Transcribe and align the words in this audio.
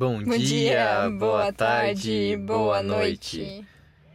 Bom, 0.00 0.24
Bom 0.24 0.38
dia, 0.38 1.10
boa 1.10 1.52
tarde, 1.52 2.34
boa 2.38 2.82
noite. 2.82 3.62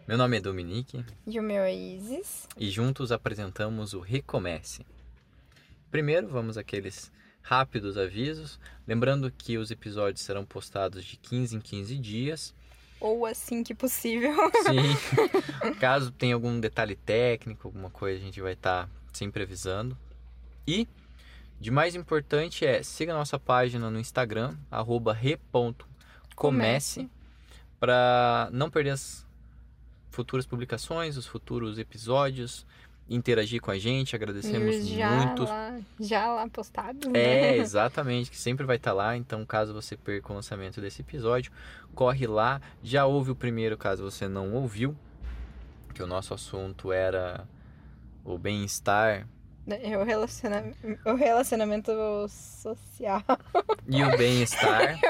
Meu 0.07 0.17
nome 0.17 0.37
é 0.37 0.41
Dominique 0.41 1.05
E 1.27 1.39
o 1.39 1.43
meu 1.43 1.61
é 1.61 1.75
Isis. 1.75 2.47
e 2.57 2.71
juntos 2.71 3.11
apresentamos 3.11 3.93
o 3.93 3.99
Recomece. 3.99 4.83
Primeiro, 5.91 6.27
vamos 6.27 6.57
àqueles 6.57 7.11
rápidos 7.39 7.99
avisos, 7.99 8.59
lembrando 8.87 9.29
que 9.29 9.59
os 9.59 9.69
episódios 9.69 10.25
serão 10.25 10.43
postados 10.43 11.05
de 11.05 11.17
15 11.17 11.57
em 11.57 11.59
15 11.59 11.97
dias. 11.99 12.55
Ou 12.99 13.23
assim 13.23 13.61
que 13.61 13.75
possível. 13.75 14.33
Sim, 14.63 15.71
caso 15.79 16.09
tenha 16.11 16.33
algum 16.33 16.59
detalhe 16.59 16.95
técnico, 16.95 17.67
alguma 17.67 17.91
coisa, 17.91 18.19
a 18.19 18.25
gente 18.25 18.41
vai 18.41 18.53
estar 18.53 18.89
sempre 19.13 19.43
avisando. 19.43 19.95
E, 20.67 20.87
de 21.59 21.71
mais 21.71 21.95
importante 21.95 22.65
é, 22.65 22.83
siga 22.83 23.13
a 23.13 23.17
nossa 23.17 23.39
página 23.39 23.89
no 23.89 23.99
Instagram, 23.99 24.55
arroba 24.69 25.13
re.comece, 25.13 25.75
Comece. 26.35 27.09
para 27.79 28.49
não 28.51 28.69
perder 28.69 28.91
as 28.91 29.25
futuras 30.11 30.45
publicações, 30.45 31.17
os 31.17 31.25
futuros 31.25 31.77
episódios, 31.77 32.65
interagir 33.09 33.61
com 33.61 33.71
a 33.71 33.77
gente, 33.77 34.15
agradecemos 34.15 34.87
já 34.87 35.11
muito. 35.11 35.43
lá, 35.43 35.79
já 35.99 36.33
lá 36.33 36.47
postado. 36.49 37.09
É, 37.09 37.11
né? 37.11 37.57
exatamente, 37.59 38.31
que 38.31 38.37
sempre 38.37 38.65
vai 38.65 38.77
estar 38.77 38.93
lá. 38.93 39.15
Então, 39.15 39.45
caso 39.45 39.73
você 39.73 39.95
perca 39.95 40.31
o 40.31 40.35
lançamento 40.35 40.81
desse 40.81 41.01
episódio, 41.01 41.51
corre 41.93 42.25
lá. 42.25 42.61
Já 42.83 43.05
ouve 43.05 43.31
o 43.31 43.35
primeiro, 43.35 43.77
caso 43.77 44.03
você 44.03 44.27
não 44.27 44.53
ouviu, 44.53 44.95
que 45.93 46.01
o 46.01 46.07
nosso 46.07 46.33
assunto 46.33 46.91
era 46.91 47.47
o 48.23 48.37
bem-estar 48.37 49.27
É 49.67 49.97
o 49.97 50.03
relacionamento, 50.03 50.77
o 51.05 51.15
relacionamento 51.15 51.91
social. 52.29 53.23
e 53.87 54.03
o 54.03 54.17
bem-estar. 54.17 54.99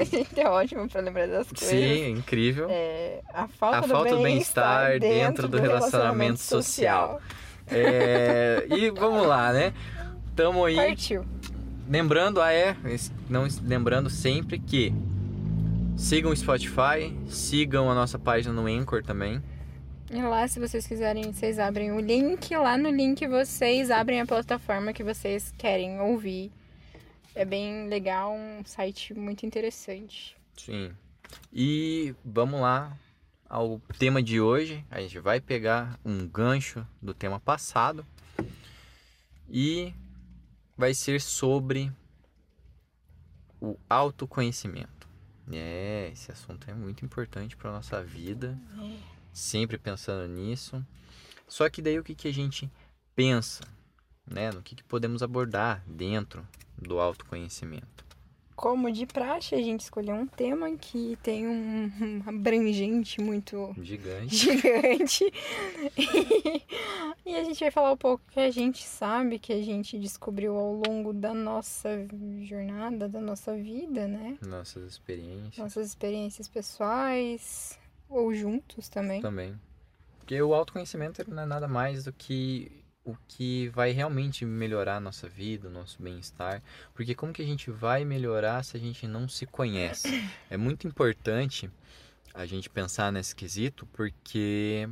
A 0.00 0.04
gente 0.04 0.40
é 0.40 0.48
ótimo 0.48 0.88
pra 0.88 1.00
lembrar 1.00 1.26
das 1.26 1.48
coisas. 1.48 1.68
Sim, 1.68 2.10
incrível. 2.10 2.68
É, 2.70 3.20
a 3.34 3.48
falta, 3.48 3.78
A 3.78 3.82
falta 3.82 4.16
do 4.16 4.22
bem-estar 4.22 5.00
dentro 5.00 5.48
do 5.48 5.58
relacionamento 5.58 6.38
social. 6.38 7.20
É, 7.68 8.66
e 8.70 8.90
vamos 8.90 9.26
lá, 9.26 9.52
né? 9.52 9.72
Tamo 10.36 10.64
aí. 10.64 10.76
Partiu. 10.76 11.24
Lembrando, 11.88 12.40
ah 12.40 12.52
é, 12.52 12.76
não, 13.28 13.46
lembrando 13.64 14.08
sempre 14.08 14.58
que 14.58 14.94
sigam 15.96 16.30
o 16.30 16.36
Spotify, 16.36 17.12
sigam 17.28 17.90
a 17.90 17.94
nossa 17.94 18.18
página 18.18 18.54
no 18.54 18.66
Anchor 18.66 19.02
também. 19.02 19.42
E 20.14 20.20
lá, 20.20 20.46
se 20.46 20.60
vocês 20.60 20.86
quiserem, 20.86 21.32
vocês 21.32 21.58
abrem 21.58 21.90
o 21.90 21.98
link. 21.98 22.54
Lá 22.54 22.76
no 22.76 22.90
link 22.90 23.26
vocês 23.26 23.90
abrem 23.90 24.20
a 24.20 24.26
plataforma 24.26 24.92
que 24.92 25.02
vocês 25.02 25.54
querem 25.56 25.98
ouvir. 26.02 26.52
É 27.34 27.46
bem 27.46 27.88
legal, 27.88 28.34
um 28.34 28.62
site 28.62 29.14
muito 29.14 29.46
interessante. 29.46 30.36
Sim. 30.54 30.92
E 31.50 32.14
vamos 32.22 32.60
lá 32.60 32.94
ao 33.48 33.80
tema 33.98 34.22
de 34.22 34.38
hoje. 34.38 34.84
A 34.90 35.00
gente 35.00 35.18
vai 35.18 35.40
pegar 35.40 35.98
um 36.04 36.28
gancho 36.28 36.86
do 37.00 37.14
tema 37.14 37.40
passado 37.40 38.06
e 39.48 39.94
vai 40.76 40.92
ser 40.92 41.22
sobre 41.22 41.90
o 43.58 43.78
autoconhecimento. 43.88 45.08
É, 45.50 46.10
esse 46.12 46.30
assunto 46.30 46.70
é 46.70 46.74
muito 46.74 47.02
importante 47.02 47.56
para 47.56 47.72
nossa 47.72 48.04
vida. 48.04 48.58
Sempre 49.32 49.78
pensando 49.78 50.28
nisso. 50.28 50.84
Só 51.48 51.68
que 51.68 51.82
daí 51.82 51.98
o 51.98 52.04
que, 52.04 52.14
que 52.14 52.28
a 52.28 52.32
gente 52.32 52.70
pensa, 53.14 53.62
né? 54.26 54.50
No 54.50 54.62
que, 54.62 54.74
que 54.74 54.84
podemos 54.84 55.22
abordar 55.22 55.82
dentro 55.86 56.46
do 56.76 56.98
autoconhecimento. 56.98 58.02
Como 58.54 58.92
de 58.92 59.06
praxe, 59.06 59.54
a 59.54 59.60
gente 59.60 59.80
escolheu 59.80 60.14
um 60.14 60.26
tema 60.26 60.70
que 60.76 61.18
tem 61.22 61.48
um, 61.48 61.90
um 62.00 62.22
abrangente 62.28 63.20
muito 63.20 63.74
Gigante. 63.82 64.36
gigante. 64.36 65.32
E, 65.96 66.62
e 67.26 67.36
a 67.36 67.42
gente 67.44 67.58
vai 67.60 67.70
falar 67.70 67.92
um 67.92 67.96
pouco 67.96 68.22
que 68.30 68.38
a 68.38 68.50
gente 68.50 68.84
sabe, 68.84 69.38
que 69.38 69.52
a 69.52 69.62
gente 69.62 69.98
descobriu 69.98 70.56
ao 70.56 70.74
longo 70.74 71.12
da 71.12 71.34
nossa 71.34 72.06
jornada, 72.42 73.08
da 73.08 73.20
nossa 73.20 73.56
vida, 73.56 74.06
né? 74.06 74.38
Nossas 74.46 74.84
experiências. 74.84 75.58
Nossas 75.58 75.88
experiências 75.88 76.46
pessoais 76.46 77.78
ou 78.12 78.34
juntos 78.34 78.88
também. 78.88 79.20
Também. 79.20 79.58
Porque 80.18 80.40
o 80.40 80.54
autoconhecimento 80.54 81.28
não 81.30 81.42
é 81.42 81.46
nada 81.46 81.66
mais 81.66 82.04
do 82.04 82.12
que 82.12 82.82
o 83.04 83.16
que 83.26 83.68
vai 83.68 83.90
realmente 83.90 84.44
melhorar 84.44 84.96
a 84.96 85.00
nossa 85.00 85.28
vida, 85.28 85.68
o 85.68 85.70
nosso 85.70 86.00
bem-estar. 86.00 86.62
Porque 86.94 87.14
como 87.14 87.32
que 87.32 87.42
a 87.42 87.46
gente 87.46 87.70
vai 87.70 88.04
melhorar 88.04 88.62
se 88.64 88.76
a 88.76 88.80
gente 88.80 89.06
não 89.06 89.28
se 89.28 89.46
conhece? 89.46 90.08
É 90.48 90.56
muito 90.56 90.86
importante 90.86 91.70
a 92.34 92.46
gente 92.46 92.68
pensar 92.70 93.10
nesse 93.10 93.34
quesito, 93.34 93.86
porque 93.86 94.88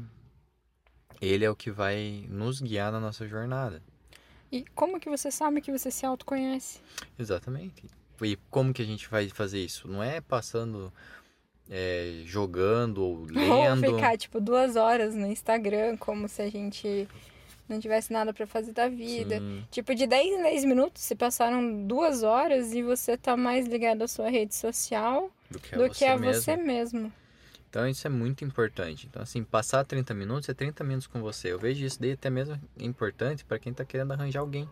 ele 1.20 1.44
é 1.44 1.50
o 1.50 1.56
que 1.56 1.70
vai 1.70 2.26
nos 2.28 2.60
guiar 2.60 2.90
na 2.90 2.98
nossa 2.98 3.28
jornada. 3.28 3.82
E 4.50 4.64
como 4.74 4.98
que 4.98 5.08
você 5.08 5.30
sabe 5.30 5.60
que 5.60 5.70
você 5.70 5.90
se 5.90 6.04
autoconhece? 6.04 6.80
Exatamente. 7.18 7.84
E 8.22 8.36
como 8.50 8.72
que 8.72 8.82
a 8.82 8.86
gente 8.86 9.08
vai 9.08 9.28
fazer 9.28 9.64
isso? 9.64 9.86
Não 9.86 10.02
é 10.02 10.20
passando, 10.20 10.92
é, 11.70 12.22
jogando 12.24 12.98
ou 13.02 13.16
Ou 13.22 13.26
lendo. 13.26 13.94
ficar, 13.94 14.18
tipo, 14.18 14.40
duas 14.40 14.74
horas 14.76 15.14
no 15.14 15.26
Instagram, 15.26 15.96
como 15.96 16.28
se 16.28 16.42
a 16.42 16.50
gente 16.50 17.06
não 17.68 17.78
tivesse 17.78 18.12
nada 18.12 18.32
pra 18.34 18.46
fazer 18.46 18.72
da 18.72 18.88
vida. 18.88 19.38
Sim. 19.38 19.64
Tipo, 19.70 19.94
de 19.94 20.06
10 20.06 20.26
em 20.40 20.42
10 20.42 20.64
minutos, 20.64 21.02
se 21.02 21.14
passaram 21.14 21.86
duas 21.86 22.24
horas 22.24 22.72
e 22.74 22.82
você 22.82 23.16
tá 23.16 23.36
mais 23.36 23.66
ligado 23.68 24.02
à 24.02 24.08
sua 24.08 24.28
rede 24.28 24.54
social 24.56 25.30
do 25.48 25.60
que, 25.60 25.76
do 25.76 25.84
a 25.84 25.88
que 25.88 25.94
você 25.98 26.04
a 26.06 26.16
mesmo. 26.18 26.42
você 26.42 26.56
mesmo. 26.56 27.12
Então 27.68 27.86
isso 27.88 28.04
é 28.04 28.10
muito 28.10 28.44
importante. 28.44 29.06
Então 29.08 29.22
assim, 29.22 29.44
passar 29.44 29.84
30 29.84 30.12
minutos 30.12 30.48
é 30.48 30.54
30 30.54 30.82
minutos 30.82 31.06
com 31.06 31.20
você. 31.20 31.52
Eu 31.52 31.58
vejo 31.60 31.86
isso 31.86 32.00
daí 32.00 32.10
até 32.12 32.28
mesmo 32.28 32.60
importante 32.80 33.44
para 33.44 33.60
quem 33.60 33.72
tá 33.72 33.84
querendo 33.84 34.10
arranjar 34.10 34.40
alguém. 34.40 34.68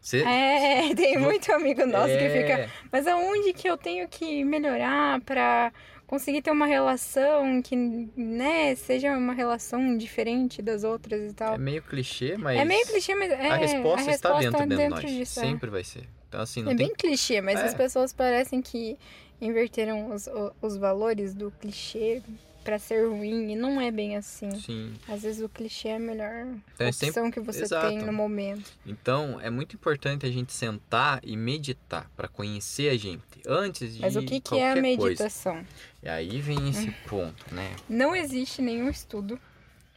Você 0.00 0.22
É, 0.24 0.92
tem 0.96 1.16
muito 1.16 1.52
amigo 1.52 1.86
nosso 1.86 2.08
que 2.08 2.12
É. 2.24 2.42
fica. 2.66 2.70
Mas 2.90 3.06
aonde 3.06 3.52
que 3.52 3.70
eu 3.70 3.76
tenho 3.76 4.08
que 4.08 4.42
melhorar 4.42 5.20
pra 5.20 5.72
conseguir 6.12 6.42
ter 6.42 6.50
uma 6.50 6.66
relação 6.66 7.62
que, 7.62 7.74
né, 7.74 8.74
seja 8.74 9.16
uma 9.16 9.32
relação 9.32 9.96
diferente 9.96 10.60
das 10.60 10.84
outras 10.84 11.30
e 11.30 11.34
tal? 11.34 11.54
é 11.54 11.58
meio 11.58 11.82
clichê, 11.82 12.36
mas 12.36 12.60
É 12.60 12.66
meio 12.66 12.86
clichê, 12.86 13.14
mas 13.14 13.30
é, 13.30 13.48
a 13.48 13.56
resposta 13.56 14.10
está 14.10 14.38
dentro, 14.38 14.58
tá 14.58 14.66
dentro 14.66 14.96
de 14.96 15.04
nós. 15.06 15.10
disso, 15.10 15.40
é. 15.40 15.42
Sempre 15.44 15.70
vai 15.70 15.82
ser. 15.82 16.06
Então 16.28 16.42
assim, 16.42 16.62
não 16.62 16.72
É 16.72 16.74
tem 16.74 16.88
bem 16.88 16.94
clichê, 16.94 17.40
mas 17.40 17.58
É. 17.58 17.64
as 17.64 17.72
pessoas 17.74 18.12
parecem 18.12 18.60
que 18.60 18.98
inverteram 19.40 20.10
os, 20.12 20.28
os 20.60 20.76
valores 20.76 21.32
do 21.34 21.50
clichê 21.52 22.20
pra 22.62 22.78
ser 22.78 23.08
ruim 23.08 23.52
e 23.52 23.56
não 23.56 23.80
é 23.80 23.90
bem 23.90 24.16
assim. 24.16 24.50
sim. 24.60 24.94
Às 25.08 25.22
vezes 25.22 25.42
o 25.42 25.48
clichê 25.48 25.88
é 25.88 25.96
a 25.96 25.98
melhor 25.98 26.46
Então 26.74 26.86
é 26.86 26.90
opção 26.90 27.12
sempre- 27.12 27.32
que 27.32 27.40
você 27.40 27.62
Exato. 27.62 27.88
tem 27.88 27.98
no 28.02 28.12
momento. 28.12 28.70
Então 28.86 29.38
é 29.40 29.50
muito 29.50 29.74
importante 29.76 30.24
a 30.24 30.30
gente 30.30 30.52
sentar 30.52 31.20
e 31.22 31.36
meditar 31.36 32.10
para 32.16 32.28
conhecer 32.28 32.90
a 32.90 32.96
gente 32.96 33.22
antes 33.46 33.94
de 33.94 34.00
Mas 34.00 34.16
o 34.16 34.22
que, 34.22 34.40
que 34.40 34.54
é 34.56 34.70
a 34.70 34.74
qualquer 34.74 34.96
coisa. 34.96 35.06
meditação? 35.08 35.66
E 36.02 36.08
aí 36.08 36.40
vem 36.40 36.68
esse 36.70 36.90
ponto, 37.08 37.54
né? 37.54 37.74
Não 37.88 38.14
existe 38.16 38.62
nenhum 38.62 38.88
estudo 38.88 39.38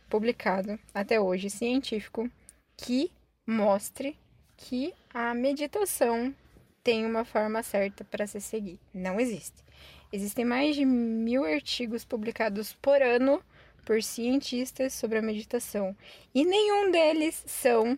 publicado 0.09 0.77
até 0.93 1.19
hoje 1.19 1.49
científico 1.49 2.29
que 2.77 3.11
mostre 3.45 4.17
que 4.57 4.93
a 5.13 5.33
meditação 5.33 6.33
tem 6.83 7.05
uma 7.05 7.25
forma 7.25 7.63
certa 7.63 8.03
para 8.03 8.27
se 8.27 8.39
seguir. 8.39 8.79
Não 8.93 9.19
existe. 9.19 9.64
Existem 10.11 10.45
mais 10.45 10.75
de 10.75 10.85
mil 10.85 11.43
artigos 11.43 12.05
publicados 12.05 12.73
por 12.73 13.01
ano 13.01 13.41
por 13.85 14.01
cientistas 14.01 14.93
sobre 14.93 15.19
a 15.19 15.21
meditação 15.21 15.95
e 16.33 16.43
nenhum 16.43 16.89
deles 16.89 17.43
são 17.45 17.97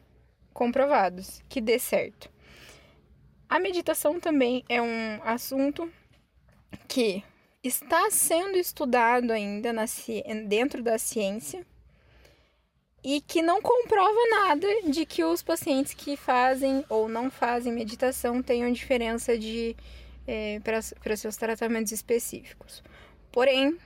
comprovados 0.54 1.42
que 1.48 1.62
dê 1.62 1.80
certo. 1.80 2.30
A 3.48 3.60
meditação 3.60 4.20
também 4.20 4.66
é 4.68 4.82
um 4.82 5.22
assunto 5.24 5.90
que 6.88 7.24
está 7.64 8.12
sendo 8.12 8.58
estudado 8.58 9.32
ainda 9.32 9.72
na, 9.72 9.86
dentro 10.48 10.84
da 10.84 10.98
ciência 10.98 11.66
e 13.04 13.22
que 13.22 13.42
não 13.42 13.62
comprova 13.62 14.20
nada 14.30 14.68
de 14.90 15.06
que 15.06 15.24
os 15.24 15.42
pacientes 15.42 15.94
que 15.94 16.18
fazem 16.18 16.84
ou 16.90 17.08
não 17.08 17.32
fazem 17.32 17.72
meditação 17.72 18.44
tenham 18.44 18.72
diferença 18.72 19.38
de 19.38 19.76
para 21.02 21.16
seus 21.16 21.38
tratamentos 21.38 21.92
específicos. 21.92 22.84
Porém, 23.32 23.78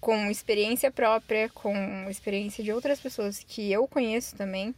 com 0.00 0.30
experiência 0.30 0.90
própria, 0.90 1.48
com 1.50 2.08
experiência 2.08 2.64
de 2.64 2.72
outras 2.72 3.00
pessoas 3.00 3.42
que 3.42 3.70
eu 3.70 3.86
conheço 3.86 4.36
também, 4.36 4.74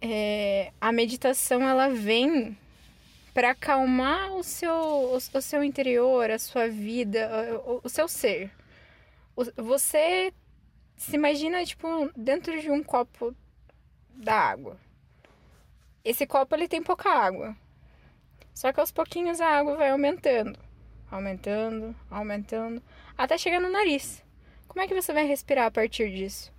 é, 0.00 0.72
a 0.80 0.92
meditação 0.92 1.68
ela 1.68 1.88
vem 1.88 2.56
para 3.32 3.50
acalmar 3.50 4.32
o 4.32 4.42
seu, 4.42 4.72
o, 4.74 5.16
o 5.16 5.42
seu 5.42 5.62
interior, 5.62 6.30
a 6.30 6.38
sua 6.38 6.68
vida, 6.68 7.28
o, 7.66 7.80
o 7.84 7.88
seu 7.88 8.08
ser. 8.08 8.50
O- 9.36 9.62
Você 9.62 10.32
se 10.96 11.14
imagina, 11.16 11.64
tipo, 11.64 12.10
dentro 12.16 12.58
de 12.60 12.70
um 12.70 12.82
copo 12.82 13.34
da 14.14 14.34
água. 14.34 14.78
Esse 16.04 16.26
copo, 16.26 16.54
ele 16.54 16.68
tem 16.68 16.82
pouca 16.82 17.10
água. 17.10 17.54
Só 18.56 18.72
que 18.72 18.80
aos 18.80 18.90
pouquinhos 18.90 19.38
a 19.38 19.48
água 19.50 19.76
vai 19.76 19.90
aumentando, 19.90 20.58
aumentando, 21.10 21.94
aumentando, 22.10 22.82
até 23.16 23.36
chegar 23.36 23.60
no 23.60 23.70
nariz. 23.70 24.24
Como 24.66 24.80
é 24.80 24.88
que 24.88 24.94
você 24.94 25.12
vai 25.12 25.26
respirar 25.26 25.66
a 25.66 25.70
partir 25.70 26.10
disso? 26.10 26.50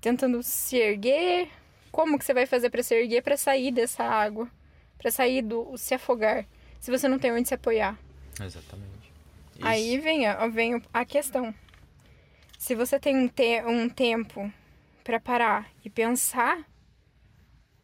Tentando 0.00 0.40
se 0.44 0.76
erguer? 0.76 1.50
Como 1.90 2.16
que 2.16 2.24
você 2.24 2.32
vai 2.32 2.46
fazer 2.46 2.70
para 2.70 2.84
se 2.84 2.94
erguer 2.94 3.20
para 3.20 3.36
sair 3.36 3.72
dessa 3.72 4.04
água? 4.04 4.48
Para 4.96 5.10
sair 5.10 5.42
do 5.42 5.76
se 5.76 5.92
afogar, 5.92 6.46
se 6.78 6.88
você 6.88 7.08
não 7.08 7.18
tem 7.18 7.32
onde 7.32 7.48
se 7.48 7.54
apoiar? 7.54 7.98
Exatamente. 8.40 9.12
Isso. 9.56 9.66
Aí 9.66 9.98
vem 9.98 10.28
a, 10.28 10.46
vem 10.46 10.80
a 10.94 11.04
questão. 11.04 11.52
Se 12.56 12.76
você 12.76 13.00
tem 13.00 13.16
um, 13.16 13.26
te 13.26 13.60
um 13.64 13.88
tempo 13.88 14.52
para 15.02 15.18
parar 15.18 15.68
e 15.84 15.90
pensar, 15.90 16.64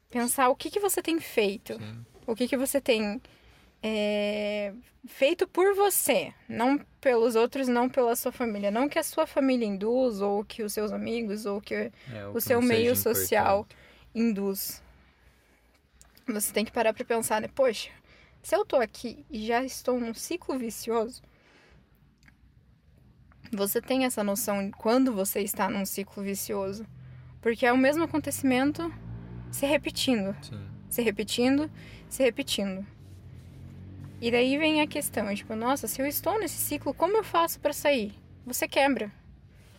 pensar 0.09 0.51
o 0.51 0.55
que, 0.55 0.71
que 0.71 0.79
você 0.79 1.03
tem 1.03 1.19
feito, 1.19 1.77
Sim. 1.79 2.05
O 2.29 2.37
que, 2.37 2.47
que 2.47 2.57
você 2.57 2.79
tem 2.81 3.21
é, 3.83 4.73
feito 5.07 5.49
por 5.49 5.75
você, 5.75 6.33
não 6.49 6.79
pelos 7.01 7.35
outros, 7.35 7.69
não 7.69 7.89
pela 7.89 8.15
sua 8.15 8.31
família. 8.31 8.71
Não 8.71 8.89
que 8.89 8.99
a 8.99 9.03
sua 9.03 9.27
família 9.27 9.65
induz, 9.67 10.21
ou 10.21 10.45
que 10.45 10.63
os 10.63 10.73
seus 10.73 10.93
amigos, 10.93 11.47
ou 11.47 11.61
que 11.61 11.75
É, 11.75 11.91
o 12.29 12.35
que 12.35 12.41
seu 12.43 12.61
meio 12.61 12.95
social 12.95 13.61
importante. 13.61 13.77
induz. 14.15 14.83
Você 16.27 16.53
tem 16.53 16.65
que 16.65 16.73
parar 16.73 16.93
pra 16.93 17.05
pensar, 17.05 17.41
né? 17.41 17.49
Poxa, 17.49 17.91
se 18.43 18.55
eu 18.55 18.65
tô 18.65 18.77
aqui 18.77 19.25
e 19.31 19.47
já 19.47 19.65
estou 19.65 19.99
num 19.99 20.13
ciclo 20.13 20.59
vicioso, 20.59 21.23
você 23.51 23.81
tem 23.81 24.05
essa 24.05 24.23
noção 24.23 24.67
de 24.67 24.73
quando 24.73 25.13
você 25.15 25.41
está 25.41 25.71
num 25.71 25.87
ciclo 25.87 26.23
vicioso. 26.23 26.85
Porque 27.41 27.65
é 27.65 27.73
o 27.73 27.79
mesmo 27.79 28.05
acontecimento 28.05 28.93
se 29.51 29.65
repetindo, 29.65 30.37
Sim. 30.43 30.61
se 30.91 31.01
repetindo, 31.01 31.71
se 32.15 32.23
repetindo. 32.23 32.87
E 34.21 34.31
daí 34.31 34.59
vem 34.59 34.81
a 34.81 34.87
questão, 34.87 35.33
tipo, 35.35 35.55
nossa, 35.55 35.87
se 35.87 36.03
eu 36.03 36.07
estou 36.07 36.39
nesse 36.39 36.57
ciclo, 36.57 36.93
como 36.93 37.17
eu 37.17 37.25
faço 37.25 37.61
pra 37.61 37.73
sair? 37.73 38.13
Você 38.45 38.67
quebra. 38.67 39.13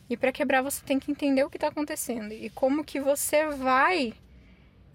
E 0.10 0.16
pra 0.16 0.32
quebrar 0.32 0.62
você 0.62 0.84
tem 0.84 0.98
que 0.98 1.12
entender 1.12 1.44
o 1.44 1.50
que 1.50 1.60
tá 1.60 1.68
acontecendo 1.68 2.32
e 2.32 2.50
como 2.50 2.84
que 2.84 3.00
você 3.00 3.48
vai 3.48 4.14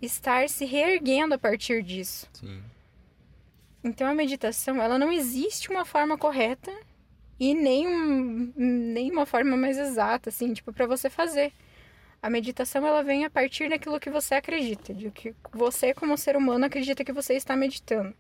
estar 0.01 0.49
se 0.49 0.65
reerguendo 0.65 1.35
a 1.35 1.39
partir 1.39 1.83
disso. 1.83 2.29
Sim. 2.33 2.63
Então 3.83 4.09
a 4.09 4.15
meditação, 4.15 4.83
ela 4.83 4.99
não 4.99 5.13
existe 5.13 5.71
uma 5.71 5.85
forma 5.85 6.17
correta 6.17 6.73
e 7.39 7.55
nem, 7.55 7.87
um, 7.87 8.53
nem 8.57 9.11
uma 9.11 9.27
forma 9.27 9.57
mais 9.57 9.77
exata, 9.77 10.31
assim, 10.31 10.55
tipo, 10.55 10.73
para 10.73 10.87
você 10.87 11.11
fazer. 11.11 11.53
A 12.25 12.31
meditação, 12.31 12.87
ela 12.87 13.03
vem 13.03 13.27
a 13.27 13.29
partir 13.29 13.69
daquilo 13.69 14.01
que 14.01 14.09
você 14.09 14.35
acredita, 14.35 14.95
de 14.95 15.11
que 15.11 15.35
você, 15.53 15.93
como 15.93 16.17
ser 16.17 16.39
humano, 16.39 16.65
acredita 16.65 17.05
que 17.05 17.13
você 17.13 17.35
está 17.35 17.55
meditando. 17.55 18.15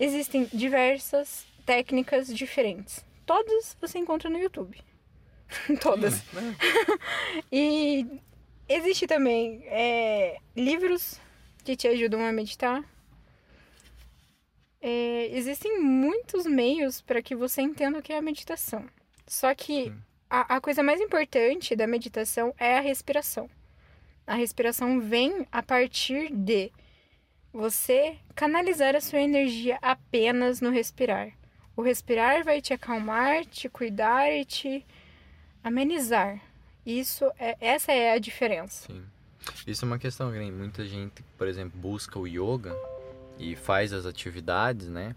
Existem 0.00 0.48
diversas 0.52 1.46
técnicas 1.64 2.34
diferentes. 2.34 3.04
Todas 3.24 3.76
você 3.80 3.96
encontra 4.00 4.28
no 4.28 4.40
YouTube. 4.40 4.76
Todas. 5.80 6.14
Hum, 6.34 6.52
E 7.52 8.04
existe 8.68 9.06
também 9.06 9.62
é, 9.66 10.38
livros 10.56 11.20
que 11.62 11.76
te 11.76 11.86
ajudam 11.86 12.26
a 12.26 12.32
meditar. 12.32 12.82
É, 14.80 15.28
existem 15.30 15.80
muitos 15.80 16.44
meios 16.44 17.00
para 17.00 17.22
que 17.22 17.36
você 17.36 17.62
entenda 17.62 18.00
o 18.00 18.02
que 18.02 18.12
é 18.12 18.18
a 18.18 18.22
meditação. 18.22 18.84
Só 19.28 19.54
que 19.54 19.84
Sim. 19.84 20.09
A, 20.30 20.56
a 20.56 20.60
coisa 20.60 20.82
mais 20.82 21.00
importante 21.00 21.74
da 21.74 21.86
meditação 21.86 22.54
é 22.56 22.78
a 22.78 22.80
respiração. 22.80 23.50
A 24.26 24.34
respiração 24.34 25.00
vem 25.00 25.46
a 25.50 25.60
partir 25.60 26.32
de 26.32 26.70
você 27.52 28.16
canalizar 28.34 28.94
a 28.94 29.00
sua 29.00 29.20
energia 29.20 29.76
apenas 29.82 30.60
no 30.60 30.70
respirar. 30.70 31.32
O 31.76 31.82
respirar 31.82 32.44
vai 32.44 32.60
te 32.60 32.72
acalmar, 32.72 33.44
te 33.44 33.68
cuidar 33.68 34.30
e 34.30 34.44
te 34.44 34.86
amenizar. 35.64 36.40
Isso 36.86 37.24
é, 37.38 37.56
essa 37.60 37.90
é 37.90 38.12
a 38.12 38.18
diferença. 38.18 38.86
Sim. 38.86 39.04
Isso 39.66 39.84
é 39.84 39.86
uma 39.86 39.98
questão 39.98 40.30
que 40.30 40.38
nem 40.38 40.52
muita 40.52 40.84
gente, 40.84 41.22
por 41.36 41.48
exemplo, 41.48 41.78
busca 41.78 42.18
o 42.18 42.26
yoga 42.26 42.74
e 43.38 43.56
faz 43.56 43.92
as 43.92 44.06
atividades, 44.06 44.88
né? 44.88 45.16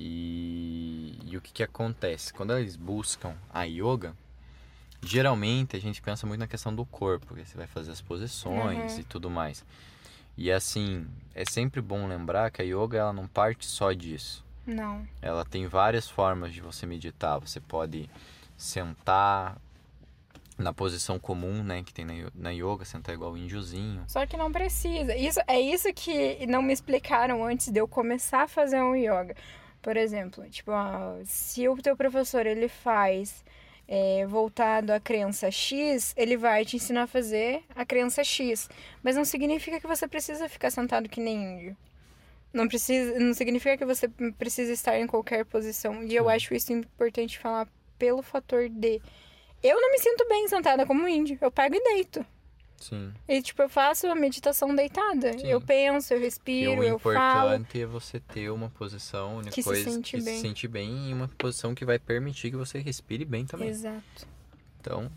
E, 0.00 1.18
e 1.26 1.36
o 1.36 1.40
que, 1.40 1.52
que 1.52 1.62
acontece? 1.62 2.32
Quando 2.32 2.56
eles 2.56 2.76
buscam 2.76 3.34
a 3.52 3.64
yoga, 3.64 4.14
geralmente 5.02 5.76
a 5.76 5.80
gente 5.80 6.00
pensa 6.00 6.24
muito 6.26 6.38
na 6.40 6.46
questão 6.46 6.72
do 6.74 6.84
corpo, 6.86 7.34
que 7.34 7.44
você 7.44 7.56
vai 7.56 7.66
fazer 7.66 7.90
as 7.90 8.00
posições 8.00 8.94
Uhum. 8.94 9.00
e 9.00 9.04
tudo 9.04 9.28
mais. 9.28 9.64
E 10.36 10.52
assim, 10.52 11.04
é 11.34 11.44
sempre 11.44 11.80
bom 11.80 12.06
lembrar 12.06 12.50
que 12.52 12.62
a 12.62 12.64
yoga 12.64 12.96
ela 12.98 13.12
não 13.12 13.26
parte 13.26 13.66
só 13.66 13.92
disso. 13.92 14.44
Não. 14.64 15.04
Ela 15.20 15.44
tem 15.44 15.66
várias 15.66 16.08
formas 16.08 16.52
de 16.52 16.60
você 16.60 16.86
meditar. 16.86 17.40
Você 17.40 17.58
pode 17.58 18.08
sentar 18.56 19.56
na 20.56 20.72
posição 20.72 21.18
comum, 21.18 21.62
né, 21.62 21.82
que 21.82 21.92
tem 21.94 22.04
na, 22.04 22.12
yo- 22.12 22.32
na 22.34 22.50
yoga, 22.50 22.84
sentar 22.84 23.14
igual 23.14 23.32
o 23.32 23.38
índiozinho. 23.38 24.02
Só 24.08 24.26
que 24.26 24.36
não 24.36 24.52
precisa. 24.52 25.16
Isso 25.16 25.40
é 25.46 25.58
isso 25.60 25.92
que 25.94 26.46
não 26.46 26.60
me 26.62 26.72
explicaram 26.72 27.44
antes 27.44 27.68
de 27.70 27.80
eu 27.80 27.88
começar 27.88 28.42
a 28.42 28.48
fazer 28.48 28.80
um 28.82 28.94
yoga. 28.94 29.34
Por 29.80 29.96
exemplo, 29.96 30.48
tipo, 30.50 30.72
se 31.24 31.68
o 31.68 31.76
teu 31.76 31.96
professor 31.96 32.46
ele 32.46 32.68
faz 32.68 33.44
é, 33.86 34.26
voltado 34.26 34.92
à 34.92 35.00
crença 35.00 35.50
X, 35.50 36.12
ele 36.16 36.36
vai 36.36 36.64
te 36.64 36.76
ensinar 36.76 37.04
a 37.04 37.06
fazer 37.06 37.62
a 37.74 37.86
crença 37.86 38.22
X. 38.22 38.68
Mas 39.02 39.16
não 39.16 39.24
significa 39.24 39.80
que 39.80 39.86
você 39.86 40.06
precisa 40.06 40.48
ficar 40.48 40.70
sentado 40.70 41.08
que 41.08 41.20
nem 41.20 41.54
índio. 41.54 41.76
Não 42.52 42.66
precisa, 42.66 43.18
não 43.18 43.34
significa 43.34 43.76
que 43.76 43.84
você 43.84 44.08
precisa 44.08 44.72
estar 44.72 44.98
em 44.98 45.06
qualquer 45.06 45.44
posição. 45.44 46.02
E 46.02 46.14
eu 46.14 46.28
acho 46.28 46.54
isso 46.54 46.72
importante 46.72 47.38
falar 47.38 47.68
pelo 47.98 48.22
fator 48.22 48.68
de 48.68 49.00
eu 49.62 49.80
não 49.80 49.90
me 49.90 49.98
sinto 49.98 50.26
bem 50.28 50.46
sentada 50.48 50.86
como 50.86 51.08
índio. 51.08 51.38
Eu 51.40 51.50
pego 51.50 51.74
e 51.74 51.82
deito. 51.82 52.24
Sim. 52.80 53.12
E, 53.26 53.42
tipo, 53.42 53.60
eu 53.62 53.68
faço 53.68 54.06
a 54.06 54.14
meditação 54.14 54.74
deitada. 54.74 55.36
Sim. 55.38 55.46
Eu 55.48 55.60
penso, 55.60 56.14
eu 56.14 56.20
respiro, 56.20 56.80
o 56.80 56.84
eu 56.84 56.98
falo. 56.98 57.54
importante 57.54 57.80
é 57.82 57.86
você 57.86 58.20
ter 58.20 58.50
uma 58.50 58.70
posição, 58.70 59.42
né, 59.42 59.50
Que 59.50 59.62
se 59.62 59.68
coisa 59.68 59.90
sente 59.90 60.16
que 60.16 60.22
bem. 60.22 60.36
se 60.36 60.40
sente 60.42 60.68
bem 60.68 61.10
e 61.10 61.12
uma 61.14 61.26
posição 61.28 61.74
que 61.74 61.84
vai 61.84 61.98
permitir 61.98 62.50
que 62.50 62.56
você 62.56 62.78
respire 62.78 63.24
bem 63.24 63.44
também. 63.44 63.68
Exato. 63.70 64.26
Então, 64.80 65.10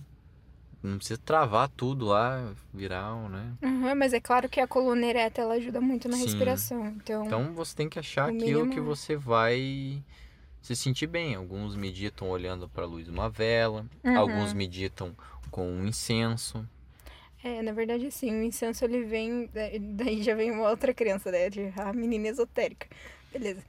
não 0.82 0.98
precisa 0.98 1.20
travar 1.24 1.70
tudo 1.70 2.06
lá, 2.06 2.52
virar, 2.74 3.14
um, 3.14 3.30
né? 3.30 3.54
Uhum, 3.62 3.94
mas 3.96 4.12
é 4.14 4.20
claro 4.20 4.50
que 4.50 4.60
a 4.60 4.66
coluna 4.68 5.06
ereta, 5.06 5.42
ela 5.42 5.54
ajuda 5.54 5.80
muito 5.80 6.10
na 6.10 6.18
Sim. 6.18 6.24
respiração. 6.24 6.88
Então, 6.88 7.26
Então 7.26 7.54
você 7.54 7.76
tem 7.76 7.88
que 7.88 8.00
achar 8.00 8.28
O 8.32 8.34
aquilo 8.36 8.62
que 8.64 8.70
mínimo- 8.80 8.86
você 8.96 9.16
vai 9.16 10.02
se 10.64 10.76
sentir 10.76 11.06
bem. 11.06 11.36
Alguns 11.36 11.76
meditam 11.76 12.28
olhando 12.30 12.68
para 12.68 12.84
a 12.84 12.88
luz 12.88 13.06
de 13.06 13.12
uma 13.12 13.30
vela, 13.30 13.86
Uhum. 14.04 14.18
alguns 14.18 14.52
meditam 14.54 15.16
com 15.52 15.72
um 15.72 15.86
incenso. 15.86 16.68
É, 17.44 17.62
na 17.62 17.72
verdade, 17.72 18.08
assim, 18.08 18.32
o 18.32 18.44
incenso, 18.44 18.86
ele 18.86 19.04
vem... 19.04 19.48
da- 19.54 19.70
Daí 19.80 20.22
já 20.22 20.36
vem 20.36 20.52
uma 20.52 20.70
outra 20.70 20.94
crença, 20.94 21.32
né? 21.32 21.50
A 21.78 21.92
menina 21.94 22.28
esotérica. 22.28 22.88
Beleza. 23.32 23.64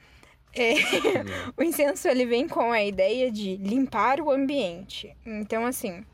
É, 0.55 0.75
o 1.57 1.63
incenso, 1.63 2.07
ele 2.09 2.27
vem 2.27 2.47
com 2.49 2.71
a 2.73 2.83
ideia 2.85 3.31
de 3.31 3.57
limpar 3.57 4.21
o 4.21 4.31
ambiente. 4.31 5.17
Então, 5.25 5.65
assim... 5.67 6.05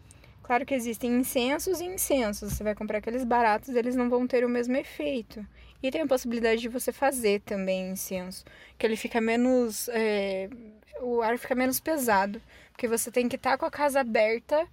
Claro 0.43 0.65
que 0.65 0.75
existem 0.75 1.11
incensos 1.15 1.79
e 1.79 1.85
incensos. 1.85 2.55
Você 2.55 2.65
vai 2.65 2.75
comprar 2.75 2.99
aqueles 2.99 3.23
baratos, 3.23 3.69
eles 3.77 3.95
não 3.95 4.09
vão 4.09 4.27
ter 4.27 4.47
o 4.47 4.49
mesmo 4.49 4.75
efeito. 4.79 5.47
E 5.83 5.91
tem 5.91 6.01
a 6.01 6.07
possibilidade 6.07 6.63
de 6.63 6.69
você 6.69 6.91
fazer 6.91 7.43
também 7.43 7.91
incenso. 7.91 8.47
Que 8.79 8.87
ele 8.87 8.97
fica 8.97 9.21
menos. 9.21 9.91
é, 9.91 10.49
o 11.03 11.21
ar 11.21 11.37
fica 11.39 11.55
menos 11.55 11.79
pesado. 11.79 12.41
Porque 12.73 12.89
você 12.89 13.11
tem 13.11 13.29
que 13.29 13.37
estar 13.37 13.59
com 13.59 13.67
a 13.67 13.71
casa 13.71 14.01
aberta 14.01 14.67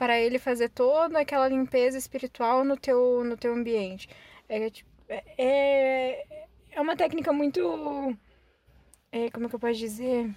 para 0.00 0.18
ele 0.18 0.38
fazer 0.38 0.70
toda 0.70 1.20
aquela 1.20 1.46
limpeza 1.46 1.98
espiritual 1.98 2.64
no 2.64 2.74
teu, 2.74 3.22
no 3.22 3.36
teu 3.36 3.52
ambiente. 3.52 4.08
É, 4.48 4.70
tipo, 4.70 4.88
é, 5.36 6.24
é 6.70 6.80
uma 6.80 6.96
técnica 6.96 7.34
muito. 7.34 8.16
é, 9.12 9.28
como 9.28 9.44
é 9.44 9.48
que 9.50 9.54
eu 9.54 9.60
posso 9.60 9.74
dizer? 9.78 10.30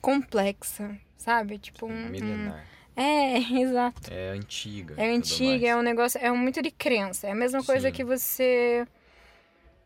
Complexa, 0.00 0.98
sabe? 1.16 1.58
Tipo 1.60 1.86
um. 1.86 1.92
um- 1.92 2.08
Milenar. 2.08 2.66
é, 2.96 3.36
exato. 3.62 4.12
É 4.12 4.30
antiga. 4.30 4.94
É 4.98 5.06
antiga, 5.08 5.68
é 5.68 5.76
um 5.76 5.82
negócio, 5.82 6.18
é 6.20 6.28
muito 6.32 6.60
de 6.60 6.72
crença. 6.72 7.28
É 7.28 7.30
a 7.30 7.36
mesma 7.36 7.62
coisa 7.62 7.86
Sim. 7.88 7.94
que 7.94 8.02
você 8.02 8.84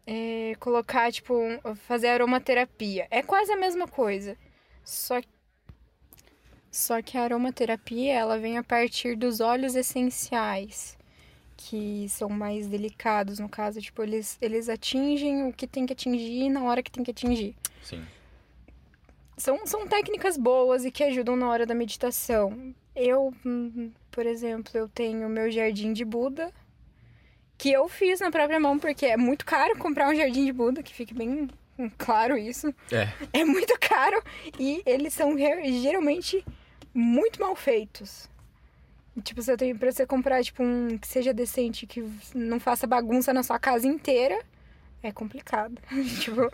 é, 0.06 0.54
colocar, 0.58 1.12
tipo, 1.12 1.34
um- 1.36 1.74
fazer 1.76 2.08
aromaterapia. 2.08 3.06
É 3.10 3.22
quase 3.22 3.52
a 3.52 3.56
mesma 3.58 3.86
coisa. 3.86 4.38
Só, 4.82 5.20
só 6.76 7.00
que 7.00 7.16
a 7.16 7.22
aromaterapia, 7.22 8.12
ela 8.12 8.38
vem 8.38 8.58
a 8.58 8.62
partir 8.62 9.16
dos 9.16 9.40
óleos 9.40 9.74
essenciais, 9.74 10.96
que 11.56 12.06
são 12.08 12.28
mais 12.28 12.66
delicados, 12.66 13.38
no 13.38 13.48
caso, 13.48 13.80
tipo, 13.80 14.02
eles, 14.02 14.36
eles 14.42 14.68
atingem 14.68 15.48
o 15.48 15.52
que 15.52 15.66
tem 15.66 15.86
que 15.86 15.94
atingir 15.94 16.50
na 16.50 16.62
hora 16.64 16.82
que 16.82 16.90
tem 16.90 17.02
que 17.02 17.10
atingir. 17.10 17.56
Sim. 17.82 18.04
São, 19.38 19.66
são 19.66 19.86
técnicas 19.86 20.36
boas 20.36 20.84
e 20.84 20.90
que 20.90 21.02
ajudam 21.02 21.34
na 21.34 21.48
hora 21.48 21.64
da 21.64 21.74
meditação. 21.74 22.74
Eu, 22.94 23.32
hum, 23.44 23.90
por 24.10 24.26
exemplo, 24.26 24.72
eu 24.74 24.88
tenho 24.88 25.28
meu 25.28 25.50
jardim 25.50 25.92
de 25.92 26.04
Buda 26.04 26.52
que 27.58 27.72
eu 27.72 27.88
fiz 27.88 28.20
na 28.20 28.30
própria 28.30 28.60
mão, 28.60 28.78
porque 28.78 29.06
é 29.06 29.16
muito 29.16 29.46
caro 29.46 29.78
comprar 29.78 30.10
um 30.10 30.14
jardim 30.14 30.44
de 30.44 30.52
Buda, 30.52 30.82
que 30.82 30.94
fique 30.94 31.14
bem 31.14 31.48
claro 31.98 32.36
isso. 32.36 32.74
É. 32.92 33.08
É 33.32 33.44
muito 33.44 33.74
caro 33.80 34.22
e 34.58 34.82
eles 34.84 35.12
são 35.14 35.36
geralmente 35.38 36.44
muito 36.96 37.40
mal 37.40 37.54
feitos. 37.54 38.28
Tipo, 39.22 39.42
você 39.42 39.56
tem 39.56 39.74
pra 39.74 39.90
você 39.90 40.06
comprar 40.06 40.42
tipo 40.42 40.62
um 40.62 40.98
que 40.98 41.06
seja 41.06 41.32
decente, 41.32 41.86
que 41.86 42.04
não 42.34 42.58
faça 42.60 42.86
bagunça 42.86 43.32
na 43.32 43.42
sua 43.42 43.58
casa 43.58 43.86
inteira, 43.86 44.38
é 45.02 45.10
complicado. 45.12 45.78
tipo, 46.20 46.50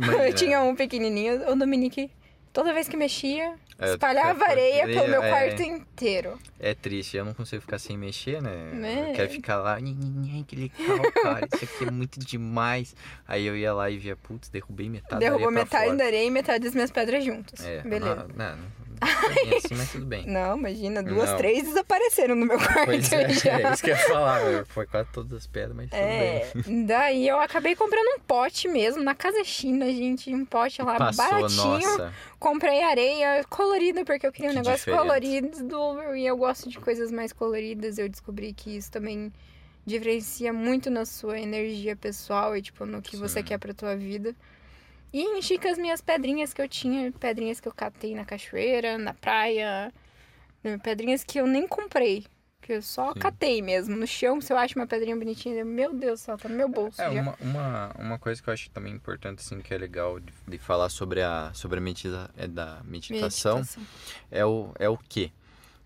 Mas, 0.00 0.20
é. 0.20 0.28
eu 0.30 0.34
tinha 0.34 0.60
um 0.62 0.74
pequenininho, 0.76 1.50
o 1.50 1.56
Dominique, 1.56 2.10
toda 2.52 2.74
vez 2.74 2.88
que 2.88 2.96
mexia, 2.96 3.54
É, 3.78 3.90
espalhava 3.90 4.44
areia 4.44 4.84
pelo 4.86 5.08
meu 5.08 5.22
é. 5.22 5.28
quarto 5.30 5.62
inteiro. 5.62 6.38
É 6.60 6.74
triste, 6.74 7.16
eu 7.16 7.24
não 7.24 7.32
consigo 7.32 7.62
ficar 7.62 7.78
sem 7.78 7.96
mexer, 7.96 8.42
né? 8.42 9.10
Eu 9.10 9.14
quero 9.14 9.30
ficar 9.30 9.56
lá, 9.56 9.80
"Nhe, 9.80 9.94
nhe, 9.94 10.10
nhe, 10.10 10.44
que 10.44 10.56
legal, 10.56 11.12
cara, 11.22 11.48
isso 11.54 11.64
aqui 11.64 11.84
é 11.86 11.90
muito 11.90 12.18
demais. 12.20 12.94
Aí 13.26 13.46
eu 13.46 13.56
ia 13.56 13.72
lá 13.72 13.90
e 13.90 13.96
via, 13.96 14.16
putz, 14.16 14.48
derrubei 14.50 14.90
metade 14.90 15.20
Derrubou 15.20 15.50
da 15.52 15.60
areia 15.60 15.64
metade 15.64 15.96
da 15.96 16.04
areia 16.04 16.26
e 16.26 16.30
metade 16.30 16.64
das 16.64 16.74
minhas 16.74 16.90
pedras 16.90 17.24
juntas. 17.24 17.64
É, 17.64 17.80
Beleza. 17.82 18.26
Não, 18.34 18.56
não, 18.56 18.58
assim, 19.00 19.74
mas 19.74 19.92
tudo 19.92 20.06
bem. 20.06 20.26
Não, 20.26 20.56
imagina, 20.58 21.02
duas, 21.02 21.30
Não. 21.30 21.36
três 21.36 21.64
desapareceram 21.64 22.34
no 22.34 22.46
meu 22.46 22.58
quarto 22.58 22.84
Pois 22.86 23.12
é, 23.12 23.28
já. 23.34 23.60
é 23.60 23.72
isso 23.72 23.82
que 23.82 23.90
eu 23.90 23.96
ia 23.96 24.02
falar, 24.08 24.66
foi 24.66 24.86
quase 24.86 25.08
todas 25.12 25.32
as 25.32 25.46
pedras, 25.46 25.76
mas 25.76 25.90
tudo 25.90 25.98
É, 25.98 26.50
bem. 26.54 26.86
daí 26.86 27.28
eu 27.28 27.38
acabei 27.40 27.74
comprando 27.76 28.06
um 28.16 28.20
pote 28.20 28.68
mesmo, 28.68 29.02
na 29.02 29.14
casa 29.14 29.42
China, 29.44 29.86
gente, 29.86 30.34
um 30.34 30.44
pote 30.44 30.82
lá 30.82 30.96
Passou, 30.96 31.24
baratinho. 31.30 31.64
nossa. 31.72 32.12
Comprei 32.38 32.82
areia 32.82 33.44
colorida, 33.48 34.04
porque 34.04 34.26
eu 34.26 34.32
queria 34.32 34.50
um 34.50 34.52
Que 34.54 34.58
negócio 34.58 34.78
diferente. 34.78 35.00
colorido 35.00 36.16
e 36.16 36.26
eu 36.26 36.36
gosto 36.36 36.68
de 36.68 36.78
coisas 36.78 37.10
mais 37.10 37.32
coloridas. 37.32 37.98
Eu 37.98 38.08
descobri 38.08 38.52
que 38.52 38.76
isso 38.76 38.90
também 38.90 39.32
diferencia 39.84 40.52
muito 40.52 40.90
na 40.90 41.04
sua 41.06 41.38
energia 41.40 41.94
pessoal 41.96 42.56
e, 42.56 42.62
tipo, 42.62 42.84
no 42.84 43.00
que 43.00 43.16
você 43.16 43.38
Sim. 43.40 43.44
quer 43.44 43.58
pra 43.58 43.72
tua 43.72 43.96
vida. 43.96 44.34
E 45.12 45.22
enchi 45.22 45.58
com 45.58 45.68
as 45.68 45.78
minhas 45.78 46.00
pedrinhas 46.00 46.52
que 46.52 46.60
eu 46.60 46.68
tinha, 46.68 47.10
pedrinhas 47.12 47.60
que 47.60 47.68
eu 47.68 47.72
catei 47.72 48.14
na 48.14 48.24
cachoeira, 48.24 48.98
na 48.98 49.14
praia, 49.14 49.92
né, 50.62 50.78
pedrinhas 50.78 51.24
que 51.24 51.38
eu 51.38 51.46
nem 51.46 51.66
comprei. 51.66 52.24
Que 52.60 52.72
eu 52.72 52.82
só 52.82 53.12
Sim. 53.12 53.20
catei 53.20 53.62
mesmo. 53.62 53.96
No 53.96 54.06
chão, 54.06 54.40
se 54.40 54.52
eu 54.52 54.56
acho 54.56 54.76
uma 54.76 54.88
pedrinha 54.88 55.16
bonitinha, 55.16 55.54
eu, 55.54 55.64
meu 55.64 55.94
Deus 55.94 56.20
do 56.20 56.24
céu, 56.24 56.36
tá 56.36 56.48
no 56.48 56.56
meu 56.56 56.68
bolso. 56.68 57.00
É, 57.00 57.08
uma, 57.08 57.36
uma, 57.40 57.92
uma 57.96 58.18
coisa 58.18 58.42
que 58.42 58.48
eu 58.48 58.52
acho 58.52 58.68
também 58.70 58.92
importante, 58.92 59.38
assim, 59.38 59.60
que 59.60 59.72
é 59.72 59.78
legal 59.78 60.18
de, 60.18 60.32
de 60.48 60.58
falar 60.58 60.88
sobre 60.88 61.22
a, 61.22 61.52
sobre 61.54 61.78
a 61.78 61.80
medita, 61.80 62.28
é 62.36 62.48
da 62.48 62.82
meditação, 62.84 63.62
é 64.30 64.44
o, 64.44 64.72
é 64.80 64.88
o 64.88 64.98
quê? 64.98 65.30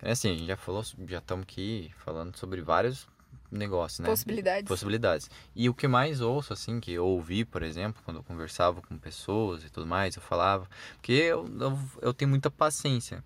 É 0.00 0.12
assim, 0.12 0.30
a 0.30 0.34
gente 0.34 0.46
já 0.46 0.56
falou, 0.56 0.82
já 1.06 1.18
estamos 1.18 1.42
aqui 1.42 1.92
falando 1.98 2.34
sobre 2.34 2.62
vários 2.62 3.06
negócios, 3.50 4.00
né? 4.00 4.08
Possibilidades. 4.08 4.68
Possibilidades. 4.68 5.30
E 5.54 5.68
o 5.68 5.74
que 5.74 5.88
mais 5.88 6.20
ouço, 6.20 6.52
assim, 6.52 6.80
que 6.80 6.92
eu 6.92 7.06
ouvi, 7.06 7.44
por 7.44 7.62
exemplo, 7.62 8.02
quando 8.04 8.18
eu 8.18 8.22
conversava 8.22 8.80
com 8.80 8.96
pessoas 8.96 9.64
e 9.64 9.70
tudo 9.70 9.86
mais, 9.86 10.16
eu 10.16 10.22
falava, 10.22 10.68
porque 10.94 11.12
eu, 11.12 11.48
eu, 11.58 11.78
eu 12.00 12.14
tenho 12.14 12.28
muita 12.28 12.50
paciência 12.50 13.24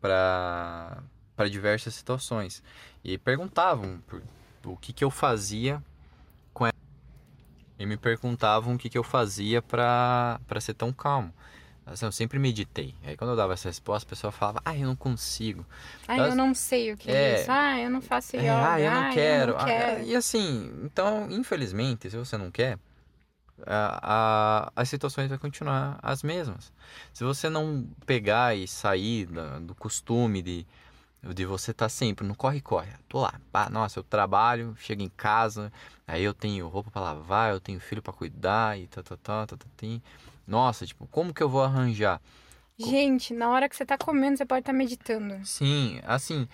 para 0.00 1.02
para 1.36 1.48
diversas 1.48 1.94
situações. 1.94 2.60
E 3.04 3.16
perguntavam 3.16 4.00
por, 4.08 4.20
o 4.64 4.76
que 4.76 4.92
que 4.92 5.04
eu 5.04 5.10
fazia 5.10 5.80
com 6.52 6.66
ela. 6.66 6.74
E 7.78 7.86
me 7.86 7.96
perguntavam 7.96 8.74
o 8.74 8.78
que 8.78 8.90
que 8.90 8.98
eu 8.98 9.04
fazia 9.04 9.62
para 9.62 10.40
para 10.48 10.60
ser 10.60 10.74
tão 10.74 10.92
calmo. 10.92 11.32
Assim, 11.90 12.04
eu 12.06 12.12
sempre 12.12 12.38
meditei. 12.38 12.94
Aí 13.04 13.16
quando 13.16 13.30
eu 13.30 13.36
dava 13.36 13.54
essa 13.54 13.68
resposta, 13.68 14.06
a 14.06 14.10
pessoa 14.10 14.30
falava, 14.30 14.60
ah, 14.64 14.76
eu 14.76 14.86
não 14.86 14.96
consigo. 14.96 15.64
Ai, 16.06 16.20
eu 16.20 16.34
não 16.36 16.54
sei 16.54 16.92
o 16.92 16.96
que 16.96 17.10
é, 17.10 17.14
É. 17.14 17.40
isso. 17.42 17.50
Ah, 17.50 17.78
eu 17.80 17.90
não 17.90 18.00
faço 18.00 18.36
yoga. 18.36 18.46
É, 18.46 18.50
ah, 18.50 18.80
eu 18.80 18.90
não 18.90 19.02
Ai, 19.02 19.14
quero. 19.14 19.52
Eu 19.52 19.56
não 19.56 19.60
Ah, 19.62 19.66
quero. 19.66 20.04
e 20.04 20.14
assim, 20.16 20.70
então, 20.84 21.30
infelizmente, 21.30 22.10
se 22.10 22.16
você 22.16 22.36
não 22.36 22.50
quer, 22.50 22.78
a, 23.66 24.66
a- 24.68 24.72
as 24.76 24.88
situações 24.88 25.28
vão 25.28 25.38
continuar 25.38 25.98
as 26.02 26.22
mesmas. 26.22 26.72
Se 27.12 27.24
você 27.24 27.48
não 27.48 27.86
pegar 28.06 28.54
e 28.56 28.68
sair 28.68 29.26
da- 29.26 29.58
do 29.58 29.74
costume 29.74 30.42
de, 30.42 30.66
de 31.34 31.44
você 31.44 31.72
estar 31.72 31.88
sempre 31.88 32.26
no 32.26 32.36
corre-corre, 32.36 32.92
tô 33.08 33.20
lá, 33.20 33.34
pá, 33.50 33.68
nossa, 33.68 33.98
eu 33.98 34.04
trabalho, 34.04 34.76
chego 34.78 35.02
em 35.02 35.08
casa, 35.08 35.72
aí 36.06 36.22
eu 36.22 36.32
tenho 36.34 36.68
roupa 36.68 36.90
para 36.90 37.02
lavar, 37.02 37.52
eu 37.52 37.60
tenho 37.60 37.80
filho 37.80 38.00
para 38.02 38.12
cuidar 38.12 38.78
e 38.78 38.86
tá, 38.86 39.02
tá, 39.02 39.16
tá, 39.16 39.46
tá, 39.46 39.56
tá, 39.56 39.66
tem. 39.76 40.02
Nossa, 40.48 40.86
tipo, 40.86 41.06
como 41.08 41.34
que 41.34 41.42
eu 41.42 41.48
vou 41.48 41.62
arranjar? 41.62 42.22
Gente, 42.78 43.34
na 43.34 43.50
hora 43.50 43.68
que 43.68 43.76
você 43.76 43.84
tá 43.84 43.98
comendo, 43.98 44.38
você 44.38 44.46
pode 44.46 44.60
estar 44.60 44.72
meditando. 44.72 45.44
Sim, 45.44 46.00
assim, 46.04 46.48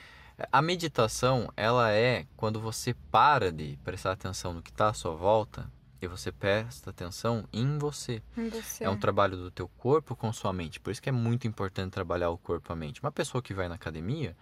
a 0.51 0.61
meditação, 0.61 1.49
ela 1.57 1.93
é 1.93 2.27
quando 2.37 2.61
você 2.61 2.93
para 3.13 3.53
de 3.53 3.79
prestar 3.85 4.13
atenção 4.13 4.53
no 4.53 4.63
que 4.63 4.71
está 4.71 4.89
à 4.89 4.93
sua 4.93 5.15
volta 5.15 5.71
e 6.03 6.09
você 6.09 6.33
presta 6.33 6.91
atenção 6.91 7.47
em 7.53 7.79
você. 7.79 8.21
Em 8.37 8.49
você. 8.49 8.83
É 8.83 8.91
um 8.91 8.99
trabalho 8.99 9.37
do 9.37 9.51
teu 9.51 9.69
corpo 9.69 10.17
com 10.17 10.33
sua 10.33 10.53
mente. 10.53 10.81
Por 10.81 10.91
isso 10.91 11.01
que 11.01 11.09
é 11.09 11.13
muito 11.13 11.47
importante 11.47 11.93
trabalhar 11.93 12.31
o 12.31 12.39
corpo 12.39 12.71
e 12.71 12.73
a 12.73 12.77
mente. 12.77 13.01
Uma 13.01 13.13
pessoa 13.13 13.41
que 13.41 13.55
vai 13.55 13.69
na 13.69 13.77
academia, 13.77 14.37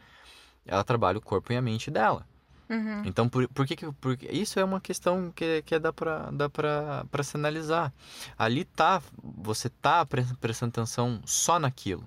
ela 0.64 0.82
trabalha 0.82 1.18
o 1.18 1.22
corpo 1.22 1.52
e 1.52 1.56
a 1.56 1.62
mente 1.62 1.90
dela. 1.90 2.26
Uhum. 2.72 3.02
Então, 3.04 3.28
por, 3.28 3.46
por 3.48 3.66
que. 3.66 3.76
Porque 4.00 4.26
isso 4.30 4.58
é 4.58 4.64
uma 4.64 4.80
questão 4.80 5.30
que, 5.34 5.62
que 5.62 5.78
dá 5.78 5.92
pra, 5.92 6.30
dá 6.30 6.48
pra, 6.48 7.04
pra 7.10 7.22
se 7.22 7.36
analisar. 7.36 7.92
Ali 8.38 8.64
tá... 8.64 9.02
Você 9.38 9.68
tá 9.68 10.06
pre- 10.06 10.24
prestando 10.40 10.70
atenção 10.70 11.20
só 11.26 11.58
naquilo. 11.58 12.04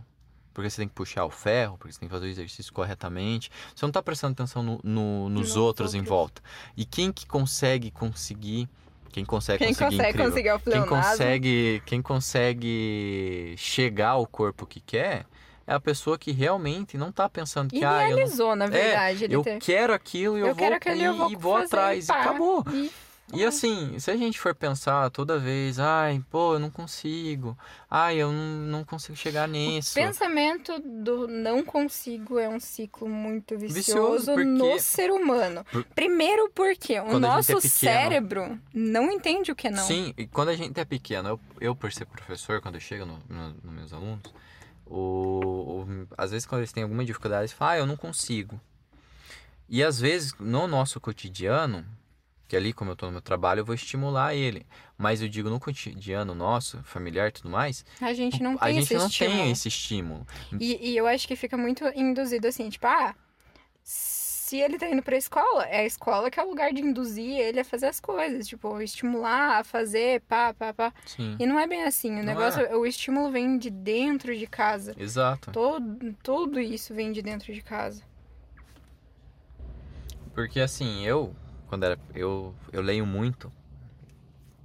Porque 0.53 0.69
você 0.69 0.77
tem 0.77 0.87
que 0.87 0.93
puxar 0.95 1.25
o 1.25 1.29
ferro, 1.29 1.77
porque 1.77 1.93
você 1.93 1.99
tem 1.99 2.07
que 2.07 2.13
fazer 2.15 2.27
o 2.27 2.29
exercício 2.29 2.71
corretamente. 2.73 3.51
Você 3.75 3.85
não 3.85 3.91
tá 3.91 4.01
prestando 4.01 4.31
atenção 4.33 4.63
no, 4.63 4.79
no- 4.83 5.29
nos 5.29 5.49
Nos 5.49 5.55
outros, 5.57 5.93
em 5.93 5.97
outros. 5.99 6.09
volta. 6.09 6.41
E 6.77 6.83
quem 6.85 7.11
que 7.11 7.25
consegue 7.27 7.91
conseguir... 7.91 8.67
Quem 9.11 9.23
consegue 9.23 9.59
Quem 9.59 9.73
conseguir 9.73 9.95
consegue 9.97 10.09
incrível? 10.09 10.29
conseguir 10.31 10.51
o 10.51 10.59
Quem 10.59 10.85
consegue, 10.89 11.83
quem 11.85 12.01
consegue 12.01 13.55
chegar 13.57 14.09
ao 14.09 14.27
corpo 14.27 14.65
que 14.65 14.79
quer 14.81 15.25
é 15.67 15.73
a 15.73 15.79
pessoa 15.79 16.17
que 16.17 16.31
realmente 16.31 16.97
não 16.97 17.11
tá 17.11 17.27
pensando 17.29 17.69
que 17.69 17.83
ah, 17.83 18.09
eu, 18.09 18.17
Idealizou, 18.17 18.55
na 18.55 18.67
verdade. 18.67 19.23
ele 19.25 19.35
eu 19.35 19.43
ter- 19.43 19.59
quero 19.59 19.93
aquilo 19.93 20.37
e 20.37 20.41
eu, 20.41 20.47
eu 20.47 20.55
vou, 20.55 20.67
e, 20.67 21.03
eu 21.03 21.15
vou 21.15 21.39
vou 21.39 21.57
atrás. 21.57 22.07
pá. 22.07 22.17
E 22.17 22.21
acabou. 22.21 22.63
E- 22.71 22.91
E 23.33 23.43
assim, 23.43 23.97
se 23.97 24.11
a 24.11 24.15
gente 24.15 24.39
for 24.39 24.53
pensar 24.53 25.09
toda 25.09 25.39
vez, 25.39 25.79
ai, 25.79 26.23
pô, 26.29 26.53
eu 26.53 26.59
não 26.59 26.69
consigo, 26.69 27.57
ai, 27.89 28.17
eu 28.17 28.31
não, 28.31 28.57
não 28.77 28.83
consigo 28.85 29.15
chegar 29.17 29.47
nisso. 29.47 29.95
Pensamento 29.95 30.79
do 30.79 31.27
não 31.27 31.63
consigo 31.65 32.37
é 32.37 32.47
um 32.47 32.59
ciclo 32.59 33.09
muito 33.09 33.57
vicioso, 33.57 33.73
Vicioso, 33.73 34.25
porque- 34.33 34.43
no 34.45 34.79
ser 34.79 35.09
humano. 35.09 35.65
Por- 35.71 35.83
Primeiro 35.85 36.51
porque 36.53 36.99
o 36.99 37.03
Quando 37.05 37.13
gente 37.13 37.21
nosso 37.51 37.57
é 37.57 37.61
cérebro 37.61 38.59
não 38.71 39.11
entende 39.11 39.51
o 39.51 39.55
que 39.55 39.69
é 39.69 39.71
não. 39.71 39.83
Sim, 39.83 40.13
e 40.15 40.27
quando 40.27 40.49
a 40.49 40.55
gente 40.55 40.79
é 40.79 40.85
pequeno, 40.85 41.29
eu, 41.29 41.39
eu 41.59 41.75
por 41.75 41.91
ser 41.91 42.05
professor, 42.05 42.61
quando 42.61 42.75
eu 42.75 42.81
chego 42.81 43.07
no, 43.07 43.19
no- 43.27 43.55
nos 43.63 43.73
meus 43.73 43.91
alunos, 43.91 44.21
o, 44.85 45.85
o- 45.85 46.07
às 46.17 46.31
vezes 46.31 46.45
quando 46.45 46.59
eles 46.61 46.71
têm 46.71 46.83
alguma 46.83 47.03
dificuldade, 47.05 47.41
eles 47.41 47.53
falam, 47.53 47.73
ah, 47.73 47.77
eu 47.79 47.85
não 47.85 47.95
consigo. 47.97 48.59
E 49.67 49.83
às 49.83 49.99
vezes, 49.99 50.33
no 50.39 50.67
nosso 50.67 50.99
cotidiano, 50.99 51.83
que 52.47 52.55
ali, 52.55 52.71
como 52.71 52.91
eu 52.91 52.95
tô 52.95 53.07
no 53.07 53.13
meu 53.13 53.21
trabalho, 53.21 53.61
eu 53.61 53.65
vou 53.65 53.73
estimular 53.73 54.35
ele. 54.35 54.65
Mas 54.97 55.21
eu 55.21 55.27
digo, 55.27 55.49
no 55.49 55.59
cotidiano 55.59 56.35
nosso, 56.35 56.77
familiar 56.83 57.29
e 57.29 57.31
tudo 57.31 57.49
mais, 57.49 57.83
A 57.99 58.13
gente 58.13 58.41
não 58.43 58.53
a 58.59 58.65
tem 58.65 58.75
gente 58.75 58.83
esse 58.83 58.93
não 58.95 59.07
estímulo. 59.07 59.37
tem 59.41 59.51
esse 59.51 59.67
estímulo. 59.67 60.27
E, 60.59 60.91
e 60.91 60.95
eu 60.97 61.07
acho 61.07 61.27
que 61.27 61.35
fica 61.35 61.57
muito 61.57 61.83
induzido 61.95 62.47
assim, 62.47 62.69
tipo, 62.69 62.85
ah, 62.85 63.15
se 64.45 64.57
ele 64.57 64.77
tá 64.77 64.87
indo 64.87 65.01
pra 65.01 65.17
escola, 65.17 65.63
é 65.65 65.79
a 65.79 65.85
escola 65.85 66.29
que 66.29 66.39
é 66.39 66.43
o 66.43 66.47
lugar 66.49 66.71
de 66.71 66.79
induzir 66.81 67.39
ele 67.39 67.59
a 67.59 67.65
fazer 67.65 67.87
as 67.87 67.99
coisas, 67.99 68.47
tipo, 68.47 68.79
estimular 68.79 69.59
a 69.59 69.63
fazer, 69.63 70.21
pá, 70.21 70.53
pá, 70.53 70.71
pá. 70.71 70.93
Sim, 71.05 71.35
E 71.39 71.45
não 71.47 71.59
é 71.59 71.65
bem 71.65 71.83
assim, 71.83 72.11
o 72.11 72.17
Não 72.17 72.23
negócio, 72.23 72.61
é. 72.61 72.75
o 72.75 72.85
estímulo 72.85 73.31
vem 73.31 73.57
de 73.57 73.71
dentro 73.71 74.37
de 74.37 74.45
casa. 74.45 74.93
exato. 74.99 75.51
Todo, 75.51 76.13
tudo 76.21 76.59
isso 76.59 76.93
vem 76.93 77.11
de 77.11 77.23
dentro 77.23 77.51
de 77.51 77.61
casa. 77.61 78.03
Porque 80.35 80.59
assim, 80.59 81.03
eu, 81.05 81.33
quando 81.67 81.83
era. 81.85 81.97
Eu, 82.13 82.53
eu 82.71 82.81
leio 82.81 83.05
muito. 83.05 83.51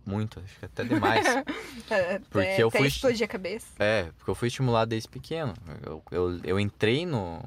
Muito, 0.04 0.40
acho 0.40 0.58
que 0.58 0.64
até 0.64 0.82
demais. 0.84 1.24
Porque 2.28 2.38
até, 2.38 2.62
eu 2.62 2.70
fui- 2.70 2.88
a 3.22 3.28
cabeça. 3.28 3.66
É, 3.78 4.10
porque 4.16 4.30
eu 4.30 4.34
fui 4.34 4.48
estimulado 4.48 4.88
desde 4.90 5.08
pequeno. 5.08 5.54
Eu, 5.86 6.02
eu, 6.10 6.40
eu 6.44 6.60
entrei 6.60 7.06
no. 7.06 7.40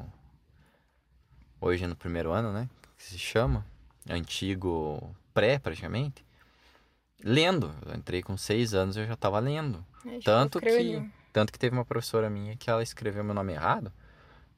Hoje 1.63 1.87
no 1.87 1.95
primeiro 1.95 2.31
ano, 2.31 2.51
né? 2.51 2.67
Que 2.97 3.03
se 3.03 3.17
chama. 3.17 3.65
Antigo 4.09 5.15
pré, 5.33 5.57
praticamente. 5.59 6.25
Lendo. 7.23 7.73
Eu 7.85 7.95
entrei 7.95 8.21
com 8.21 8.35
seis 8.35 8.73
anos 8.73 8.97
eu 8.97 9.05
já 9.07 9.15
tava 9.15 9.39
lendo. 9.39 9.83
É, 10.05 10.09
tipo, 10.11 10.23
Tanto 10.23 10.59
que, 10.59 11.09
tanto 11.31 11.53
que 11.53 11.59
teve 11.59 11.75
uma 11.75 11.85
professora 11.85 12.29
minha 12.29 12.55
que 12.57 12.69
ela 12.69 12.83
escreveu 12.83 13.23
meu 13.23 13.33
nome 13.33 13.53
errado. 13.53 13.91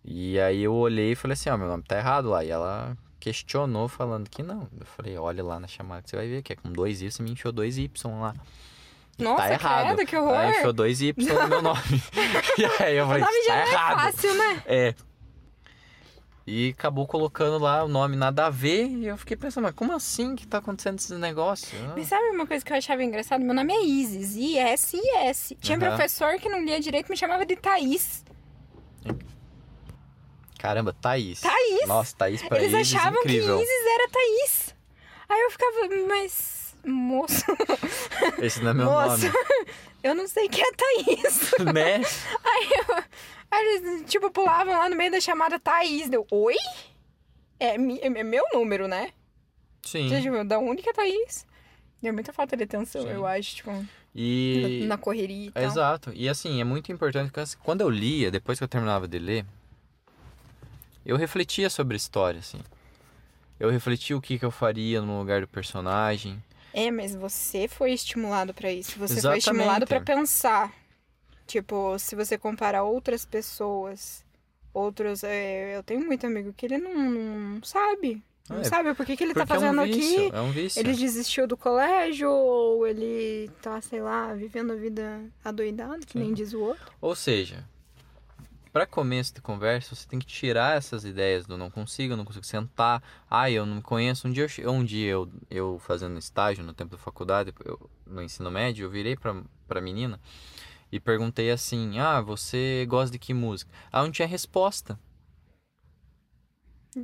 E 0.03 0.39
aí 0.39 0.63
eu 0.63 0.74
olhei 0.74 1.12
e 1.12 1.15
falei 1.15 1.33
assim, 1.33 1.50
ó, 1.50 1.57
meu 1.57 1.67
nome 1.67 1.83
tá 1.83 1.97
errado 1.97 2.29
lá. 2.29 2.43
E 2.43 2.50
ela 2.50 2.97
questionou 3.19 3.88
falando 3.88 4.29
que 4.29 4.41
não. 4.41 4.67
Eu 4.79 4.85
falei, 4.85 5.15
olha 5.17 5.43
lá 5.43 5.59
na 5.59 5.67
chamada 5.67 6.01
que 6.01 6.09
você 6.09 6.15
vai 6.15 6.27
ver, 6.27 6.41
que 6.41 6.53
é 6.53 6.55
com 6.55 6.71
dois 6.71 7.01
Y, 7.01 7.12
você 7.12 7.21
me 7.21 7.31
enfiou 7.31 7.51
dois 7.53 7.77
Y 7.77 8.19
lá. 8.19 8.33
E 9.17 9.24
Nossa, 9.24 9.43
tá 9.43 9.51
errado. 9.53 9.95
credo, 9.95 10.07
que 10.09 10.17
horror. 10.17 10.33
Ela 10.35 10.50
enfiou 10.57 10.74
dois 10.74 11.01
Y 11.01 11.13
no 11.33 11.47
meu 11.47 11.62
nome. 11.63 11.79
e 12.57 12.83
aí 12.83 12.97
eu 12.97 13.05
O 13.05 13.07
falei, 13.09 13.24
nome 13.24 13.45
tá 13.47 13.55
é 13.55 13.69
errado. 13.71 13.95
fácil, 14.00 14.33
né? 14.35 14.63
É. 14.65 14.95
E 16.48 16.70
acabou 16.78 17.08
colocando 17.08 17.58
lá 17.58 17.84
o 17.84 17.88
nome 17.88 18.16
nada 18.16 18.46
a 18.46 18.50
ver. 18.52 18.86
E 18.88 19.08
eu 19.08 19.18
fiquei 19.18 19.36
pensando, 19.36 19.64
mas 19.64 19.74
como 19.74 19.94
assim 19.94 20.36
que 20.36 20.46
tá 20.46 20.60
acontecendo 20.60 21.00
esse 21.00 21.14
negócio? 21.16 21.75
Ah, 21.90 21.94
Mas 21.98 22.08
sabe 22.08 22.30
uma 22.30 22.46
coisa 22.46 22.64
que 22.64 22.72
eu 22.72 22.78
achava 22.78 23.04
engraçado? 23.04 23.44
Meu 23.44 23.54
nome 23.56 23.74
é 23.74 23.84
Isis, 23.84 24.36
I-S-I-S. 24.36 25.56
Tinha 25.60 25.78
Aham. 25.78 25.88
professor 25.88 26.38
que 26.40 26.48
não 26.48 26.64
lia 26.64 26.80
direito 26.80 27.10
me 27.10 27.18
chamava 27.18 27.46
de 27.48 27.56
Thaís. 27.56 28.24
Caramba, 30.60 30.94
Thaís. 30.94 31.42
Thaís! 31.42 31.88
Nossa, 31.88 32.16
Thaís 32.16 32.42
pra 32.44 32.60
Eles 32.60 32.74
Isis, 32.74 32.96
achavam 32.96 33.20
incrível. 33.20 33.58
que 33.58 33.64
Isis 33.64 33.86
era 33.94 34.10
Thaís. 34.10 34.75
Aí 35.30 35.42
eu 35.42 35.52
ficava, 35.52 35.75
mas. 36.08 36.66
Moço, 36.88 37.44
Esse 38.38 38.62
não 38.62 38.70
é 38.70 38.74
meu 38.75 38.86
moço, 38.86 39.25
eu 40.04 40.14
não 40.14 40.28
sei 40.28 40.48
quem 40.48 40.64
é 40.64 40.72
Thaís. 40.72 41.52
nome. 41.58 41.74
né? 41.74 41.96
Aí, 42.44 42.70
eu, 42.88 43.04
aí 43.55 43.75
eles, 43.83 44.09
tipo, 44.09 44.29
pulavam 44.31 44.74
lá 44.77 44.89
no 44.89 44.95
meio 44.95 45.12
da 45.12 45.19
chamada 45.21 45.59
Thaís. 45.59 46.09
Deu, 46.09 46.25
oi? 46.31 46.55
É, 47.59 47.77
mi- 47.77 48.00
é 48.01 48.09
meu 48.24 48.43
número, 48.53 48.88
né? 48.88 49.12
Sim. 49.83 50.09
Tipo, 50.21 50.43
da 50.43 50.59
única 50.59 50.93
Thaís. 50.93 51.45
Deu 52.01 52.13
muita 52.13 52.33
falta 52.33 52.55
de 52.57 52.63
atenção, 52.63 53.01
Sim. 53.03 53.09
eu 53.09 53.25
acho, 53.25 53.55
tipo, 53.55 53.85
E. 54.13 54.79
na, 54.83 54.95
na 54.95 54.97
correria 54.97 55.47
e 55.47 55.51
tal. 55.51 55.63
Exato. 55.63 56.12
E 56.13 56.27
assim, 56.29 56.59
é 56.62 56.63
muito 56.63 56.91
importante 56.91 57.31
que 57.31 57.39
assim, 57.39 57.57
quando 57.63 57.81
eu 57.81 57.89
lia, 57.89 58.29
depois 58.29 58.57
que 58.57 58.63
eu 58.63 58.67
terminava 58.67 59.07
de 59.07 59.17
ler, 59.17 59.45
eu 61.05 61.15
refletia 61.17 61.69
sobre 61.69 61.95
a 61.95 61.97
história, 61.97 62.39
assim. 62.39 62.59
Eu 63.59 63.69
refletia 63.69 64.17
o 64.17 64.21
que, 64.21 64.38
que 64.38 64.45
eu 64.45 64.51
faria 64.51 65.01
no 65.01 65.17
lugar 65.19 65.41
do 65.41 65.47
personagem. 65.47 66.43
É, 66.74 66.91
mas 66.91 67.15
você 67.15 67.67
foi 67.69 67.93
estimulado 67.93 68.53
pra 68.53 68.69
isso. 68.71 68.91
Você 69.00 69.13
foi 69.13 69.17
Exatamente. 69.17 69.39
estimulado 69.43 69.88
pra 69.88 70.01
pensar. 70.01 70.74
Tipo, 71.48 71.98
se 72.00 72.16
você 72.16 72.38
comparar 72.38 72.84
outras 72.84 73.25
pessoas, 73.25 74.25
outros. 74.74 75.24
é, 75.24 75.78
eu 75.78 75.84
tenho 75.84 76.06
muito 76.06 76.25
amigo 76.25 76.54
que 76.54 76.66
ele 76.66 76.78
não, 76.78 76.94
não 76.96 77.64
sabe. 77.64 78.24
Não 78.50 78.60
É, 78.60 78.64
sabe 78.64 78.94
por 78.94 79.06
que, 79.06 79.18
que 79.18 79.24
ele 79.24 79.34
tá 79.34 79.40
Porque 79.46 79.54
é 79.54 79.56
fazendo 79.60 79.82
um 79.82 79.86
vício, 79.86 80.28
aqui. 80.28 80.36
é 80.38 80.42
um 80.42 80.52
vício. 80.52 80.80
Ele 80.80 80.94
desistiu 80.94 81.48
do 81.48 81.58
colégio, 81.58 82.30
ou 82.30 82.86
ele 82.86 83.50
tá, 83.62 83.82
sei 83.82 84.02
lá, 84.02 84.34
vivendo 84.36 84.72
a 84.74 84.75
vida 84.75 85.22
adoidado, 85.44 86.06
que 86.06 86.14
Sim. 86.14 86.20
nem 86.20 86.34
diz 86.34 86.54
o 86.54 86.60
outro. 86.62 86.92
Ou 87.02 87.16
seja, 87.16 87.68
para 88.72 88.86
começo 88.86 89.34
de 89.34 89.42
conversa, 89.42 89.96
você 89.96 90.08
tem 90.08 90.20
que 90.20 90.28
tirar 90.28 90.78
essas 90.78 91.06
ideias 91.06 91.48
do 91.48 91.58
não 91.58 91.72
consigo, 91.72 92.16
não 92.16 92.25
consigo 92.25 92.46
sentar. 92.46 93.02
Ah, 93.30 93.50
eu 93.50 93.66
não 93.66 93.75
me 93.78 93.82
conheço. 93.82 94.28
Um 94.28 94.32
dia, 94.32 94.48
eu, 94.60 94.72
um 94.72 94.84
dia 94.84 95.10
eu, 95.12 95.28
eu 95.50 95.80
fazendo 95.80 96.18
estágio 96.20 96.64
no 96.64 96.74
tempo 96.74 96.92
da 96.92 96.98
faculdade, 97.00 97.52
eu- 97.64 97.90
no 98.06 98.22
ensino 98.22 98.52
médio, 98.52 98.84
eu 98.86 98.90
virei 98.92 99.16
pra, 99.16 99.42
pra 99.68 99.82
menina 99.82 100.20
e 100.96 101.00
perguntei 101.00 101.52
assim: 101.52 102.00
Ah, 102.00 102.22
você 102.22 102.86
gosta 102.88 103.12
de 103.12 103.20
que 103.20 103.34
música? 103.34 103.72
Ela 103.92 104.04
não 104.04 104.12
tinha 104.12 104.28
resposta. 104.28 104.98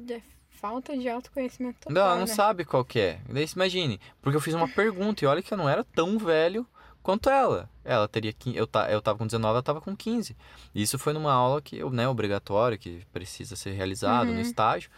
É 0.09 0.21
falta 0.49 0.95
de 0.97 1.09
autoconhecimento 1.09 1.79
total, 1.81 1.93
Não, 1.93 2.01
ela 2.03 2.15
não 2.15 2.27
né? 2.27 2.33
sabe 2.33 2.63
qual 2.63 2.85
que 2.85 2.99
é. 2.99 3.19
Daí 3.27 3.45
imagine, 3.55 3.99
porque 4.21 4.37
eu 4.37 4.41
fiz 4.41 4.53
uma 4.53 4.67
pergunta 4.67 5.23
e 5.25 5.27
olha 5.27 5.41
que 5.41 5.53
eu 5.53 5.57
não 5.57 5.67
era 5.67 5.83
tão 5.83 6.17
velho 6.17 6.65
quanto 7.01 7.29
ela. 7.29 7.67
Ela 7.83 8.07
teria 8.07 8.33
eu, 8.53 8.67
ta, 8.67 8.89
eu 8.91 9.01
tava 9.01 9.17
com 9.17 9.25
19, 9.25 9.51
ela 9.53 9.63
tava 9.63 9.81
com 9.81 9.95
15. 9.95 10.37
Isso 10.73 10.99
foi 10.99 11.13
numa 11.13 11.33
aula 11.33 11.61
que, 11.61 11.83
né, 11.89 12.07
obrigatória, 12.07 12.77
que 12.77 13.03
precisa 13.11 13.55
ser 13.55 13.71
realizado 13.71 14.27
Uhum. 14.29 14.35
no 14.35 14.39
estágio. 14.39 14.89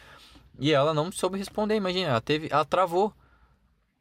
E 0.59 0.71
ela 0.71 0.93
não 0.93 1.11
soube 1.11 1.37
responder, 1.37 1.75
imagina, 1.75 2.09
ela 2.09 2.21
teve, 2.21 2.47
ela 2.51 2.65
travou. 2.65 3.11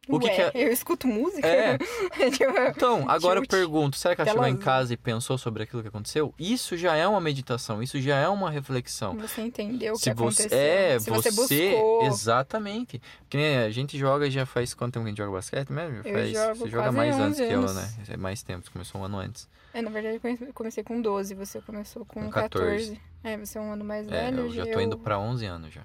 O 0.09 0.18
que 0.18 0.26
Ué, 0.26 0.35
que 0.50 0.59
é- 0.59 0.64
eu 0.66 0.73
escuto 0.73 1.06
música? 1.06 1.47
É. 1.47 1.78
Tipo, 2.32 2.59
Então, 2.76 3.09
agora 3.09 3.38
eu 3.38 3.47
pergunto, 3.47 3.97
será 3.97 4.16
que 4.16 4.21
ela 4.23 4.30
chegou 4.30 4.47
em 4.47 4.56
casa 4.56 4.92
e 4.92 4.97
pensou 4.97 5.38
sobre 5.38 5.62
aquilo 5.62 5.80
que 5.80 5.88
aconteceu? 5.88 6.35
Isso 6.38 6.76
já 6.76 6.97
é 6.97 7.06
uma 7.06 7.21
meditação, 7.21 7.80
isso 7.82 8.00
já 8.00 8.16
é 8.16 8.28
uma 8.28 8.50
reflexão. 8.50 9.16
Você 9.18 9.40
entendeu 9.42 9.94
o 9.94 9.97
que 9.97 10.02
você 10.02 10.11
aconteceu. 10.11 10.59
é, 10.59 10.99
se 10.99 11.09
você, 11.09 11.30
você, 11.30 11.71
buscou. 11.71 12.04
exatamente. 12.06 13.00
Porque 13.21 13.38
a 13.64 13.71
gente 13.71 13.97
joga 13.97 14.28
já 14.30 14.44
faz 14.44 14.75
quanto 14.75 14.94
tempo 14.94 15.04
que 15.04 15.09
a 15.09 15.12
gente 15.12 15.18
joga 15.18 15.32
basquete 15.32 15.71
mesmo? 15.71 15.99
Eu 15.99 16.12
faz, 16.12 16.30
jogo 16.32 16.54
você 16.56 16.71
joga 16.71 16.92
mais 16.92 17.14
antes 17.16 17.40
11 17.40 17.47
que 17.47 17.52
eu, 17.54 17.61
anos. 17.61 17.75
né? 17.76 17.88
É 18.11 18.16
mais 18.16 18.42
tempo, 18.42 18.64
você 18.66 18.73
começou 18.73 19.00
um 19.00 19.04
ano 19.04 19.19
antes. 19.19 19.49
É, 19.73 19.80
na 19.80 19.91
verdade, 19.91 20.17
eu 20.17 20.21
come- 20.21 20.52
comecei 20.52 20.82
com 20.84 21.00
12, 21.00 21.34
você 21.34 21.60
começou 21.60 22.04
com 22.04 22.25
Com 22.25 22.30
14. 22.30 22.97
14. 22.97 23.00
É, 23.25 23.36
você 23.38 23.56
é 23.56 23.60
um 23.60 23.73
ano 23.73 23.84
mais 23.84 24.06
É, 24.08 24.10
velho. 24.30 24.41
eu 24.41 24.50
já 24.52 24.67
tô 24.67 24.80
indo 24.80 24.99
pra 24.99 25.19
11 25.19 25.47
anos 25.47 25.73
já. 25.73 25.82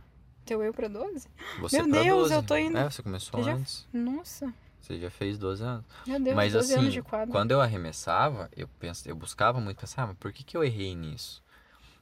Teu 0.48 0.64
eu 0.64 0.74
pra 0.74 0.88
12? 0.88 1.28
Você 1.60 1.78
Meu 1.82 1.90
pra 1.90 2.04
Deus, 2.04 2.18
12. 2.30 2.34
eu 2.36 2.44
tô 2.44 2.58
indo- 2.58 2.78
É, 2.78 2.90
você 2.90 3.04
começou 3.04 3.44
já- 3.44 3.54
antes. 3.54 3.88
Nossa, 3.94 4.54
Você 4.82 4.98
já 5.00 5.10
fez 5.10 5.38
12 5.38 5.64
anos. 5.64 5.84
meu 6.08 6.20
Deus, 6.20 6.36
Mas 6.36 6.54
12 6.54 6.72
assim, 6.74 6.82
anos 6.82 6.94
de 6.94 7.02
quadro. 7.02 7.32
quando 7.32 7.52
eu 7.52 7.60
arremessava, 7.62 8.50
eu 8.56 8.68
pens... 8.80 9.06
eu 9.06 9.16
buscava 9.16 9.60
muito 9.60 9.78
pensar, 9.80 10.04
ah, 10.04 10.08
mas 10.08 10.18
por 10.18 10.32
que, 10.32 10.44
que 10.44 10.56
eu 10.56 10.64
errei 10.64 10.96
nisso? 10.96 11.44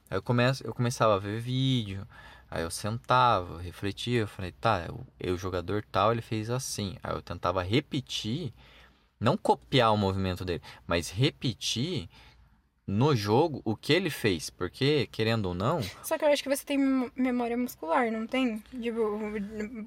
Aí 0.08 0.16
eu, 0.16 0.22
começo... 0.22 0.64
eu 0.64 0.72
começava 0.72 1.16
a 1.16 1.18
ver 1.18 1.40
vídeo, 1.40 2.06
aí 2.48 2.62
eu 2.62 2.70
sentava, 2.70 3.60
refletia, 3.60 4.20
eu 4.20 4.28
falei, 4.28 4.52
tá, 4.52 4.84
eu, 4.86 5.04
eu, 5.18 5.34
o 5.34 5.38
jogador 5.38 5.84
tal, 5.90 6.12
ele 6.12 6.22
fez 6.22 6.48
assim. 6.48 6.96
Aí 7.02 7.12
eu 7.12 7.20
tentava 7.20 7.60
repetir, 7.62 8.52
não 9.18 9.36
copiar 9.36 9.92
o 9.92 9.96
movimento 9.96 10.44
dele, 10.44 10.62
mas 10.86 11.10
repetir 11.10 12.08
no 12.86 13.16
jogo 13.16 13.60
o 13.64 13.74
que 13.76 13.92
ele 13.92 14.10
fez, 14.10 14.48
porque, 14.48 15.08
querendo 15.10 15.46
ou 15.46 15.54
não, 15.54 15.80
Só 16.04 16.16
que 16.16 16.24
eu 16.24 16.28
acho 16.28 16.42
que 16.42 16.48
você 16.48 16.64
tem 16.64 16.78
mem- 16.78 17.10
memória 17.16 17.56
muscular, 17.56 18.10
não 18.12 18.26
tem? 18.26 18.62
Tipo, 18.80 19.18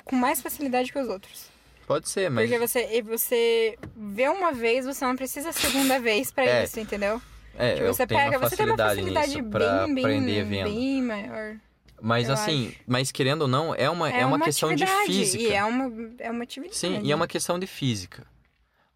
com 0.04 0.16
mais 0.16 0.42
facilidade 0.42 0.92
que 0.92 1.00
os 1.00 1.08
outros. 1.08 1.48
pode 1.88 2.10
ser, 2.10 2.30
mas... 2.30 2.50
Porque 2.50 2.60
você, 2.60 2.98
e 2.98 3.02
você 3.02 3.78
vê 3.96 4.28
uma 4.28 4.52
vez, 4.52 4.86
você 4.86 5.06
não 5.06 5.16
precisa 5.16 5.50
a 5.50 5.54
segunda 5.54 6.00
vez 6.00 6.32
pra 6.32 6.46
É, 6.46 6.64
isso, 6.66 6.80
entendeu? 6.80 7.22
É, 7.56 7.74
Tipo, 7.74 7.86
eu 7.88 7.94
você 7.94 8.06
pega, 8.06 8.38
uma 8.38 8.50
você 8.50 8.56
tem 8.58 8.66
uma 8.66 8.78
facilidade 8.78 9.36
nisso, 9.36 9.50
bem, 9.50 9.96
bem, 9.96 10.06
aprender 10.06 10.44
vendo. 10.46 10.70
bem 10.70 11.02
maior. 11.02 11.58
Mas 12.02 12.28
eu 12.28 12.34
assim, 12.34 12.74
mas 12.88 13.12
querendo 13.12 13.42
ou 13.44 13.48
não, 13.48 13.76
é 13.76 13.90
uma, 13.90 14.10
é 14.10 14.26
uma, 14.26 14.40
questão 14.40 14.74
de 14.74 14.86
física. 15.06 15.44
E 15.44 15.52
é 15.52 15.64
uma, 15.64 15.92
é 16.20 16.32
uma 16.32 16.44
atividade. 16.44 16.78
Sim, 16.78 17.02
e 17.04 17.12
é 17.12 17.16
uma 17.16 17.28
questão 17.28 17.60
de 17.60 17.68
física. 17.68 18.26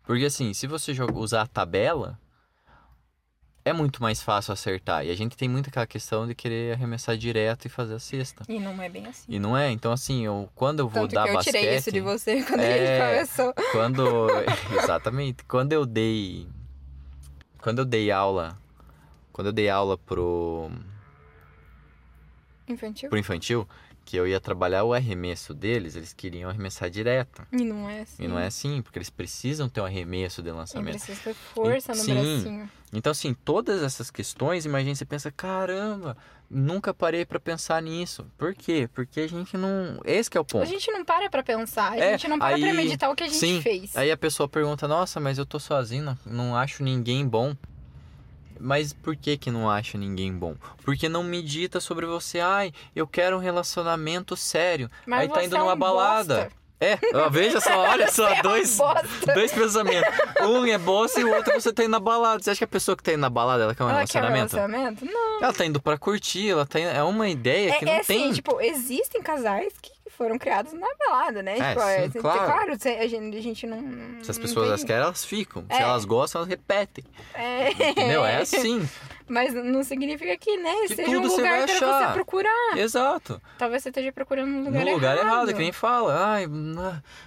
Porque 0.05 0.25
assim, 0.25 0.53
se 0.53 0.67
você 0.67 0.93
usar 1.13 1.41
a 1.41 1.47
tabela, 1.47 2.17
é 3.65 3.71
muito 3.73 4.01
mais 4.01 4.21
fácil 4.21 4.51
acertar. 4.53 5.05
E 5.05 5.09
a 5.11 5.15
gente 5.15 5.37
tem 5.37 5.47
muito 5.47 5.69
aquela 5.69 5.87
questão 5.87 6.27
de 6.27 6.35
querer 6.35 6.73
arremessar 6.73 7.15
direto 7.17 7.65
e 7.65 7.69
fazer 7.69 7.93
a 7.95 7.99
cesta. 7.99 8.43
E 8.49 8.59
não 8.59 8.81
é 8.81 8.89
bem 8.89 9.05
assim. 9.07 9.25
E 9.29 9.39
não 9.39 9.57
é? 9.57 9.71
Então 9.71 9.91
assim, 9.91 10.25
eu, 10.25 10.49
quando 10.55 10.79
eu 10.79 10.87
vou 10.89 11.03
Tanto 11.03 11.15
dar 11.15 11.23
que 11.23 11.29
eu 11.29 11.33
basquete... 11.35 11.53
tirei 11.55 11.75
isso 11.77 11.91
de 11.91 11.99
você 12.01 12.41
quando 12.45 12.59
É. 12.59 12.73
a 12.73 13.23
gente 13.23 13.31
começou. 13.35 13.53
Quando. 13.71 14.27
Exatamente. 14.83 15.43
Quando 15.45 15.73
eu 15.73 15.85
dei. 15.85 16.47
Quando 17.61 17.79
eu 17.79 17.85
dei 17.85 18.11
aula. 18.11 18.57
Quando 19.31 19.47
eu 19.47 19.53
dei 19.53 19.67
aula 19.69 19.97
pro, 19.97 20.69
Infantil? 22.67 23.09
pro 23.09 23.17
infantil, 23.17 23.67
que 24.05 24.17
eu 24.17 24.27
ia 24.27 24.39
trabalhar 24.39 24.83
o 24.83 24.93
arremesso 24.93 25.53
deles, 25.53 25.95
eles 25.95 26.13
queriam 26.13 26.49
arremessar 26.49 26.89
direto. 26.89 27.41
E 27.51 27.63
não 27.63 27.89
é 27.89 28.01
assim. 28.01 28.23
E 28.23 28.27
não 28.27 28.37
é 28.37 28.47
assim, 28.47 28.81
porque 28.81 28.97
eles 28.99 29.09
precisam 29.09 29.69
ter 29.69 29.81
um 29.81 29.85
arremesso 29.85 30.41
de 30.43 30.49
E 30.49 30.51
lançamento. 30.51 30.93
precisa 30.95 31.19
ter 31.21 31.33
força 31.33 31.93
no 31.93 31.99
Sim. 32.03 32.13
bracinho. 32.13 32.69
Então, 32.91 33.11
assim, 33.11 33.33
todas 33.33 33.81
essas 33.81 34.11
questões, 34.11 34.65
imagina, 34.65 34.93
você 34.93 35.05
pensa, 35.05 35.31
caramba, 35.31 36.15
nunca 36.49 36.93
parei 36.93 37.25
pra 37.25 37.39
pensar 37.39 37.81
nisso. 37.81 38.25
Por 38.37 38.53
quê? 38.53 38.87
Porque 38.93 39.21
a 39.21 39.27
gente 39.27 39.57
não. 39.57 39.99
Esse 40.05 40.29
que 40.29 40.37
é 40.37 40.41
o 40.41 40.43
A 40.43 40.45
ponto. 40.45 40.65
gente 40.67 40.91
não 40.91 41.03
para 41.03 41.29
pra 41.29 41.41
pensar. 41.41 41.93
A 41.93 41.97
É, 41.97 42.11
gente 42.11 42.27
não 42.27 42.37
para 42.37 42.55
pra 42.57 42.67
aí- 42.67 42.73
meditar 42.73 43.09
o 43.09 43.15
que 43.15 43.23
a 43.23 43.27
gente 43.27 43.37
sim, 43.39 43.61
fez. 43.61 43.95
Aí 43.97 44.11
a 44.11 44.17
pessoa 44.17 44.47
pergunta, 44.47 44.87
nossa, 44.87 45.19
mas 45.19 45.37
eu 45.39 45.45
tô 45.45 45.59
sozinho, 45.59 46.03
não, 46.03 46.17
não 46.25 46.55
acho 46.55 46.83
ninguém 46.83 47.27
bom. 47.27 47.55
Mas 48.63 48.93
por 48.93 49.15
que 49.15 49.35
que 49.37 49.51
não 49.51 49.69
acha 49.69 49.97
ninguém 49.97 50.31
bom? 50.33 50.55
Porque 50.83 51.09
não 51.09 51.21
medita 51.23 51.79
sobre 51.81 52.05
você, 52.05 52.39
ai, 52.39 52.71
eu 52.95 53.05
quero 53.05 53.35
um 53.35 53.39
relacionamento 53.39 54.35
sério. 54.37 54.89
Mas 55.05 55.21
aí 55.21 55.27
tá 55.29 55.43
indo 55.43 55.55
é 55.55 55.59
numa 55.59 55.73
um 55.73 55.77
balada. 55.77 56.35
bosta. 56.35 56.63
É, 56.79 56.97
veja 57.31 57.61
só, 57.61 57.77
olha 57.79 58.11
só, 58.11 58.27
é 58.27 58.41
dois, 58.41 58.77
dois 59.33 59.53
pensamentos. 59.53 60.09
Um 60.41 60.65
é 60.65 60.77
bosta 60.77 61.17
e 61.21 61.23
o 61.23 61.33
outro 61.33 61.53
você 61.53 61.71
tá 61.71 61.81
indo 61.83 61.91
na 61.91 61.99
balada. 61.99 62.43
Você 62.43 62.49
acha 62.51 62.57
que 62.57 62.63
a 62.65 62.67
pessoa 62.67 62.97
que 62.97 63.01
tá 63.03 63.13
indo 63.13 63.21
na 63.21 63.29
balada, 63.29 63.63
ela 63.63 63.73
quer 63.73 63.83
um 63.85 63.89
Ela 63.89 64.05
quer 64.05 64.21
um 64.21 64.27
relacionamento? 64.27 64.55
relacionamento? 64.55 65.05
Não. 65.05 65.43
Ela 65.43 65.53
tá 65.53 65.65
indo 65.65 65.81
pra 65.81 65.97
curtir, 65.97 66.49
ela 66.49 66.65
tá 66.65 66.81
indo... 66.81 66.89
É 66.89 67.01
uma 67.01 67.29
ideia 67.29 67.77
que 67.77 67.85
É, 67.85 67.87
não 67.87 67.93
é 67.93 67.99
assim, 67.99 68.19
tem. 68.19 68.33
tipo, 68.33 68.59
existem 68.59 69.21
casais 69.21 69.71
que 69.81 69.92
foram 70.17 70.37
criados 70.37 70.73
na 70.73 70.87
balada, 70.99 71.41
né? 71.43 71.57
É, 71.57 71.69
tipo, 71.69 71.81
sim, 71.81 71.87
assim, 72.05 72.19
claro. 72.19 72.79
se- 72.79 72.89
a 72.89 73.07
gente, 73.07 73.37
a 73.37 73.41
gente 73.41 73.67
não. 73.67 74.23
Se 74.23 74.31
as 74.31 74.37
pessoas 74.37 74.79
tem- 74.79 74.87
querem, 74.87 75.03
elas 75.03 75.25
ficam. 75.25 75.65
Se 75.69 75.77
É. 75.77 75.81
elas 75.83 76.05
gostam, 76.05 76.39
elas 76.39 76.49
repetem. 76.49 77.03
É. 77.33 77.71
Entendeu? 77.89 78.23
É 78.25 78.37
assim. 78.37 78.87
Mas 79.27 79.53
não 79.53 79.83
significa 79.83 80.35
que, 80.37 80.57
né, 80.57 80.73
Que 80.87 80.95
seja 80.95 81.17
um 81.17 81.21
você 81.21 81.37
lugar 81.37 81.65
vai 81.65 81.77
pra 81.77 82.07
você 82.07 82.13
procurar. 82.13 82.77
Exato. 82.77 83.41
Talvez 83.57 83.81
você 83.81 83.89
esteja 83.89 84.11
procurando 84.11 84.49
no 84.49 84.65
lugar 84.65 84.71
no 84.71 84.79
errado. 84.81 84.93
lugar 84.95 85.17
errado, 85.17 85.47
que 85.53 85.59
nem 85.59 85.71
fala. 85.71 86.25
Ai, 86.33 86.45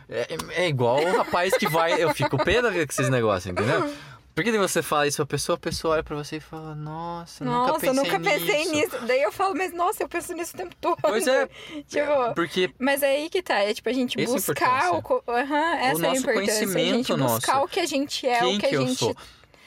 é, 0.09 0.27
é 0.65 0.69
igual 0.69 1.01
o 1.03 1.17
rapaz 1.17 1.55
que 1.57 1.67
vai. 1.69 2.01
Eu 2.03 2.13
fico 2.15 2.37
vida 2.45 2.71
com 2.71 2.79
esses 2.79 3.09
negócios, 3.09 3.51
entendeu? 3.51 3.91
Porque 4.37 4.51
daí 4.51 4.61
você 4.61 4.83
fala 4.83 5.07
isso 5.07 5.17
pra 5.17 5.25
pessoa, 5.25 5.57
a 5.57 5.59
pessoa 5.59 5.95
olha 5.95 6.05
pra 6.05 6.15
você 6.15 6.37
e 6.37 6.41
fala, 6.41 6.75
nossa, 6.75 7.43
eu 7.43 7.47
nunca 7.47 7.59
Nossa, 7.59 7.73
pensei 7.73 7.89
eu 7.89 7.95
nunca 7.95 8.21
pensei 8.21 8.59
nisso. 8.67 8.75
nisso. 8.75 9.07
Daí 9.07 9.23
eu 9.23 9.33
falo, 9.33 9.55
mas 9.57 9.73
nossa, 9.73 10.03
eu 10.03 10.09
penso 10.11 10.35
nisso 10.35 10.53
o 10.53 10.59
tempo 10.59 10.77
todo. 10.79 10.99
Pois 11.01 11.27
é, 11.27 11.49
tipo, 11.89 12.35
porque 12.35 12.71
mas 12.79 13.03
é 13.03 13.13
aí 13.13 13.31
que 13.31 13.43
tá, 13.43 13.61
é 13.61 13.73
tipo 13.73 13.89
a 13.89 13.93
gente 13.95 14.21
Essa 14.21 14.31
é 14.31 14.35
a 14.35 14.37
buscar 14.37 14.89
importância. 14.89 15.23
o. 15.27 15.31
Aham, 15.33 15.75
essa 15.77 15.81
é 15.81 15.89
a 15.89 16.09
nosso 16.11 16.21
importância. 16.21 16.21
A 16.21 16.21
gente 16.21 16.35
conhecimento 16.35 17.17
buscar 17.17 17.55
nosso. 17.55 17.65
o 17.65 17.69
que 17.69 17.81
a 17.81 17.87
gente 17.87 18.27
é, 18.29 18.39
quem 18.41 18.57
o 18.59 18.61
que, 18.61 18.69
que 18.69 18.75
a 18.75 18.79
eu 18.79 18.87
gente. 18.87 18.99
sou? 18.99 19.17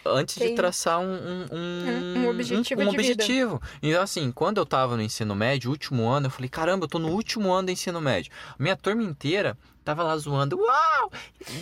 antes 0.06 0.36
de 0.36 0.56
traçar 0.56 1.00
um, 1.00 1.04
um, 1.06 1.46
um, 1.52 2.18
Um 2.26 2.30
objetivo 2.30 2.82
um 2.82 2.92
vida. 2.92 3.02
objetivo. 3.02 3.62
Então, 3.82 4.02
assim, 4.02 4.32
quando 4.32 4.58
eu 4.58 4.66
tava 4.66 4.96
no 4.96 5.02
ensino 5.02 5.36
médio, 5.36 5.70
último 5.70 6.08
ano, 6.08 6.28
eu 6.28 6.32
falei, 6.32 6.50
caramba, 6.50 6.86
eu 6.86 6.88
tô 6.90 7.00
no 7.00 7.10
último 7.10 7.52
ano 7.52 7.68
do 7.68 7.72
ensino 7.72 8.00
médio. 8.00 8.32
Minha 8.58 8.76
turma 8.76 9.04
inteira 9.04 9.58
tava 9.90 10.04
lá 10.04 10.18
zoando. 10.18 10.60
Uau! 10.60 11.12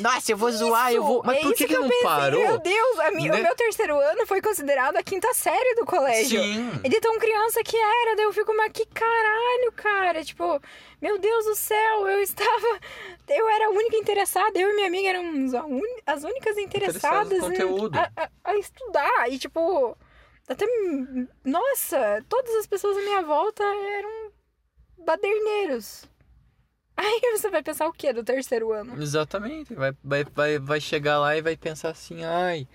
Nossa, 0.02 0.32
eu 0.32 0.38
vou 0.38 0.52
zoar, 0.52 0.92
eu 0.94 1.04
vou. 1.04 1.22
Mas 1.26 1.38
é 1.38 1.42
por 1.42 1.48
isso 1.54 1.58
que, 1.58 1.68
que, 1.68 1.74
eu 1.76 1.82
não 1.82 1.88
pensei, 1.90 2.04
parou? 2.04 2.40
Meu 2.42 2.58
Deus, 2.60 3.00
a 3.00 3.12
mi- 3.12 3.30
Né? 3.30 3.40
o 3.40 3.44
meu 3.44 3.56
terceiro 3.56 3.98
ano 4.00 4.26
foi 4.28 4.42
considerado 4.42 4.98
a 4.98 5.04
quinta 5.04 5.34
série 5.34 5.76
do 5.76 5.86
colégio. 5.86 6.42
Sim. 6.42 6.72
E 6.84 6.90
de 6.90 7.00
tão 7.00 7.18
criança 7.20 7.64
que 7.64 7.76
era, 7.78 8.16
daí 8.16 8.26
eu 8.26 8.34
fico, 8.34 8.54
mas 8.56 8.72
que 8.72 8.86
caralho, 8.88 9.72
cara. 9.76 10.24
Tipo, 10.24 10.60
meu 11.02 11.18
Deus 11.18 11.46
do 11.46 11.56
céu, 11.56 12.08
eu 12.08 12.22
estava. 12.22 12.80
Eu 13.30 13.48
era 13.50 13.68
a 13.68 13.70
única 13.70 13.96
interessada, 13.98 14.58
eu 14.60 14.70
e 14.72 14.76
minha 14.76 14.88
amiga 14.88 15.10
éramos 15.10 15.52
as 16.06 16.24
únicas 16.24 16.58
Interessadas 16.58 17.32
em- 17.38 17.42
conteúdo. 17.42 17.98
a, 17.98 18.12
a- 18.24 18.30
a 18.44 18.56
estudar. 18.58 19.32
E, 19.32 19.38
tipo, 19.38 19.98
até. 20.48 20.66
Nossa, 21.44 22.24
todas 22.30 22.54
as 22.56 22.68
pessoas 22.68 22.98
à 22.98 23.02
minha 23.02 23.22
volta 23.22 23.64
eram 23.64 24.32
baderneiros. 24.98 26.04
Aí 27.00 27.22
você 27.38 27.50
vai 27.50 27.62
pensar 27.62 27.88
o 27.88 27.94
quê 27.94 28.12
do 28.12 28.24
terceiro 28.24 28.72
ano? 28.74 29.02
Exatamente. 29.02 29.74
Vai, 29.76 29.94
vai, 30.04 30.24
vai, 30.26 30.60
vai 30.60 30.82
chegar 30.82 31.20
lá 31.20 31.36
e 31.38 31.42
vai 31.42 31.56
pensar 31.56 31.90
assim, 31.90 32.24
ai. 32.24 32.68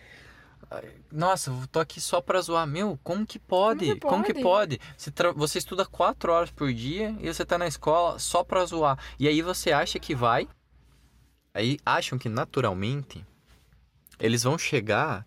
ai, 0.70 0.88
Nossa, 1.10 1.50
tô 1.72 1.80
aqui 1.80 2.00
só 2.00 2.20
pra 2.20 2.40
zoar. 2.40 2.66
Meu, 2.66 2.98
como 3.02 3.26
que 3.26 3.38
pode? 3.38 3.80
Como 3.86 3.94
que 3.94 4.00
Como 4.00 4.24
que 4.24 4.34
pode? 4.34 4.78
pode? 4.78 4.80
Você, 4.96 5.10
tra- 5.10 5.32
você 5.32 5.58
estuda 5.58 5.84
quatro 5.84 6.32
horas 6.32 6.50
por 6.50 6.72
dia 6.72 7.16
e 7.20 7.26
você 7.32 7.44
tá 7.44 7.58
na 7.58 7.66
escola 7.66 8.18
só 8.18 8.44
pra 8.44 8.64
zoar. 8.64 8.96
E 9.18 9.26
aí 9.26 9.42
você 9.42 9.72
acha 9.72 9.98
que 9.98 10.14
vai. 10.14 10.48
Aí 11.52 11.78
acham 11.84 12.16
que 12.18 12.28
naturalmente 12.28 13.26
eles 14.18 14.42
vão 14.44 14.56
chegar 14.56 15.26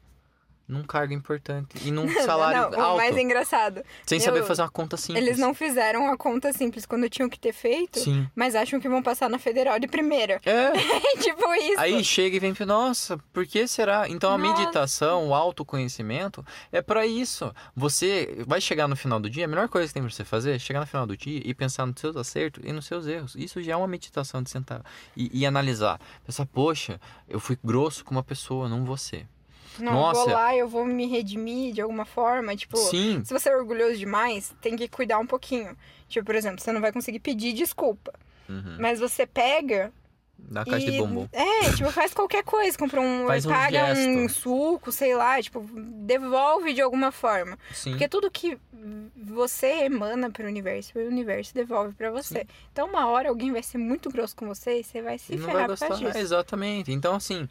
num 0.68 0.84
cargo 0.84 1.14
importante 1.14 1.78
e 1.88 1.92
num 1.92 2.08
salário 2.26 2.72
não, 2.72 2.80
o 2.80 2.82
alto. 2.82 2.98
mais 2.98 3.18
engraçado. 3.18 3.84
Sem 4.06 4.18
meu, 4.20 4.26
saber 4.26 4.44
fazer 4.44 4.62
uma 4.64 4.70
conta 4.70 4.98
simples. 4.98 5.24
Eles 5.26 5.38
não 5.38 5.54
fizeram 5.54 6.12
a 6.12 6.18
conta 6.18 6.52
simples 6.52 6.86
quando 6.86 7.10
tinham 7.10 7.30
que 7.30 7.40
ter 7.40 7.54
feito, 7.54 8.00
Sim. 8.00 8.28
mas 8.36 8.56
acham 8.56 8.80
que 8.80 8.90
vão 8.90 9.02
passar 9.04 9.30
na 9.30 9.38
federal 9.38 9.80
de 9.80 9.88
primeira. 9.88 10.42
É. 10.46 10.72
Tipo 11.22 11.54
isso. 11.56 11.80
Aí 11.80 12.04
chega 12.04 12.38
e 12.38 12.40
vem, 12.40 12.54
nossa, 12.66 13.18
por 13.32 13.46
que 13.46 13.68
será? 13.68 14.08
Então 14.10 14.32
a 14.32 14.38
Nossa. 14.38 14.60
meditação, 14.60 15.28
o 15.28 15.34
autoconhecimento 15.34 16.46
é 16.72 16.82
pra 16.82 17.06
isso. 17.06 17.54
Você 17.76 18.44
vai 18.48 18.60
chegar 18.60 18.88
no 18.88 18.96
final 18.96 19.20
do 19.20 19.30
dia, 19.30 19.46
a 19.46 19.48
melhor 19.48 19.68
coisa 19.70 19.88
que 19.88 19.94
tem 19.94 20.04
pra 20.04 20.12
você 20.12 20.24
fazer 20.24 20.56
é 20.56 20.60
chegar 20.60 20.80
no 20.80 20.88
final 20.88 21.06
do 21.06 21.16
dia 21.16 21.42
e 21.44 21.54
pensar 21.54 21.86
nos 21.86 22.00
seus 22.00 22.16
acertos 22.16 22.64
e 22.66 22.72
nos 22.72 22.86
seus 22.86 23.06
erros. 23.08 23.36
Isso 23.36 23.62
já 23.62 23.74
é 23.74 23.76
uma 23.76 23.88
meditação 23.88 24.42
de 24.42 24.50
sentar 24.50 24.82
e, 25.16 25.30
e 25.34 25.46
analisar. 25.46 26.00
Pensar, 26.26 26.46
poxa, 26.46 27.00
eu 27.28 27.40
fui 27.40 27.58
grosso 27.64 28.04
com 28.04 28.12
uma 28.12 28.24
pessoa, 28.24 28.68
não 28.70 28.86
você. 28.86 29.26
Não, 29.80 29.94
nossa. 29.94 30.22
vou 30.22 30.30
lá, 30.30 30.56
eu 30.56 30.68
vou 30.68 30.86
me 30.86 31.06
redimir 31.08 31.74
de 31.74 31.82
alguma 31.82 32.06
forma. 32.06 32.56
Tipo, 32.56 32.78
Sim, 32.78 33.24
se 33.24 33.34
você 33.34 33.50
é 33.50 33.56
orgulhoso 33.56 33.98
demais, 33.98 34.54
tem 34.62 34.76
que 34.76 34.88
cuidar 34.88 35.20
um 35.20 35.28
pouquinho. 35.28 35.76
Tipo, 36.08 36.26
por 36.26 36.36
exemplo, 36.36 36.62
você 36.62 36.72
não 36.72 36.82
vai 36.82 36.92
conseguir 36.92 37.20
pedir 37.20 37.54
desculpa. 37.54 38.14
uhum. 38.50 38.78
Mas 38.80 39.00
você 39.00 39.26
pega 39.26 39.92
na 40.38 40.64
caixa 40.64 40.88
e... 40.88 40.92
de 40.92 40.98
bombom. 40.98 41.28
É, 41.32 41.72
tipo, 41.74 41.92
faz 41.92 42.14
qualquer 42.14 42.44
coisa. 42.44 42.78
Compra 42.78 43.02
um... 43.02 43.26
Faz 43.28 43.46
um 43.46 43.50
paga 43.50 43.92
um 43.92 43.96
gesto. 44.28 44.42
suco, 44.42 44.92
sei 44.92 45.16
lá. 45.16 45.42
Tipo, 45.42 45.66
devolve 45.72 46.74
de 46.74 46.82
alguma 46.82 47.12
forma. 47.12 47.58
Sim. 47.74 47.92
Porque 47.92 48.08
tudo 48.08 48.30
que 48.30 48.58
você 49.16 49.86
emana 49.86 50.30
pro 50.30 50.46
universo, 50.46 50.98
o 50.98 51.02
universo 51.02 51.54
devolve 51.54 51.94
pra 51.94 52.12
você. 52.12 52.46
Então, 52.72 52.88
uma 52.88 53.08
hora 53.08 53.30
alguém 53.30 53.52
vai 53.52 53.64
ser 53.64 53.78
muito 53.78 54.10
grosso 54.12 54.36
com 54.36 54.48
você 54.48 54.80
e 54.80 54.84
você 54.84 55.02
vai 55.02 55.18
se 55.18 55.34
E 55.34 55.38
não 55.38 55.46
ferrar 55.46 55.62
vai 55.62 55.68
gostar. 55.70 55.96
disso. 55.96 56.18
Exatamente. 56.18 56.92
Então, 56.92 57.16
assim, 57.16 57.50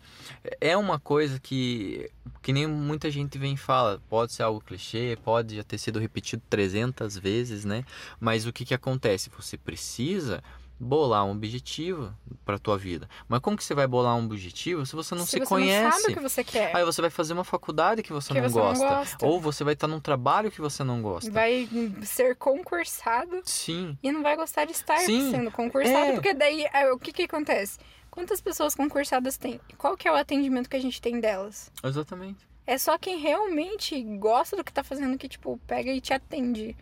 é 0.61 0.77
uma 0.77 0.99
coisa 0.99 1.41
que, 1.41 2.11
que 2.41 2.53
nem 2.53 2.67
muita 2.67 3.11
gente 3.11 3.37
vem 3.39 3.55
e 3.55 3.57
fala. 3.57 4.01
Pode 4.09 4.33
ser 4.33 4.45
algo 4.45 4.61
clichê, 4.61 5.19
pode 5.25 5.57
já 5.57 5.65
ter 5.65 5.79
sido 5.79 5.99
repetido 5.99 6.43
300 6.49 7.19
vezes, 7.19 7.65
né? 7.65 7.85
Mas 8.21 8.47
o 8.47 8.53
que, 8.53 8.65
que 8.65 8.75
acontece? 8.75 9.31
Você 9.37 9.57
precisa 9.57 10.43
bolar 10.79 11.25
um 11.25 11.31
objetivo 11.33 12.15
para 12.45 12.59
tua 12.59 12.77
vida. 12.77 13.09
Mas 13.29 13.41
como 13.41 13.57
que 13.57 13.65
você 13.65 13.75
vai 13.75 13.87
bolar 13.87 14.17
um 14.17 14.25
objetivo 14.25 14.85
se 14.85 14.95
você 14.95 15.15
não 15.15 15.25
se, 15.25 15.39
você 15.39 15.47
conhece? 15.47 15.85
não 15.85 15.93
sabe 15.93 16.13
o 16.13 16.17
que 16.17 16.23
você 16.23 16.45
quer. 16.45 16.75
Aí 16.77 16.85
você 16.85 17.01
vai 17.01 17.11
fazer 17.11 17.33
uma 17.33 17.45
faculdade 17.45 18.03
que 18.03 18.13
você, 18.13 18.33
Que 18.33 18.41
não, 18.41 18.49
você 18.49 18.59
não 18.59 18.67
gosta. 18.67 18.89
gosta. 18.89 19.27
Ou 19.27 19.41
você 19.41 19.65
vai 19.65 19.75
estar 19.75 19.87
num 19.87 20.01
trabalho 20.01 20.51
que 20.51 20.61
você 20.61 20.83
não 20.85 21.01
gosta. 21.01 21.31
Vai 21.31 21.69
ser 22.03 22.37
concursado 22.37 23.41
Sim. 23.45 23.97
e 24.03 24.11
não 24.13 24.23
vai 24.23 24.37
gostar 24.37 24.65
de 24.65 24.73
estar 24.73 24.99
Sim, 24.99 25.31
sendo 25.31 25.51
concursado. 25.51 25.97
é. 25.97 26.13
Porque 26.13 26.35
daí, 26.35 26.67
é, 26.73 26.91
o 26.93 26.99
que 26.99 27.13
que 27.13 27.23
acontece? 27.23 27.79
Quantas 28.11 28.41
pessoas 28.41 28.75
concursadas 28.75 29.37
tem? 29.37 29.61
Qual 29.79 29.97
que 29.97 30.07
é 30.07 30.13
o 30.13 30.15
atendimento 30.15 30.69
que 30.69 30.77
a 30.77 30.81
gente 30.83 31.01
tem 31.01 31.19
delas? 31.21 31.71
Exatamente. 31.83 32.47
É 32.67 32.79
só 32.79 32.97
quem 32.97 33.19
realmente 33.19 34.01
gosta 34.19 34.57
do 34.57 34.65
que 34.65 34.73
tá 34.73 34.83
fazendo 34.85 35.19
que, 35.19 35.29
tipo, 35.29 35.59
pega 35.67 35.91
e 35.93 36.01
te 36.01 36.13
atende 36.15 36.77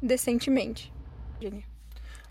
decentemente. 0.00 0.92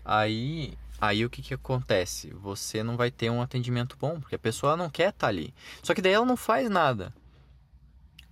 Aí, 0.04 0.74
aí 1.00 1.24
o 1.24 1.30
que 1.30 1.42
que 1.42 1.54
acontece? 1.54 2.32
Você 2.34 2.82
não 2.82 2.96
vai 2.96 3.10
ter 3.10 3.30
um 3.30 3.42
atendimento 3.42 3.96
bom, 3.98 4.20
porque 4.20 4.34
a 4.34 4.38
pessoa 4.38 4.76
não 4.76 4.90
quer 4.90 5.10
estar 5.10 5.28
ali. 5.28 5.54
Só 5.82 5.94
que 5.94 6.02
daí 6.02 6.12
ela 6.12 6.26
não 6.26 6.36
faz 6.36 6.68
nada 6.70 7.12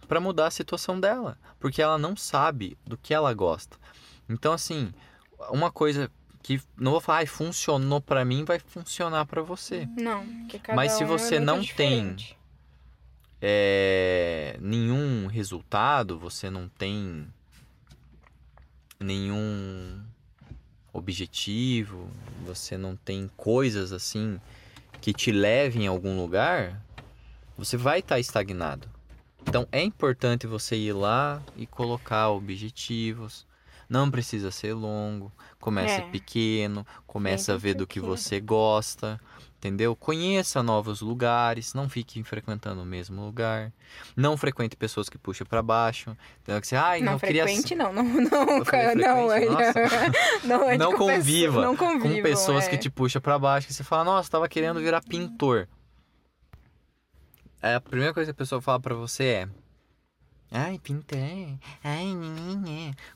para 0.06 0.20
mudar 0.20 0.46
a 0.46 0.50
situação 0.50 1.00
dela, 1.00 1.38
porque 1.58 1.80
ela 1.80 1.98
não 1.98 2.16
sabe 2.16 2.76
do 2.86 2.96
que 2.96 3.14
ela 3.14 3.32
gosta. 3.32 3.76
Então 4.28 4.52
assim, 4.52 4.92
uma 5.50 5.70
coisa 5.70 6.10
que 6.42 6.60
não 6.76 6.92
vou 6.92 7.00
falar, 7.00 7.18
"Ai, 7.18 7.26
funcionou 7.26 8.00
para 8.00 8.24
mim, 8.24 8.44
vai 8.44 8.58
funcionar 8.58 9.24
para 9.24 9.42
você. 9.42 9.88
Não, 9.96 10.26
Mas 10.74 10.92
se 10.92 11.02
um 11.02 11.06
é 11.06 11.08
você 11.08 11.38
muito 11.38 11.46
não 11.46 11.60
diferente. 11.60 12.38
É, 13.40 14.56
nenhum 14.60 15.26
resultado, 15.26 16.18
você 16.18 16.48
não 16.48 16.68
tem 16.68 17.26
nenhum 18.98 20.02
objetivo, 20.94 22.08
você 22.46 22.78
não 22.78 22.96
tem 22.96 23.28
coisas 23.36 23.92
assim 23.92 24.40
que 25.00 25.12
te 25.12 25.30
levem 25.30 25.86
a 25.86 25.90
algum 25.90 26.16
lugar, 26.16 26.80
você 27.58 27.76
vai 27.76 27.98
estar 27.98 28.18
estagnado. 28.18 28.88
Então 29.46 29.66
é 29.70 29.82
importante 29.82 30.46
você 30.46 30.76
ir 30.76 30.92
lá 30.92 31.42
e 31.56 31.66
colocar 31.66 32.30
objetivos. 32.30 33.46
Não 33.88 34.10
precisa 34.10 34.50
ser 34.50 34.72
longo, 34.72 35.30
comece 35.60 36.00
É. 36.00 36.04
pequeno, 36.10 36.86
comece 37.06 37.50
a 37.50 37.54
Bem 37.54 37.60
ver 37.60 37.74
do 37.74 37.86
que 37.86 38.00
pequeno. 38.00 38.16
você 38.16 38.40
gosta, 38.40 39.20
entendeu? 39.64 39.96
Conheça 39.96 40.62
novos 40.62 41.00
lugares, 41.00 41.72
não 41.72 41.88
fique 41.88 42.22
frequentando 42.22 42.82
o 42.82 42.84
mesmo 42.84 43.24
lugar. 43.24 43.72
Não 44.14 44.36
frequente 44.36 44.76
pessoas 44.76 45.08
que 45.08 45.16
puxam 45.16 45.46
para 45.46 45.62
baixo. 45.62 46.14
Então, 46.42 46.60
que 46.60 46.66
você, 46.66 46.76
ai, 46.76 47.00
não, 47.00 47.12
não, 47.12 47.18
queria 47.18 47.44
frequente 47.44 47.74
não, 47.74 47.90
não, 47.90 48.02
não, 48.04 48.64
cara, 48.64 48.94
não, 48.94 49.28
frequente? 49.30 49.78
é- 49.78 50.44
não, 50.46 50.68
é 50.70 50.76
Não 50.76 50.92
com 50.92 50.98
conviva 50.98 51.62
não 51.62 51.74
com 51.76 51.98
convivam, 51.98 52.22
pessoas 52.22 52.66
é. 52.66 52.68
que 52.70 52.76
te 52.78 52.90
puxam 52.90 53.22
pra 53.22 53.38
baixo, 53.38 53.66
que 53.66 53.72
você 53.72 53.82
fala, 53.82 54.04
nossa, 54.04 54.30
tava 54.30 54.48
querendo 54.48 54.80
virar 54.80 55.00
pintor. 55.02 55.66
Aí 57.62 57.74
a 57.74 57.80
primeira 57.80 58.12
coisa 58.12 58.26
que 58.32 58.36
a 58.36 58.38
pessoa 58.38 58.60
fala 58.60 58.78
pra 58.78 58.94
você 58.94 59.24
é, 59.24 59.48
ai, 60.52 60.78
pintor, 60.78 61.18
ai, 61.82 62.04
nhenhenhê." 62.04 62.33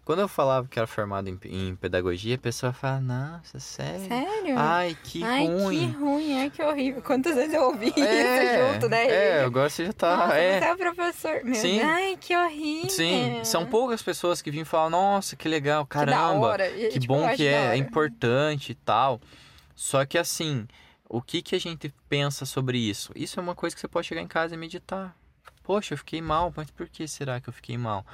Quando 0.04 0.20
eu 0.20 0.28
falava 0.28 0.66
que 0.68 0.78
era 0.78 0.86
formado 0.86 1.28
em, 1.28 1.38
em 1.44 1.76
pedagogia, 1.76 2.34
a 2.34 2.38
pessoa 2.38 2.72
fala, 2.72 3.00
nossa, 3.00 3.58
sério? 3.60 4.06
Sério? 4.08 4.54
Ai, 4.58 4.96
que 5.02 5.22
Ai, 5.22 5.46
ruim. 5.46 5.92
que 5.92 5.96
ruim, 5.98 6.40
ai, 6.40 6.50
que 6.50 6.62
horrível. 6.62 7.02
Quantas 7.02 7.34
vezes 7.34 7.54
eu 7.54 7.62
ouvi 7.62 7.92
É, 7.96 8.64
isso 8.66 8.72
junto, 8.74 8.88
né? 8.88 9.06
É, 9.06 9.44
agora 9.44 9.68
você 9.68 9.86
já 9.86 9.92
tá. 9.92 10.16
Nossa, 10.16 10.38
é. 10.38 10.58
é 10.60 10.72
o 10.72 10.76
professor. 10.76 11.40
Meu 11.44 11.54
Sim. 11.54 11.80
Ai, 11.80 12.16
que 12.20 12.36
horrível. 12.36 12.90
Sim, 12.90 13.40
são 13.44 13.66
poucas 13.66 14.02
pessoas 14.02 14.40
que 14.42 14.50
vêm 14.50 14.64
falar, 14.64 14.90
nossa, 14.90 15.36
que 15.36 15.48
legal, 15.48 15.84
Que 15.84 15.90
caramba. 15.94 16.46
hora. 16.46 16.68
E, 16.70 16.88
que 16.88 17.00
tipo, 17.00 17.14
bom 17.14 17.28
que 17.34 17.46
é, 17.46 17.68
é 17.72 17.76
importante 17.76 18.72
e 18.72 18.74
tal. 18.74 19.20
Só 19.74 20.04
que 20.04 20.18
assim, 20.18 20.66
o 21.08 21.22
que 21.22 21.40
que 21.40 21.54
a 21.54 21.60
gente 21.60 21.94
pensa 22.08 22.44
sobre 22.44 22.78
isso? 22.78 23.12
Isso 23.14 23.38
é 23.38 23.42
uma 23.42 23.54
coisa 23.54 23.74
que 23.74 23.80
você 23.80 23.88
pode 23.88 24.06
chegar 24.06 24.20
em 24.20 24.26
casa 24.26 24.54
e 24.54 24.58
meditar. 24.58 25.16
Poxa, 25.62 25.94
eu 25.94 25.98
fiquei 25.98 26.20
mal, 26.22 26.52
mas 26.56 26.70
por 26.70 26.88
que 26.88 27.06
será 27.06 27.40
que 27.40 27.48
eu 27.48 27.52
fiquei 27.52 27.76
mal? 27.76 28.04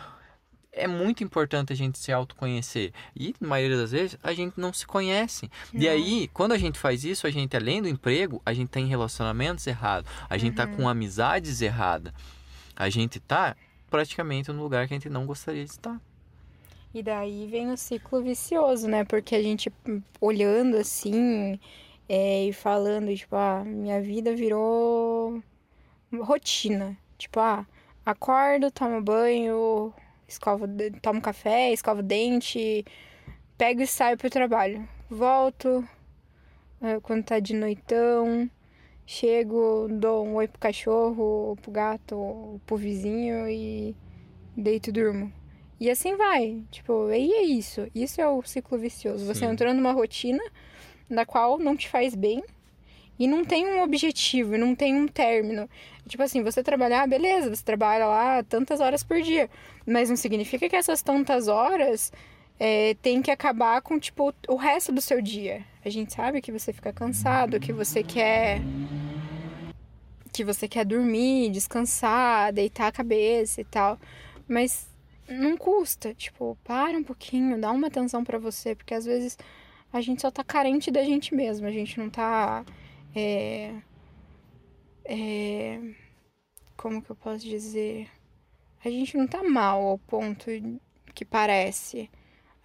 É 0.77 0.87
muito 0.89 1.23
importante 1.23 1.73
a 1.73 1.77
gente 1.77 1.99
se 1.99 2.13
autoconhecer. 2.13 2.93
E, 3.15 3.35
na 3.41 3.47
maioria 3.49 3.77
das 3.77 3.93
vezes, 3.93 4.19
a 4.23 4.33
gente 4.33 4.59
não 4.59 4.73
se 4.73 4.85
conhece. 4.87 5.49
E 5.73 5.85
Não. 5.85 5.91
aí, 5.91 6.29
quando 6.33 6.53
a 6.53 6.59
gente 6.59 6.79
faz 6.79 7.05
isso, 7.05 7.27
a 7.27 7.31
gente, 7.31 7.57
além 7.57 7.81
do 7.81 7.89
emprego, 7.89 8.43
a 8.45 8.53
gente 8.53 8.69
tem 8.71 8.87
relacionamentos 8.87 9.67
errados. 9.67 10.11
A 10.29 10.37
gente 10.37 10.57
tá 10.57 10.65
Uhum. 10.65 10.77
com 10.77 10.89
amizades 10.89 11.63
erradas. 11.63 12.13
A 12.75 12.91
gente 12.91 13.21
tá 13.21 13.57
praticamente 13.89 14.51
no 14.51 14.63
lugar 14.63 14.89
que 14.89 14.95
a 14.95 14.97
gente 14.97 15.09
não 15.09 15.27
gostaria 15.27 15.65
de 15.65 15.71
estar. 15.71 16.01
E 16.93 17.03
daí 17.03 17.47
vem 17.47 17.71
o 17.71 17.77
ciclo 17.77 18.21
vicioso, 18.23 18.89
né? 18.89 19.05
Porque 19.05 19.35
a 19.37 19.43
gente 19.43 19.73
hum, 19.89 20.03
olhando 20.21 20.77
assim 20.77 21.59
é, 22.09 22.47
e 22.47 22.53
falando, 22.53 23.15
tipo, 23.17 23.35
ah, 23.37 23.63
minha 23.65 24.01
vida 24.03 24.35
virou 24.35 25.41
rotina. 26.13 26.97
Tipo, 27.19 27.41
ah, 27.41 27.67
acordo, 28.05 28.71
tomo 28.71 29.01
banho, 29.03 29.93
escovo, 30.35 30.67
tomo 31.01 31.21
café, 31.21 31.73
escovo 31.73 32.01
o 32.01 32.03
dente, 32.03 32.85
pego 33.57 33.83
e 33.83 33.87
saio 33.87 34.17
pro 34.17 34.31
trabalho. 34.31 34.87
Volto 35.09 35.87
é, 36.81 37.01
quando 37.01 37.25
tá 37.25 37.39
de 37.41 37.55
noitão. 37.55 38.51
chego, 39.07 39.89
dou 39.91 40.27
um 40.27 40.35
oi 40.35 40.49
pro 40.49 40.59
cachorro, 40.59 41.57
pro 41.63 41.71
gato, 41.71 42.61
pro 42.67 42.77
vizinho 42.77 43.49
e 43.49 43.95
deito 44.57 44.91
e 44.91 44.93
durmo. 44.93 45.33
E 45.81 45.91
assim 45.91 46.17
vai. 46.17 46.63
Tipo, 46.71 47.11
e 47.11 47.33
é 47.33 47.43
isso. 47.43 47.89
Isso 47.95 48.21
é 48.21 48.29
o 48.29 48.43
ciclo 48.43 48.79
vicioso. 48.79 49.27
Você 49.27 49.41
Sim. 49.41 49.53
entrando 49.53 49.77
numa 49.77 49.93
rotina 49.93 50.43
da 51.11 51.27
qual 51.27 51.59
não 51.59 51.77
te 51.77 51.89
faz 51.89 52.15
bem 52.15 52.43
e 53.19 53.27
não 53.27 53.45
tem 53.45 53.67
um 53.67 53.83
objetivo, 53.83 54.59
não 54.59 54.75
tem 54.75 54.97
um 54.97 55.07
término. 55.07 55.69
Tipo 56.09 56.23
assim, 56.23 56.43
você 56.43 56.63
trabalhar, 56.63 57.07
beleza, 57.09 57.55
você 57.55 57.63
trabalha 57.63 58.07
lá 58.07 58.43
tantas 58.43 58.81
horas 58.81 59.03
por 59.03 59.21
dia. 59.21 59.49
Mas 59.87 60.09
não 60.09 60.17
significa 60.17 60.69
que 60.69 60.77
essas 60.77 61.03
tantas 61.03 61.49
horas 61.49 62.13
é, 62.59 62.95
tem 63.03 63.23
que 63.23 63.31
acabar 63.31 63.81
com, 63.83 63.99
tipo, 63.99 64.35
o 64.49 64.57
resto 64.57 64.93
do 64.93 65.01
seu 65.01 65.21
dia. 65.21 65.65
A 65.85 65.89
gente 65.89 66.13
sabe 66.13 66.41
que 66.41 66.53
você 66.53 66.73
fica 66.73 66.93
cansado, 66.93 67.61
que 67.61 67.73
você 67.73 68.03
quer. 68.03 68.61
Que 70.33 70.45
você 70.45 70.67
quer 70.67 70.85
dormir, 70.85 71.51
descansar, 71.51 72.53
deitar 72.53 72.89
a 72.89 72.93
cabeça 72.93 73.61
e 73.61 73.65
tal. 73.65 73.99
Mas 74.49 74.89
não 75.29 75.57
custa. 75.57 76.15
Tipo, 76.15 76.57
para 76.65 76.97
um 76.97 77.05
pouquinho, 77.05 77.61
dá 77.61 77.71
uma 77.71 77.89
atenção 77.89 78.25
pra 78.25 78.39
você, 78.39 78.75
porque 78.75 78.95
às 78.95 79.05
vezes 79.05 79.39
a 79.93 80.01
gente 80.01 80.23
só 80.23 80.31
tá 80.31 80.43
carente 80.43 80.91
da 80.91 81.05
gente 81.05 81.35
mesmo. 81.35 81.67
A 81.67 81.71
gente 81.71 81.99
não 81.99 82.11
tá. 82.11 82.65
É, 83.15 83.75
é, 85.05 85.81
como 86.77 87.03
que 87.03 87.11
eu 87.11 87.17
posso 87.17 87.45
dizer? 87.47 88.09
A 88.85 88.91
gente 88.91 89.17
não 89.17 89.27
tá 89.27 89.43
mal 89.43 89.83
ao 89.83 89.99
ponto 89.99 90.51
que 91.15 91.25
parece. 91.25 92.11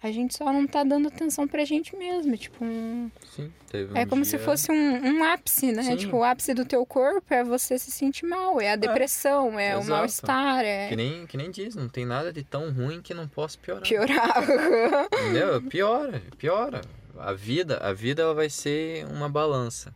A 0.02 0.10
gente 0.10 0.34
só 0.34 0.50
não 0.50 0.66
tá 0.66 0.82
dando 0.82 1.08
atenção 1.08 1.46
pra 1.46 1.62
gente 1.64 1.94
mesmo. 1.94 2.34
Tipo, 2.34 2.64
um, 2.64 3.10
Sim, 3.36 3.52
teve 3.70 3.92
um 3.92 3.96
é 3.96 4.06
como 4.06 4.24
se 4.24 4.36
dia- 4.36 4.44
fosse 4.46 4.72
um, 4.72 4.74
um 5.18 5.22
ápice, 5.24 5.72
né? 5.72 5.82
Sim. 5.82 5.96
Tipo, 5.96 6.16
o 6.16 6.24
ápice 6.24 6.54
do 6.54 6.64
teu 6.64 6.86
corpo 6.86 7.32
é 7.34 7.44
você 7.44 7.78
se 7.78 7.90
sentir 7.90 8.24
mal, 8.24 8.58
é 8.60 8.70
a 8.72 8.76
depressão, 8.76 9.58
é, 9.60 9.76
o 9.76 9.80
exato. 9.80 9.90
mal-estar, 9.90 10.64
é 10.64 10.88
Que 10.88 10.96
nem, 10.96 11.26
que 11.26 11.36
nem 11.36 11.50
diz, 11.50 11.74
não 11.76 11.86
tem 11.86 12.06
nada 12.06 12.32
de 12.32 12.42
tão 12.42 12.72
ruim 12.72 13.02
que 13.02 13.12
não 13.12 13.28
possa 13.28 13.58
piorar. 13.58 13.82
piorar. 13.82 15.06
Entendeu? 15.12 15.62
Piora, 15.68 16.22
piora. 16.38 16.80
A 17.18 17.34
vida, 17.34 17.76
a 17.78 17.92
vida 17.92 18.22
ela 18.22 18.32
vai 18.34 18.48
ser 18.48 19.04
uma 19.06 19.28
balança. 19.28 19.94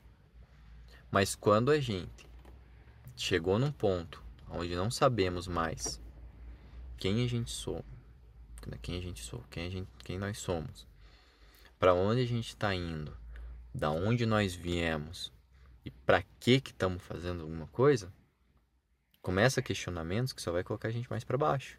Mas 1.14 1.36
quando 1.36 1.70
a 1.70 1.78
gente 1.78 2.26
chegou 3.14 3.56
num 3.56 3.70
ponto 3.70 4.20
onde 4.50 4.74
não 4.74 4.90
sabemos 4.90 5.46
mais 5.46 6.02
quem 6.96 7.22
a 7.24 7.28
gente 7.28 7.52
somos, 7.52 7.84
quem 8.82 8.98
a 8.98 9.00
gente 9.00 9.22
sou, 9.22 9.40
quem 9.48 9.68
a 9.68 9.70
gente, 9.70 9.88
quem 10.02 10.18
nós 10.18 10.38
somos, 10.38 10.88
para 11.78 11.94
onde 11.94 12.20
a 12.20 12.26
gente 12.26 12.48
está 12.48 12.74
indo, 12.74 13.16
da 13.72 13.92
onde 13.92 14.26
nós 14.26 14.56
viemos 14.56 15.32
e 15.84 15.90
para 15.92 16.24
que 16.40 16.60
que 16.60 16.72
estamos 16.72 17.00
fazendo 17.00 17.42
alguma 17.42 17.68
coisa, 17.68 18.12
começa 19.22 19.62
questionamentos 19.62 20.32
que 20.32 20.42
só 20.42 20.50
vai 20.50 20.64
colocar 20.64 20.88
a 20.88 20.90
gente 20.90 21.08
mais 21.08 21.22
para 21.22 21.38
baixo. 21.38 21.78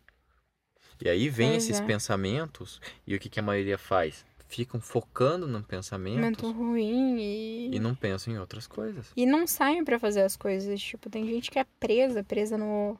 E 1.03 1.09
aí 1.09 1.27
vem 1.27 1.49
Pois 1.49 1.63
esses 1.65 1.81
é. 1.81 1.85
pensamentos 1.85 2.79
e 3.05 3.13
o 3.13 3.19
que 3.19 3.27
que 3.27 3.41
a 3.41 3.43
maioria 3.43 3.77
faz? 3.77 4.25
Ficam 4.47 4.79
focando 4.79 5.47
no 5.47 5.63
pensamento 5.63 6.15
Momento 6.15 6.51
ruim 6.51 7.17
e... 7.19 7.75
e 7.75 7.79
não 7.79 7.95
pensam 7.95 8.33
em 8.33 8.37
outras 8.37 8.67
coisas. 8.67 9.11
E 9.15 9.25
não 9.25 9.47
saem 9.47 9.83
pra 9.83 9.99
fazer 9.99 10.21
as 10.21 10.35
coisas. 10.37 10.79
Tipo, 10.81 11.09
tem 11.09 11.25
gente 11.25 11.49
que 11.49 11.57
é 11.59 11.65
presa, 11.79 12.23
presa 12.23 12.57
no. 12.57 12.97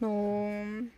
no 0.00 0.88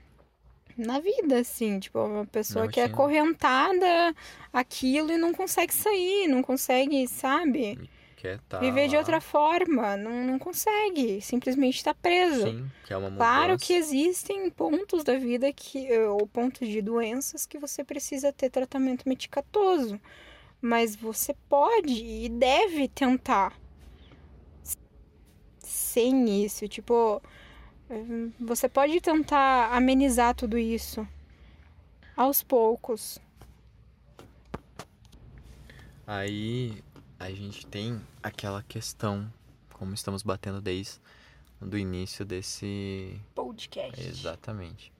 na 0.77 1.01
vida, 1.01 1.41
assim. 1.41 1.79
Tipo, 1.81 1.99
uma 2.05 2.25
pessoa 2.25 2.67
Na 2.67 2.71
que 2.71 2.81
é 2.81 2.85
rotina. 2.85 2.97
acorrentada 3.03 4.15
aquilo 4.53 5.13
e 5.13 5.19
não 5.19 5.35
consegue 5.35 5.75
sair, 5.75 6.29
não 6.29 6.43
consegue, 6.43 7.07
sabe? 7.09 7.91
Quer 8.21 8.39
tá 8.41 8.59
Viver 8.59 8.87
de 8.87 8.97
lá. 8.97 9.01
outra 9.01 9.19
forma. 9.19 9.97
Não, 9.97 10.23
não 10.25 10.39
consegue. 10.39 11.23
Simplesmente 11.23 11.83
tá 11.83 11.95
preso. 11.95 12.43
Sim, 12.43 12.71
que 12.85 12.93
é 12.93 12.97
uma 12.97 13.09
mudança. 13.09 13.31
Claro 13.31 13.59
que 13.59 13.73
existem 13.73 14.51
pontos 14.51 15.03
da 15.03 15.17
vida 15.17 15.51
que 15.55 15.91
ou 16.01 16.27
pontos 16.27 16.69
de 16.69 16.83
doenças 16.83 17.47
que 17.47 17.59
você 17.59 17.83
precisa 17.83 18.31
ter 18.31 18.51
tratamento 18.51 19.09
medicamentoso, 19.09 19.99
mas 20.61 20.95
você 20.95 21.35
pode 21.49 22.05
e 22.05 22.29
deve 22.29 22.89
tentar 22.89 23.59
sem 25.63 26.45
isso, 26.45 26.69
tipo, 26.69 27.23
você 28.39 28.69
pode 28.69 29.01
tentar 29.01 29.75
amenizar 29.75 30.35
tudo 30.35 30.59
isso 30.59 31.09
aos 32.15 32.43
poucos. 32.43 33.19
Aí 36.07 36.83
a 37.21 37.31
gente 37.31 37.67
tem 37.67 38.01
aquela 38.23 38.63
questão, 38.63 39.31
como 39.75 39.93
estamos 39.93 40.23
batendo 40.23 40.59
desde 40.59 40.99
do 41.61 41.77
início 41.77 42.25
desse 42.25 43.21
Podcast. 43.35 44.01
Exatamente. 44.01 44.91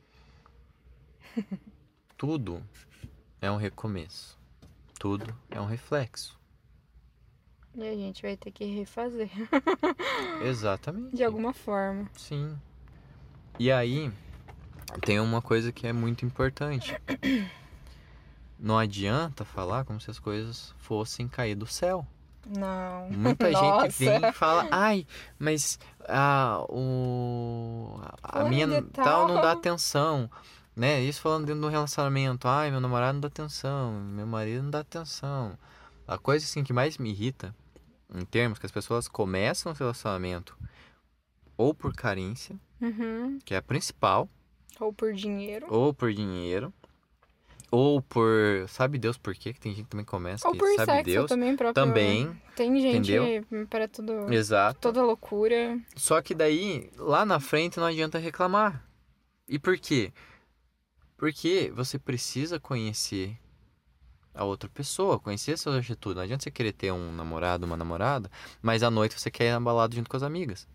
Tudo 2.19 2.63
é 3.41 3.51
um 3.51 3.57
recomeço. 3.57 4.39
Tudo 4.99 5.35
é 5.51 5.59
um 5.59 5.65
reflexo. 5.65 6.39
E 7.75 7.89
a 7.89 7.95
gente 7.95 8.21
vai 8.21 8.37
ter 8.37 8.51
que 8.51 8.67
refazer 8.67 9.31
Exatamente. 10.45 11.17
de 11.17 11.25
alguma 11.25 11.55
forma. 11.55 12.11
Sim. 12.19 12.55
E 13.59 13.73
aí, 13.73 14.13
tem 15.07 15.19
uma 15.19 15.41
coisa 15.41 15.73
que 15.73 15.87
é 15.87 15.93
muito 15.93 16.27
importante. 16.27 16.95
Não 18.63 18.79
adianta 18.79 19.45
falar 19.45 19.85
como 19.85 19.99
se 20.01 20.11
as 20.11 20.19
coisas 20.19 20.75
fossem 20.79 21.27
cair 21.27 21.55
do 21.55 21.67
céu. 21.67 22.07
Não. 22.47 23.09
Muita 23.11 23.49
Nossa. 23.53 23.89
gente 23.91 23.99
vem 23.99 24.29
e 24.29 24.33
fala, 24.33 24.67
ai, 24.71 25.07
mas 25.39 25.79
a, 26.09 26.63
o, 26.69 28.01
a 28.23 28.45
minha 28.45 28.67
de 28.67 28.83
tal 28.91 29.27
não 29.29 29.37
dá 29.37 29.43
tal." 29.43 29.51
atenção. 29.59 30.31
Né? 30.77 31.01
Isso 31.03 31.21
falando 31.21 31.47
dentro 31.47 31.61
do 31.63 31.69
relacionamento. 31.69 32.47
Ai, 32.49 32.71
meu 32.71 32.81
namorado 32.81 33.15
não 33.15 33.21
dá 33.21 33.29
atenção, 33.29 33.93
meu 33.93 34.27
marido 34.27 34.63
não 34.63 34.71
dá 34.71 34.81
atenção. 34.81 35.59
A 36.07 36.17
coisa 36.19 36.45
assim 36.45 36.63
que 36.65 36.73
mais 36.73 36.97
me 36.99 37.11
irrita, 37.11 37.55
em 38.15 38.25
termos 38.25 38.59
que 38.59 38.67
as 38.67 38.73
pessoas 38.73 39.07
começam 39.09 39.73
o 39.73 39.75
relacionamento 39.75 40.57
ou 41.57 41.75
por 41.75 41.95
carência, 41.95 42.57
Uhum. 42.81 43.39
que 43.45 43.53
é 43.55 43.59
a 43.59 43.63
principal, 43.63 44.27
Ou 44.79 44.91
por 44.93 45.13
dinheiro. 45.13 45.67
ou 45.69 45.93
por 45.93 46.13
dinheiro, 46.13 46.73
ou 47.71 48.03
por. 48.03 48.27
Sabe 48.69 48.99
Deus 48.99 49.17
por 49.17 49.35
quê? 49.35 49.53
Que 49.53 49.61
tem 49.61 49.73
gente 49.73 49.85
que 49.85 49.91
também 49.91 50.05
começa 50.05 50.47
Ou 50.47 50.53
que 50.53 50.59
por 50.59 50.69
sabe 50.75 50.93
sexo 50.93 51.05
Deus. 51.11 51.29
também 51.29 51.57
próprio. 51.57 51.75
Também, 51.75 52.41
Tem 52.57 52.75
gente 52.81 53.13
entendeu? 53.13 53.67
para 53.69 53.87
tudo, 53.87 54.33
exato. 54.33 54.81
toda 54.81 55.03
loucura. 55.03 55.79
Só 55.97 56.21
que 56.21 56.35
daí, 56.35 56.91
lá 56.97 57.25
na 57.25 57.39
frente, 57.39 57.79
não 57.79 57.87
adianta 57.87 58.19
reclamar. 58.19 58.85
E 59.49 59.59
por 59.59 59.79
quê? 59.79 60.13
Porque 61.17 61.71
você 61.75 61.99
precisa 61.99 62.59
conhecer 62.59 63.37
a 64.35 64.45
outra 64.45 64.69
pessoa, 64.71 65.19
conhecer 65.19 65.59
suas 65.59 65.77
atitudes. 65.77 66.17
Não 66.17 66.23
adianta 66.23 66.43
você 66.45 66.51
querer 66.51 66.73
ter 66.73 66.93
um 66.93 67.13
namorado, 67.13 67.67
uma 67.67 67.77
namorada, 67.77 68.31
mas 68.63 68.83
à 68.83 68.91
noite 68.91 69.19
você 69.19 69.31
quer 69.31 69.47
ir 69.49 69.53
na 69.53 69.61
balada 69.61 69.95
junto 69.95 70.09
com 70.09 70.17
as 70.17 70.23
amigas. 70.23 70.67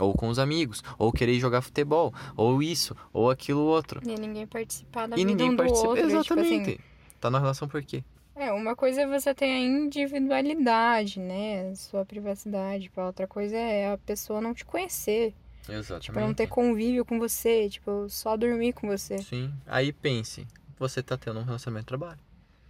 Ou 0.00 0.14
com 0.14 0.28
os 0.28 0.38
amigos, 0.38 0.82
ou 0.98 1.12
querer 1.12 1.38
jogar 1.38 1.60
futebol, 1.62 2.12
ou 2.36 2.62
isso, 2.62 2.96
ou 3.12 3.30
aquilo 3.30 3.60
outro. 3.60 4.00
E 4.04 4.16
ninguém 4.18 4.46
participar 4.46 5.06
da 5.06 5.14
e 5.16 5.18
vida 5.18 5.30
ninguém 5.30 5.50
um 5.50 5.56
do 5.56 5.56
participa. 5.58 5.88
outro. 5.88 6.04
e, 6.04 6.22
tipo 6.22 6.34
assim, 6.40 6.54
Exatamente. 6.54 6.80
Tá 7.20 7.30
na 7.30 7.38
relação 7.38 7.68
por 7.68 7.82
quê? 7.82 8.02
é, 8.34 8.50
uma 8.52 8.74
coisa 8.74 9.02
é 9.02 9.06
você 9.06 9.34
ter 9.34 9.44
a 9.44 9.58
individualidade, 9.58 11.18
né? 11.20 11.74
Sua 11.74 12.04
privacidade. 12.04 12.84
Tipo, 12.84 13.00
a 13.00 13.06
outra 13.06 13.26
coisa 13.26 13.56
é 13.56 13.92
a 13.92 13.98
pessoa 13.98 14.40
não 14.40 14.54
te 14.54 14.64
conhecer. 14.64 15.34
Exatamente. 15.68 16.04
Tipo, 16.06 16.20
não 16.20 16.32
ter 16.34 16.46
convívio 16.48 17.04
com 17.04 17.18
você. 17.18 17.68
Tipo, 17.68 18.06
só 18.08 18.36
dormir 18.36 18.72
com 18.72 18.86
você. 18.88 19.18
Sim. 19.18 19.52
Aí 19.66 19.92
pense, 19.92 20.46
você 20.78 21.02
tá 21.02 21.16
tendo 21.16 21.40
um 21.40 21.44
relacionamento 21.44 21.84
de 21.84 21.88
trabalho. 21.88 22.18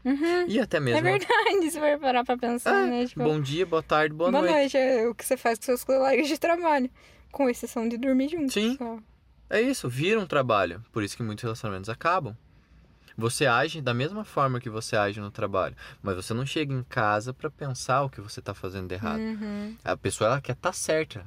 Uhum. 0.04 0.46
E 0.48 0.58
até 0.58 0.78
É 0.78 0.80
mesmo. 0.80 1.02
verdade, 1.02 1.60
se 1.70 1.78
for 1.78 1.98
parar 2.00 2.24
pra 2.24 2.36
pensar, 2.36 2.86
É, 2.86 2.90
né? 2.90 3.06
Tipo, 3.06 3.22
Bom 3.22 3.40
dia, 3.40 3.66
boa 3.66 3.82
tarde, 3.82 4.14
boa, 4.14 4.30
boa 4.30 4.42
noite. 4.42 4.54
noite. 4.54 4.76
É 4.76 5.06
o 5.06 5.14
que 5.14 5.24
você 5.24 5.36
faz 5.36 5.58
com 5.58 5.66
seus 5.66 5.84
colegas 5.84 6.26
de 6.26 6.38
trabalho. 6.38 6.90
Com 7.32 7.48
exceção 7.48 7.88
de 7.88 7.96
dormir 7.96 8.28
juntos. 8.28 8.52
Sim. 8.54 8.76
só. 8.76 8.98
É 9.48 9.60
isso, 9.60 9.88
vira 9.88 10.20
um 10.20 10.26
trabalho. 10.26 10.84
Por 10.92 11.02
isso 11.02 11.16
que 11.16 11.22
muitos 11.22 11.42
relacionamentos 11.42 11.88
acabam. 11.88 12.36
Você 13.16 13.46
age 13.46 13.80
da 13.82 13.92
mesma 13.92 14.24
forma 14.24 14.60
que 14.60 14.70
você 14.70 14.96
age 14.96 15.20
no 15.20 15.30
trabalho, 15.30 15.76
mas 16.02 16.16
você 16.16 16.32
não 16.32 16.46
chega 16.46 16.72
em 16.72 16.82
casa 16.84 17.34
pra 17.34 17.50
pensar 17.50 18.02
o 18.02 18.08
que 18.08 18.20
você 18.20 18.40
tá 18.40 18.54
fazendo 18.54 18.88
de 18.88 18.94
errado. 18.94 19.20
Uhum. 19.20 19.76
A 19.84 19.96
pessoa 19.96 20.30
ela 20.30 20.40
quer 20.40 20.52
estar 20.52 20.72
certa, 20.72 21.26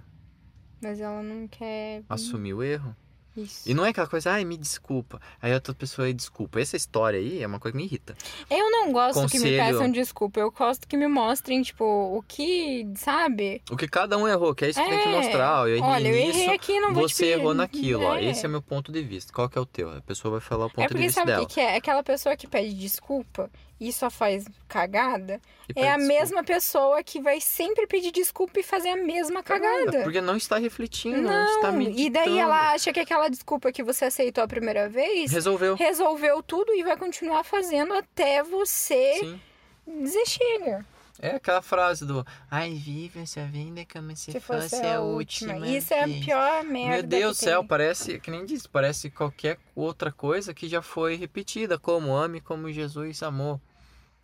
Mas 0.81 0.99
ela 0.99 1.21
não 1.21 1.47
quer. 1.47 2.03
assumir 2.09 2.53
o 2.53 2.63
erro. 2.63 2.95
Isso. 3.35 3.67
E 3.69 3.73
não 3.73 3.85
é 3.85 3.89
aquela 3.89 4.07
coisa, 4.07 4.31
ai, 4.31 4.45
me 4.45 4.55
desculpa. 4.57 5.19
Aí 5.41 5.53
outra 5.53 5.73
pessoa 5.73 6.05
aí 6.07 6.13
desculpa. 6.13 6.59
Essa 6.61 6.77
história 6.77 7.19
aí 7.19 7.41
é 7.41 7.47
uma 7.47 7.59
coisa 7.59 7.71
que 7.73 7.77
me 7.77 7.85
irrita. 7.87 8.15
Eu 8.49 8.69
não 8.69 8.91
gosto 8.91 9.27
que 9.27 9.39
me 9.39 9.49
Conselho- 9.49 9.57
peçam 9.77 9.91
desculpa. 9.91 10.39
Eu 10.39 10.51
gosto 10.51 10.87
que 10.87 10.95
me 10.95 11.07
mostrem, 11.07 11.61
tipo, 11.63 11.83
o 11.83 12.21
que, 12.27 12.87
sabe? 12.95 13.61
O 13.71 13.75
que 13.75 13.87
cada 13.87 14.17
um 14.17 14.27
errou, 14.27 14.53
que 14.53 14.65
é 14.65 14.69
isso 14.69 14.81
que 14.83 14.89
tem 14.89 14.99
que 14.99 15.07
É, 15.07 15.11
mostrar. 15.11 15.61
ó, 15.61 15.67
Eu 15.67 15.77
errei 15.77 15.89
Olha, 15.89 16.07
eu 16.09 16.25
nisso, 16.27 16.39
errei 16.39 16.55
aqui, 16.55 16.79
não 16.79 16.93
vou 16.93 17.09
você 17.09 17.25
errou 17.27 17.53
naquilo. 17.53 18.03
Ó. 18.03 18.15
É. 18.15 18.25
Esse 18.25 18.45
é 18.45 18.47
meu 18.47 18.61
ponto 18.61 18.91
de 18.91 19.01
vista. 19.01 19.33
Qual 19.33 19.49
que 19.49 19.57
é 19.57 19.61
o 19.61 19.65
teu? 19.65 19.89
A 19.97 20.01
pessoa 20.01 20.33
vai 20.33 20.41
falar 20.41 20.65
o 20.67 20.69
ponto 20.69 20.81
É 20.81 20.87
de 20.87 20.93
porque 20.93 21.03
vista 21.07 21.21
sabe 21.21 21.31
o 21.31 21.35
dela. 21.35 21.45
que 21.47 21.59
é? 21.59 21.75
Aquela 21.75 22.03
pessoa 22.03 22.35
que 22.37 22.47
pede 22.47 22.73
desculpa 22.75 23.49
e 23.79 23.91
só 23.91 24.09
faz 24.09 24.45
cagada 24.67 25.41
E 25.75 25.79
é 25.79 25.89
a 25.91 25.97
desculpa. 25.97 26.13
mesma 26.19 26.43
pessoa 26.43 27.03
que 27.03 27.19
vai 27.21 27.41
sempre 27.41 27.85
pedir 27.87 28.11
desculpa 28.11 28.59
e 28.59 28.63
fazer 28.63 28.89
a 28.89 28.95
mesma 28.97 29.43
cagada. 29.43 30.03
Porque 30.03 30.21
não 30.21 30.37
está 30.37 30.57
refletindo, 30.57 31.21
não, 31.21 31.45
está 31.55 31.71
Não, 31.71 31.77
meditando. 31.79 32.01
e 32.01 32.09
daí 32.09 32.37
ela 32.39 32.71
acha 32.71 32.93
que 32.93 32.99
aquela 32.99 33.29
desculpa 33.29 33.71
que 33.71 33.83
você 33.83 34.05
aceitou 34.05 34.43
a 34.43 34.47
primeira 34.47 34.87
vez 34.87 35.31
Resolveu. 35.31 35.75
resolveu 35.75 36.41
tudo 36.43 36.73
e 36.73 36.83
vai 36.83 36.95
continuar 36.97 37.43
fazendo 37.43 37.93
até 37.93 38.41
você 38.43 39.15
Sim. 39.19 39.41
dizer 39.87 40.25
chega. 40.25 40.85
É 41.25 41.35
aquela 41.35 41.61
frase 41.61 42.05
do 42.05 42.25
Ai, 42.51 42.73
vive 42.73 43.21
essa 43.21 43.45
vida 43.45 43.85
como 43.91 44.15
se, 44.15 44.31
Se 44.31 44.39
fosse, 44.39 44.69
fosse 44.71 44.85
a 44.85 44.99
última. 44.99 45.53
última. 45.53 45.67
Isso 45.77 45.93
é 45.93 46.03
a 46.03 46.05
vez." 46.05 46.25
pior 46.25 46.63
merda. 46.65 46.93
Meu 46.97 47.03
Deus 47.03 47.37
do 47.37 47.39
céu, 47.39 47.63
parece, 47.63 48.19
que 48.19 48.29
nem 48.29 48.45
disse, 48.45 48.67
parece 48.67 49.09
qualquer 49.09 49.57
outra 49.75 50.11
coisa 50.11 50.53
que 50.53 50.67
já 50.67 50.81
foi 50.81 51.15
repetida, 51.15 51.79
como 51.79 52.13
ame 52.15 52.41
como 52.41 52.71
Jesus 52.71 53.23
amou. 53.23 53.61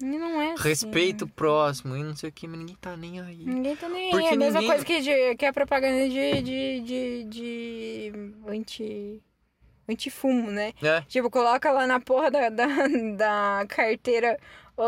E 0.01 0.05
não 0.05 0.41
é 0.41 0.53
assim. 0.53 0.63
Respeito 0.63 1.25
o 1.25 1.27
próximo 1.29 1.95
e 1.95 2.03
não 2.03 2.15
sei 2.15 2.29
o 2.29 2.31
que, 2.33 2.47
mas 2.47 2.59
ninguém 2.59 2.77
tá 2.79 2.95
nem 2.95 3.19
aí. 3.19 3.45
Ninguém 3.45 3.75
tá 3.75 3.87
nem 3.89 4.05
aí. 4.05 4.11
Porque 4.11 4.27
É 4.27 4.33
a 4.33 4.35
mesma 4.37 4.59
ninguém- 4.59 4.69
coisa 4.69 4.85
que, 4.85 5.01
de, 5.01 5.35
que 5.35 5.45
a 5.45 5.51
propaganda 5.53 6.07
de, 6.07 6.41
de, 6.41 6.79
de, 6.81 7.23
de 7.25 8.13
anti, 8.47 9.21
antifumo, 9.87 10.49
né? 10.51 10.73
É, 10.81 11.01
Tipo, 11.01 11.29
coloca 11.29 11.71
lá 11.71 11.85
na 11.87 11.99
porra 11.99 12.31
da, 12.31 12.49
da, 12.49 12.65
da 13.17 13.65
carteira 13.67 14.39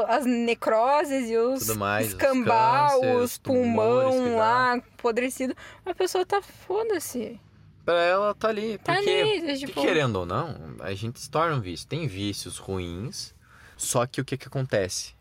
as 0.08 0.26
necroses 0.26 1.30
e 1.30 1.38
os 1.38 1.68
escambau, 2.02 3.18
os 3.18 3.38
pulmão 3.38 4.38
lá, 4.38 4.74
apodrecido. 4.74 5.56
A 5.86 5.94
pessoa 5.94 6.26
tá 6.26 6.42
foda-se. 6.42 7.40
pra 7.84 8.02
ela 8.02 8.34
tá 8.34 8.50
ali. 8.50 8.78
Tá 8.78 8.96
porque, 8.96 9.10
ali, 9.10 9.40
porque 9.40 9.58
tipo... 9.58 9.82
querendo 9.82 10.16
ou 10.18 10.26
não, 10.26 10.76
a 10.80 10.94
gente 10.94 11.20
se 11.20 11.30
torna 11.30 11.56
um 11.56 11.62
vício. 11.62 11.88
Tem 11.88 12.08
vícios 12.08 12.58
ruins, 12.58 13.34
só 13.76 14.06
que 14.06 14.22
o 14.22 14.26
que 14.26 14.38
que 14.38 14.48
acontece? 14.48 15.14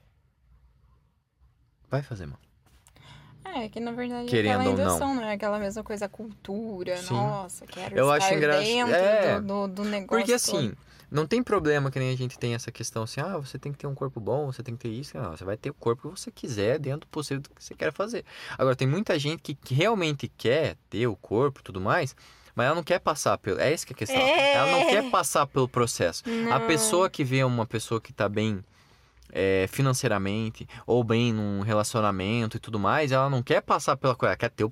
Vai 1.91 2.03
fazer 2.03 2.27
mal. 2.27 2.39
É, 3.57 3.69
que 3.69 3.81
na 3.81 3.93
verdade 3.93 4.27
Querendo 4.29 4.61
aquela 4.61 4.71
ou 4.71 4.77
não. 4.77 4.85
indução, 4.85 5.15
não 5.15 5.23
é 5.25 5.33
aquela 5.33 5.59
mesma 5.59 5.83
coisa, 5.83 6.07
a 6.07 6.09
cultura, 6.09 6.97
Sim. 6.99 7.15
nossa, 7.15 7.67
quero 7.67 7.97
Eu 7.97 8.05
estar 8.13 8.27
acho 8.27 8.35
engra- 8.35 8.61
dentro 8.61 8.95
é, 8.95 9.41
do, 9.41 9.67
do, 9.69 9.85
negócio 9.85 10.09
Porque 10.09 10.39
todo. 10.39 10.57
assim, 10.59 10.73
não 11.11 11.27
tem 11.27 11.43
problema 11.43 11.91
que 11.91 11.99
nem 11.99 12.13
a 12.13 12.17
gente 12.17 12.39
tem 12.39 12.55
essa 12.55 12.71
questão 12.71 13.03
assim, 13.03 13.21
ah, 13.21 13.37
você 13.37 13.59
tem 13.59 13.73
que 13.73 13.79
ter 13.79 13.87
um 13.87 13.95
corpo 13.95 14.21
bom, 14.21 14.47
você 14.53 14.63
tem 14.63 14.77
que 14.77 14.83
ter 14.83 14.89
isso. 14.91 15.17
Não, 15.19 15.31
você 15.37 15.45
vai 15.45 15.57
ter 15.57 15.71
o 15.71 15.75
corpo 15.75 16.09
que 16.13 16.21
você 16.21 16.31
quiser 16.31 16.79
dentro 16.79 17.01
do 17.01 17.07
possível 17.09 17.43
do 17.43 17.51
que 17.51 17.63
você 17.65 17.75
quer 17.75 17.93
fazer. 17.93 18.25
Agora, 18.57 18.77
tem 18.77 18.87
muita 18.87 19.19
gente 19.19 19.55
que 19.55 19.75
realmente 19.75 20.29
quer 20.39 20.77
ter 20.89 21.07
o 21.09 21.17
corpo 21.17 21.61
e 21.61 21.63
tudo 21.65 21.81
mais, 21.81 22.15
mas 22.55 22.67
ela 22.67 22.77
não 22.77 22.85
quer 22.85 23.01
passar 23.01 23.37
pelo. 23.39 23.59
É 23.59 23.73
essa 23.73 23.85
que 23.87 23.93
é 23.93 23.95
a 23.95 23.99
questão. 23.99 24.17
É. 24.21 24.55
Ela 24.55 24.71
não 24.71 24.87
quer 24.87 25.11
passar 25.11 25.47
pelo 25.47 25.69
processo. 25.69 26.23
A 26.53 26.59
Não. 26.61 26.67
pessoa 26.67 27.11
que 27.11 27.25
vê 27.25 27.43
uma 27.43 27.67
pessoa 27.67 28.01
que 28.01 28.13
tá 28.13 28.29
bem 28.29 28.63
é, 29.33 29.67
financeiramente 29.69 30.67
ou 30.87 31.03
bem 31.05 31.33
num 31.33 31.61
relacionamento 31.61 32.57
e 32.57 32.61
tudo 32.61 32.79
mais, 32.79 33.13
ela 33.13 33.29
não 33.31 33.43
quer 33.43 33.61
passar 33.63 33.97
pela 33.97 34.15
coisa, 34.15 34.31
ela 34.33 34.37
quer 34.37 34.51
ter 34.51 34.65
o, 34.65 34.71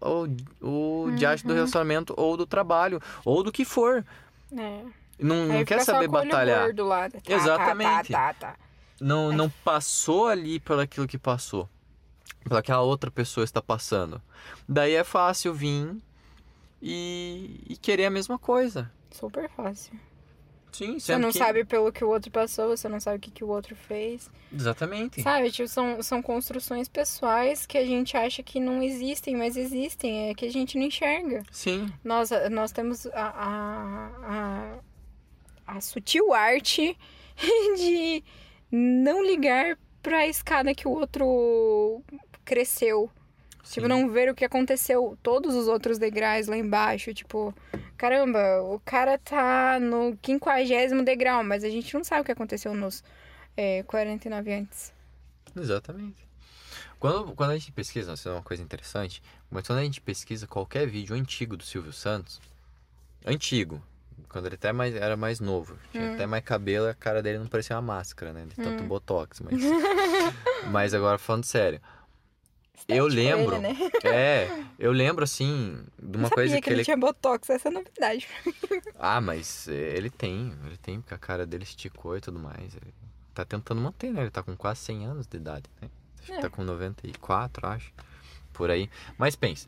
o, 0.00 0.66
o, 0.66 1.04
o 1.06 1.12
diacho 1.12 1.44
do 1.44 1.50
Uhum. 1.50 1.56
relacionamento 1.56 2.14
ou 2.16 2.36
do 2.36 2.46
trabalho 2.46 3.00
ou 3.24 3.42
do 3.42 3.50
que 3.52 3.64
for. 3.64 4.04
É. 4.52 4.82
Não, 5.18 5.46
não 5.46 5.64
quer 5.64 5.80
saber 5.84 6.08
batalhar. 6.08 6.64
gordo 6.64 6.84
lá. 6.84 7.10
Tá, 7.10 7.18
Exatamente. 7.26 8.10
Tá, 8.12 8.32
tá, 8.32 8.52
tá, 8.52 8.56
Não, 9.00 9.30
não 9.32 9.50
passou 9.62 10.28
ali 10.28 10.58
pelo 10.58 10.80
aquilo 10.80 11.06
que 11.06 11.18
passou. 11.18 11.68
Pelo 12.48 12.62
que 12.62 12.72
a 12.72 12.80
outra 12.80 13.10
pessoa 13.10 13.44
está 13.44 13.60
passando. 13.60 14.20
Daí 14.66 14.94
é 14.94 15.04
fácil 15.04 15.52
vir 15.52 15.94
e, 16.80 17.60
e 17.68 17.76
querer 17.76 18.06
a 18.06 18.10
mesma 18.10 18.38
coisa. 18.38 18.90
Super 19.10 19.48
fácil. 19.50 19.92
Sim, 20.72 20.98
Você 20.98 21.16
não 21.18 21.30
que... 21.30 21.38
sabe 21.38 21.64
pelo 21.64 21.92
que 21.92 22.04
o 22.04 22.08
outro 22.08 22.30
passou, 22.30 22.68
você 22.68 22.88
não 22.88 23.00
sabe 23.00 23.16
o 23.16 23.20
que, 23.20 23.30
que 23.30 23.44
o 23.44 23.48
outro 23.48 23.74
fez. 23.74 24.30
Exatamente. 24.52 25.22
Sabe, 25.22 25.50
tipo, 25.50 25.68
são, 25.68 26.02
são 26.02 26.22
construções 26.22 26.88
pessoais 26.88 27.66
que 27.66 27.76
a 27.78 27.84
gente 27.84 28.16
acha 28.16 28.42
que 28.42 28.60
não 28.60 28.82
existem, 28.82 29.36
mas 29.36 29.56
existem, 29.56 30.30
é 30.30 30.34
que 30.34 30.46
a 30.46 30.50
gente 30.50 30.78
não 30.78 30.86
enxerga. 30.86 31.42
Sim, 31.50 31.92
Nós, 32.04 32.30
nós 32.50 32.72
temos 32.72 33.06
a, 33.06 33.10
a, 33.14 34.78
a, 35.66 35.76
a 35.76 35.80
sutil 35.80 36.32
arte 36.32 36.96
de 37.76 38.22
não 38.70 39.24
ligar 39.24 39.78
pra 40.02 40.26
escada 40.26 40.74
que 40.74 40.86
o 40.86 40.92
outro 40.92 42.02
cresceu. 42.44 43.10
Tipo, 43.70 43.86
não 43.88 44.08
ver 44.10 44.28
o 44.30 44.34
que 44.34 44.44
aconteceu, 44.44 45.16
todos 45.22 45.54
os 45.54 45.68
outros 45.68 45.98
degraus 45.98 46.46
lá 46.48 46.56
embaixo. 46.56 47.14
Tipo, 47.14 47.54
caramba, 47.96 48.62
o 48.62 48.80
cara 48.80 49.16
tá 49.18 49.78
no 49.80 50.16
quinquagésimo 50.20 51.04
degrau, 51.04 51.44
mas 51.44 51.62
a 51.64 51.68
gente 51.70 51.92
não 51.94 52.02
sabe 52.02 52.22
o 52.22 52.24
que 52.24 52.32
aconteceu 52.32 52.74
nos 52.74 53.04
é, 53.56 53.82
49 53.84 54.52
antes. 54.52 54.92
Exatamente. 55.56 56.28
Quando, 56.98 57.32
quando 57.34 57.50
a 57.50 57.54
gente 57.58 57.72
pesquisa, 57.72 58.12
isso 58.14 58.28
é 58.28 58.32
uma 58.32 58.42
coisa 58.42 58.62
interessante, 58.62 59.22
mas 59.50 59.66
quando 59.66 59.78
a 59.78 59.84
gente 59.84 60.00
pesquisa 60.00 60.46
qualquer 60.46 60.86
vídeo 60.86 61.14
antigo 61.16 61.56
do 61.56 61.64
Silvio 61.64 61.92
Santos, 61.92 62.40
antigo, 63.24 63.82
quando 64.28 64.46
ele 64.46 64.56
até 64.56 64.72
mais, 64.72 64.94
era 64.94 65.16
mais 65.16 65.40
novo, 65.40 65.78
tinha 65.92 66.10
Hum. 66.10 66.14
até 66.14 66.26
mais 66.26 66.44
cabelo, 66.44 66.88
a 66.88 66.94
cara 66.94 67.22
dele 67.22 67.38
não 67.38 67.46
parecia 67.46 67.74
uma 67.76 67.82
máscara, 67.82 68.32
né? 68.32 68.44
De 68.46 68.54
tanto 68.56 68.82
Hum. 68.84 68.88
botox, 68.88 69.40
mas. 69.40 69.54
mas 70.70 70.92
agora 70.94 71.18
falando 71.18 71.44
sério. 71.44 71.80
Eu 72.88 73.08
Estético 73.08 73.38
lembro. 73.38 73.56
Ele, 73.56 73.68
né? 73.68 73.90
É, 74.04 74.64
eu 74.78 74.92
lembro 74.92 75.24
assim, 75.24 75.82
de 75.98 76.16
uma 76.16 76.28
não 76.28 76.30
coisa 76.30 76.54
que, 76.56 76.62
que 76.62 76.70
ele 76.70 76.76
ele. 76.76 76.84
tinha 76.84 76.96
botox, 76.96 77.48
essa 77.50 77.68
é 77.68 77.70
a 77.70 77.72
novidade. 77.74 78.26
Ah, 78.98 79.20
mas 79.20 79.66
eh, 79.68 79.94
ele 79.96 80.10
tem, 80.10 80.52
ele 80.66 80.76
tem, 80.76 81.00
porque 81.00 81.14
a 81.14 81.18
cara 81.18 81.46
dele 81.46 81.64
esticou 81.64 82.16
e 82.16 82.20
tudo 82.20 82.38
mais. 82.38 82.74
Ele 82.74 82.92
tá 83.32 83.44
tentando 83.46 83.80
manter, 83.80 84.10
né? 84.12 84.20
Ele 84.22 84.30
tá 84.30 84.42
com 84.42 84.54
quase 84.56 84.80
100 84.80 85.06
anos 85.06 85.26
de 85.26 85.36
idade, 85.38 85.64
né? 85.80 85.88
Acho 86.18 86.26
que 86.26 86.32
É. 86.38 86.40
tá 86.40 86.50
com 86.50 86.62
94, 86.62 87.66
acho. 87.66 87.92
Por 88.52 88.70
aí. 88.70 88.90
Mas 89.16 89.34
pense, 89.36 89.66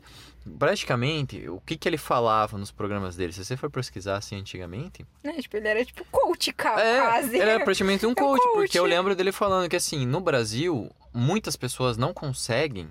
praticamente, 0.59 1.49
o 1.49 1.59
que 1.61 1.75
que 1.75 1.89
ele 1.89 1.97
falava 1.97 2.57
nos 2.57 2.69
programas 2.69 3.15
dele? 3.15 3.33
Se 3.33 3.43
você 3.43 3.57
for 3.57 3.69
pesquisar 3.71 4.17
assim 4.17 4.35
antigamente, 4.35 5.05
Né? 5.23 5.33
Tipo, 5.41 5.57
ele 5.57 5.67
era 5.67 5.83
tipo 5.85 6.05
coach, 6.11 6.49
é, 6.51 6.53
quase. 6.53 7.29
ele 7.35 7.49
era 7.49 7.63
praticamente 7.63 8.05
um 8.05 8.13
coach, 8.13 8.41
coach. 8.43 8.53
porque 8.55 8.77
eu 8.77 8.85
lembro 8.85 9.15
dele 9.15 9.31
falando 9.31 9.67
que 9.69 9.75
assim, 9.75 10.05
no 10.05 10.19
Brasil, 10.21 10.91
muitas 11.13 11.55
pessoas 11.55 11.97
não 11.97 12.13
conseguem 12.13 12.89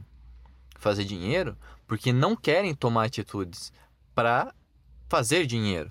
fazer 0.82 1.04
dinheiro 1.04 1.56
porque 1.86 2.12
não 2.12 2.34
querem 2.36 2.74
tomar 2.74 3.04
atitudes 3.04 3.72
para 4.14 4.52
fazer 5.08 5.46
dinheiro. 5.46 5.90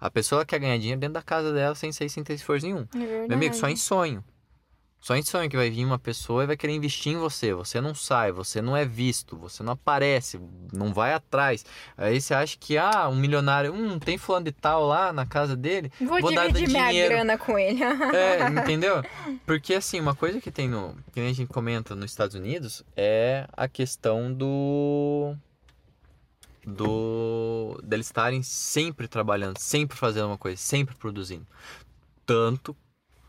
A 0.00 0.10
pessoa 0.10 0.46
quer 0.46 0.58
ganhar 0.58 0.78
dinheiro 0.78 1.00
dentro 1.00 1.14
da 1.14 1.22
casa 1.22 1.52
dela 1.52 1.74
sem 1.74 1.92
sair 1.92 2.08
sem 2.08 2.24
ter 2.24 2.34
esforço 2.34 2.66
nenhum. 2.66 2.86
É. 2.94 3.28
Meu 3.28 3.36
amigo, 3.36 3.54
só 3.54 3.68
em 3.68 3.76
sonho. 3.76 4.24
Só 5.00 5.16
em 5.16 5.22
sonho 5.22 5.48
que 5.48 5.56
vai 5.56 5.70
vir 5.70 5.84
uma 5.86 5.98
pessoa 5.98 6.42
e 6.44 6.46
vai 6.46 6.56
querer 6.58 6.74
investir 6.74 7.14
em 7.14 7.16
você. 7.16 7.54
Você 7.54 7.80
não 7.80 7.94
sai, 7.94 8.30
você 8.32 8.60
não 8.60 8.76
é 8.76 8.84
visto, 8.84 9.34
você 9.34 9.62
não 9.62 9.72
aparece, 9.72 10.38
não 10.72 10.92
vai 10.92 11.14
atrás. 11.14 11.64
Aí 11.96 12.20
você 12.20 12.34
acha 12.34 12.56
que, 12.60 12.76
ah, 12.76 13.08
um 13.08 13.16
milionário, 13.16 13.72
hum, 13.72 13.98
tem 13.98 14.18
fulano 14.18 14.44
de 14.44 14.52
tal 14.52 14.84
lá 14.86 15.10
na 15.10 15.24
casa 15.24 15.56
dele. 15.56 15.90
Vou, 15.98 16.20
Vou 16.20 16.30
dividir 16.30 16.68
minha 16.68 16.88
dinheiro. 16.88 17.14
grana 17.14 17.38
com 17.38 17.58
ele. 17.58 17.80
É, 18.12 18.46
entendeu? 18.48 19.02
Porque 19.46 19.74
assim, 19.74 20.00
uma 20.00 20.14
coisa 20.14 20.40
que 20.40 20.50
tem 20.50 20.68
no. 20.68 20.94
Que 21.12 21.20
a 21.20 21.32
gente 21.32 21.46
comenta 21.46 21.94
nos 21.94 22.10
Estados 22.10 22.34
Unidos 22.34 22.84
é 22.96 23.46
a 23.56 23.66
questão 23.68 24.32
do. 24.32 25.34
Do. 26.66 27.80
deles 27.82 28.06
estarem 28.06 28.42
sempre 28.42 29.08
trabalhando, 29.08 29.58
sempre 29.58 29.96
fazendo 29.96 30.26
uma 30.26 30.38
coisa, 30.38 30.58
sempre 30.58 30.94
produzindo. 30.94 31.46
Tanto 32.26 32.76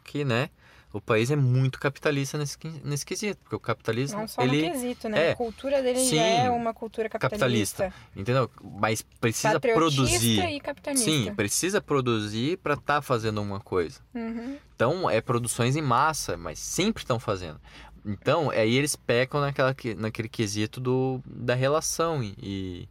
que, 0.04 0.26
né? 0.26 0.50
O 0.94 1.00
país 1.00 1.32
é 1.32 1.36
muito 1.38 1.80
capitalista 1.80 2.38
nesse, 2.38 2.58
nesse 2.84 3.06
quesito, 3.06 3.40
porque 3.44 3.56
o 3.56 3.60
capitalismo, 3.60 4.20
Não 4.20 4.28
só 4.28 4.42
ele, 4.42 4.68
no 4.68 4.72
quesito, 4.74 5.08
né? 5.08 5.28
é. 5.28 5.32
a 5.32 5.36
cultura 5.38 5.82
dele 5.82 6.00
Sim. 6.00 6.16
já 6.18 6.22
é 6.24 6.50
uma 6.50 6.74
cultura 6.74 7.08
capitalista. 7.08 7.86
Capitalista. 7.86 7.94
entendeu? 8.14 8.52
Mas 8.80 9.02
precisa 9.02 9.58
produzir. 9.60 10.40
e 10.50 10.60
capitalista. 10.60 11.06
Sim, 11.10 11.34
precisa 11.34 11.80
produzir 11.82 12.58
para 12.58 12.74
estar 12.74 13.02
fazendo 13.02 13.42
uma 13.42 13.60
coisa. 13.62 14.02
Uhum. 14.14 14.58
Então, 14.76 15.10
é 15.10 15.22
produções 15.22 15.76
em 15.78 15.82
massa, 15.82 16.36
mas 16.36 16.60
sempre 16.60 17.04
estão 17.04 17.20
fazendo. 17.20 17.60
Então, 18.06 18.50
aí 18.50 18.76
eles 18.76 18.96
pecam 18.96 19.40
naquela, 19.40 19.74
que- 19.74 19.94
naquele 19.96 20.28
quesito 20.28 20.82
do, 20.82 21.22
da 21.26 21.54
relação 21.56 22.22
e, 22.24 22.36
e, 22.42 22.90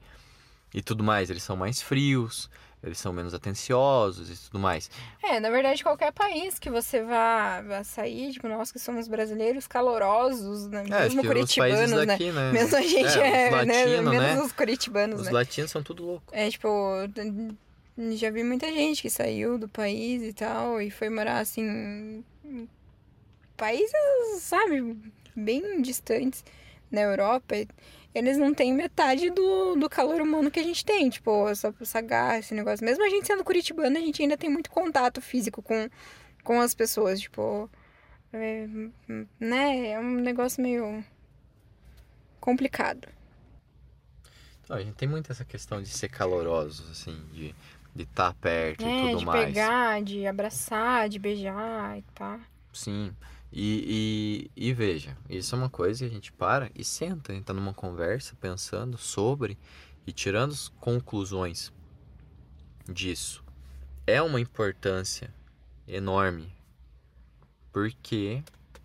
e 0.73 0.81
tudo 0.83 1.03
mais. 1.05 1.29
Eles 1.29 1.43
são 1.43 1.57
mais 1.57 1.83
frios, 1.83 2.49
eles 2.83 2.99
são 2.99 3.12
menos 3.12 3.35
atenciosos 3.35 4.31
e 4.31 4.47
tudo 4.47 4.59
mais. 4.59 4.90
É, 5.23 5.38
na 5.38 5.51
verdade, 5.51 5.83
qualquer 5.83 6.12
país 6.12 6.59
que 6.59 6.71
você 6.71 7.03
vá, 7.03 7.61
vá 7.61 7.85
sair, 7.85 8.33
tipo, 8.33 8.49
nós 8.49 8.73
que 8.73 8.79
somos 8.79 9.07
brasileiros 9.07 9.67
calorosos, 9.67 10.67
né? 10.67 10.85
É, 10.90 11.02
mesmo 11.02 11.21
os 11.21 11.27
curitibanos, 11.27 11.90
né? 11.90 12.07
daqui, 12.07 12.33
né? 12.33 12.52
Mesmo 12.52 12.77
a 12.77 12.83
gente 12.83 13.19
é, 13.19 13.48
é, 13.48 13.61
os 13.61 13.67
né? 13.67 13.87
Menos 13.87 14.13
né? 14.13 14.40
os 14.40 14.52
curitibanos, 14.52 15.21
Os 15.21 15.27
né? 15.27 15.33
latinos 15.33 15.71
são 15.71 15.83
tudo 15.83 16.04
louco. 16.04 16.25
É, 16.33 16.48
tipo, 16.48 16.69
já 18.13 18.31
vi 18.31 18.42
muita 18.42 18.67
gente 18.73 19.02
que 19.02 19.11
saiu 19.11 19.59
do 19.59 19.69
país 19.69 20.23
e 20.23 20.33
tal 20.33 20.81
e 20.81 20.90
foi 20.90 21.11
morar 21.11 21.38
assim 21.38 21.63
em 21.63 22.69
países, 23.57 23.92
sabe, 24.38 24.96
bem 25.37 25.83
distantes 25.83 26.42
na 26.90 27.02
Europa. 27.02 27.54
Eles 28.15 28.37
não 28.37 28.52
têm 28.52 28.73
metade 28.73 29.31
do, 29.31 29.77
do 29.77 29.88
calor 29.88 30.21
humano 30.21 30.50
que 30.50 30.58
a 30.58 30.65
gente 30.65 30.85
tem, 30.85 31.08
tipo, 31.08 31.48
essa, 31.48 31.75
essa 31.81 32.00
garra, 32.00 32.38
esse 32.38 32.54
negócio. 32.54 32.85
Mesmo 32.85 33.04
a 33.04 33.08
gente 33.08 33.27
sendo 33.27 33.44
curitibana, 33.44 33.98
a 33.98 34.02
gente 34.02 34.21
ainda 34.23 34.37
tem 34.37 34.50
muito 34.50 34.71
contato 34.71 35.21
físico 35.21 35.63
com, 35.63 35.88
com 36.42 36.61
as 36.61 36.75
pessoas, 36.75 37.21
tipo, 37.21 37.71
é, 38.33 38.67
né? 39.38 39.90
É 39.90 40.00
um 40.00 40.15
negócio 40.15 40.63
meio 40.63 41.04
complicado. 42.40 43.08
Então, 44.65 44.77
a 44.77 44.83
gente 44.83 44.94
tem 44.94 45.08
muito 45.08 45.31
essa 45.31 45.44
questão 45.44 45.81
de 45.81 45.88
ser 45.88 46.08
calorosos, 46.08 46.90
assim, 46.90 47.17
de 47.33 47.54
de 47.94 48.04
estar 48.04 48.33
tá 48.33 48.37
perto 48.40 48.85
é, 48.85 48.88
e 48.88 49.06
tudo 49.08 49.19
de 49.19 49.27
mais. 49.27 49.40
De 49.40 49.46
pegar, 49.46 50.02
de 50.02 50.27
abraçar, 50.27 51.08
de 51.08 51.19
beijar 51.19 51.98
e 51.98 52.02
pá. 52.15 52.40
Sim. 52.73 53.15
E, 53.53 54.51
e, 54.57 54.69
e, 54.69 54.73
veja, 54.73 55.17
isso 55.29 55.55
é 55.55 55.59
uma 55.59 55.69
coisa 55.69 56.01
que 56.01 56.11
a 56.11 56.15
gente 56.15 56.31
para 56.33 56.71
e 56.75 56.85
senta, 56.85 57.33
a 57.33 57.35
gente 57.35 57.44
tá 57.44 57.53
numa 57.53 57.75
conversa 57.75 58.37
pensando 58.40 58.96
sobre 58.96 59.59
e 60.07 60.13
tirando 60.13 60.55
conclusões 60.79 61.73
disso. 62.88 63.44
É 64.07 64.23
uma 64.23 64.40
importância 64.40 65.35
enorme, 65.87 66.55
porque, 67.73 68.42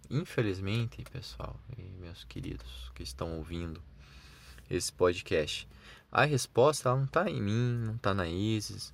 infelizmente, 0.10 1.04
pessoal 1.12 1.60
e 1.78 1.84
meus 2.02 2.24
queridos 2.24 2.92
que 2.96 3.04
estão 3.04 3.38
ouvindo 3.38 3.82
esse 4.68 4.92
podcast, 4.92 5.68
a 6.12 6.26
resposta 6.26 6.96
não 6.96 7.04
está 7.04 7.30
em 7.30 7.40
mim, 7.42 7.78
não 7.86 7.96
está 7.96 8.14
na 8.16 8.28
Isis, 8.28 8.94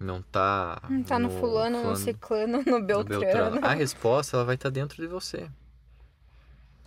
não 0.00 0.20
está 0.20 0.80
Não 0.88 1.02
tá 1.02 1.18
no, 1.18 1.28
no 1.28 1.38
fulano, 1.38 1.76
fulano, 1.76 1.90
no 1.90 1.96
ciclano, 1.96 2.58
no 2.66 2.80
beltrano. 2.82 3.04
no 3.04 3.20
beltrano. 3.20 3.60
A 3.62 3.74
resposta 3.74 4.36
ela 4.36 4.44
vai 4.44 4.54
estar 4.54 4.70
tá 4.70 4.74
dentro 4.74 5.00
de 5.00 5.06
você. 5.06 5.48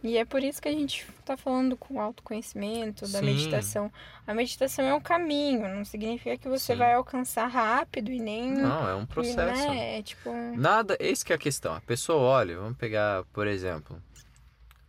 E 0.03 0.17
é 0.17 0.25
por 0.25 0.43
isso 0.43 0.61
que 0.61 0.67
a 0.67 0.71
gente 0.71 1.07
está 1.17 1.37
falando 1.37 1.77
com 1.77 2.01
autoconhecimento, 2.01 3.07
da 3.07 3.19
Sim. 3.19 3.25
meditação. 3.25 3.91
A 4.27 4.33
meditação 4.33 4.83
é 4.83 4.93
um 4.93 4.99
caminho, 4.99 5.65
não 5.69 5.85
significa 5.85 6.37
que 6.37 6.49
você 6.49 6.73
Sim. 6.73 6.79
vai 6.79 6.93
alcançar 6.93 7.47
rápido 7.47 8.11
e 8.11 8.19
nem. 8.19 8.51
Não, 8.51 8.89
é 8.89 8.95
um 8.95 9.05
processo. 9.05 9.69
Né? 9.69 9.99
É 9.99 10.03
tipo. 10.03 10.29
Nada, 10.57 10.97
esse 10.99 11.23
que 11.23 11.31
é 11.31 11.37
a 11.37 11.39
questão. 11.39 11.73
A 11.73 11.79
pessoa 11.79 12.19
olha, 12.19 12.57
vamos 12.57 12.77
pegar, 12.77 13.23
por 13.31 13.47
exemplo, 13.47 13.97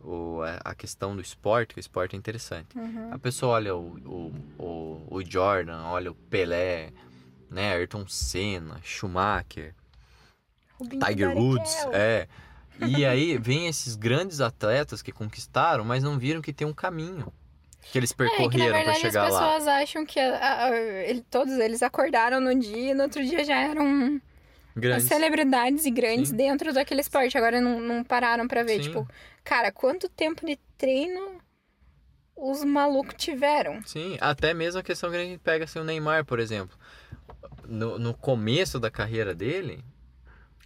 o, 0.01 0.39
a 0.63 0.75
questão 0.75 1.15
do 1.15 1.21
esporte, 1.21 1.73
que 1.73 1.79
o 1.79 1.81
esporte 1.81 2.15
é 2.15 2.19
interessante. 2.19 2.77
Uhum. 2.77 3.13
A 3.13 3.17
pessoa 3.17 3.53
olha 3.53 3.73
o, 3.73 3.97
o, 4.05 4.33
o, 4.61 5.07
o, 5.09 5.23
Jordan, 5.23 5.81
olha 5.85 6.11
o 6.11 6.15
Pelé, 6.15 6.91
né, 7.49 7.73
Ayrton 7.73 8.07
Senna, 8.07 8.79
Schumacher, 8.83 9.73
Rubinho 10.79 11.05
Tiger 11.05 11.37
Woods, 11.37 11.75
é. 11.93 12.27
E 12.85 13.05
aí 13.05 13.37
vem 13.37 13.67
esses 13.67 13.95
grandes 13.95 14.41
atletas 14.41 15.01
que 15.01 15.11
conquistaram, 15.11 15.85
mas 15.85 16.03
não 16.03 16.19
viram 16.19 16.41
que 16.41 16.51
tem 16.51 16.67
um 16.67 16.73
caminho 16.73 17.31
que 17.91 17.97
eles 17.97 18.11
percorreram 18.11 18.75
é, 18.75 18.83
para 18.83 18.93
chegar 18.95 19.29
lá. 19.29 19.39
As 19.39 19.53
pessoas 19.53 19.67
acham 19.67 20.05
que 20.05 20.19
a, 20.19 20.65
a, 20.65 20.77
ele, 20.77 21.21
todos 21.29 21.53
eles 21.53 21.81
acordaram 21.83 22.41
no 22.41 22.57
dia 22.59 22.91
e 22.91 22.93
no 22.93 23.03
outro 23.03 23.23
dia 23.23 23.43
já 23.43 23.55
eram 23.55 24.19
grandes. 24.75 25.07
celebridades 25.07 25.85
e 25.85 25.91
grandes 25.91 26.29
Sim. 26.29 26.35
dentro 26.35 26.73
daquele 26.73 27.01
esporte. 27.01 27.37
Agora 27.37 27.61
não, 27.61 27.79
não 27.79 28.03
pararam 28.03 28.47
para 28.47 28.63
ver, 28.63 28.83
Sim. 28.83 28.89
tipo, 28.89 29.07
cara, 29.43 29.71
quanto 29.71 30.09
tempo 30.09 30.45
de 30.45 30.57
treino 30.77 31.39
os 32.35 32.63
malucos 32.63 33.15
tiveram? 33.17 33.81
Sim, 33.85 34.17
até 34.19 34.53
mesmo 34.53 34.79
a 34.79 34.83
questão 34.83 35.09
que 35.09 35.15
a 35.15 35.23
gente 35.23 35.39
pega 35.39 35.63
assim, 35.65 35.79
o 35.79 35.83
Neymar, 35.83 36.25
por 36.25 36.39
exemplo. 36.39 36.77
No, 37.67 37.99
no 37.99 38.13
começo 38.13 38.79
da 38.79 38.89
carreira 38.91 39.33
dele, 39.33 39.83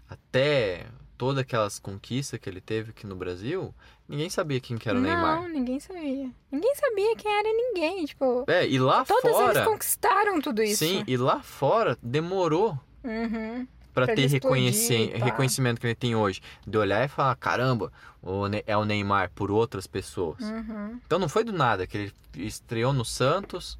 até 0.09 0.85
todas 1.17 1.39
aquelas 1.39 1.79
conquistas 1.79 2.39
que 2.39 2.49
ele 2.49 2.61
teve 2.61 2.91
aqui 2.91 3.05
no 3.05 3.15
Brasil, 3.15 3.73
ninguém 4.07 4.29
sabia 4.29 4.59
quem 4.59 4.77
que 4.77 4.87
era 4.87 4.97
o 4.97 5.01
não, 5.01 5.09
Neymar. 5.09 5.41
Não, 5.41 5.49
ninguém 5.49 5.79
sabia. 5.79 6.29
Ninguém 6.51 6.75
sabia 6.75 7.15
quem 7.15 7.31
era 7.31 7.49
ninguém, 7.49 8.05
tipo... 8.05 8.45
É, 8.47 8.67
e 8.67 8.79
lá 8.79 9.03
todos 9.03 9.21
fora... 9.21 9.35
Todos 9.35 9.55
eles 9.55 9.67
conquistaram 9.67 10.41
tudo 10.41 10.63
isso. 10.63 10.85
Sim, 10.85 11.03
e 11.07 11.17
lá 11.17 11.41
fora 11.41 11.97
demorou. 12.01 12.79
Uhum 13.03 13.67
para 13.93 14.15
ter 14.15 14.27
reconhecer, 14.27 15.17
reconhecimento 15.17 15.81
que 15.81 15.87
ele 15.87 15.95
tem 15.95 16.15
hoje. 16.15 16.41
De 16.65 16.77
olhar 16.77 17.03
e 17.03 17.07
falar, 17.07 17.35
caramba, 17.35 17.91
o 18.21 18.43
é 18.65 18.77
o 18.77 18.85
Neymar 18.85 19.31
por 19.33 19.51
outras 19.51 19.87
pessoas. 19.87 20.39
Uhum. 20.39 20.99
Então 21.05 21.19
não 21.19 21.29
foi 21.29 21.43
do 21.43 21.51
nada 21.51 21.85
que 21.85 21.97
ele 21.97 22.13
estreou 22.35 22.93
no 22.93 23.03
Santos, 23.03 23.79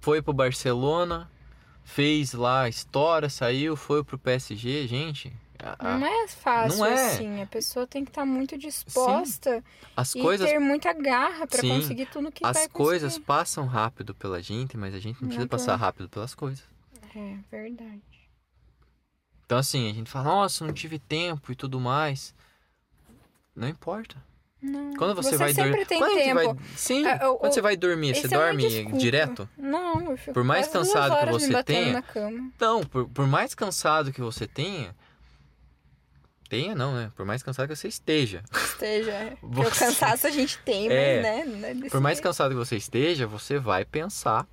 foi 0.00 0.20
pro 0.20 0.32
Barcelona, 0.32 1.30
fez 1.84 2.32
lá 2.32 2.62
a 2.62 2.68
história, 2.68 3.28
saiu, 3.28 3.76
foi 3.76 4.02
pro 4.02 4.18
PSG, 4.18 4.86
gente. 4.88 5.32
A, 5.78 5.98
não 5.98 6.06
é 6.06 6.28
fácil 6.28 6.78
não 6.78 6.86
é. 6.86 7.06
assim, 7.06 7.40
a 7.40 7.46
pessoa 7.46 7.86
tem 7.86 8.04
que 8.04 8.10
estar 8.10 8.22
tá 8.22 8.26
muito 8.26 8.58
disposta 8.58 9.60
Sim. 9.60 9.62
As 9.96 10.14
e 10.14 10.20
coisas... 10.20 10.50
ter 10.50 10.58
muita 10.58 10.92
garra 10.92 11.46
para 11.46 11.62
conseguir 11.62 12.06
tudo 12.06 12.30
que 12.32 12.44
As 12.44 12.54
vai 12.54 12.68
coisas 12.68 13.12
conseguir. 13.12 13.26
passam 13.26 13.66
rápido 13.66 14.14
pela 14.14 14.42
gente, 14.42 14.76
mas 14.76 14.94
a 14.94 14.98
gente 14.98 15.14
não, 15.14 15.22
não 15.22 15.28
precisa 15.28 15.48
passar 15.48 15.76
rápido 15.76 16.08
pelas 16.08 16.34
coisas. 16.34 16.64
É 17.14 17.36
verdade. 17.50 18.02
Então, 19.46 19.58
assim, 19.58 19.88
a 19.88 19.94
gente 19.94 20.10
fala, 20.10 20.24
nossa, 20.24 20.66
não 20.66 20.72
tive 20.72 20.98
tempo 20.98 21.52
e 21.52 21.54
tudo 21.54 21.78
mais. 21.78 22.34
Não 23.54 23.68
importa. 23.68 24.16
Não, 24.64 24.94
quando 24.94 25.14
você, 25.14 25.30
você 25.30 25.36
vai 25.36 25.52
dormir. 25.52 25.86
Tem 25.86 25.98
quando 25.98 26.14
tempo. 26.14 26.34
Vai... 26.34 26.56
Sim, 26.74 27.06
ah, 27.06 27.18
eu, 27.22 27.36
quando 27.36 27.52
você 27.52 27.60
vai 27.60 27.76
dormir, 27.76 28.14
você 28.14 28.26
é 28.26 28.30
dorme 28.30 28.92
direto? 28.96 29.46
Não, 29.58 30.10
eu 30.10 30.16
fico 30.16 30.32
Por 30.32 30.42
mais 30.42 30.68
cansado 30.68 31.26
que 31.26 31.32
você 31.32 31.62
tenha. 31.62 32.04
Então, 32.56 32.82
por, 32.82 33.06
por 33.10 33.26
mais 33.26 33.54
cansado 33.54 34.10
que 34.10 34.22
você 34.22 34.46
tenha. 34.46 34.96
Tenha 36.48 36.74
não, 36.74 36.94
né? 36.94 37.12
Por 37.14 37.26
mais 37.26 37.42
cansado 37.42 37.68
que 37.68 37.76
você 37.76 37.88
esteja. 37.88 38.42
Esteja. 38.52 39.10
É. 39.10 39.36
Você... 39.42 39.68
O 39.68 39.86
cansaço 39.86 40.26
a 40.26 40.30
gente 40.30 40.58
tem, 40.58 40.88
é, 40.88 41.22
mas, 41.22 41.48
né? 41.48 41.86
É 41.86 41.90
por 41.90 42.00
mais 42.00 42.20
cansado 42.20 42.50
que 42.50 42.56
você 42.56 42.76
esteja, 42.76 43.26
você 43.26 43.58
vai 43.58 43.84
pensar 43.84 44.46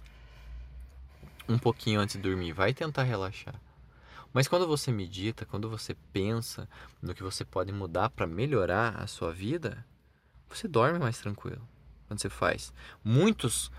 um 1.48 1.60
pouquinho 1.60 2.00
antes 2.00 2.16
de 2.16 2.22
dormir. 2.22 2.54
Vai 2.54 2.74
tentar 2.74 3.04
relaxar. 3.04 3.54
Mas 4.34 4.48
quando 4.48 4.66
você 4.66 4.92
medita, 4.92 5.46
quando 5.46 5.70
você 5.70 5.94
pensa 6.14 6.68
no 7.02 7.14
que 7.14 7.22
você 7.22 7.44
pode 7.44 7.72
mudar 7.72 8.10
para 8.10 8.26
melhorar 8.26 8.96
a 8.98 9.06
sua 9.06 9.32
vida, 9.34 9.86
você 10.58 10.68
dorme 10.68 11.00
mais 11.00 11.18
tranquilo. 11.20 11.62
Quando 12.08 12.20
você 12.20 12.30
faz. 12.30 12.74
Muitos, 13.04 13.72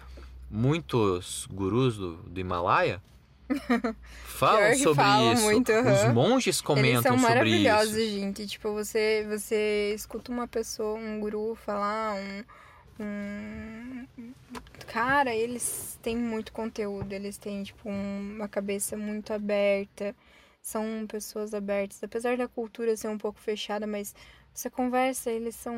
muitos 0.50 1.46
gurus 1.50 1.96
do, 1.96 2.16
do 2.16 2.40
Himalaia 2.40 3.02
falam 4.24 4.74
sobre 4.76 5.04
falam 5.04 5.32
isso. 5.34 5.42
Muito, 5.42 5.72
uhum. 5.72 5.92
Os 5.92 6.14
monges 6.14 6.60
comentam 6.60 6.90
Eles 6.90 7.02
são 7.02 7.18
sobre 7.18 7.50
isso. 7.50 7.64
maravilhosos, 7.64 8.10
gente. 8.10 8.46
Tipo, 8.46 8.72
você, 8.72 9.26
você 9.28 9.92
escuta 9.94 10.32
uma 10.32 10.48
pessoa, 10.48 10.98
um 10.98 11.20
guru 11.20 11.54
falar, 11.54 12.14
um, 12.14 12.44
um... 13.00 14.06
Cara, 14.86 15.34
eles 15.34 15.98
têm 16.02 16.16
muito 16.16 16.52
conteúdo, 16.52 17.12
eles 17.12 17.36
têm, 17.36 17.62
tipo, 17.62 17.88
uma 17.88 18.48
cabeça 18.48 18.96
muito 18.96 19.32
aberta 19.32 20.14
são 20.62 21.04
pessoas 21.08 21.52
abertas, 21.52 22.02
apesar 22.04 22.36
da 22.36 22.46
cultura 22.46 22.96
ser 22.96 23.08
um 23.08 23.18
pouco 23.18 23.40
fechada, 23.40 23.84
mas 23.84 24.14
você 24.54 24.68
conversa, 24.68 25.30
eles 25.30 25.54
são, 25.56 25.74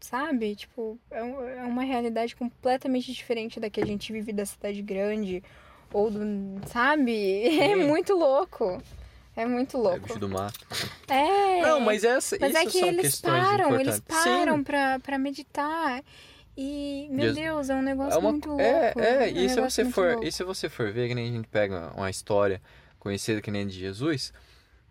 sabe? 0.00 0.56
Tipo, 0.56 0.98
é, 1.10 1.18
é 1.18 1.62
uma 1.64 1.82
realidade 1.82 2.34
completamente 2.34 3.12
diferente 3.12 3.60
da 3.60 3.68
que 3.68 3.80
a 3.80 3.86
gente 3.86 4.12
vive 4.12 4.32
da 4.32 4.46
cidade 4.46 4.80
grande 4.82 5.42
ou 5.92 6.10
do, 6.10 6.20
sabe? 6.66 7.12
É 7.60 7.76
muito 7.76 8.14
louco. 8.14 8.82
É 9.36 9.44
muito 9.44 9.76
louco. 9.76 10.14
É 10.14 10.18
do 10.18 10.28
mato. 10.30 10.66
É. 11.08 11.60
Não, 11.60 11.78
mas 11.78 12.04
essa, 12.04 12.38
mas 12.40 12.50
isso 12.50 12.58
é 12.58 12.66
que 12.66 12.78
eles 12.78 13.20
param, 13.20 13.78
eles 13.78 14.00
param 14.00 14.64
pra, 14.64 14.98
pra 15.00 15.18
meditar. 15.18 16.02
E, 16.56 17.06
meu 17.10 17.26
Jesus. 17.26 17.44
Deus, 17.44 17.70
é 17.70 17.74
um 17.74 17.82
negócio 17.82 18.14
é 18.14 18.18
uma, 18.18 18.32
muito 18.32 18.48
louco. 18.48 18.62
É, 18.62 18.94
é, 18.96 19.30
e, 19.30 19.44
um 19.44 19.48
se 19.50 19.60
você 19.60 19.84
for, 19.84 20.12
louco. 20.12 20.24
e 20.24 20.32
se 20.32 20.42
você 20.42 20.70
for 20.70 20.90
ver, 20.90 21.08
que 21.08 21.14
nem 21.14 21.28
a 21.28 21.32
gente 21.32 21.48
pega 21.48 21.92
uma 21.94 22.08
história 22.08 22.62
conhecida 22.98 23.42
que 23.42 23.50
nem 23.50 23.66
de 23.66 23.78
Jesus, 23.78 24.32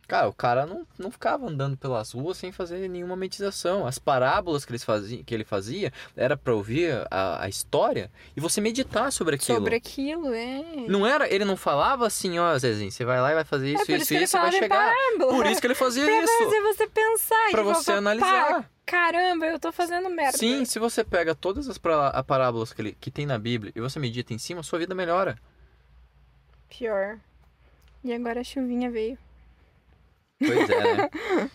cara, 0.07 0.27
o 0.27 0.33
cara 0.33 0.65
não, 0.65 0.85
não 0.97 1.11
ficava 1.11 1.47
andando 1.47 1.77
pelas 1.77 2.11
ruas 2.11 2.37
sem 2.37 2.51
fazer 2.51 2.87
nenhuma 2.87 3.15
meditação. 3.15 3.85
As 3.85 3.97
parábolas 3.97 4.65
que, 4.65 4.71
eles 4.71 4.83
fazia, 4.83 5.23
que 5.23 5.33
ele 5.33 5.43
fazia 5.43 5.91
era 6.15 6.37
para 6.37 6.53
ouvir 6.53 7.05
a, 7.09 7.43
a, 7.43 7.49
história 7.49 8.11
e 8.35 8.39
você 8.39 8.61
meditar 8.61 9.11
sobre 9.11 9.35
aquilo. 9.35 9.59
Sobre 9.59 9.75
aquilo, 9.75 10.33
é. 10.33 10.63
Não 10.87 11.05
era, 11.05 11.31
ele 11.33 11.45
não 11.45 11.57
falava 11.57 12.05
assim, 12.05 12.37
ó, 12.39 12.57
Zezinho, 12.57 12.91
você 12.91 13.05
vai 13.05 13.19
lá 13.19 13.31
e 13.31 13.35
vai 13.35 13.43
fazer 13.43 13.73
isso, 13.73 13.91
é 13.91 13.95
isso, 13.95 14.13
isso, 14.13 14.23
isso, 14.23 14.37
e 14.37 14.39
vai 14.39 14.51
chegar. 14.51 14.93
Parábola. 14.93 15.33
Por 15.33 15.45
isso 15.47 15.61
que 15.61 15.67
ele 15.67 15.75
fazia 15.75 16.03
pra 16.05 16.21
isso. 16.21 16.37
Pra 16.37 16.45
fazer 16.45 16.61
você 16.61 16.87
pensar. 16.87 17.51
Pra 17.51 17.63
você 17.63 17.91
analisar. 17.91 18.69
Caramba, 18.85 19.47
eu 19.47 19.59
tô 19.59 19.71
fazendo 19.71 20.09
merda. 20.09 20.37
Sim, 20.37 20.63
se 20.63 20.77
você 20.77 21.03
pega 21.03 21.33
todas 21.33 21.67
as 21.67 21.77
parábolas 21.77 22.71
que, 22.71 22.81
ele, 22.81 22.97
que 22.99 23.09
tem 23.09 23.25
na 23.25 23.37
Bíblia 23.37 23.73
e 23.75 23.81
você 23.81 23.99
medita 23.99 24.33
em 24.33 24.37
cima, 24.37 24.61
sua 24.61 24.77
vida 24.77 24.93
melhora. 24.93 25.37
Pior. 26.69 27.17
E 28.03 28.13
agora 28.13 28.41
a 28.41 28.43
chuvinha 28.43 28.91
veio. 28.91 29.17
Pois 30.39 30.69
é, 30.69 30.93
né? 30.95 31.09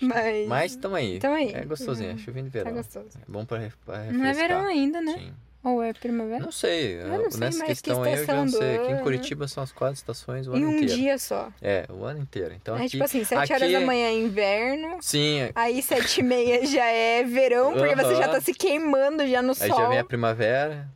Mas. 0.00 0.46
Mas 0.48 0.76
tamo 0.76 0.94
aí. 0.94 1.18
Tamo 1.18 1.34
aí. 1.34 1.52
É 1.52 1.64
gostosinho, 1.64 2.12
é 2.12 2.16
chuvinha 2.16 2.44
de 2.44 2.50
verão. 2.50 2.70
Tá 2.70 2.76
gostoso. 2.76 3.08
É 3.20 3.24
bom 3.30 3.44
pra, 3.44 3.58
pra 3.84 3.98
refrescar. 3.98 4.12
Não 4.12 4.26
é 4.26 4.32
verão 4.32 4.64
ainda, 4.64 5.00
né? 5.00 5.14
Sim. 5.18 5.32
Ou 5.64 5.82
é 5.82 5.92
primavera? 5.92 6.38
Não 6.38 6.52
sei. 6.52 7.00
Eu 7.00 7.08
não 7.08 7.30
sei 7.32 7.40
Nessa 7.40 7.58
mais 7.58 7.80
que 7.80 7.84
questão 7.90 8.02
aí 8.04 8.14
eu 8.14 8.24
já 8.24 8.32
não 8.34 8.48
sei. 8.48 8.76
Aqui 8.76 8.92
em. 8.92 8.98
Curitiba 8.98 9.48
são 9.48 9.60
as 9.60 9.72
quatro 9.72 9.96
estações 9.96 10.46
o 10.46 10.54
em 10.54 10.58
ano 10.62 10.68
um 10.68 10.74
inteiro. 10.76 10.94
dia 10.94 11.18
só. 11.18 11.52
É, 11.60 11.84
o 11.90 12.04
ano 12.04 12.20
inteiro. 12.20 12.54
Então 12.54 12.76
é 12.76 12.80
aqui, 12.82 12.90
tipo 12.90 13.02
assim, 13.02 13.24
7 13.24 13.40
aqui 13.42 13.52
horas 13.54 13.72
da 13.72 13.80
é- 13.80 13.84
manhã 13.84 14.06
é 14.06 14.12
inverno. 14.14 14.98
Sim, 15.00 15.50
Aí 15.52 15.82
sete 15.82 16.20
e 16.20 16.22
meia 16.22 16.64
já 16.64 16.84
é 16.86 17.24
verão, 17.24 17.72
porque 17.72 17.96
você 17.96 18.14
já 18.14 18.28
tá 18.28 18.40
se 18.40 18.54
queimando 18.54 19.26
já 19.26 19.42
no 19.42 19.50
aí 19.50 19.68
sol. 19.68 19.76
já 19.78 19.88
vem 19.88 19.98
a 19.98 20.04
primavera. 20.04 20.88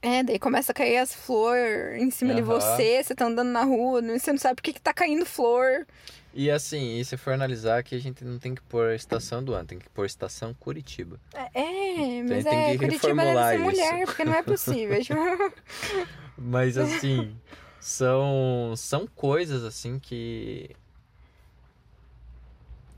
É, 0.00 0.22
daí 0.22 0.38
começa 0.38 0.72
a 0.72 0.74
cair 0.74 0.96
as 0.96 1.12
flores 1.14 2.00
em 2.02 2.10
cima 2.10 2.32
de 2.32 2.40
Aham. 2.40 2.48
você, 2.60 3.02
você 3.04 3.14
tá 3.14 3.26
andando 3.26 3.48
na 3.50 3.64
rua, 3.64 4.00
você 4.00 4.30
não 4.32 4.38
sabe 4.38 4.54
por 4.56 4.62
que, 4.62 4.72
que 4.72 4.80
tá 4.80 4.94
caindo 4.94 5.26
flor. 5.26 5.86
E 6.34 6.50
assim, 6.50 6.98
e 6.98 7.04
se 7.04 7.16
for 7.16 7.32
analisar 7.32 7.82
que 7.82 7.94
a 7.94 7.98
gente 7.98 8.24
não 8.24 8.38
tem 8.38 8.54
que 8.54 8.62
pôr 8.62 8.90
a 8.90 8.94
estação 8.94 9.42
do 9.42 9.54
ano, 9.54 9.66
tem 9.66 9.78
que 9.78 9.88
pôr 9.90 10.04
estação 10.04 10.54
Curitiba. 10.54 11.18
É, 11.54 12.22
mas 12.22 12.44
tem 12.44 12.64
é, 12.64 12.72
que 12.72 12.78
Curitiba 12.78 13.22
deve 13.22 13.42
ser 13.42 13.54
isso. 13.54 13.64
mulher, 13.64 14.06
porque 14.06 14.24
não 14.24 14.34
é 14.34 14.42
possível. 14.42 15.02
tipo, 15.02 15.18
Mas 16.36 16.76
assim, 16.76 17.36
são 17.80 18.74
são 18.76 19.06
coisas 19.06 19.64
assim 19.64 19.98
que 19.98 20.70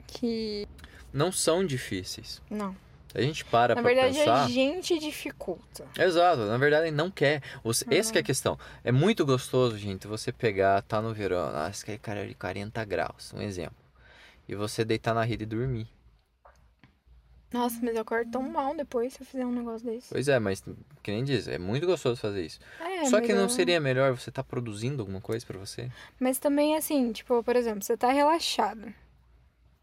que. 0.06 0.66
não 1.12 1.30
são 1.30 1.64
difíceis. 1.64 2.42
Não. 2.50 2.76
A 3.14 3.20
gente 3.20 3.44
para 3.44 3.74
Na 3.74 3.82
pra 3.82 3.90
verdade, 3.92 4.16
pensar. 4.18 4.44
a 4.44 4.48
gente 4.48 4.98
dificulta. 4.98 5.84
Exato, 5.98 6.42
na 6.46 6.56
verdade 6.56 6.86
ele 6.86 6.96
não 6.96 7.10
quer. 7.10 7.42
Você, 7.64 7.84
Uhum. 7.84 7.92
Essa 7.92 8.12
que 8.12 8.18
é 8.18 8.20
a 8.20 8.24
questão. 8.24 8.58
É 8.84 8.92
muito 8.92 9.26
gostoso, 9.26 9.76
gente, 9.76 10.06
você 10.06 10.30
pegar, 10.30 10.80
tá 10.82 11.02
no 11.02 11.12
verão, 11.12 11.52
nossa, 11.52 11.84
que 11.84 11.98
cara 11.98 12.26
de 12.26 12.34
40 12.34 12.84
graus, 12.84 13.32
um 13.34 13.40
exemplo. 13.42 13.76
E 14.48 14.54
você 14.54 14.84
deitar 14.84 15.12
na 15.14 15.24
rede 15.24 15.42
e 15.42 15.46
dormir. 15.46 15.88
Nossa, 17.52 17.80
mas 17.82 17.96
eu 17.96 18.02
acordo 18.02 18.30
tão 18.30 18.42
mal 18.42 18.76
depois 18.76 19.12
se 19.12 19.22
eu 19.22 19.26
fizer 19.26 19.44
um 19.44 19.50
negócio 19.50 19.84
desse. 19.84 20.08
Pois 20.10 20.28
é, 20.28 20.38
mas 20.38 20.62
que 21.02 21.10
nem 21.10 21.24
diz, 21.24 21.48
é 21.48 21.58
muito 21.58 21.84
gostoso 21.84 22.20
fazer 22.20 22.46
isso. 22.46 22.60
É, 22.78 23.06
Só 23.06 23.16
mas 23.18 23.26
que 23.26 23.32
não 23.34 23.42
eu- 23.42 23.48
seria 23.48 23.80
melhor 23.80 24.16
você 24.16 24.30
estar 24.30 24.44
produzindo 24.44 25.02
alguma 25.02 25.20
coisa 25.20 25.44
pra 25.44 25.58
você? 25.58 25.90
Mas 26.20 26.38
também 26.38 26.76
assim, 26.76 27.10
tipo, 27.10 27.42
por 27.42 27.56
exemplo, 27.56 27.82
você 27.82 27.96
tá 27.96 28.12
relaxado. 28.12 28.94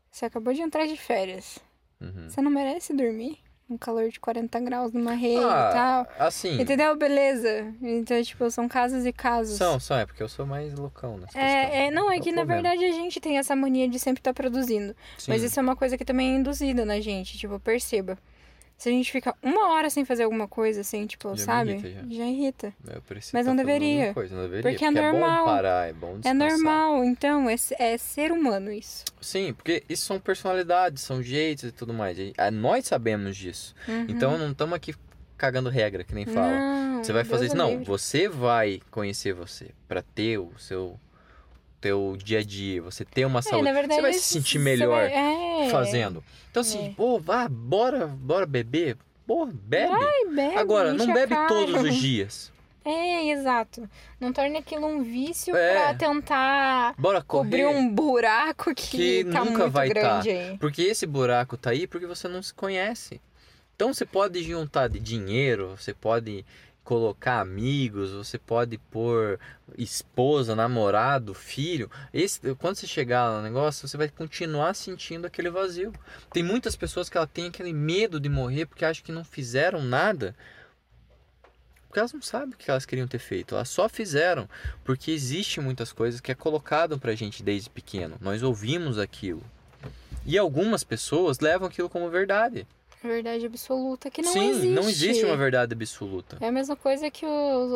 Você 0.09 0.23
acabou 0.25 0.53
de 0.53 0.61
entrar 0.61 0.86
de 0.86 0.95
férias. 0.95 1.59
Uhum. 2.01 2.29
Você 2.29 2.41
não 2.41 2.51
merece 2.51 2.93
dormir? 2.93 3.39
Um 3.69 3.77
calor 3.77 4.07
de 4.09 4.17
40 4.17 4.61
graus 4.61 4.93
numa 4.93 5.11
rede 5.13 5.43
Ah, 5.43 5.69
e 5.69 5.73
tal. 5.73 6.07
assim, 6.27 6.61
Entendeu? 6.61 6.95
Beleza. 6.95 7.73
Então, 7.81 8.21
tipo, 8.23 8.49
são 8.49 8.65
casos 8.65 9.05
e 9.05 9.11
casos. 9.11 9.57
são, 9.57 9.77
são, 9.77 9.97
é 9.97 10.05
porque 10.05 10.23
eu 10.23 10.29
sou 10.29 10.45
mais 10.45 10.73
loucão 10.73 11.15
nessa 11.17 11.33
questão. 11.33 11.41
É, 11.41 11.87
é, 11.87 11.91
não, 11.91 12.09
é 12.09 12.17
o 12.17 12.21
que 12.21 12.31
na 12.31 12.45
problema. 12.45 12.61
verdade 12.69 12.85
a 12.85 12.93
gente 12.93 13.19
tem 13.19 13.37
essa 13.37 13.57
mania 13.57 13.89
de 13.89 13.99
sempre 13.99 14.21
estar 14.21 14.33
produzindo. 14.33 14.95
Mas 15.27 15.41
Sim. 15.41 15.47
isso 15.47 15.59
é 15.59 15.63
uma 15.63 15.75
coisa 15.75 15.97
que 15.97 16.05
também 16.05 16.31
é 16.33 16.37
induzida 16.37 16.85
na 16.85 17.01
gente, 17.01 17.37
tipo, 17.37 17.59
perceba. 17.59 18.17
Se 18.78 18.89
a 18.89 18.91
gente 18.91 19.11
fica 19.11 19.36
uma 19.41 19.69
hora 19.69 19.89
sem 19.89 20.05
fazer 20.05 20.23
alguma 20.23 20.47
coisa, 20.47 20.82
assim, 20.82 21.07
tipo, 21.07 21.36
Já 21.36 21.45
sabe? 21.45 21.71
irrita, 21.71 22.05
já. 22.11 22.25
irrita. 22.25 22.73
Eu 22.93 23.01
preciso 23.01 23.32
Mas 23.36 23.45
tá 23.45 23.49
não 23.51 23.55
deveria. 23.57 24.13
Coisa, 24.13 24.36
não 24.36 24.43
deveria. 24.43 24.61
Porque 24.71 24.86
é 24.86 24.88
é 24.88 24.91
normal. 24.91 25.45
bom 25.45 25.51
parar, 25.51 25.89
é 25.89 25.93
bom 25.93 26.11
É 26.11 26.17
descansar. 26.19 26.36
normal, 26.36 27.03
então, 27.03 27.49
é, 27.49 27.55
é 27.80 27.97
ser 27.97 28.32
humano 28.32 28.71
isso. 28.71 29.03
Sim, 29.19 29.51
porque 29.53 29.84
isso 29.89 30.05
são 30.05 30.19
personalidades, 30.19 31.01
são 31.01 31.23
jeitos 31.23 31.63
e 31.63 31.71
tudo 31.71 31.91
mais. 31.91 32.17
Ah, 32.38 32.51
nós 32.51 32.86
sabemos 32.86 33.36
disso. 33.36 33.73
Uhum. 33.88 34.05
Então 34.09 34.38
não 34.38 34.51
estamos 34.51 34.75
aqui 34.75 34.93
cagando 35.36 35.69
regra, 35.69 36.03
que 36.03 36.13
nem 36.13 36.25
fala. 36.28 36.47
Não, 36.59 37.03
Você 37.03 37.11
vai 37.13 37.23
fazer 37.23 37.47
Deus 37.47 37.53
isso. 37.53 37.57
Não, 37.57 37.69
livre. 37.71 37.86
você 37.86 38.30
vai 38.30 38.80
conhecer 38.91 39.34
você 39.34 39.69
pra 39.88 40.03
ter 40.03 40.38
o 40.38 40.51
seu 40.59 40.99
teu 41.82 42.17
dia 42.21 42.39
a 42.39 42.43
dia, 42.43 42.82
você 42.82 43.05
ter 43.05 43.25
uma 43.25 43.39
É, 43.39 43.41
saúde. 43.43 43.63
verdade, 43.71 43.93
você 43.95 44.01
vai 44.01 44.13
se 44.13 44.21
sentir 44.21 44.59
melhor 44.59 45.09
vai- 45.09 45.13
é. 45.65 45.69
fazendo. 45.69 46.23
Então 46.51 46.61
assim, 46.61 46.88
É. 46.88 46.93
pô, 46.95 47.19
vá, 47.19 47.47
bora, 47.49 48.07
bora 48.07 48.45
beber. 48.45 48.97
Pô, 49.25 49.45
bebe. 49.45 49.91
Ai, 49.93 50.34
bebe, 50.34 50.55
Agora, 50.57 50.93
não 50.93 51.13
bebe 51.13 51.34
cara. 51.36 51.47
todos 51.47 51.82
os 51.84 51.95
dias. 51.99 52.51
É, 52.86 53.28
exato. 53.32 53.89
Não 54.17 54.32
torne 54.32 54.57
aquilo 54.57 54.88
um 54.88 55.03
vício 55.03 55.53
É. 55.53 55.73
pra 55.73 55.93
tentar 55.93 56.95
Bora 56.97 57.21
cobrir 57.21 57.65
um 57.67 57.89
buraco 57.93 58.73
que, 58.73 59.23
Que 59.23 59.25
tá 59.25 59.43
nunca 59.43 59.67
vai 59.67 59.89
tá. 59.89 59.93
grande 59.93 60.30
aí. 60.30 60.57
Porque 60.57 60.84
esse 60.84 61.05
buraco 61.05 61.57
tá 61.57 61.71
aí 61.71 61.86
porque 61.86 62.05
você 62.05 62.30
não 62.30 62.41
se 62.41 62.53
conhece. 62.53 63.19
Então 63.75 63.93
você 63.93 64.05
pode 64.05 64.41
juntar 64.41 64.88
de 64.88 64.99
dinheiro, 65.01 65.75
você 65.78 65.93
pode 65.93 66.45
colocar 66.88 67.41
amigos, 67.41 68.11
você 68.13 68.38
pode 68.38 68.77
pôr 68.77 69.38
esposa, 69.77 70.55
namorado, 70.55 71.33
filho. 71.33 71.91
Esse, 72.13 72.55
quando 72.55 72.77
você 72.77 72.88
chegar 72.88 73.29
no 73.29 73.41
negócio, 73.41 73.85
você 73.85 73.97
vai 73.97 74.07
continuar 74.07 74.73
sentindo 74.73 75.27
aquele 75.27 75.49
vazio. 75.49 75.91
Tem 76.31 76.41
muitas 76.41 76.77
pessoas 76.77 77.09
que 77.09 77.17
ela 77.17 77.27
tem 77.27 77.47
aquele 77.47 77.73
medo 77.73 78.21
de 78.21 78.29
morrer 78.29 78.67
porque 78.67 78.85
acham 78.85 79.03
que 79.03 79.11
não 79.11 79.25
fizeram 79.25 79.83
nada. 79.83 80.33
Porque 81.88 81.99
elas 81.99 82.13
não 82.13 82.21
sabem 82.21 82.53
o 82.53 82.57
que 82.57 82.71
elas 82.71 82.85
queriam 82.85 83.05
ter 83.05 83.19
feito, 83.19 83.55
elas 83.55 83.67
só 83.67 83.89
fizeram 83.89 84.47
porque 84.85 85.11
existe 85.11 85.59
muitas 85.59 85.91
coisas 85.91 86.21
que 86.21 86.31
é 86.31 86.35
colocado 86.35 86.97
pra 86.97 87.15
gente 87.15 87.43
desde 87.43 87.69
pequeno. 87.69 88.15
Nós 88.21 88.41
ouvimos 88.41 88.97
aquilo. 88.97 89.43
E 90.25 90.38
algumas 90.38 90.85
pessoas 90.85 91.41
levam 91.41 91.67
aquilo 91.67 91.89
como 91.89 92.09
verdade. 92.09 92.65
Verdade 93.07 93.45
absoluta 93.45 94.09
que 94.11 94.21
não 94.21 94.31
Sim, 94.33 94.49
existe. 94.49 94.67
não 94.67 94.89
existe 94.89 95.25
uma 95.25 95.37
verdade 95.37 95.73
absoluta. 95.73 96.37
É 96.39 96.47
a 96.47 96.51
mesma 96.51 96.75
coisa 96.75 97.09
que 97.09 97.25
os, 97.25 97.71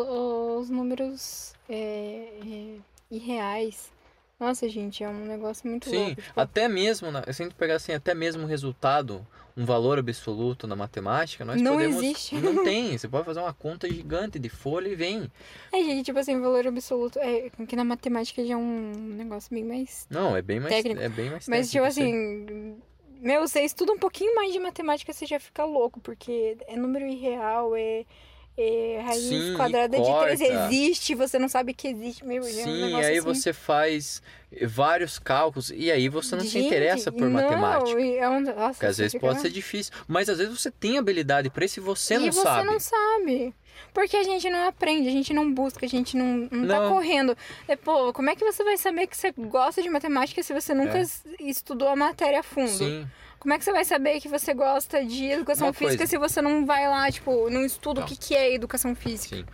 os 0.64 0.70
números 0.70 1.54
é, 1.70 2.28
é, 2.46 2.76
irreais. 3.10 3.92
Nossa, 4.40 4.68
gente, 4.68 5.04
é 5.04 5.08
um 5.10 5.26
negócio 5.26 5.70
muito 5.70 5.88
Sim, 5.90 5.98
louco. 5.98 6.22
Tipo, 6.22 6.40
até 6.40 6.68
mesmo, 6.68 7.12
na- 7.12 7.22
se 7.24 7.30
a 7.30 7.46
gente 7.46 7.54
pegar 7.56 7.76
assim, 7.76 7.94
até 7.94 8.16
mesmo 8.16 8.44
o 8.44 8.48
resultado, 8.48 9.26
um 9.56 9.64
valor 9.66 10.00
absoluto 10.00 10.66
na 10.66 10.76
matemática, 10.76 11.46
nós 11.46 11.62
Não 11.62 11.74
podemos... 11.74 11.98
existe. 12.04 12.36
Não 12.38 12.64
tem, 12.66 12.98
você 12.98 13.08
pode 13.08 13.24
fazer 13.26 13.40
uma 13.40 13.54
conta 13.54 13.88
gigante 13.88 14.40
de 14.40 14.50
folha 14.50 14.88
e 14.88 14.96
vem. 14.96 15.32
É, 15.72 15.78
gente, 15.84 16.06
tipo 16.06 16.18
assim, 16.18 16.40
valor 16.42 16.66
absoluto. 16.66 17.20
É 17.20 17.52
que 17.68 17.76
na 17.76 17.84
matemática 17.84 18.44
já 18.44 18.56
é 18.56 18.58
um 18.58 18.92
negócio 19.16 19.54
bem 19.54 19.64
mais. 19.64 20.08
Não, 20.10 20.36
é 20.36 20.42
bem 20.42 20.60
mais 20.60 20.74
Técnico. 20.74 21.00
É 21.02 21.10
bem 21.10 21.30
mais 21.30 21.48
Mas, 21.48 21.70
tipo 21.70 21.84
técnico, 21.86 22.10
sim. 22.12 22.44
assim. 22.74 22.82
Meu, 23.22 23.48
você 23.48 23.62
estuda 23.62 23.92
um 23.94 23.98
pouquinho 24.00 24.34
mais 24.36 24.52
de 24.52 24.60
matemática, 24.60 25.14
você 25.14 25.26
já 25.26 25.40
fica 25.40 25.64
louco, 25.64 26.00
porque 26.02 26.58
é 26.68 26.76
número 26.76 27.06
irreal, 27.06 27.76
é. 27.76 28.04
é 28.58 29.00
raiz 29.06 29.22
Sim, 29.24 29.54
e 29.54 29.56
quadrada 29.56 29.96
de 29.98 30.04
3 30.04 30.40
corta. 30.40 30.44
existe, 30.44 31.14
você 31.16 31.38
não 31.40 31.48
sabe 31.48 31.74
que 31.74 31.88
existe. 31.88 32.26
Meu, 32.26 32.44
é 32.44 32.48
um 32.48 32.52
Sim, 32.52 32.82
negócio 32.86 33.08
aí 33.08 33.18
assim. 33.20 33.28
você 33.28 33.54
faz 33.54 34.22
vários 34.64 35.18
cálculos 35.20 35.72
e 35.74 35.90
aí 35.92 36.10
você 36.10 36.36
não 36.36 36.44
se 36.44 36.50
Gente, 36.50 36.66
interessa 36.66 37.12
por 37.12 37.22
não, 37.22 37.30
matemática. 37.30 38.00
e 38.02 38.18
É 38.18 38.28
um... 38.28 38.42
Nossa, 38.42 38.74
Porque 38.74 38.86
às 38.88 38.96
você 38.98 39.04
vezes 39.04 39.20
pode 39.22 39.40
ser 39.40 39.50
difícil, 39.50 39.94
mas 40.08 40.28
às 40.28 40.38
vezes 40.40 40.60
você 40.60 40.70
tem 40.72 40.98
habilidade 40.98 41.50
pra 41.50 41.64
isso 41.64 41.80
e 41.80 41.84
você 41.84 42.18
não 42.18 42.26
e 42.28 42.32
você 42.32 42.42
sabe. 42.42 42.68
não 42.68 42.80
sabe. 42.80 43.54
Porque 43.94 44.16
a 44.18 44.24
gente 44.24 44.50
não 44.50 44.68
aprende, 44.68 45.08
a 45.08 45.12
gente 45.12 45.34
não 45.34 45.52
busca, 45.54 45.86
a 45.86 45.90
gente 45.90 46.16
não, 46.18 46.48
não, 46.52 46.68
tá 46.68 46.80
Não. 46.82 46.90
correndo. 46.90 47.38
É, 47.68 47.76
pô, 47.76 48.14
como 48.14 48.30
é 48.30 48.36
que 48.36 48.44
você 48.46 48.64
vai 48.64 48.78
saber 48.78 49.08
que 49.08 49.18
você 49.18 49.32
gosta 49.38 49.82
de 49.82 49.90
matemática 49.90 50.42
se 50.44 50.54
você 50.54 50.74
nunca 50.74 50.98
É. 50.98 51.02
es- 51.02 51.24
estudou 51.40 51.88
a 51.90 51.96
matéria 51.96 52.40
a 52.40 52.44
fundo? 52.44 52.70
Sim, 52.70 53.08
Como 53.40 53.54
é 53.56 53.58
que 53.58 53.64
você 53.66 53.72
vai 53.72 53.84
saber 53.84 54.22
que 54.22 54.28
você 54.30 54.54
gosta 54.54 55.04
de 55.04 55.26
educação 55.26 55.68
Uma 55.68 55.74
física 55.74 55.98
coisa. 55.98 56.10
se 56.12 56.18
você 56.18 56.42
não 56.44 56.64
vai 56.64 56.88
lá, 56.88 57.12
tipo, 57.12 57.50
não 57.50 57.66
estuda 57.66 58.02
Não. 58.02 58.06
o 58.06 58.10
que, 58.10 58.16
que 58.16 58.36
é 58.36 58.54
educação 58.54 58.94
física? 58.96 59.36
sim. 59.38 59.46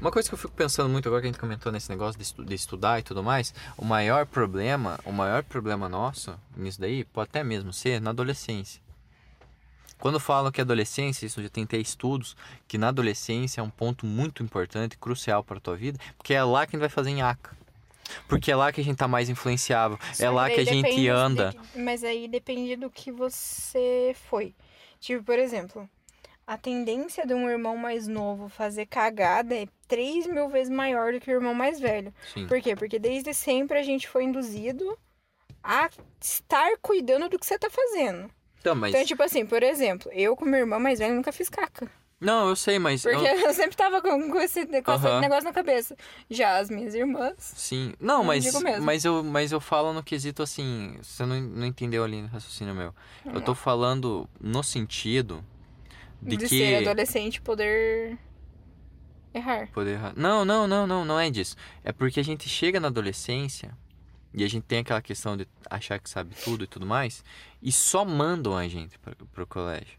Uma 0.00 0.12
coisa 0.12 0.28
que 0.28 0.34
eu 0.34 0.38
fico 0.38 0.52
pensando 0.52 0.88
muito 0.90 1.08
agora 1.08 1.22
que 1.22 1.28
a 1.28 1.30
gente 1.32 1.40
comentou 1.40 1.72
nesse 1.72 1.88
negócio 1.88 2.16
de, 2.18 2.24
estu- 2.24 2.44
de 2.44 2.54
estudar 2.54 3.00
e 3.00 3.02
tudo 3.02 3.22
mais, 3.22 3.54
o 3.76 3.84
maior 3.84 4.26
problema, 4.26 5.00
o 5.04 5.10
maior 5.12 5.42
problema 5.42 5.88
nosso 5.88 6.38
nisso 6.56 6.78
daí 6.80 7.04
pode 7.04 7.30
até 7.30 7.42
mesmo 7.42 7.72
ser 7.72 8.00
na 8.00 8.10
adolescência. 8.10 8.80
Quando 9.98 10.20
falam 10.20 10.52
que 10.52 10.60
adolescência, 10.60 11.26
isso 11.26 11.40
eu 11.40 11.44
já 11.44 11.50
tentei 11.50 11.80
estudos, 11.80 12.36
que 12.68 12.76
na 12.76 12.88
adolescência 12.88 13.60
é 13.60 13.64
um 13.64 13.70
ponto 13.70 14.04
muito 14.04 14.42
importante, 14.42 14.98
crucial 14.98 15.42
para 15.42 15.58
a 15.58 15.60
tua 15.60 15.76
vida, 15.76 15.98
porque 16.16 16.34
é 16.34 16.42
lá 16.42 16.66
que 16.66 16.76
a 16.76 16.78
gente 16.78 16.80
vai 16.80 16.88
fazer 16.88 17.12
nhaca. 17.12 17.56
Porque 18.28 18.52
é 18.52 18.56
lá 18.56 18.70
que 18.70 18.80
a 18.80 18.84
gente 18.84 18.98
tá 18.98 19.08
mais 19.08 19.28
influenciável, 19.28 19.98
é 20.18 20.28
lá 20.28 20.50
que 20.50 20.60
a 20.60 20.64
gente 20.64 21.08
anda. 21.08 21.54
mas 21.74 22.04
aí 22.04 22.28
depende 22.28 22.76
do 22.76 22.90
que 22.90 23.10
você 23.10 24.14
foi. 24.28 24.54
Tipo, 25.00 25.24
por 25.24 25.38
exemplo, 25.38 25.88
a 26.46 26.58
tendência 26.58 27.26
de 27.26 27.32
um 27.32 27.48
irmão 27.48 27.76
mais 27.76 28.06
novo 28.06 28.48
fazer 28.48 28.86
cagada 28.86 29.54
é 29.54 29.66
3 29.88 30.26
mil 30.26 30.48
vezes 30.48 30.70
maior 30.70 31.12
do 31.12 31.20
que 31.20 31.30
o 31.30 31.34
irmão 31.34 31.54
mais 31.54 31.80
velho. 31.80 32.12
Sim. 32.32 32.46
Por 32.46 32.60
quê? 32.60 32.76
Porque 32.76 32.98
desde 32.98 33.32
sempre 33.32 33.78
a 33.78 33.82
gente 33.82 34.06
foi 34.08 34.24
induzido 34.24 34.98
a 35.62 35.88
estar 36.20 36.76
cuidando 36.82 37.28
do 37.28 37.38
que 37.38 37.46
você 37.46 37.58
tá 37.58 37.70
fazendo. 37.70 38.30
Então, 38.64 38.74
mas... 38.74 38.94
Então, 38.94 39.04
tipo 39.04 39.22
assim, 39.22 39.44
por 39.44 39.62
exemplo, 39.62 40.10
eu 40.14 40.34
com 40.34 40.46
minha 40.46 40.60
irmã 40.60 40.78
mais 40.78 40.98
velha 40.98 41.12
nunca 41.14 41.30
fiz 41.30 41.50
caca. 41.50 41.86
Não, 42.18 42.48
eu 42.48 42.56
sei, 42.56 42.78
mas... 42.78 43.02
Porque 43.02 43.14
eu- 43.18 43.22
eu 43.46 43.52
sempre 43.52 43.76
tava 43.76 44.00
com, 44.00 44.30
com 44.30 44.40
esse, 44.40 44.64
com 44.64 44.74
esse 44.94 45.06
Aham. 45.06 45.20
negócio 45.20 45.44
na 45.44 45.52
cabeça. 45.52 45.94
Já 46.30 46.56
as 46.56 46.70
minhas 46.70 46.94
irmãs. 46.94 47.34
Sim. 47.38 47.92
Não, 48.00 48.20
Eu 48.20 48.24
mas, 48.24 48.62
mas, 48.80 49.04
eu, 49.04 49.22
mas 49.22 49.52
eu 49.52 49.60
falo 49.60 49.92
no 49.92 50.02
quesito 50.02 50.42
assim. 50.42 50.96
Você 51.02 51.26
não, 51.26 51.38
não 51.38 51.66
entendeu 51.66 52.02
ali 52.02 52.22
no 52.22 52.28
raciocínio 52.28 52.74
meu. 52.74 52.94
Eu 53.26 53.42
tô 53.42 53.54
falando 53.54 54.26
no 54.40 54.62
sentido 54.62 55.44
de, 56.22 56.38
De, 56.38 56.48
que. 56.48 56.56
ser 56.56 56.76
adolescente 56.88 57.42
poder 57.42 58.16
errar. 59.34 59.68
Poder 59.72 59.90
errar. 59.92 60.14
Não, 60.16 60.42
não, 60.42 60.66
não, 60.66 60.86
não, 60.86 61.04
não 61.04 61.20
é 61.20 61.28
disso. 61.28 61.54
É 61.84 61.92
porque 61.92 62.18
a 62.18 62.24
gente 62.24 62.48
chega 62.48 62.80
na 62.80 62.88
adolescência 62.88 63.76
e 64.32 64.42
a 64.42 64.48
gente 64.48 64.64
tem 64.64 64.78
aquela 64.80 65.00
questão 65.02 65.36
de 65.36 65.46
achar 65.70 65.98
que 66.00 66.10
sabe 66.10 66.34
tudo 66.42 66.64
e 66.64 66.66
tudo 66.66 66.84
mais, 66.84 67.22
e 67.64 67.72
só 67.72 68.04
mandam 68.04 68.56
a 68.56 68.68
gente 68.68 68.96
pro, 69.00 69.16
pro 69.26 69.46
colégio. 69.46 69.98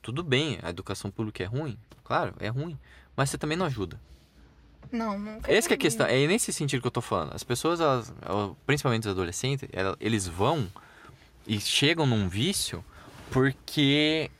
tudo 0.00 0.22
bem, 0.22 0.58
a 0.62 0.70
educação 0.70 1.10
pública 1.10 1.42
é 1.42 1.46
ruim, 1.46 1.76
claro, 2.04 2.34
é 2.38 2.48
ruim, 2.48 2.78
mas 3.16 3.30
você 3.30 3.38
também 3.38 3.56
não 3.58 3.66
ajuda. 3.66 4.00
Não, 4.92 5.18
nunca. 5.18 5.52
Essa 5.52 5.68
que 5.68 5.74
é 5.74 5.76
a 5.76 5.78
questão, 5.78 6.06
é 6.06 6.26
nesse 6.26 6.52
sentido 6.52 6.80
que 6.80 6.86
eu 6.86 6.90
tô 6.92 7.00
falando. 7.02 7.34
As 7.34 7.42
pessoas, 7.42 7.80
elas, 7.80 8.12
principalmente 8.64 9.06
os 9.06 9.10
adolescentes, 9.12 9.68
elas- 9.72 9.96
eles 10.00 10.26
vão 10.26 10.66
e 11.46 11.60
chegam 11.60 12.06
num 12.06 12.28
vício 12.28 12.84
porque 13.30 14.30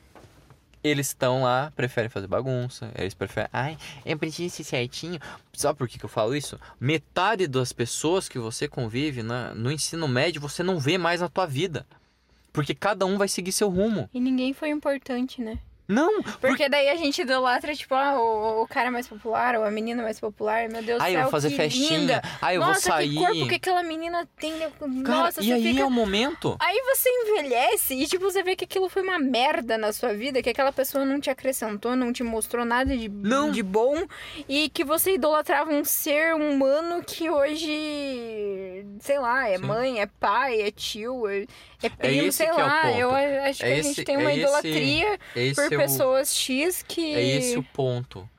eles 0.83 1.07
estão 1.07 1.43
lá, 1.43 1.71
preferem 1.75 2.09
fazer 2.09 2.25
bagunça, 2.27 2.89
eles 2.95 3.13
preferem, 3.13 3.49
ai, 3.51 3.77
eu 4.05 4.17
preciso 4.17 4.55
ser 4.55 4.63
certinho. 4.63 5.19
Sabe 5.53 5.77
por 5.77 5.87
que, 5.89 5.99
que 5.99 6.05
eu 6.05 6.09
falo 6.09 6.35
isso? 6.35 6.57
Metade 6.79 7.47
das 7.47 7.71
pessoas 7.73 8.29
que 8.29 8.39
você 8.39 8.67
convive 8.67 9.21
na, 9.21 9.53
no 9.53 9.69
ensino 9.71 10.07
médio 10.07 10.41
você 10.41 10.63
não 10.63 10.79
vê 10.79 10.97
mais 10.97 11.19
na 11.21 11.27
tua 11.29 11.45
vida. 11.45 11.85
Porque 12.51 12.73
cada 12.73 13.05
um 13.05 13.17
vai 13.17 13.27
seguir 13.27 13.51
seu 13.51 13.69
rumo. 13.69 14.09
E 14.13 14.19
ninguém 14.19 14.53
foi 14.53 14.69
importante, 14.69 15.41
né? 15.41 15.59
Não, 15.91 16.21
Porque 16.39 16.69
daí 16.69 16.87
a 16.87 16.95
gente 16.95 17.19
idolatra, 17.23 17.73
tipo, 17.73 17.95
ah, 17.95 18.13
o, 18.21 18.61
o 18.61 18.67
cara 18.67 18.91
mais 18.91 19.07
popular, 19.07 19.55
ou 19.55 19.63
a 19.63 19.71
menina 19.71 20.03
mais 20.03 20.19
popular, 20.19 20.69
meu 20.69 20.83
Deus 20.83 20.99
do 20.99 21.03
céu, 21.03 21.13
eu 21.13 21.21
vou 21.23 21.31
fazer 21.31 21.49
festinha, 21.49 21.97
linda. 21.97 22.21
ai, 22.39 22.57
eu 22.57 22.59
Nossa, 22.59 22.73
vou 22.73 22.81
sair. 22.81 23.09
que 23.09 23.15
corpo 23.15 23.47
que 23.47 23.55
aquela 23.55 23.81
menina 23.81 24.29
tem. 24.39 24.53
né? 24.53 24.71
Cara, 25.03 25.23
Nossa, 25.23 25.41
e 25.41 25.47
você 25.47 25.53
aí 25.53 25.63
fica... 25.63 25.81
é 25.81 25.85
o 25.85 25.89
momento. 25.89 26.55
Aí 26.59 26.79
você 26.93 27.09
envelhece 27.09 27.95
e, 27.95 28.05
tipo, 28.05 28.23
você 28.23 28.43
vê 28.43 28.55
que 28.55 28.65
aquilo 28.65 28.87
foi 28.87 29.01
uma 29.01 29.17
merda 29.17 29.79
na 29.79 29.91
sua 29.91 30.13
vida, 30.13 30.43
que 30.43 30.49
aquela 30.51 30.71
pessoa 30.71 31.03
não 31.03 31.19
te 31.19 31.31
acrescentou, 31.31 31.95
não 31.95 32.13
te 32.13 32.21
mostrou 32.21 32.63
nada 32.63 32.95
de, 32.95 33.09
Não. 33.09 33.49
de 33.49 33.63
bom, 33.63 34.05
e 34.47 34.69
que 34.69 34.83
você 34.83 35.15
idolatrava 35.15 35.71
um 35.71 35.83
ser 35.83 36.35
humano 36.35 37.03
que 37.03 37.31
hoje, 37.31 38.85
sei 38.99 39.17
lá, 39.17 39.47
é 39.49 39.57
Sim. 39.57 39.65
mãe, 39.65 40.01
é 40.01 40.05
pai, 40.05 40.61
é 40.61 40.69
tio, 40.69 41.27
é, 41.27 41.47
é 41.87 41.89
primo, 41.89 42.31
sei 42.31 42.45
que 42.47 42.51
é 42.51 42.55
o 42.55 42.67
lá. 42.67 42.81
ponto. 42.83 42.97
Eu 42.97 43.11
acho 43.11 43.59
que 43.59 43.65
É 43.65 43.73
a 43.73 43.77
esse- 43.77 43.89
gente 43.89 44.03
tem 44.03 44.17
uma 44.17 44.29
é 44.29 44.33
esse- 44.33 44.41
idolatria 44.43 45.19
Esse 45.35 45.55
por 45.55 45.63
é 45.73 45.75
o- 45.75 45.79
pessoas 45.79 46.35
X 46.35 46.83
que. 46.87 47.13
É 47.15 47.21
esse 47.37 47.57
o 47.57 47.63
ponto 47.63 48.29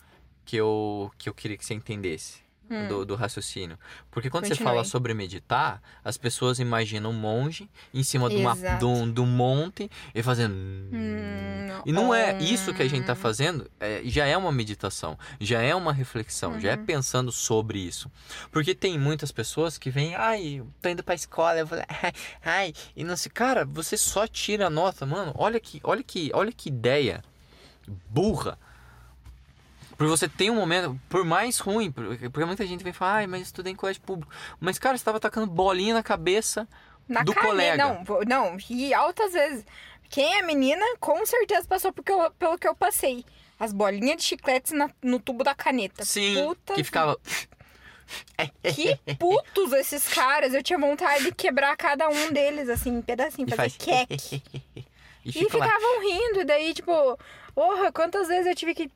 que 0.44 0.56
eu, 0.56 1.10
que 1.16 1.28
eu 1.28 1.34
queria 1.34 1.56
que 1.56 1.64
você 1.64 1.74
entendesse 1.74 2.40
Hum. 2.70 2.86
do, 2.86 3.04
do 3.04 3.14
raciocínio. 3.16 3.76
Porque 4.12 4.30
quando 4.30 4.44
você 4.44 4.50
Continue. 4.50 4.68
fala 4.72 4.84
sobre 4.84 5.12
meditar, 5.12 5.82
as 6.04 6.16
pessoas 6.16 6.60
imaginam 6.60 7.10
um 7.10 7.12
monge 7.12 7.68
em 7.92 8.04
cima 8.04 8.30
de, 8.30 8.36
uma, 8.36 8.52
um, 8.84 9.12
de 9.12 9.20
um 9.20 9.26
monte 9.26 9.90
e 10.14 10.22
fazendo. 10.22 10.54
Hum, 10.54 11.82
E 11.84 11.90
não 11.92 12.14
é 12.14 12.32
hum. 12.32 12.36
isso 12.40 12.72
que 12.72 12.80
a 12.82 12.88
gente 12.88 13.04
tá 13.04 13.16
fazendo, 13.16 13.68
é, 13.80 14.02
já 14.04 14.24
é 14.24 14.36
uma 14.36 14.52
meditação, 14.52 15.18
já 15.40 15.60
é 15.60 15.74
uma 15.74 15.92
reflexão, 15.92 16.60
já 16.60 16.70
é 16.70 16.76
Uhum. 16.76 16.84
pensando 16.86 17.32
sobre 17.32 17.80
isso. 17.80 18.08
Porque 18.52 18.72
tem 18.74 18.96
muitas 18.98 19.32
pessoas 19.32 19.76
que 19.76 19.90
vêm, 19.90 20.14
ai, 20.14 20.62
tô 20.80 20.88
indo 20.88 21.02
pra 21.02 21.14
escola, 21.16 21.58
eu 21.58 21.66
vou, 21.66 21.78
ai, 21.88 22.12
ai, 22.44 22.74
e 22.94 23.02
não 23.02 23.16
sei, 23.16 23.32
cara, 23.32 23.64
você 23.64 23.96
só 23.96 24.26
tira 24.28 24.68
a 24.68 24.70
nota, 24.70 25.04
mano. 25.04 25.32
Olha 25.36 25.58
que, 25.58 25.80
olha 25.82 26.02
que, 26.04 26.30
olha 26.32 26.52
que 26.52 26.68
ideia 26.68 27.22
burra. 28.08 28.56
Porque 30.00 30.08
você 30.16 30.26
tem 30.26 30.48
um 30.50 30.54
momento, 30.54 30.98
por 31.10 31.26
mais 31.26 31.58
ruim, 31.58 31.92
porque 31.92 32.42
muita 32.46 32.66
gente 32.66 32.82
vem 32.82 32.90
falar, 32.90 33.16
ai, 33.16 33.26
mas 33.26 33.42
estudei 33.42 33.70
em 33.74 33.76
colégio 33.76 34.00
público. 34.00 34.32
Mas, 34.58 34.78
cara, 34.78 34.96
você 34.96 35.04
tava 35.04 35.20
tacando 35.20 35.46
bolinha 35.46 35.92
na 35.92 36.02
cabeça 36.02 36.66
Na 37.06 37.22
do 37.22 37.34
cane- 37.34 37.46
colega. 37.48 37.84
Não, 37.84 38.04
não, 38.26 38.56
e 38.70 38.94
altas 38.94 39.34
vezes. 39.34 39.62
Quem 40.08 40.38
é 40.38 40.42
menina, 40.42 40.82
com 40.98 41.26
certeza 41.26 41.68
passou 41.68 41.92
porque 41.92 42.10
eu- 42.10 42.30
pelo 42.30 42.56
que 42.56 42.66
eu 42.66 42.74
passei. 42.74 43.26
As 43.58 43.74
bolinhas 43.74 44.16
de 44.16 44.22
chicletes 44.22 44.72
na- 44.72 44.88
no 45.02 45.20
tubo 45.20 45.44
da 45.44 45.54
caneta. 45.54 46.02
Sim, 46.02 46.34
Puta 46.46 46.72
que 46.72 46.82
ficava. 46.82 47.18
Que 48.74 48.98
putos 49.16 49.72
esses 49.74 50.08
caras. 50.08 50.54
Eu 50.54 50.62
tinha 50.62 50.78
vontade 50.78 51.24
de 51.24 51.32
quebrar 51.32 51.76
cada 51.76 52.08
um 52.08 52.32
deles, 52.32 52.70
assim, 52.70 52.96
em 52.96 53.02
pedacinho, 53.02 53.46
fazer 53.48 53.56
faz. 53.56 53.76
queque. 53.76 54.42
e 55.26 55.28
E 55.28 55.32
ficavam 55.32 56.00
rindo, 56.00 56.40
e 56.40 56.44
daí, 56.44 56.72
tipo, 56.72 56.90
porra, 57.54 57.92
quantas 57.92 58.28
vezes 58.28 58.46
eu 58.46 58.54
tive 58.54 58.74
que 58.74 58.90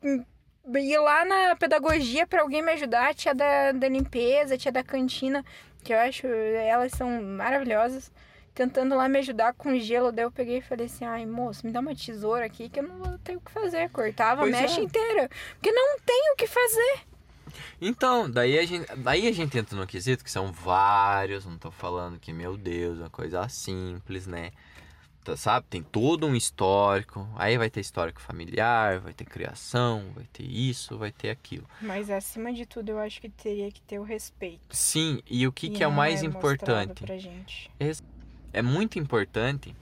ir 0.75 0.99
lá 0.99 1.25
na 1.25 1.55
pedagogia 1.55 2.25
pra 2.25 2.41
alguém 2.41 2.61
me 2.61 2.71
ajudar, 2.73 3.09
a 3.09 3.13
tia 3.13 3.33
da, 3.33 3.71
da 3.71 3.87
limpeza, 3.87 4.55
a 4.55 4.57
tia 4.57 4.71
da 4.71 4.83
cantina, 4.83 5.43
que 5.83 5.93
eu 5.93 5.99
acho, 5.99 6.27
elas 6.27 6.91
são 6.93 7.21
maravilhosas, 7.21 8.11
tentando 8.53 8.95
lá 8.95 9.07
me 9.07 9.19
ajudar 9.19 9.53
com 9.53 9.77
gelo, 9.77 10.11
daí 10.11 10.25
eu 10.25 10.31
peguei 10.31 10.57
e 10.57 10.61
falei 10.61 10.85
assim, 10.85 11.05
ai, 11.05 11.25
moço, 11.25 11.65
me 11.65 11.71
dá 11.71 11.79
uma 11.79 11.95
tesoura 11.95 12.45
aqui 12.45 12.69
que 12.69 12.79
eu 12.79 12.83
não 12.83 13.17
ter 13.19 13.35
o 13.35 13.41
que 13.41 13.51
fazer, 13.51 13.89
cortava 13.89 14.43
a 14.43 14.45
mecha 14.47 14.79
é. 14.79 14.83
inteira, 14.83 15.29
porque 15.55 15.71
não 15.71 15.99
tem 15.99 16.31
o 16.33 16.35
que 16.35 16.47
fazer. 16.47 16.99
Então, 17.79 18.29
daí 18.29 18.57
a 18.57 18.65
gente, 18.65 18.95
daí 18.95 19.27
a 19.27 19.31
gente 19.31 19.57
entra 19.57 19.77
no 19.77 19.85
quesito 19.85 20.23
que 20.23 20.31
são 20.31 20.51
vários, 20.51 21.45
não 21.45 21.57
tô 21.57 21.69
falando 21.71 22.19
que, 22.19 22.33
meu 22.33 22.57
Deus, 22.57 22.97
uma 22.99 23.09
coisa 23.09 23.47
simples, 23.49 24.25
né? 24.25 24.51
Tá, 25.25 25.35
sabe? 25.35 25.65
Tem 25.67 25.81
todo 25.81 26.27
um 26.27 26.35
histórico, 26.35 27.27
aí 27.35 27.57
vai 27.57 27.67
ter 27.67 27.79
histórico 27.79 28.21
familiar, 28.21 28.99
vai 28.99 29.11
ter 29.11 29.25
criação, 29.25 30.11
vai 30.13 30.23
ter 30.31 30.43
isso, 30.43 30.99
vai 30.99 31.11
ter 31.11 31.31
aquilo. 31.31 31.67
Mas 31.81 32.11
acima 32.11 32.53
de 32.53 32.63
tudo, 32.63 32.89
eu 32.89 32.99
acho 32.99 33.19
que 33.19 33.27
teria 33.27 33.71
que 33.71 33.81
ter 33.81 33.97
o 33.97 34.03
respeito. 34.03 34.61
Sim, 34.69 35.23
e 35.27 35.47
o 35.47 35.51
que, 35.51 35.65
E 35.65 35.69
que 35.71 35.83
é 35.83 35.87
o 35.87 35.91
mais 35.91 36.21
mostrado 36.21 36.37
importante? 36.37 37.03
Pra 37.03 37.17
gente. 37.17 37.71
É 38.53 38.61
muito 38.61 38.99
importante 38.99 39.75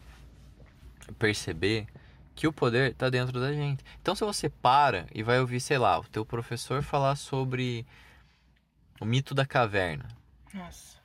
perceber 1.20 1.88
que 2.34 2.48
o 2.48 2.54
poder 2.54 2.94
tá 2.94 3.10
dentro 3.10 3.38
da 3.38 3.52
gente. 3.52 3.84
Então, 4.02 4.16
se 4.16 4.24
você 4.24 4.48
para 4.48 5.08
e 5.14 5.22
vai 5.22 5.42
ouvir, 5.42 5.60
sei 5.60 5.78
lá, 5.78 6.00
o 6.00 6.06
teu 6.06 6.26
professor 6.26 6.82
falar 6.82 7.18
sobre 7.18 7.86
o 9.02 9.06
mito 9.06 9.36
da 9.36 9.46
caverna, 9.46 10.08
Nossa. 10.54 11.03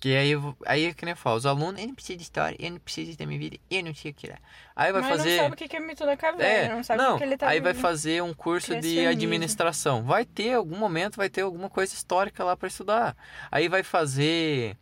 Que 0.00 0.16
aí, 0.16 0.32
aí 0.64 0.84
é 0.86 0.94
que 0.94 1.04
nem 1.04 1.12
eu 1.12 1.16
falo, 1.16 1.36
os 1.36 1.44
alunos, 1.44 1.78
eu 1.78 1.86
não 1.86 1.94
preciso 1.94 2.16
de 2.16 2.22
história, 2.22 2.56
eu 2.58 2.70
não 2.70 2.78
preciso 2.78 3.18
da 3.18 3.26
minha 3.26 3.38
vida, 3.38 3.58
eu 3.70 3.84
não 3.84 3.94
sei 3.94 4.12
o 4.12 4.14
que 4.14 4.28
lá. 4.28 4.38
Aí 4.74 4.90
vai 4.92 5.02
Mas 5.02 5.10
fazer. 5.18 5.36
não 5.36 5.42
sabe 5.42 5.54
o 5.54 5.58
que 5.58 5.68
que 5.68 5.76
é 5.76 5.80
mito 5.80 6.06
da 6.06 6.16
caverna, 6.16 6.72
É, 6.72 6.74
não 6.74 6.82
sabe 6.82 7.02
o 7.02 7.04
não, 7.06 7.18
que 7.18 7.24
ele 7.24 7.36
tá 7.36 7.46
aí 7.46 7.60
vai 7.60 7.74
fazer 7.74 8.22
um 8.22 8.32
curso 8.32 8.74
de 8.80 9.06
administração. 9.06 10.02
Vai 10.02 10.24
ter 10.24 10.54
algum 10.54 10.78
momento, 10.78 11.16
vai 11.18 11.28
ter 11.28 11.42
alguma 11.42 11.68
coisa 11.68 11.92
histórica 11.92 12.42
lá 12.42 12.56
para 12.56 12.66
estudar. 12.68 13.14
Aí 13.50 13.68
vai 13.68 13.82
fazer, 13.82 14.74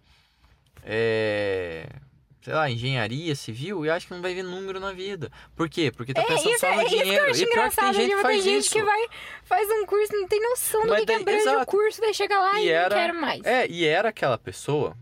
é, 0.85 1.87
sei 2.41 2.55
lá, 2.55 2.71
engenharia 2.71 3.35
civil 3.35 3.85
e 3.85 3.91
acho 3.91 4.07
que 4.07 4.15
não 4.15 4.23
vai 4.23 4.35
ver 4.35 4.43
número 4.45 4.79
na 4.79 4.93
vida. 4.93 5.31
Por 5.57 5.69
quê? 5.69 5.91
Porque 5.91 6.15
tá 6.15 6.23
É, 6.23 6.25
pensando 6.27 6.51
isso, 6.51 6.61
só 6.61 6.67
é 6.69 6.77
no 6.77 6.83
isso 6.83 6.91
que 6.91 6.95
eu 6.97 7.03
dinheiro. 7.03 7.25
acho 7.31 7.43
e 7.43 7.45
pior 7.45 7.53
que 7.53 7.59
engraçado, 7.59 7.85
tem 7.97 8.01
gente 8.07 8.15
que 8.17 8.23
faz 8.23 8.35
tem 8.37 8.43
gente 8.55 8.65
isso. 8.65 8.71
que 8.73 8.83
vai, 8.85 9.07
faz 9.43 9.69
um 9.69 9.85
curso, 9.87 10.13
não 10.13 10.29
tem 10.29 10.41
noção 10.43 10.87
do 10.87 10.95
que, 10.95 11.01
que 11.01 11.07
daí- 11.07 11.25
o 11.25 11.31
exato. 11.41 11.67
curso, 11.67 12.01
daí 12.01 12.15
chega 12.15 12.39
lá 12.39 12.61
e, 12.61 12.67
E 12.67 12.69
era- 12.71 12.89
não 12.95 13.03
quero 13.03 13.21
mais. 13.21 13.45
É, 13.45 13.67
e 13.67 13.85
era 13.85 14.09
aquela 14.11 14.39
pessoa. 14.39 14.97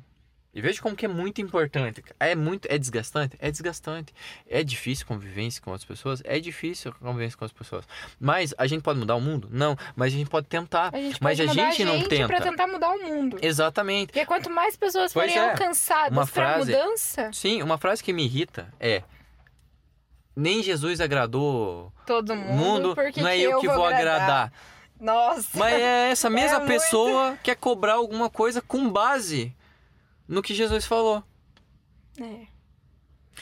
E 0.57 0.61
veja 0.63 0.81
como 0.81 0.97
que 0.97 1.05
é 1.05 1.09
muito 1.09 1.39
importante. 1.43 2.03
É 2.19 2.35
muito, 2.35 2.67
é 2.71 2.79
desgastante, 2.79 3.37
é 3.39 3.51
desgastante. 3.51 4.15
É 4.49 4.65
difícil 4.65 5.05
convivência 5.07 5.61
com 5.61 5.71
outras 5.71 5.85
pessoas, 5.87 6.23
é 6.25 6.41
difícil 6.41 6.95
convivência 6.99 7.37
com 7.39 7.45
as 7.45 7.53
pessoas. 7.53 7.85
Mas 8.19 8.55
a 8.57 8.67
gente 8.67 8.81
pode 8.83 8.99
mudar 8.99 9.17
o 9.17 9.21
mundo? 9.21 9.49
Não, 9.53 9.77
mas 9.95 10.15
a 10.15 10.17
gente 10.17 10.31
pode 10.31 10.47
tentar. 10.47 10.95
A 10.95 10.99
gente 10.99 11.23
mas 11.23 11.37
pode 11.37 11.43
a 11.43 11.53
mudar 11.53 11.71
gente 11.73 11.85
não 11.85 12.03
tenta. 12.09 12.27
pra 12.29 12.41
tentar 12.41 12.67
mudar 12.69 12.89
o 12.91 13.03
mundo. 13.03 13.39
Exatamente. 13.43 14.07
Porque 14.13 14.25
quanto 14.25 14.49
mais 14.49 14.75
pessoas 14.77 15.13
Pois 15.13 15.31
forem 15.31 15.45
é. 15.47 15.51
alcançadas 15.51 16.31
frase- 16.31 16.73
mudança, 16.73 17.31
Sim, 17.35 17.61
uma 17.63 17.77
frase 17.77 18.03
que 18.03 18.13
me 18.15 18.25
irrita 18.25 18.73
é 18.81 19.03
nem 20.35 20.63
Jesus 20.63 21.01
agradou 21.01 21.93
todo 22.07 22.33
o 22.33 22.37
mundo, 22.37 22.89
mundo, 22.89 22.97
não 23.17 23.29
é 23.29 23.39
eu 23.39 23.59
que 23.61 23.69
vou 23.69 23.85
agradar. 23.87 24.53
Nossa. 25.01 25.49
Mas 25.55 25.75
é 25.75 26.11
essa 26.11 26.29
mesma 26.31 26.59
muito. 26.61 26.69
pessoa 26.73 27.33
que 27.37 27.45
quer 27.45 27.57
cobrar 27.57 27.95
alguma 27.95 28.29
coisa 28.31 28.61
com 28.63 28.89
base 28.91 29.55
no 30.29 30.43
que 30.43 30.55
Jesus 30.55 30.85
falou. 30.85 31.23
É. 32.21 32.47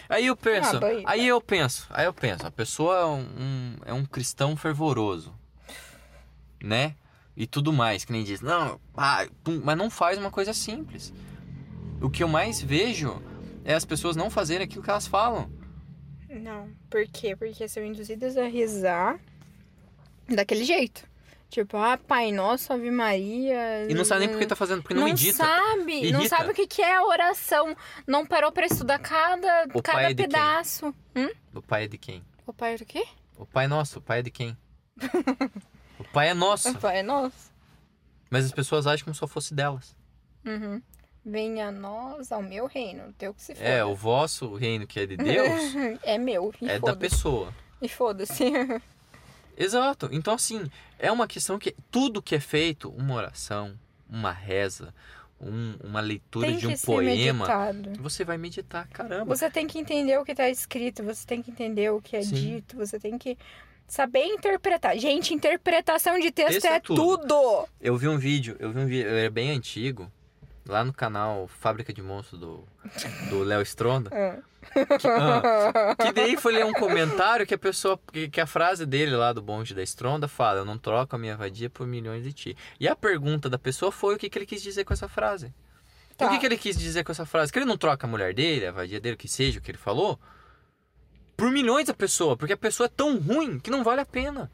Aí 0.09 0.27
eu 0.27 0.37
penso, 0.37 0.77
Ah, 0.79 1.03
aí 1.07 1.27
eu 1.27 1.41
penso, 1.41 1.87
aí 1.91 2.05
eu 2.07 2.13
penso, 2.13 2.47
a 2.47 2.51
pessoa 2.51 2.99
é 2.99 3.05
um, 3.05 3.77
é 3.87 3.93
um 3.93 4.05
cristão 4.05 4.57
fervoroso, 4.57 5.33
né? 6.63 6.97
E 7.37 7.47
tudo 7.47 7.73
mais, 7.73 8.05
que 8.05 8.13
nem 8.13 8.25
diz, 8.25 8.41
não, 8.41 8.81
ah, 8.97 9.27
mas 9.63 9.79
não 9.79 9.89
faz 9.89 10.19
uma 10.19 10.31
coisa 10.31 10.53
simples. 10.53 11.13
O 12.01 12.11
que 12.11 12.23
eu 12.23 12.29
mais 12.29 12.61
vejo 12.61 13.23
é 13.65 13.75
as 13.75 13.85
pessoas 13.85 14.17
não 14.17 14.31
fazerem 14.31 14.65
aquilo 14.65 14.83
que 14.83 14.91
elas 14.91 15.07
falam. 15.07 15.51
Não, 16.29 16.69
por 16.91 17.07
quê? 17.07 17.37
Porque 17.37 17.67
são 17.69 17.85
induzidas 17.85 18.37
a 18.37 18.47
rezar 18.47 19.19
daquele 20.29 20.65
jeito. 20.65 21.09
Tipo, 21.55 21.77
ah, 21.77 21.97
Pai 21.97 22.33
Nosso, 22.33 22.73
Ave 22.73 22.91
Maria. 22.91 23.89
E 23.89 23.95
não 23.95 24.05
sabe 24.05 24.27
nem 24.27 24.29
por 24.29 24.41
que 24.41 24.47
tá 24.47 24.57
fazendo, 24.57 24.83
porque 24.83 24.93
não, 24.93 25.03
não 25.03 25.09
medita. 25.09 25.37
sabe, 25.37 26.11
não 26.11 26.27
sabe 26.27 26.51
o 26.51 26.53
que 26.53 26.67
que 26.67 26.83
é 26.83 26.97
a 26.97 27.05
oração. 27.05 27.77
Não 28.09 28.27
parou 28.27 28.51
pra 28.51 28.67
estudar 28.67 28.99
cada, 28.99 29.69
O 29.73 29.81
cada 29.81 30.11
é 30.11 30.15
pedaço. 30.17 30.93
Hum? 31.15 31.31
O 31.55 31.63
pai 31.63 31.85
é 31.85 31.87
de 31.87 31.97
quem? 31.97 32.25
O 32.45 32.53
pai 32.53 32.75
é 32.75 32.79
do 32.79 32.85
quê? 32.85 33.07
O 33.39 33.47
pai 33.47 33.67
é 33.67 33.69
nosso, 33.69 34.01
o 34.01 34.03
pai 34.03 34.19
é 34.19 34.23
de 34.23 34.33
quem? 34.33 34.59
o 35.97 36.03
pai 36.13 36.31
é 36.31 36.35
nosso. 36.35 36.71
O 36.71 36.75
pai 36.75 36.99
é 36.99 37.03
nosso. 37.05 37.53
Mas 38.29 38.47
as 38.47 38.51
pessoas 38.51 38.85
acham 38.89 39.05
como 39.05 39.15
se 39.15 39.21
só 39.21 39.29
fosse 39.29 39.55
delas. 39.55 39.97
Uhum. 40.45 40.83
Venha 41.25 41.69
a 41.69 41.71
nós 41.71 42.33
ao 42.33 42.43
meu 42.43 42.67
reino, 42.67 43.11
o 43.11 43.13
teu 43.13 43.33
que 43.33 43.41
se 43.41 43.55
foda. 43.55 43.65
É, 43.65 43.85
o 43.85 43.95
vosso 43.95 44.57
reino 44.57 44.89
que 44.89 44.99
é 44.99 45.07
de 45.07 45.17
Deus 45.17 45.73
é 46.03 46.19
meu, 46.19 46.53
é 46.63 46.81
da 46.81 46.97
pessoa. 46.97 47.55
E 47.81 47.89
foda-se. 47.89 48.43
Exato. 49.57 50.09
Então, 50.13 50.35
assim, 50.35 50.71
é 50.99 51.11
uma 51.13 51.27
questão 51.27 51.59
que 51.59 51.75
tudo 51.91 52.23
que 52.23 52.35
é 52.35 52.41
feito, 52.41 52.89
uma 52.91 53.15
oração, 53.15 53.79
uma 54.09 54.33
reza, 54.33 54.95
um- 55.41 55.77
uma 55.83 56.01
leitura 56.01 56.47
Tem 56.49 56.57
de 56.57 56.67
um 56.67 56.77
poema, 56.79 57.47
meditado. 57.47 58.03
você 58.03 58.25
vai 58.25 58.39
meditar, 58.39 58.89
caramba. 58.89 59.35
Você 59.35 59.51
tem 59.51 59.67
que 59.67 59.79
entender 59.79 60.19
o 60.19 60.25
que 60.25 60.35
tá 60.35 60.49
escrito, 60.49 61.03
você 61.03 61.27
tem 61.27 61.43
que 61.43 61.51
entender 61.51 61.91
o 61.91 62.01
que 62.01 62.17
é 62.17 62.23
Sim. 62.23 62.35
dito, 62.35 62.77
você 62.77 62.99
tem 62.99 63.17
que 63.19 63.37
saber 63.87 64.25
interpretar. 64.25 64.97
Gente, 64.99 65.35
interpretação 65.35 66.19
de 66.19 66.31
texto, 66.31 66.53
Texto 66.53 66.67
é 66.67 66.77
é 66.77 66.81
tudo. 66.81 67.19
tudo. 67.19 67.69
Eu 67.81 67.97
vi 67.97 68.09
um 68.09 68.17
vídeo, 68.19 68.57
eu 68.59 68.73
vi 68.73 68.79
um 68.81 68.87
vídeo, 68.87 69.09
é 69.11 69.29
bem 69.29 69.51
antigo, 69.51 70.11
lá 70.67 70.85
no 70.85 70.93
canal 70.93 71.47
Fábrica 71.49 71.93
de 71.93 72.03
Monstros 72.03 72.41
do 72.41 72.65
do 73.29 73.43
Léo 73.43 73.63
Stronda. 73.63 74.11
Ah. 74.13 74.43
Que, 74.99 75.07
ah, 75.07 75.95
que 75.95 76.13
daí 76.13 76.37
foi 76.39 76.55
ler 76.55 76.65
um 76.65 76.73
comentário 76.73 77.47
que 77.47 77.55
a 77.55 77.59
pessoa, 77.59 78.01
que, 78.11 78.29
que 78.29 78.41
a 78.41 78.47
frase 78.47 78.87
dele 78.87 79.15
lá 79.15 79.33
do 79.33 79.43
bonde 79.43 79.75
da 79.75 79.83
Stronda 79.83 80.27
fala: 80.27 80.61
Eu 80.61 80.65
não 80.65 80.79
troco 80.79 81.15
a 81.15 81.19
minha 81.19 81.37
vadia 81.37 81.69
por 81.69 81.87
milhões 81.87 82.25
de 82.25 82.33
ti. 82.33 82.57
E 82.81 82.89
a 82.89 82.97
pergunta 82.97 83.51
da 83.51 83.59
pessoa 83.59 83.93
foi 83.93 84.15
o 84.15 84.19
que, 84.19 84.29
que 84.29 84.39
ele 84.39 84.47
quis 84.47 84.63
dizer 84.63 84.85
com 84.85 84.95
essa 84.95 85.09
frase. 85.09 85.53
Tá. 86.17 86.27
O 86.27 86.31
que, 86.31 86.39
que 86.39 86.47
ele 86.47 86.57
quis 86.57 86.79
dizer 86.79 87.05
com 87.05 87.13
essa 87.13 87.27
frase? 87.27 87.53
Que 87.53 87.59
ele 87.59 87.67
não 87.67 87.77
troca 87.77 88.07
a 88.07 88.11
mulher 88.11 88.33
dele, 88.33 88.67
a 88.67 88.73
vadia 88.73 89.01
dele, 89.01 89.17
o 89.17 89.19
que 89.19 89.29
seja, 89.29 89.59
o 89.59 89.63
que 89.63 89.71
ele 89.71 89.79
falou, 89.79 90.19
por 91.37 91.51
milhões 91.51 91.87
da 91.87 91.95
pessoa, 91.95 92.37
porque 92.37 92.53
a 92.53 92.57
pessoa 92.57 92.87
é 92.87 92.91
tão 92.95 93.19
ruim 93.19 93.59
que 93.59 93.71
não 93.71 93.83
vale 93.83 94.01
a 94.01 94.07
pena. 94.07 94.51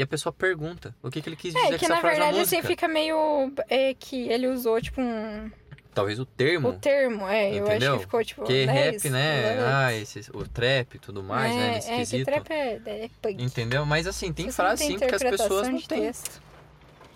E 0.00 0.02
a 0.02 0.06
pessoa 0.06 0.32
pergunta 0.32 0.96
o 1.02 1.10
que, 1.10 1.20
que 1.20 1.28
ele 1.28 1.36
quis 1.36 1.52
dizer 1.52 1.66
É, 1.66 1.72
com 1.72 1.78
que 1.78 1.84
essa 1.84 1.94
na 1.94 2.00
frase 2.00 2.18
na 2.18 2.24
verdade 2.24 2.38
música. 2.40 2.58
assim 2.58 2.66
fica 2.66 2.88
meio. 2.88 3.52
É 3.68 3.92
que 3.92 4.16
ele 4.30 4.46
usou, 4.46 4.80
tipo, 4.80 4.98
um. 4.98 5.50
Talvez 5.92 6.18
o 6.18 6.24
termo. 6.24 6.70
O 6.70 6.72
termo, 6.72 7.28
é. 7.28 7.50
Eu 7.50 7.64
acho 7.64 7.72
Entendeu? 7.72 7.96
que 7.96 8.00
ficou, 8.04 8.24
tipo. 8.24 8.44
Que 8.44 8.64
rap, 8.64 8.92
10, 8.92 9.04
né? 9.12 9.56
11. 9.58 9.64
Ah, 9.66 9.92
esse, 9.92 10.20
o 10.32 10.48
trap 10.48 10.94
e 10.94 10.98
tudo 10.98 11.22
mais, 11.22 11.52
é, 11.52 11.56
né? 11.58 11.74
Nesse 11.98 12.16
é, 12.16 12.18
que 12.20 12.24
trap 12.24 12.50
é, 12.50 12.80
é 12.86 13.10
punk. 13.20 13.42
Entendeu? 13.44 13.84
Mas 13.84 14.06
assim, 14.06 14.32
tem 14.32 14.50
frases 14.50 14.86
sim 14.86 14.96
têm 14.98 15.06
que 15.06 15.14
as 15.14 15.22
pessoas 15.22 15.68
não 15.68 15.78
têm. 15.82 16.10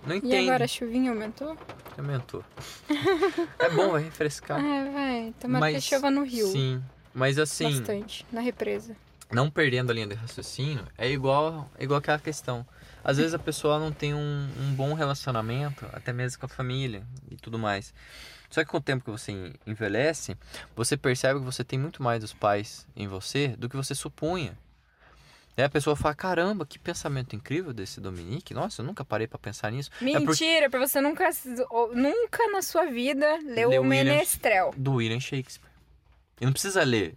Não 0.07 0.15
E 0.17 0.19
entendem. 0.19 0.49
agora 0.51 0.65
a 0.65 0.69
chuvinha 0.69 1.11
aumentou? 1.11 1.57
Aumentou. 1.97 2.45
é 3.61 3.71
bom, 3.71 3.93
vai 3.93 4.03
refrescar. 4.05 4.61
Ah, 4.61 4.91
vai. 4.93 5.35
Tomara 5.41 5.67
que 5.69 5.73
Mas, 5.73 5.85
chova 5.85 6.11
no 6.11 6.23
rio. 6.23 6.49
Sim. 6.49 6.83
Mas 7.15 7.39
assim, 7.39 7.79
Bastante. 7.79 8.27
Na 8.31 8.43
represa. 8.43 8.95
Não 9.31 9.51
perdendo 9.51 9.91
a 9.91 9.95
linha 9.95 10.07
de 10.07 10.15
raciocínio, 10.15 10.87
é 10.97 11.11
igual, 11.11 11.71
é 11.79 11.85
igual 11.85 11.99
aquela 11.99 12.19
questão. 12.19 12.67
Às 13.03 13.17
vezes 13.19 13.35
a 13.35 13.39
pessoa 13.39 13.79
não 13.79 13.93
tem 13.93 14.15
um, 14.15 14.49
um 14.61 14.75
bom 14.75 14.95
relacionamento, 14.95 15.85
até 15.93 16.13
mesmo 16.13 16.39
com 16.41 16.47
a 16.47 16.49
família 16.49 17.03
e 17.31 17.37
tudo 17.37 17.59
mais. 17.59 17.93
Só 18.49 18.63
que 18.65 18.71
com 18.71 18.77
o 18.77 18.81
tempo 18.81 19.05
que 19.05 19.11
você 19.11 19.53
envelhece, 19.67 20.37
você 20.77 20.97
percebe 20.97 21.41
que 21.41 21.45
você 21.45 21.65
tem 21.65 21.79
muito 21.79 22.03
mais 22.03 22.21
dos 22.21 22.33
pais 22.33 22.87
em 22.95 23.07
você 23.09 23.49
do 23.49 23.69
que 23.69 23.77
você 23.77 23.95
supunha. 23.95 24.57
Aí 25.57 25.63
a 25.65 25.69
pessoa 25.69 25.95
fala, 25.95 26.15
caramba, 26.15 26.67
que 26.67 26.79
pensamento 26.79 27.37
incrível 27.37 27.73
desse 27.73 28.01
Dominique. 28.01 28.53
Nossa, 28.55 28.83
eu 28.83 28.87
nunca 28.87 29.05
parei 29.05 29.27
pra 29.29 29.39
pensar 29.39 29.71
nisso. 29.71 29.89
É 30.01 30.05
porque 30.21 30.45
Mentira, 30.45 30.69
você 30.69 31.01
nunca, 31.01 31.29
nunca 31.95 32.49
na 32.51 32.61
sua 32.63 32.87
vida 32.87 33.39
leu 33.45 33.69
Leu 33.71 33.83
o 33.83 33.85
William- 33.87 34.05
Menestrel. 34.15 34.73
do 34.77 34.95
William 34.95 35.21
Shakespeare. 35.21 35.71
E 36.41 36.45
não 36.45 36.53
precisa 36.53 36.83
ler. 36.83 37.15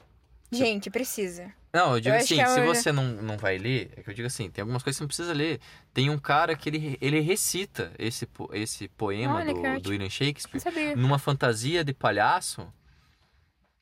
Gente, 0.51 0.89
precisa. 0.89 1.51
Não, 1.74 1.95
eu 1.95 1.99
digo 1.99 2.15
acho 2.15 2.26
assim, 2.26 2.41
é 2.41 2.47
se 2.47 2.61
você 2.61 2.91
não, 2.91 3.03
não 3.03 3.38
vai 3.38 3.57
ler, 3.57 3.91
é 3.97 4.01
que 4.01 4.09
eu 4.09 4.13
digo 4.13 4.28
assim, 4.28 4.49
tem 4.49 4.61
algumas 4.61 4.82
coisas 4.82 4.97
que 4.97 4.99
você 4.99 5.03
não 5.03 5.07
precisa 5.07 5.34
ler. 5.34 5.59
Tem 5.93 6.09
um 6.09 6.18
cara 6.18 6.55
que 6.55 6.70
ele, 6.70 6.97
ele 7.01 7.20
recita 7.20 7.91
esse, 7.99 8.28
esse 8.53 8.88
poema 8.89 9.36
Olha, 9.36 9.53
do, 9.53 9.82
do 9.82 9.89
William 9.89 10.09
Shakespeare 10.09 10.95
numa 10.95 11.20
fantasia 11.20 11.84
de 11.84 11.93
palhaço. 11.93 12.65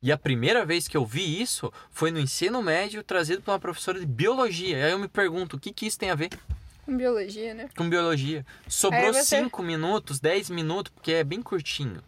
E 0.02 0.12
a 0.12 0.18
primeira 0.18 0.66
vez 0.66 0.88
que 0.88 0.98
eu 0.98 1.06
vi 1.06 1.42
isso 1.42 1.72
foi 1.90 2.12
no 2.12 2.20
ensino 2.20 2.62
médio, 2.62 3.04
trazido 3.04 3.42
por 3.42 3.52
uma 3.52 3.60
professora 3.60 4.00
de 4.00 4.06
biologia. 4.06 4.78
E 4.78 4.84
aí 4.84 4.92
eu 4.92 5.00
me 5.00 5.08
pergunto, 5.08 5.56
o 5.56 5.60
que, 5.60 5.72
que 5.72 5.86
isso 5.88 5.98
tem 5.98 6.10
a 6.12 6.16
ver 6.16 6.30
Com 6.86 6.96
biologia, 6.98 7.54
né? 7.54 7.70
com 7.76 7.90
biologia? 7.90 8.46
Sobrou 8.68 9.02
Aí 9.02 9.14
você- 9.14 9.38
5 9.38 9.64
minutos, 9.64 10.20
10 10.20 10.50
minutos, 10.50 10.92
porque 10.94 11.12
é 11.14 11.24
bem 11.24 11.42
curtinho. 11.42 12.04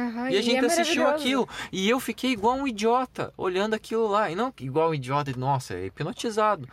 Aham, 0.00 0.30
E 0.30 0.36
a 0.36 0.42
gente 0.42 0.64
é 0.64 0.66
assistiu 0.66 1.06
aquilo. 1.08 1.48
E 1.70 1.88
eu 1.88 2.00
fiquei 2.00 2.30
igual 2.32 2.56
um 2.56 2.66
idiota 2.66 3.32
olhando 3.36 3.74
aquilo 3.74 4.06
lá. 4.06 4.30
E 4.30 4.34
não 4.34 4.52
igual 4.60 4.90
um 4.90 4.94
idiota, 4.94 5.32
nossa, 5.36 5.74
é 5.74 5.86
hipnotizado. 5.86 6.68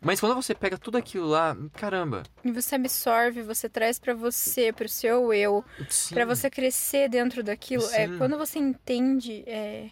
Mas 0.00 0.20
quando 0.20 0.34
você 0.34 0.54
pega 0.54 0.76
tudo 0.76 0.98
aquilo 0.98 1.26
lá, 1.26 1.56
caramba. 1.72 2.24
E 2.44 2.52
você 2.52 2.74
absorve, 2.74 3.40
você 3.40 3.70
traz 3.70 3.98
pra 3.98 4.12
você, 4.12 4.70
pro 4.70 4.86
seu 4.88 5.32
eu, 5.32 5.64
Pra 6.12 6.26
você 6.26 6.50
crescer 6.50 7.08
dentro 7.08 7.42
daquilo. 7.42 7.84
É 7.90 8.06
Sim. 8.06 8.18
quando 8.18 8.36
você 8.36 8.58
entende 8.58 9.42
é, 9.46 9.88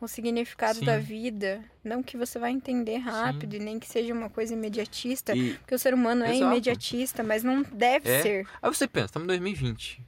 o 0.00 0.08
significado 0.08 0.80
Sim. 0.80 0.84
da 0.84 0.98
vida, 0.98 1.62
não 1.84 2.02
que 2.02 2.16
você 2.16 2.40
vai 2.40 2.50
entender 2.50 2.96
rápido 2.96 3.54
e 3.54 3.60
nem 3.60 3.78
que 3.78 3.86
seja 3.86 4.12
uma 4.12 4.28
coisa 4.28 4.52
imediatista, 4.52 5.34
E 5.36 5.54
porque 5.54 5.76
o 5.76 5.78
ser 5.78 5.94
humano 5.94 6.24
é 6.24 6.34
Exato. 6.34 6.44
imediatista, 6.52 7.22
mas 7.22 7.44
não 7.44 7.62
deve 7.62 8.08
É. 8.10 8.22
ser. 8.22 8.48
aí 8.60 8.68
você 8.74 8.88
pensa, 8.88 9.06
estamos 9.06 9.26
em 9.26 9.28
2020. 9.28 10.02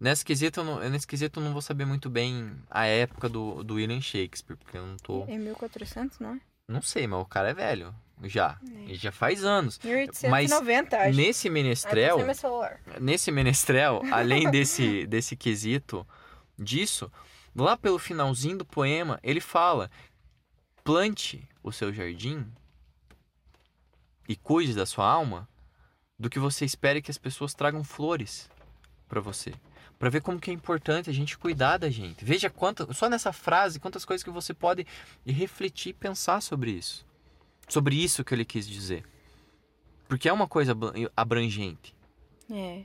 Nesse 0.00 0.24
quesito, 0.24 0.60
eu 0.60 0.64
não, 0.64 0.88
nesse 0.88 1.06
quesito 1.06 1.38
eu 1.38 1.44
não 1.44 1.52
vou 1.52 1.60
saber 1.60 1.84
muito 1.84 2.08
bem 2.08 2.56
a 2.70 2.86
época 2.86 3.28
do, 3.28 3.62
do 3.62 3.74
William 3.74 4.00
Shakespeare, 4.00 4.56
porque 4.56 4.78
eu 4.78 4.86
não 4.86 4.96
tô. 4.96 5.24
É 5.28 5.36
1400, 5.36 6.18
não 6.18 6.34
é? 6.34 6.40
Não 6.66 6.80
sei, 6.80 7.06
mas 7.06 7.20
o 7.20 7.26
cara 7.26 7.50
é 7.50 7.54
velho. 7.54 7.94
Já. 8.22 8.58
É. 8.66 8.92
E 8.92 8.94
já 8.94 9.12
faz 9.12 9.44
anos. 9.44 9.78
1890, 9.84 10.96
acho. 10.96 11.16
Nesse 11.16 11.50
menestrel. 11.50 12.18
nesse 12.98 13.30
menestrel, 13.30 14.02
além 14.10 14.50
desse, 14.50 15.06
desse 15.06 15.36
quesito 15.36 16.06
disso, 16.58 17.12
lá 17.54 17.76
pelo 17.76 17.98
finalzinho 17.98 18.56
do 18.58 18.64
poema, 18.64 19.20
ele 19.22 19.40
fala: 19.40 19.90
plante 20.82 21.46
o 21.62 21.70
seu 21.70 21.92
jardim 21.92 22.46
e 24.26 24.34
cuide 24.34 24.74
da 24.74 24.86
sua 24.86 25.06
alma 25.06 25.46
do 26.18 26.30
que 26.30 26.38
você 26.38 26.64
espere 26.64 27.02
que 27.02 27.10
as 27.10 27.18
pessoas 27.18 27.52
tragam 27.52 27.84
flores 27.84 28.48
para 29.08 29.20
você. 29.20 29.52
Para 30.00 30.08
ver 30.08 30.22
como 30.22 30.40
que 30.40 30.50
é 30.50 30.54
importante 30.54 31.10
a 31.10 31.12
gente 31.12 31.36
cuidar 31.36 31.76
da 31.76 31.90
gente. 31.90 32.24
Veja 32.24 32.48
quanto, 32.48 32.92
só 32.94 33.06
nessa 33.08 33.34
frase, 33.34 33.78
quantas 33.78 34.02
coisas 34.02 34.24
que 34.24 34.30
você 34.30 34.54
pode 34.54 34.86
refletir 35.26 35.90
e 35.90 35.92
pensar 35.92 36.40
sobre 36.40 36.70
isso. 36.70 37.04
Sobre 37.68 37.94
isso 38.02 38.24
que 38.24 38.34
ele 38.34 38.46
quis 38.46 38.66
dizer. 38.66 39.04
Porque 40.08 40.26
é 40.26 40.32
uma 40.32 40.48
coisa 40.48 40.72
abra- 40.72 40.94
abrangente. 41.14 41.94
É. 42.50 42.80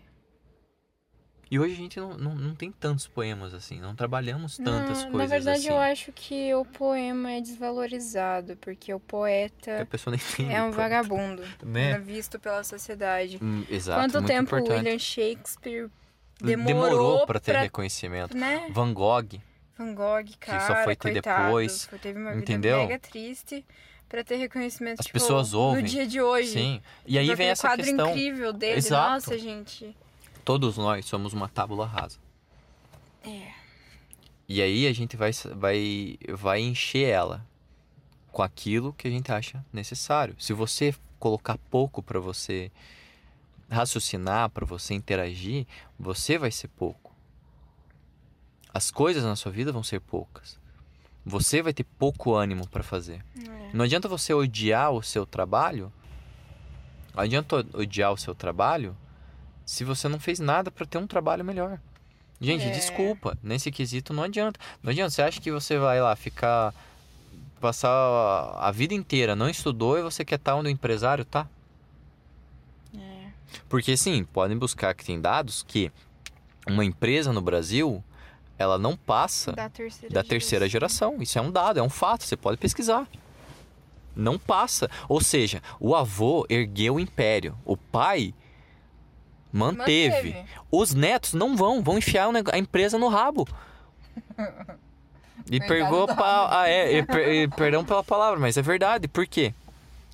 E 1.50 1.58
hoje 1.58 1.74
a 1.74 1.78
gente 1.78 1.98
não, 2.00 2.18
não, 2.18 2.36
não 2.36 2.54
tem 2.54 2.70
tantos 2.70 3.08
poemas 3.08 3.54
assim, 3.54 3.80
não 3.80 3.96
trabalhamos 3.96 4.58
tantas 4.58 5.04
Não, 5.06 5.12
coisas 5.12 5.14
Na 5.14 5.26
verdade, 5.26 5.60
assim. 5.60 5.70
eu 5.70 5.78
acho 5.80 6.12
que 6.12 6.54
o 6.54 6.66
poema 6.66 7.32
é 7.32 7.40
desvalorizado, 7.40 8.58
porque 8.58 8.94
o 8.94 9.00
poeta 9.00 9.88
é 10.52 10.62
um 10.64 10.72
vagabundo, 10.72 11.44
Né? 11.64 11.98
visto 12.00 12.38
pela 12.40 12.62
sociedade. 12.64 13.40
Hum, 13.42 13.64
Exato, 13.70 14.02
Quanto 14.02 14.14
muito 14.16 14.28
tempo 14.28 14.54
o 14.54 14.60
importante. 14.60 14.84
William 14.86 15.00
Shakespeare 15.00 15.90
Demorou, 16.42 16.66
demorou, 16.90 17.26
para 17.26 17.40
ter 17.40 17.54
pra- 17.54 17.62
reconhecimento. 17.62 18.36
né? 18.36 18.68
Van 18.72 18.94
Gogh, 18.94 19.40
Van 19.78 19.94
Gogh, 19.94 20.26
cara, 20.40 20.68
só 20.68 20.84
foi 20.84 20.96
ter 20.96 21.14
coitado, 21.14 21.44
depois, 21.46 21.86
foi- 21.86 22.00
teve 22.00 22.20
uma 22.20 22.36
entendeu? 22.36 22.78
vida 22.80 22.88
mega 22.90 23.00
triste 23.00 23.66
pra 24.10 24.24
ter 24.24 24.36
reconhecimento 24.36 25.00
As 25.00 25.06
tipo, 25.06 25.14
pessoas 25.20 25.54
ouvem. 25.54 25.82
no 25.84 25.88
dia 25.90 26.06
de 26.06 26.22
hoje. 26.22 26.52
sim. 26.52 26.82
E 27.06 27.18
aí 27.18 27.34
vem 27.36 27.48
essa 27.50 27.68
quadro 27.70 27.86
questão. 27.86 28.10
incrível 28.12 28.54
dele. 28.54 28.78
Exato. 28.78 29.12
Nossa, 29.14 29.38
gente. 29.38 29.96
Todos 30.44 30.78
nós 30.78 31.06
somos 31.06 31.34
uma 31.34 31.48
tábula 31.50 31.86
rasa. 31.88 32.18
É. 33.26 33.52
E 34.48 34.62
aí 34.62 34.86
a 34.88 34.94
gente 34.94 35.18
vai, 35.18 35.32
vai, 35.56 36.18
vai 36.30 36.62
encher 36.62 37.08
ela 37.10 37.46
com 38.32 38.44
aquilo 38.44 38.94
que 38.94 39.08
a 39.08 39.12
gente 39.12 39.32
acha 39.32 39.66
necessário. 39.74 40.36
Se 40.38 40.54
você 40.54 40.94
colocar 41.18 41.58
pouco 41.72 42.04
para 42.04 42.20
você 42.20 42.72
raciocinar, 43.70 44.50
para 44.50 44.66
você 44.66 44.94
interagir, 44.94 45.66
você 46.00 46.38
vai 46.38 46.52
ser 46.52 46.68
pouco. 46.70 47.14
As 48.74 48.92
coisas 48.92 49.24
na 49.24 49.36
sua 49.36 49.52
vida 49.52 49.72
vão 49.72 49.84
ser 49.84 50.00
poucas. 50.02 50.60
Você 51.26 51.62
vai 51.62 51.74
ter 51.74 51.84
pouco 51.84 52.36
ânimo 52.36 52.68
para 52.68 52.84
fazer. 52.84 53.24
É. 53.38 53.70
Não 53.74 53.86
adianta 53.86 54.08
você 54.08 54.34
odiar 54.34 54.92
o 54.92 55.02
seu 55.02 55.26
trabalho. 55.26 55.92
Não 57.16 57.24
adianta 57.24 57.66
odiar 57.74 58.12
o 58.12 58.18
seu 58.18 58.36
trabalho 58.36 58.96
se 59.66 59.84
você 59.84 60.08
não 60.08 60.20
fez 60.20 60.40
nada 60.40 60.70
para 60.70 60.86
ter 60.86 60.98
um 60.98 61.08
trabalho 61.08 61.44
melhor. 61.44 61.80
Gente, 62.40 62.66
É. 62.66 62.70
desculpa, 62.70 63.38
nesse 63.42 63.72
quesito 63.72 64.14
não 64.14 64.24
adianta. 64.24 64.60
Não 64.84 64.92
adianta, 64.92 65.10
você 65.10 65.22
acha 65.22 65.42
que 65.42 65.52
você 65.52 65.78
vai 65.80 66.00
lá 66.02 66.16
ficar 66.16 66.74
passar 67.62 67.90
a- 67.90 68.68
a 68.68 68.72
vida 68.72 68.94
inteira, 68.94 69.36
não 69.36 69.50
estudou 69.50 69.98
e 69.98 70.04
você 70.04 70.24
quer 70.24 70.36
estar 70.36 70.54
onde 70.56 70.68
o 70.68 70.72
empresário 70.72 71.26
tá? 71.26 71.48
Porque 73.70 73.96
sim, 73.96 74.24
podem 74.24 74.58
buscar 74.58 74.94
que 74.94 75.06
tem 75.06 75.20
dados 75.20 75.64
que 75.68 75.92
uma 76.68 76.84
empresa 76.84 77.32
no 77.32 77.42
Brasil, 77.42 78.04
ela 78.58 78.78
não 78.78 78.96
passa 78.98 79.52
Da 79.54 79.70
terceira 79.70 80.14
da 80.14 80.24
terceira 80.24 80.70
geração. 80.70 81.22
Isso 81.22 81.38
é 81.38 81.42
um 81.42 81.52
dado, 81.52 81.80
é 81.80 81.84
um 81.84 81.90
fato, 81.90 82.24
você 82.24 82.36
pode 82.36 82.58
pesquisar. 82.58 83.08
Não 84.16 84.40
passa. 84.40 84.90
Ou 85.10 85.20
seja, 85.22 85.62
o 85.80 85.96
avô 85.96 86.46
ergueu 86.50 86.96
o 86.96 87.00
império, 87.00 87.58
o 87.66 87.76
pai 87.76 88.34
manteve. 89.52 90.46
Os 90.72 90.94
netos 90.94 91.34
não 91.34 91.56
vão, 91.56 91.82
vão 91.84 91.98
enfiar 91.98 92.30
a 92.52 92.58
empresa 92.58 92.98
no 92.98 93.08
rabo. 93.08 93.48
E 95.52 95.60
pegou 95.60 96.08
pa... 96.08 96.62
ah, 96.62 96.68
é, 96.68 97.04
per- 97.06 97.28
e 97.28 97.48
perdão 97.50 97.86
pela 97.86 98.04
palavra, 98.04 98.40
mas 98.40 98.58
é 98.58 98.64
verdade. 98.64 99.08
Por 99.08 99.28
quê? 99.28 99.54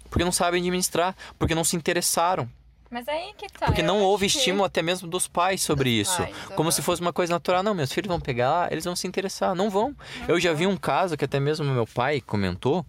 Porque 0.09 0.25
não 0.25 0.31
sabem 0.31 0.59
administrar, 0.59 1.15
porque 1.39 1.55
não 1.55 1.63
se 1.63 1.77
interessaram. 1.77 2.49
Mas 2.91 3.07
aí 3.07 3.33
que 3.37 3.47
tá. 3.47 3.67
Porque 3.67 3.81
não 3.81 4.01
houve 4.01 4.27
que- 4.29 4.37
estímulo 4.37 4.65
até 4.65 4.81
mesmo 4.81 5.07
dos 5.07 5.25
pais 5.27 5.61
sobre 5.61 5.97
Dos 5.97 6.09
isso. 6.09 6.17
pais, 6.17 6.35
Como 6.55 6.63
aham. 6.63 6.71
se 6.71 6.81
fosse 6.81 7.01
uma 7.01 7.13
coisa 7.13 7.31
natural. 7.33 7.63
Não, 7.63 7.73
meus 7.73 7.91
filhos 7.91 8.09
vão 8.09 8.19
pegar 8.19 8.51
lá, 8.51 8.67
eles 8.69 8.83
vão 8.83 8.95
se 8.95 9.07
interessar. 9.07 9.55
Não 9.55 9.69
vão. 9.69 9.95
Eu 10.27 10.39
já 10.41 10.51
vi 10.51 10.67
um 10.67 10.75
caso 10.75 11.15
que 11.15 11.23
até 11.23 11.39
mesmo 11.39 11.65
meu 11.65 11.87
pai 11.87 12.19
comentou, 12.19 12.85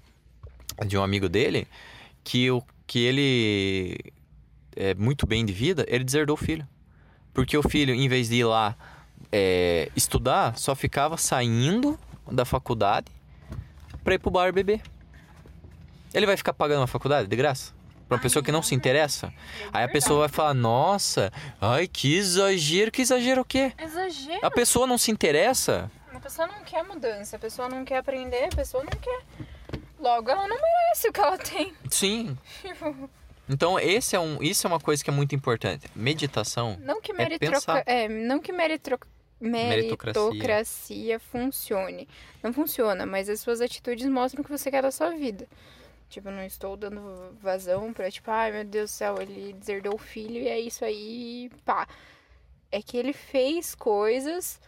de 0.86 0.98
um 0.98 1.02
amigo 1.04 1.28
dele, 1.28 1.68
que, 2.24 2.50
o, 2.50 2.60
que 2.86 2.98
ele 2.98 3.96
é 4.74 4.92
muito 4.94 5.24
bem 5.26 5.44
de 5.46 5.52
vida, 5.52 5.84
ele 5.88 6.02
deserdou 6.02 6.34
o 6.34 6.36
filho. 6.36 6.66
Porque 7.32 7.56
o 7.56 7.62
filho, 7.62 7.94
em 7.94 8.08
vez 8.08 8.28
de 8.28 8.36
ir 8.36 8.44
lá 8.44 8.74
é, 9.30 9.88
estudar, 9.94 10.58
só 10.58 10.74
ficava 10.74 11.16
saindo 11.16 11.96
da 12.30 12.44
faculdade 12.44 13.06
pra 14.02 14.14
ir 14.14 14.18
pro 14.18 14.30
bar 14.32 14.52
beber. 14.52 14.80
Ele 16.12 16.26
vai 16.26 16.36
ficar 16.36 16.52
pagando 16.52 16.80
uma 16.80 16.86
faculdade 16.86 17.28
de 17.28 17.36
graça? 17.36 17.72
Pra 18.12 18.16
uma 18.18 18.22
pessoa 18.22 18.42
que 18.42 18.52
não 18.52 18.62
se 18.62 18.74
interessa? 18.74 19.32
Aí 19.72 19.84
a 19.84 19.88
pessoa 19.88 20.20
vai 20.20 20.28
falar, 20.28 20.52
nossa, 20.52 21.32
ai, 21.58 21.88
que 21.88 22.14
exagero, 22.14 22.90
que 22.90 23.00
exagero 23.00 23.40
o 23.40 23.44
quê? 23.44 23.72
Exagero. 23.78 24.44
A 24.44 24.50
pessoa 24.50 24.86
não 24.86 24.98
se 24.98 25.10
interessa? 25.10 25.90
A 26.12 26.20
pessoa 26.20 26.46
não 26.46 26.62
quer 26.62 26.84
mudança, 26.84 27.36
a 27.36 27.38
pessoa 27.38 27.70
não 27.70 27.86
quer 27.86 27.96
aprender, 27.96 28.44
a 28.52 28.56
pessoa 28.56 28.84
não 28.84 28.90
quer. 29.00 29.22
Logo, 29.98 30.30
ela 30.30 30.46
não 30.46 30.56
merece 30.56 31.08
o 31.08 31.12
que 31.12 31.20
ela 31.20 31.38
tem. 31.38 31.72
Sim. 31.90 32.36
Então, 33.48 33.78
esse 33.78 34.14
é 34.14 34.20
um, 34.20 34.40
isso 34.40 34.66
é 34.66 34.68
uma 34.70 34.78
coisa 34.78 35.02
que 35.02 35.10
é 35.10 35.12
muito 35.12 35.34
importante. 35.34 35.86
Meditação. 35.94 36.78
não 36.80 37.02
que 37.02 37.10
É 37.10 37.14
meritocracia. 37.14 37.74
pensar. 37.74 37.82
É, 37.86 38.08
não 38.08 38.38
que 38.38 38.52
meritro... 38.52 38.98
Meritocracia. 39.40 40.22
meritocracia 40.22 41.20
funcione. 41.20 42.08
Não 42.40 42.52
funciona, 42.52 43.04
mas 43.04 43.28
as 43.28 43.40
suas 43.40 43.60
atitudes 43.60 44.08
mostram 44.08 44.42
o 44.42 44.44
que 44.44 44.50
você 44.50 44.70
quer 44.70 44.82
da 44.82 44.92
sua 44.92 45.10
vida. 45.10 45.46
Tipo, 46.12 46.30
não 46.30 46.44
estou 46.44 46.76
dando 46.76 47.34
vazão 47.40 47.90
pra, 47.90 48.10
tipo, 48.10 48.30
ai 48.30 48.52
meu 48.52 48.64
Deus 48.64 48.90
do 48.90 48.94
céu, 48.94 49.16
ele 49.18 49.54
deserdou 49.54 49.94
o 49.94 49.98
filho 49.98 50.36
e 50.42 50.46
é 50.46 50.60
isso 50.60 50.84
aí, 50.84 51.50
pá. 51.64 51.88
É 52.70 52.82
que 52.82 52.98
ele 52.98 53.14
fez 53.14 53.74
coisas 53.74 54.60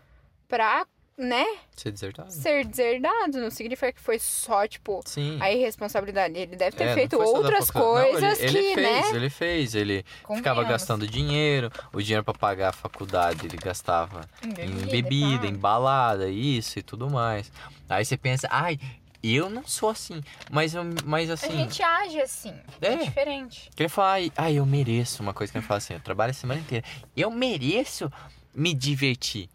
pra, 0.49 0.86
né, 1.18 1.45
Ser 1.76 1.90
desertado. 1.92 2.30
ser 2.32 2.64
deserdado. 2.64 3.38
Não 3.40 3.51
significa 3.51 3.92
que 3.92 4.01
foi 4.01 4.18
só, 4.18 4.66
tipo, 4.66 5.03
Sim. 5.05 5.36
a 5.38 5.53
irresponsabilidade. 5.53 6.34
Ele 6.38 6.57
deve 6.57 6.76
ter 6.76 6.84
É, 6.84 6.95
feito 6.95 7.20
outras 7.20 7.66
faculdade. 7.66 8.12
Não, 8.12 8.20
coisas 8.20 8.40
ele, 8.40 8.59
ele 8.59 8.68
que, 8.68 8.74
fez, 8.74 9.11
né? 9.11 9.16
Ele 9.16 9.30
fez, 9.30 9.74
ele 9.74 10.05
ficava 10.36 10.64
gastando 10.64 11.07
dinheiro, 11.07 11.70
o 11.92 12.01
dinheiro 12.01 12.24
pra 12.24 12.32
pagar 12.32 12.70
a 12.70 12.72
faculdade 12.72 13.47
ele 13.47 13.59
gastava 13.59 14.22
Em 14.42 14.49
em 14.64 14.86
bebida, 14.86 15.47
em 15.47 15.55
balada, 15.57 16.28
isso 16.30 16.78
e 16.78 16.82
tudo 16.82 17.11
mais. 17.11 17.53
Aí 17.88 18.03
você 18.05 18.16
pensa, 18.16 18.49
ai, 18.51 18.78
eu 19.33 19.49
não 19.49 19.64
sou 19.66 19.91
assim, 19.91 20.20
mas, 20.51 20.75
eu, 20.75 20.83
mas 21.05 21.31
A 21.31 21.35
assim... 21.35 21.53
gente 21.53 21.83
age 21.83 22.20
assim. 22.20 22.55
É, 22.81 22.89
É. 22.95 22.97
diferente. 22.97 23.70
Que 23.75 23.83
ele 23.85 23.89
fala, 23.89 24.12
ai, 24.14 24.33
ai, 24.37 24.55
eu 24.59 24.66
mereço. 24.66 25.22
Uma 25.22 25.33
coisa 25.33 25.53
que 25.53 25.59
ele 25.59 25.66
fala 25.66 25.79
assim, 25.79 25.95
eu 25.95 26.01
trabalho 26.01 26.31
a 26.31 26.35
semana 26.35 26.61
inteira. 26.61 26.85
Eu 27.16 27.31
mereço 27.31 28.11
me 28.55 28.75
divertir. 28.75 29.49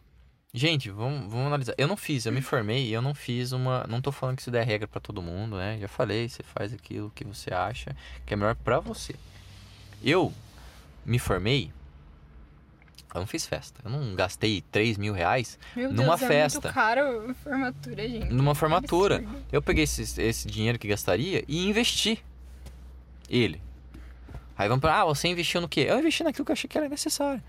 Gente, 0.52 0.90
vamos, 0.90 1.30
vamos 1.32 1.46
analisar. 1.48 1.76
Eu 1.78 1.88
não 1.88 1.96
fiz, 1.96 2.26
eu 2.26 2.32
me 2.32 2.42
formei 2.42 2.88
e 2.88 2.94
eu 2.94 3.02
não 3.04 3.14
fiz 3.14 3.52
uma. 3.52 3.86
Não 3.88 4.02
tô 4.02 4.12
falando 4.12 4.36
que 4.38 4.42
isso 4.42 4.50
der 4.50 4.66
regra 4.66 4.88
pra 4.88 5.00
todo 5.00 5.22
mundo, 5.22 5.58
né? 5.58 5.78
Já 5.80 5.88
falei, 5.88 6.28
você 6.28 6.42
faz 6.42 6.74
aquilo 6.74 7.12
que 7.14 7.24
você 7.24 7.54
acha 7.54 7.96
que 8.26 8.34
é 8.34 8.38
melhor 8.38 8.56
pra 8.56 8.80
você. 8.80 9.14
Eu 10.04 10.34
me 11.06 11.20
formei. 11.20 11.72
Eu 13.14 13.22
não 13.22 13.28
fiz 13.28 13.46
festa. 13.46 13.82
Eu 13.84 13.90
não 13.90 14.14
gastei 14.16 14.62
3 14.72 14.98
mil 14.98 15.14
reais 15.14 15.58
Meu 15.76 15.92
Numa 15.92 16.16
Deus, 16.16 16.22
é 16.22 16.28
festa. 16.28 16.62
muito 16.62 16.74
caro 16.74 17.36
formatura, 17.44 18.08
gente. 18.08 18.34
numa 18.34 18.54
formatura. 18.54 19.16
Absurdo. 19.16 19.44
Eu 19.52 19.62
peguei 19.62 19.84
esse, 19.86 20.22
esse 20.22 20.48
dinheiro 20.48 20.78
que 20.78 20.88
gastaria 20.88 21.44
e 21.48 21.68
investi 21.68 22.24
ele. 23.30 23.62
Aí 24.58 24.68
vamos 24.68 24.82
pra, 24.82 25.02
ah, 25.02 25.06
você 25.06 25.28
investiu 25.28 25.60
no 25.62 25.68
quê? 25.70 25.86
Eu 25.90 25.98
investi 26.00 26.24
naquilo 26.24 26.46
que 26.46 26.52
eu 26.52 26.54
achei 26.54 26.68
que 26.68 26.78
era 26.78 26.88
necessário. 26.90 27.42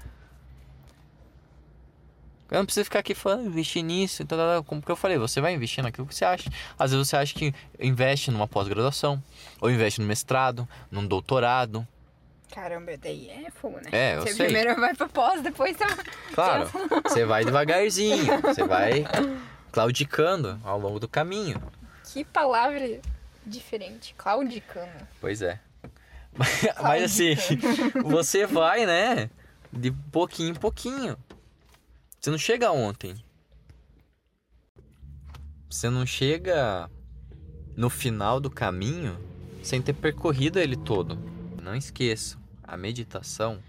Eu 2.51 2.59
não 2.59 2.65
preciso 2.65 2.85
ficar 2.85 2.99
aqui 2.99 3.15
falando, 3.15 3.47
investir 3.47 3.83
nisso, 3.83 4.25
tal, 4.25 4.37
tal. 4.37 4.65
como 4.65 4.83
que 4.83 4.91
eu 4.91 4.97
falei, 4.97 5.17
você 5.19 5.41
vai 5.41 5.55
investir 5.55 5.85
naquilo 5.85 6.07
que 6.07 6.15
você 6.15 6.25
acha. 6.25 6.51
Às 6.77 6.91
vezes 6.91 7.09
você 7.09 7.17
acha 7.17 7.33
que 7.33 7.55
investe 7.79 8.31
numa 8.33 8.49
pós-graduação, 8.49 9.23
ou 9.61 9.71
investe 9.71 10.01
no 10.01 10.07
mestrado, 10.07 10.69
num 10.91 11.07
doutorado. 11.07 11.87
Caramba, 12.53 12.97
daí 12.97 13.29
é 13.29 13.51
fogo, 13.51 13.77
né? 13.77 13.89
É, 13.93 14.17
eu 14.17 14.23
você 14.23 14.35
sei. 14.35 14.47
primeiro 14.47 14.81
vai 14.81 14.95
pra 14.95 15.09
pós, 15.09 15.41
depois 15.41 15.77
tá... 15.77 15.87
Claro, 16.35 16.71
você 17.05 17.25
vai 17.25 17.45
devagarzinho, 17.45 18.41
você 18.43 18.65
vai 18.65 19.05
claudicando 19.71 20.61
ao 20.65 20.79
longo 20.79 20.99
do 20.99 21.09
caminho. 21.09 21.63
Que 22.05 22.25
palavra 22.25 23.01
diferente. 23.47 24.15
Claudicano. 24.17 25.09
Pois 25.21 25.43
é. 25.43 25.61
Mas, 26.33 26.63
mas 26.81 27.03
assim, 27.03 27.35
você 28.07 28.47
vai, 28.47 28.87
né? 28.87 29.29
De 29.73 29.91
pouquinho 29.91 30.51
em 30.51 30.55
pouquinho. 30.55 31.17
Você 32.21 32.31
não 32.31 32.39
chega 32.39 32.71
ontem. 32.71 33.17
Você 35.69 35.91
não 35.91 36.07
chega 36.07 36.89
no 37.77 37.91
final 37.91 38.39
do 38.39 38.49
caminho 38.49 39.19
sem 39.61 39.83
ter 39.83 39.93
percorrido 39.93 40.61
ele 40.61 40.77
todo. 40.77 41.19
Não 41.61 41.75
esqueça, 41.75 42.39
a 42.71 42.77
meditação 42.77 43.61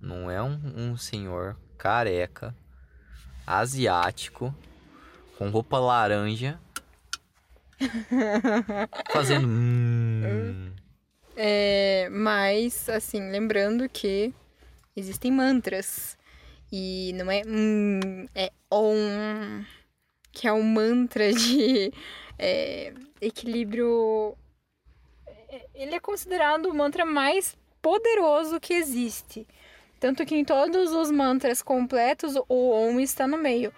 não 0.00 0.30
é 0.30 0.40
um, 0.40 0.60
um 0.76 0.96
senhor 0.96 1.56
careca, 1.76 2.54
asiático, 3.44 4.54
com 5.36 5.50
roupa 5.50 5.76
laranja, 5.76 6.60
fazendo. 9.12 9.48
hum. 9.48 10.72
É, 11.36 12.08
mas, 12.12 12.88
assim, 12.88 13.28
lembrando 13.32 13.88
que 13.88 14.32
existem 14.94 15.32
mantras. 15.32 16.16
E 16.70 17.12
não 17.14 17.30
é 17.30 17.42
hum, 17.44 18.26
é 18.36 18.52
om, 18.70 19.64
que 20.30 20.46
é 20.46 20.52
um 20.52 20.62
mantra 20.62 21.32
de 21.32 21.92
é, 22.38 22.94
equilíbrio. 23.20 24.36
É, 25.26 25.66
Ele 25.74 25.96
é 25.96 26.00
considerado 26.00 26.66
o 26.66 26.74
mantra 26.74 27.04
mais 27.04 27.56
poderoso 27.88 28.58
que 28.58 28.72
existe. 28.72 29.46
Tanto 30.00 30.24
que 30.24 30.34
em 30.34 30.44
todos 30.44 30.90
os 30.92 31.10
mantras 31.10 31.60
completos, 31.62 32.34
o 32.48 32.70
Om 32.70 32.98
está 33.00 33.26
no 33.26 33.36
meio. 33.36 33.70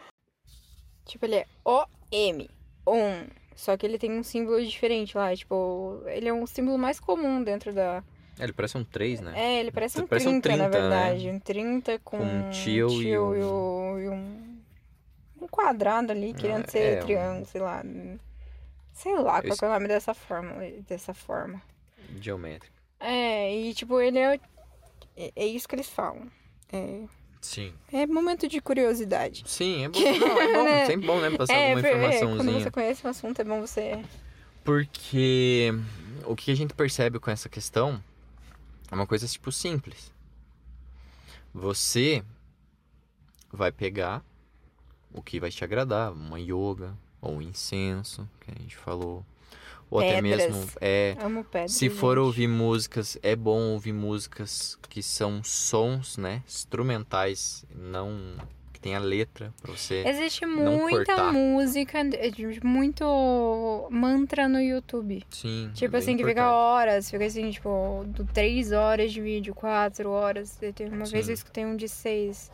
Tipo, 1.04 1.24
ele 1.26 1.36
é 1.36 1.46
O-M, 1.64 2.48
Om. 2.86 3.26
Só 3.56 3.76
que 3.76 3.84
ele 3.84 3.98
tem 3.98 4.12
um 4.12 4.22
símbolo 4.22 4.64
diferente 4.64 5.16
lá. 5.16 5.34
Tipo, 5.34 6.02
ele 6.06 6.28
é 6.28 6.32
um 6.32 6.46
símbolo 6.46 6.78
mais 6.78 7.00
comum 7.00 7.42
dentro 7.42 7.72
da, 7.72 8.02
É, 8.38 8.44
ele 8.44 8.52
parece 8.52 8.76
um 8.78 8.84
3, 8.84 9.20
né? 9.20 9.32
é, 9.34 9.60
ele 9.60 9.70
parece 9.72 10.00
um 10.00 10.06
Parece 10.06 10.28
um 10.28 10.40
30, 10.40 10.56
na 10.62 10.68
30, 10.68 10.88
né? 10.88 10.96
verdade. 11.04 11.30
Um 11.30 11.40
30 11.40 11.98
com, 12.04 12.18
Com 12.18 12.24
um 12.24 12.50
tio 12.50 12.88
e 12.90 13.02
tio 13.04 13.24
um- 13.28 13.34
e, 13.36 13.42
o- 13.42 13.98
e 14.00 14.08
um, 14.08 14.58
um 15.42 15.48
quadrado 15.48 16.12
ali, 16.12 16.32
querendo 16.34 16.64
é, 16.64 16.70
ser 16.70 17.02
um- 17.02 17.06
triângulo, 17.06 17.46
sei 17.46 17.60
lá. 17.60 17.82
Sei 18.92 19.14
lá 19.14 19.42
qual 19.42 19.56
é 19.62 19.66
o 19.66 19.72
nome 19.74 19.88
dessa 19.88 20.14
forma. 20.14 20.54
Dessa 20.88 21.12
forma. 21.14 21.62
Geométrico. 22.20 22.75
É, 23.00 23.54
e 23.54 23.74
tipo, 23.74 24.00
ele 24.00 24.18
é. 24.18 24.40
É, 25.16 25.32
é 25.36 25.46
isso 25.46 25.68
que 25.68 25.74
eles 25.74 25.88
falam. 25.88 26.30
É, 26.72 27.04
Sim. 27.40 27.72
é 27.92 28.06
momento 28.06 28.48
de 28.48 28.60
curiosidade. 28.60 29.44
Sim, 29.46 29.84
é 29.84 29.88
bom. 29.88 29.98
Não, 30.00 30.40
é 30.40 30.52
bom. 30.52 30.64
Né? 30.64 30.86
Sempre 30.86 31.06
bom, 31.06 31.20
né? 31.20 31.30
Passar 31.36 31.54
é, 31.54 31.68
alguma 31.72 31.80
por- 31.80 31.86
é, 31.86 31.90
quando 31.92 32.14
informaçãozinha. 32.14 32.60
você 32.60 32.70
conhece 32.70 33.06
um 33.06 33.10
assunto, 33.10 33.40
é 33.40 33.44
bom 33.44 33.60
você. 33.60 34.04
Porque 34.64 35.72
o 36.24 36.34
que 36.34 36.50
a 36.50 36.54
gente 36.54 36.74
percebe 36.74 37.18
com 37.20 37.30
essa 37.30 37.48
questão 37.48 38.02
é 38.90 38.94
uma 38.94 39.06
coisa 39.06 39.26
tipo 39.28 39.52
simples. 39.52 40.12
Você 41.54 42.24
vai 43.52 43.70
pegar 43.72 44.24
o 45.12 45.22
que 45.22 45.40
vai 45.40 45.50
te 45.50 45.62
agradar, 45.64 46.12
uma 46.12 46.38
yoga 46.38 46.96
ou 47.20 47.36
um 47.36 47.42
incenso, 47.42 48.28
que 48.40 48.50
a 48.50 48.54
gente 48.60 48.76
falou, 48.76 49.24
ou 49.90 50.00
até 50.00 50.20
Pedras. 50.20 50.46
mesmo 50.48 50.68
é 50.80 51.16
se 51.68 51.88
for 51.88 52.18
ouvir 52.18 52.48
músicas, 52.48 53.18
é 53.22 53.36
bom 53.36 53.72
ouvir 53.72 53.92
músicas 53.92 54.78
que 54.88 55.02
são 55.02 55.42
sons, 55.44 56.16
né, 56.16 56.42
instrumentais, 56.46 57.64
não 57.74 58.18
que 58.72 58.80
tenha 58.80 58.98
letra 58.98 59.52
pra 59.62 59.72
você. 59.72 60.04
Existe 60.06 60.44
não 60.44 60.78
muita 60.78 61.14
cortar. 61.14 61.32
música, 61.32 61.98
muito 62.62 63.88
mantra 63.90 64.48
no 64.48 64.60
YouTube. 64.60 65.24
Sim. 65.30 65.68
é 65.70 65.74
Tipo 65.74 65.92
bem 65.92 65.98
assim, 65.98 66.16
que 66.16 66.24
fica 66.24 66.40
importante. 66.42 66.54
horas, 66.54 67.10
fica 67.10 67.24
assim, 67.24 67.50
tipo, 67.50 68.04
do 68.08 68.24
três 68.24 68.72
horas 68.72 69.12
de 69.12 69.20
vídeo, 69.22 69.54
quatro 69.54 70.10
horas. 70.10 70.56
Teve 70.56 70.84
Uma 70.94 71.06
vez 71.06 71.24
Sim. 71.26 71.30
eu 71.30 71.34
escutei 71.34 71.64
um 71.64 71.74
de 71.76 71.88
seis. 71.88 72.50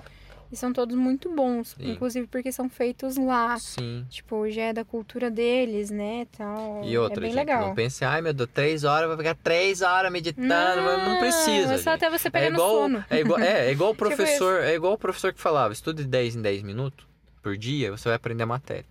E 0.53 0.57
são 0.57 0.71
todos 0.71 0.95
muito 0.95 1.31
bons, 1.35 1.69
Sim. 1.79 1.93
inclusive 1.93 2.27
porque 2.27 2.53
são 2.53 2.69
feitos 2.69 3.17
lá. 3.17 3.59
Sim. 3.59 4.05
Tipo, 4.11 4.51
já 4.51 4.65
é 4.65 4.73
da 4.75 4.85
cultura 4.85 5.31
deles, 5.31 5.91
né, 5.91 6.27
tal. 6.37 6.83
E 6.85 6.99
outra, 6.99 7.21
é 7.21 7.23
bem 7.23 7.31
gente, 7.31 7.39
legal. 7.39 7.69
não 7.69 7.75
pense, 7.75 8.05
ai 8.05 8.21
meu 8.21 8.35
Deus, 8.35 8.51
três 8.53 8.85
horas, 8.85 9.09
vai 9.09 9.17
ficar 9.17 9.35
três 9.43 9.81
horas 9.81 10.13
meditando, 10.13 10.83
mas 10.83 11.09
não 11.09 11.19
precisa. 11.19 11.73
É 11.75 11.79
só 11.79 11.93
gente. 11.93 12.05
até 12.05 12.11
você 12.11 12.31
pegar 12.31 12.45
é 12.45 12.49
igual, 12.51 12.71
sono. 12.71 13.05
É 13.09 13.21
igual, 13.21 13.41
é, 13.41 13.67
é 13.69 13.73
igual 13.73 13.91
o 13.91 13.95
Tipo 13.97 14.05
professor, 14.07 14.61
é 14.61 14.75
igual 14.75 14.93
o 14.93 14.99
professor 14.99 15.33
que 15.33 15.41
falava, 15.41 15.73
estude 15.73 16.03
de 16.03 16.09
10 16.11 16.37
em 16.37 16.43
10 16.43 16.63
minutos 16.65 17.07
por 17.43 17.57
dia, 17.57 17.91
você 17.91 18.11
vai 18.11 18.17
aprender 18.17 18.43
a 18.43 18.47
matéria. 18.47 18.85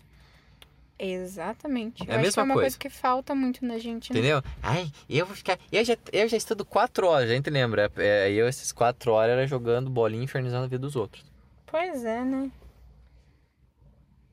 Exatamente. 0.98 2.04
É 2.08 2.14
Eu 2.14 2.20
a 2.20 2.22
mesma 2.22 2.42
é 2.42 2.46
uma 2.46 2.54
coisa. 2.54 2.66
coisa. 2.66 2.78
que 2.78 2.90
falta 2.90 3.34
muito 3.34 3.66
na 3.66 3.78
gente, 3.80 4.14
né? 4.14 4.20
Entendeu? 4.20 4.44
Ai, 4.62 4.92
eu 5.10 5.26
vou 5.26 5.36
ficar. 5.36 5.58
Eu 5.72 5.84
já, 5.84 5.98
eu 6.12 6.28
já 6.28 6.38
estudo 6.38 6.64
quatro 6.64 7.08
horas, 7.08 7.30
a 7.30 7.34
gente 7.34 7.50
lembra? 7.50 7.92
É, 7.98 8.32
eu, 8.32 8.46
essas 8.48 8.72
quatro 8.72 9.12
horas, 9.12 9.32
era 9.34 9.48
jogando 9.48 9.90
bolinha 9.90 10.24
infernizando 10.24 10.66
a 10.66 10.68
vida 10.68 10.80
dos 10.82 10.96
outros. 10.96 11.31
Pois 11.72 12.04
é, 12.04 12.22
né? 12.26 12.52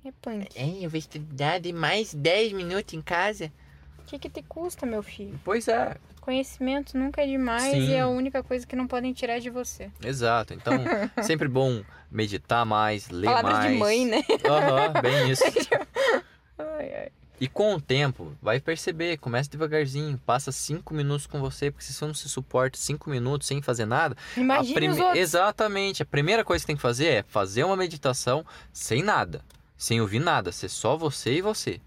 É 0.05 0.11
punk. 0.21 0.49
Ai, 0.59 0.79
eu 0.85 0.91
vou 0.91 0.99
estudar 0.99 1.61
de 1.61 1.73
mais 1.73 2.13
10 2.13 2.53
minutos 2.53 2.95
em 2.95 3.01
casa. 3.01 3.53
O 4.01 4.03
que, 4.07 4.19
que 4.19 4.29
te 4.29 4.43
custa, 4.43 4.85
meu 4.85 5.05
filho? 5.05 5.39
Pois 5.45 5.69
é. 5.69 5.97
Conhecimento 6.21 6.99
nunca 6.99 7.23
é 7.23 7.27
demais 7.27 7.73
Sim. 7.73 7.91
e 7.91 7.95
é 7.95 8.01
a 8.01 8.09
única 8.09 8.43
coisa 8.43 8.67
que 8.67 8.75
não 8.75 8.89
podem 8.89 9.13
tirar 9.13 9.39
de 9.39 9.51
você. 9.51 9.89
Exato. 10.05 10.53
Então, 10.53 10.75
sempre 11.23 11.47
bom 11.47 11.85
meditar 12.11 12.67
mais, 12.67 13.09
ler 13.09 13.27
Palavras 13.27 13.53
mais. 13.59 13.73
de 13.73 13.79
mãe, 13.79 14.05
né? 14.05 14.25
Aham, 14.45 15.01
bem 15.01 15.31
isso. 15.31 15.45
Ai, 16.59 16.93
ai. 16.93 17.09
E 17.41 17.47
com 17.47 17.75
o 17.75 17.81
tempo, 17.81 18.33
vai 18.43 18.59
perceber, 18.61 19.17
começa 19.19 19.49
devagarzinho, 19.51 20.19
passa 20.27 20.51
cinco 20.51 20.93
minutos 20.93 21.27
com 21.27 21.41
você, 21.41 21.71
porque 21.71 21.85
se 21.85 21.93
você 21.95 22.05
não 22.07 22.15
se 22.15 22.29
suporta 22.29 22.77
cinco 22.79 23.09
minutos 23.11 23.47
sem 23.47 23.63
fazer 23.63 23.87
nada, 23.87 24.17
Imagina 24.37 24.75
prime- 24.75 24.95
os 24.95 24.99
outros. 25.01 25.19
Exatamente. 25.19 26.03
A 26.03 26.07
primeira 26.07 26.45
coisa 26.45 26.63
que 26.63 26.67
tem 26.67 26.77
que 26.77 26.83
fazer 26.83 27.07
é 27.07 27.23
fazer 27.23 27.63
uma 27.65 27.77
meditação 27.77 28.45
sem 28.73 29.03
nada, 29.03 29.41
sem 29.77 30.01
ouvir 30.01 30.19
nada, 30.19 30.51
ser 30.51 30.69
só 30.69 30.97
você 30.97 31.35
e 31.35 31.43
você. 31.43 31.81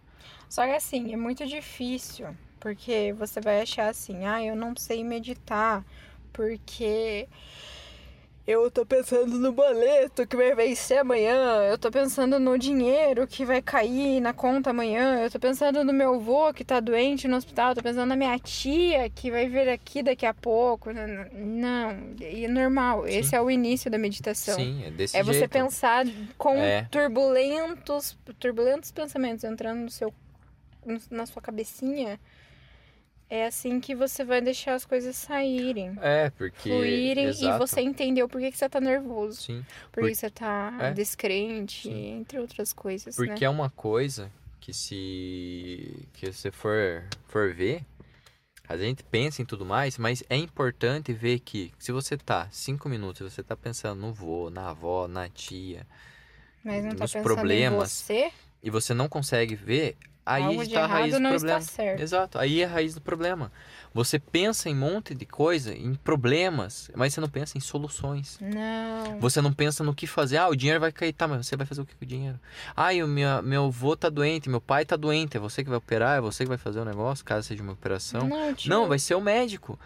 Só 0.47 0.65
que 0.65 0.71
assim, 0.73 1.13
é 1.13 1.17
muito 1.17 1.45
difícil. 1.45 2.27
Porque 2.59 3.13
você 3.17 3.41
vai 3.41 3.61
achar 3.61 3.89
assim, 3.89 4.25
ah, 4.25 4.43
eu 4.43 4.55
não 4.55 4.75
sei 4.77 5.03
meditar. 5.03 5.83
Porque 6.31 7.27
eu 8.47 8.69
tô 8.71 8.85
pensando 8.85 9.37
no 9.37 9.51
boleto 9.51 10.25
que 10.25 10.35
vai 10.35 10.53
vencer 10.55 10.97
amanhã. 10.99 11.63
Eu 11.69 11.77
tô 11.77 11.91
pensando 11.91 12.39
no 12.39 12.57
dinheiro 12.57 13.27
que 13.27 13.45
vai 13.45 13.61
cair 13.61 14.19
na 14.19 14.33
conta 14.33 14.71
amanhã. 14.71 15.21
Eu 15.23 15.29
tô 15.31 15.39
pensando 15.39 15.83
no 15.83 15.93
meu 15.93 16.15
avô 16.15 16.51
que 16.53 16.63
tá 16.65 16.79
doente 16.79 17.27
no 17.27 17.37
hospital. 17.37 17.69
Eu 17.69 17.75
tô 17.75 17.81
pensando 17.83 18.07
na 18.09 18.15
minha 18.15 18.37
tia 18.39 19.09
que 19.09 19.29
vai 19.31 19.47
vir 19.47 19.69
aqui 19.69 20.01
daqui 20.03 20.25
a 20.25 20.33
pouco. 20.33 20.89
Não, 20.91 22.13
e 22.19 22.45
é 22.45 22.47
normal. 22.47 23.03
Sim. 23.05 23.17
Esse 23.17 23.35
é 23.35 23.41
o 23.41 23.49
início 23.49 23.89
da 23.91 23.97
meditação. 23.97 24.55
Sim, 24.55 24.83
é 24.85 24.91
desse 24.91 25.15
É 25.15 25.23
você 25.23 25.39
jeito. 25.39 25.51
pensar 25.51 26.05
com 26.37 26.55
É. 26.55 26.87
turbulentos, 26.91 28.17
turbulentos 28.39 28.91
pensamentos 28.91 29.43
entrando 29.43 29.81
no 29.81 29.89
seu, 29.91 30.13
na 31.09 31.25
sua 31.25 31.41
cabecinha. 31.41 32.19
É 33.33 33.45
assim 33.45 33.79
que 33.79 33.95
você 33.95 34.25
vai 34.25 34.41
deixar 34.41 34.73
as 34.73 34.83
coisas 34.83 35.15
saírem, 35.15 35.97
É, 36.01 36.29
porque. 36.31 36.67
fluírem 36.67 37.27
Exato. 37.27 37.55
e 37.55 37.57
você 37.57 37.79
entendeu 37.79 38.27
por 38.27 38.41
que, 38.41 38.51
que 38.51 38.57
você 38.57 38.67
tá 38.67 38.81
nervoso, 38.81 39.41
Sim, 39.43 39.65
por 39.89 40.03
que 40.03 40.13
você 40.13 40.29
tá 40.29 40.77
É. 40.81 40.91
descrente, 40.91 41.83
Sim. 41.87 42.17
entre 42.19 42.37
outras 42.39 42.73
coisas, 42.73 43.15
porque 43.15 43.29
né? 43.39 43.45
é 43.45 43.49
uma 43.49 43.69
coisa 43.69 44.29
que 44.59 44.73
se. 44.73 46.05
que 46.11 46.29
você 46.29 46.51
for, 46.51 47.05
for 47.29 47.53
ver. 47.53 47.85
A 48.67 48.75
gente 48.75 49.01
pensa 49.01 49.41
em 49.41 49.45
tudo 49.45 49.65
mais, 49.65 49.97
mas 49.97 50.21
é 50.29 50.35
importante 50.35 51.13
ver 51.13 51.39
que 51.39 51.71
se 51.79 51.93
você 51.93 52.17
tá 52.17 52.49
cinco 52.51 52.89
minutos, 52.89 53.33
você 53.33 53.41
tá 53.41 53.55
pensando 53.55 54.01
no 54.01 54.11
vô, 54.13 54.49
na 54.49 54.71
avó, 54.71 55.07
na 55.07 55.29
tia, 55.29 55.87
Mas 56.65 56.83
não 56.83 56.91
tá 56.91 57.03
nos 57.03 57.13
pensando 57.13 57.23
problemas, 57.23 58.01
em 58.01 58.03
você, 58.03 58.31
e 58.61 58.69
você 58.69 58.93
não 58.93 59.07
consegue 59.07 59.55
ver, 59.55 59.95
aí 60.25 60.43
algo 60.43 60.63
está 60.63 60.83
a 60.83 60.87
raiz 60.87 61.13
do 61.13 61.21
problema. 61.21 61.61
Exato, 61.99 62.39
aí 62.39 62.61
é 62.61 62.65
a 62.65 62.67
raiz 62.67 62.93
do 62.93 63.01
problema. 63.01 63.51
Você 63.93 64.17
pensa 64.17 64.69
em 64.69 64.73
um 64.73 64.79
monte 64.79 65.13
de 65.13 65.25
coisa, 65.25 65.73
em 65.73 65.93
problemas, 65.95 66.89
mas 66.95 67.13
você 67.13 67.19
não 67.19 67.27
pensa 67.27 67.57
em 67.57 67.61
soluções. 67.61 68.37
Não. 68.39 69.19
Você 69.19 69.41
não 69.41 69.51
pensa 69.51 69.83
no 69.83 69.93
que 69.93 70.07
fazer. 70.07 70.37
Ah, 70.37 70.47
o 70.47 70.55
dinheiro 70.55 70.79
vai 70.79 70.93
cair, 70.93 71.11
tá, 71.11 71.27
mas 71.27 71.45
você 71.45 71.57
vai 71.57 71.65
fazer 71.65 71.81
o 71.81 71.85
que 71.85 71.93
com 71.95 72.05
o 72.05 72.07
dinheiro? 72.07 72.39
Ah, 72.75 72.93
e 72.93 73.03
o 73.03 73.07
meu, 73.07 73.43
meu 73.43 73.65
avô 73.65 73.95
tá 73.97 74.07
doente, 74.07 74.49
meu 74.49 74.61
pai 74.61 74.85
tá 74.85 74.95
doente, 74.95 75.35
é 75.35 75.39
você 75.39 75.61
que 75.61 75.69
vai 75.69 75.77
operar, 75.77 76.17
é 76.17 76.21
você 76.21 76.45
que 76.45 76.49
vai 76.49 76.57
fazer 76.57 76.79
o 76.79 76.85
negócio, 76.85 77.25
caso 77.25 77.47
seja 77.47 77.61
uma 77.61 77.73
operação. 77.73 78.29
Não, 78.29 78.53
tio. 78.53 78.69
Não, 78.69 78.87
vai 78.87 78.97
ser 78.97 79.15
o 79.15 79.21
médico. 79.21 79.77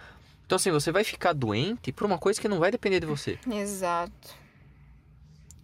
Então, 0.46 0.58
assim, 0.58 0.70
você 0.70 0.92
vai 0.92 1.04
ficar 1.04 1.34
doente 1.34 1.92
por 1.92 2.06
uma 2.06 2.20
coisa 2.20 2.40
que 2.40 2.48
não 2.48 2.60
vai 2.60 2.70
depender 2.70 3.00
de 3.00 3.08
você. 3.08 3.40
Exato. 3.50 4.45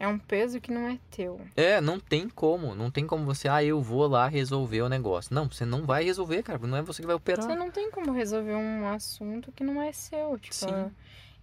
É 0.02 0.08
um 0.08 0.18
peso 0.18 0.60
que 0.60 0.72
não 0.72 0.88
é 0.90 0.98
teu. 1.12 1.40
É, 1.56 1.80
não 1.80 2.00
tem 2.00 2.28
como. 2.28 2.74
Não 2.74 2.90
tem 2.90 3.06
como 3.06 3.24
você, 3.24 3.48
ah, 3.48 3.64
eu 3.64 3.80
vou 3.80 4.08
lá 4.08 4.28
resolver 4.28 4.82
o 4.82 4.90
negócio. 4.90 5.32
Não, 5.34 5.48
você 5.48 5.64
não 5.64 5.86
vai 5.86 6.04
resolver, 6.04 6.42
cara. 6.42 6.58
Não 6.66 6.76
é 6.76 6.82
você 6.82 7.04
que 7.04 7.06
vai 7.08 7.16
operar. 7.16 7.46
Você 7.46 7.54
não 7.56 7.70
tem 7.70 7.92
como 7.92 8.12
resolver 8.12 8.56
um 8.56 8.88
assunto 8.88 9.52
que 9.52 9.64
não 9.64 9.80
é 9.80 9.92
seu. 9.94 10.40
Tipo, 10.40 10.56
Sim. 10.56 10.92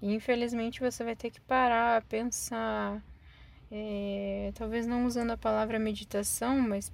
e 0.02 0.12
infelizmente 0.12 0.80
você 0.80 1.04
vai 1.04 1.14
ter 1.14 1.30
que 1.30 1.40
parar, 1.42 2.02
pensar. 2.02 3.00
é, 3.70 4.50
talvez 4.56 4.86
não 4.88 5.06
usando 5.06 5.30
a 5.30 5.36
palavra 5.36 5.78
meditação, 5.78 6.58
mas 6.60 6.90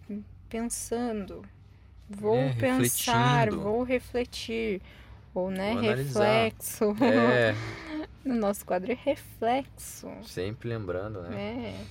pensando. 0.51 1.43
Vou 2.11 2.37
É, 2.37 2.53
pensar, 2.53 3.45
refletindo. 3.47 3.62
vou 3.62 3.83
refletir. 3.83 4.83
Ou, 5.35 5.51
né, 5.51 5.71
Vou 5.71 5.79
analisar. 5.81 6.25
reflexo. 6.45 6.95
É, 7.03 7.55
no 8.25 8.35
nosso 8.35 8.64
quadro 8.64 8.91
é 8.91 8.95
reflexo. 8.95 10.09
sempre 10.25 10.68
lembrando, 10.68 11.20
né? 11.22 11.75
É. 11.81 11.85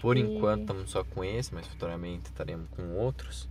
Por 0.00 0.16
E- 0.16 0.20
enquanto 0.20 0.62
estamos 0.62 0.90
só 0.90 1.02
com 1.04 1.24
esse, 1.24 1.54
mas 1.54 1.66
futuramente 1.66 2.26
estaremos 2.26 2.68
com 2.70 2.94
outros. 2.96 3.48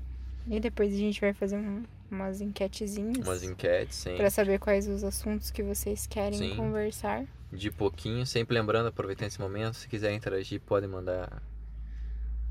E 0.48 0.60
depois 0.60 0.94
a 0.94 0.98
gente 0.98 1.20
vai 1.20 1.34
fazer 1.34 1.58
um- 1.58 1.84
umas 2.10 2.40
enquetezinhas. 2.40 3.26
Umas 3.26 3.44
enquetes, 3.44 3.96
sempre. 3.98 4.20
Pra 4.20 4.30
saber 4.30 4.60
quais 4.60 4.88
os 4.88 5.04
assuntos 5.04 5.50
que 5.52 5.64
vocês 5.64 6.06
querem 6.06 6.38
Sim. 6.38 6.56
conversar. 6.56 7.26
De 7.52 7.72
pouquinho, 7.72 8.26
sempre 8.26 8.54
lembrando, 8.58 8.88
aproveitando 8.88 9.28
esse 9.28 9.40
momento, 9.42 9.76
se 9.76 9.88
quiser 9.88 10.14
interagir, 10.14 10.62
pode 10.62 10.86
mandar 10.88 11.42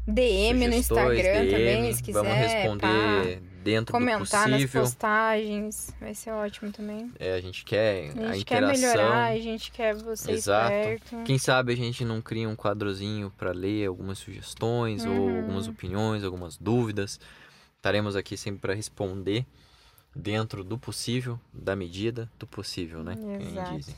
DM 0.07 0.69
no 0.69 0.75
Instagram 0.75 1.47
DM, 1.47 1.51
também, 1.51 1.93
se 1.95 2.03
quiser. 2.03 2.23
Vamos 2.23 2.37
responder 2.37 3.43
dentro 3.63 3.93
pá, 3.93 3.99
do 3.99 4.05
comentar 4.05 4.49
nas 4.49 4.61
possível. 4.61 4.83
postagens. 4.83 5.95
Vai 5.99 6.15
ser 6.15 6.31
ótimo 6.33 6.71
também. 6.71 7.11
É, 7.19 7.35
a 7.35 7.41
gente 7.41 7.65
quer 7.65 8.11
A 8.19 8.29
a, 8.31 8.33
gente 8.35 8.45
quer 8.45 8.59
interação. 8.63 8.91
melhorar, 8.91 9.25
a 9.33 9.39
gente 9.39 9.73
quer 9.73 9.95
vocês 9.95 10.39
Exato. 10.41 10.69
perto. 10.71 11.23
Quem 11.25 11.39
sabe 11.39 11.73
a 11.73 11.77
gente 11.77 12.05
não 12.05 12.21
cria 12.21 12.49
um 12.49 12.55
quadrozinho 12.55 13.33
para 13.37 13.53
ler 13.53 13.87
algumas 13.87 14.19
sugestões 14.19 15.05
ou 15.07 15.13
Uhum. 15.13 15.37
algumas 15.39 15.67
opiniões, 15.69 16.23
algumas 16.23 16.59
dúvidas. 16.59 17.19
Estaremos 17.77 18.15
aqui 18.17 18.37
sempre 18.37 18.61
para 18.61 18.75
responder 18.75 19.47
dentro 20.15 20.63
do 20.63 20.79
possível, 20.79 21.41
da 21.53 21.75
medida 21.75 22.31
do 22.39 22.47
possível, 22.47 23.03
né? 23.03 23.15
Exato. 23.41 23.77
dizem. 23.77 23.95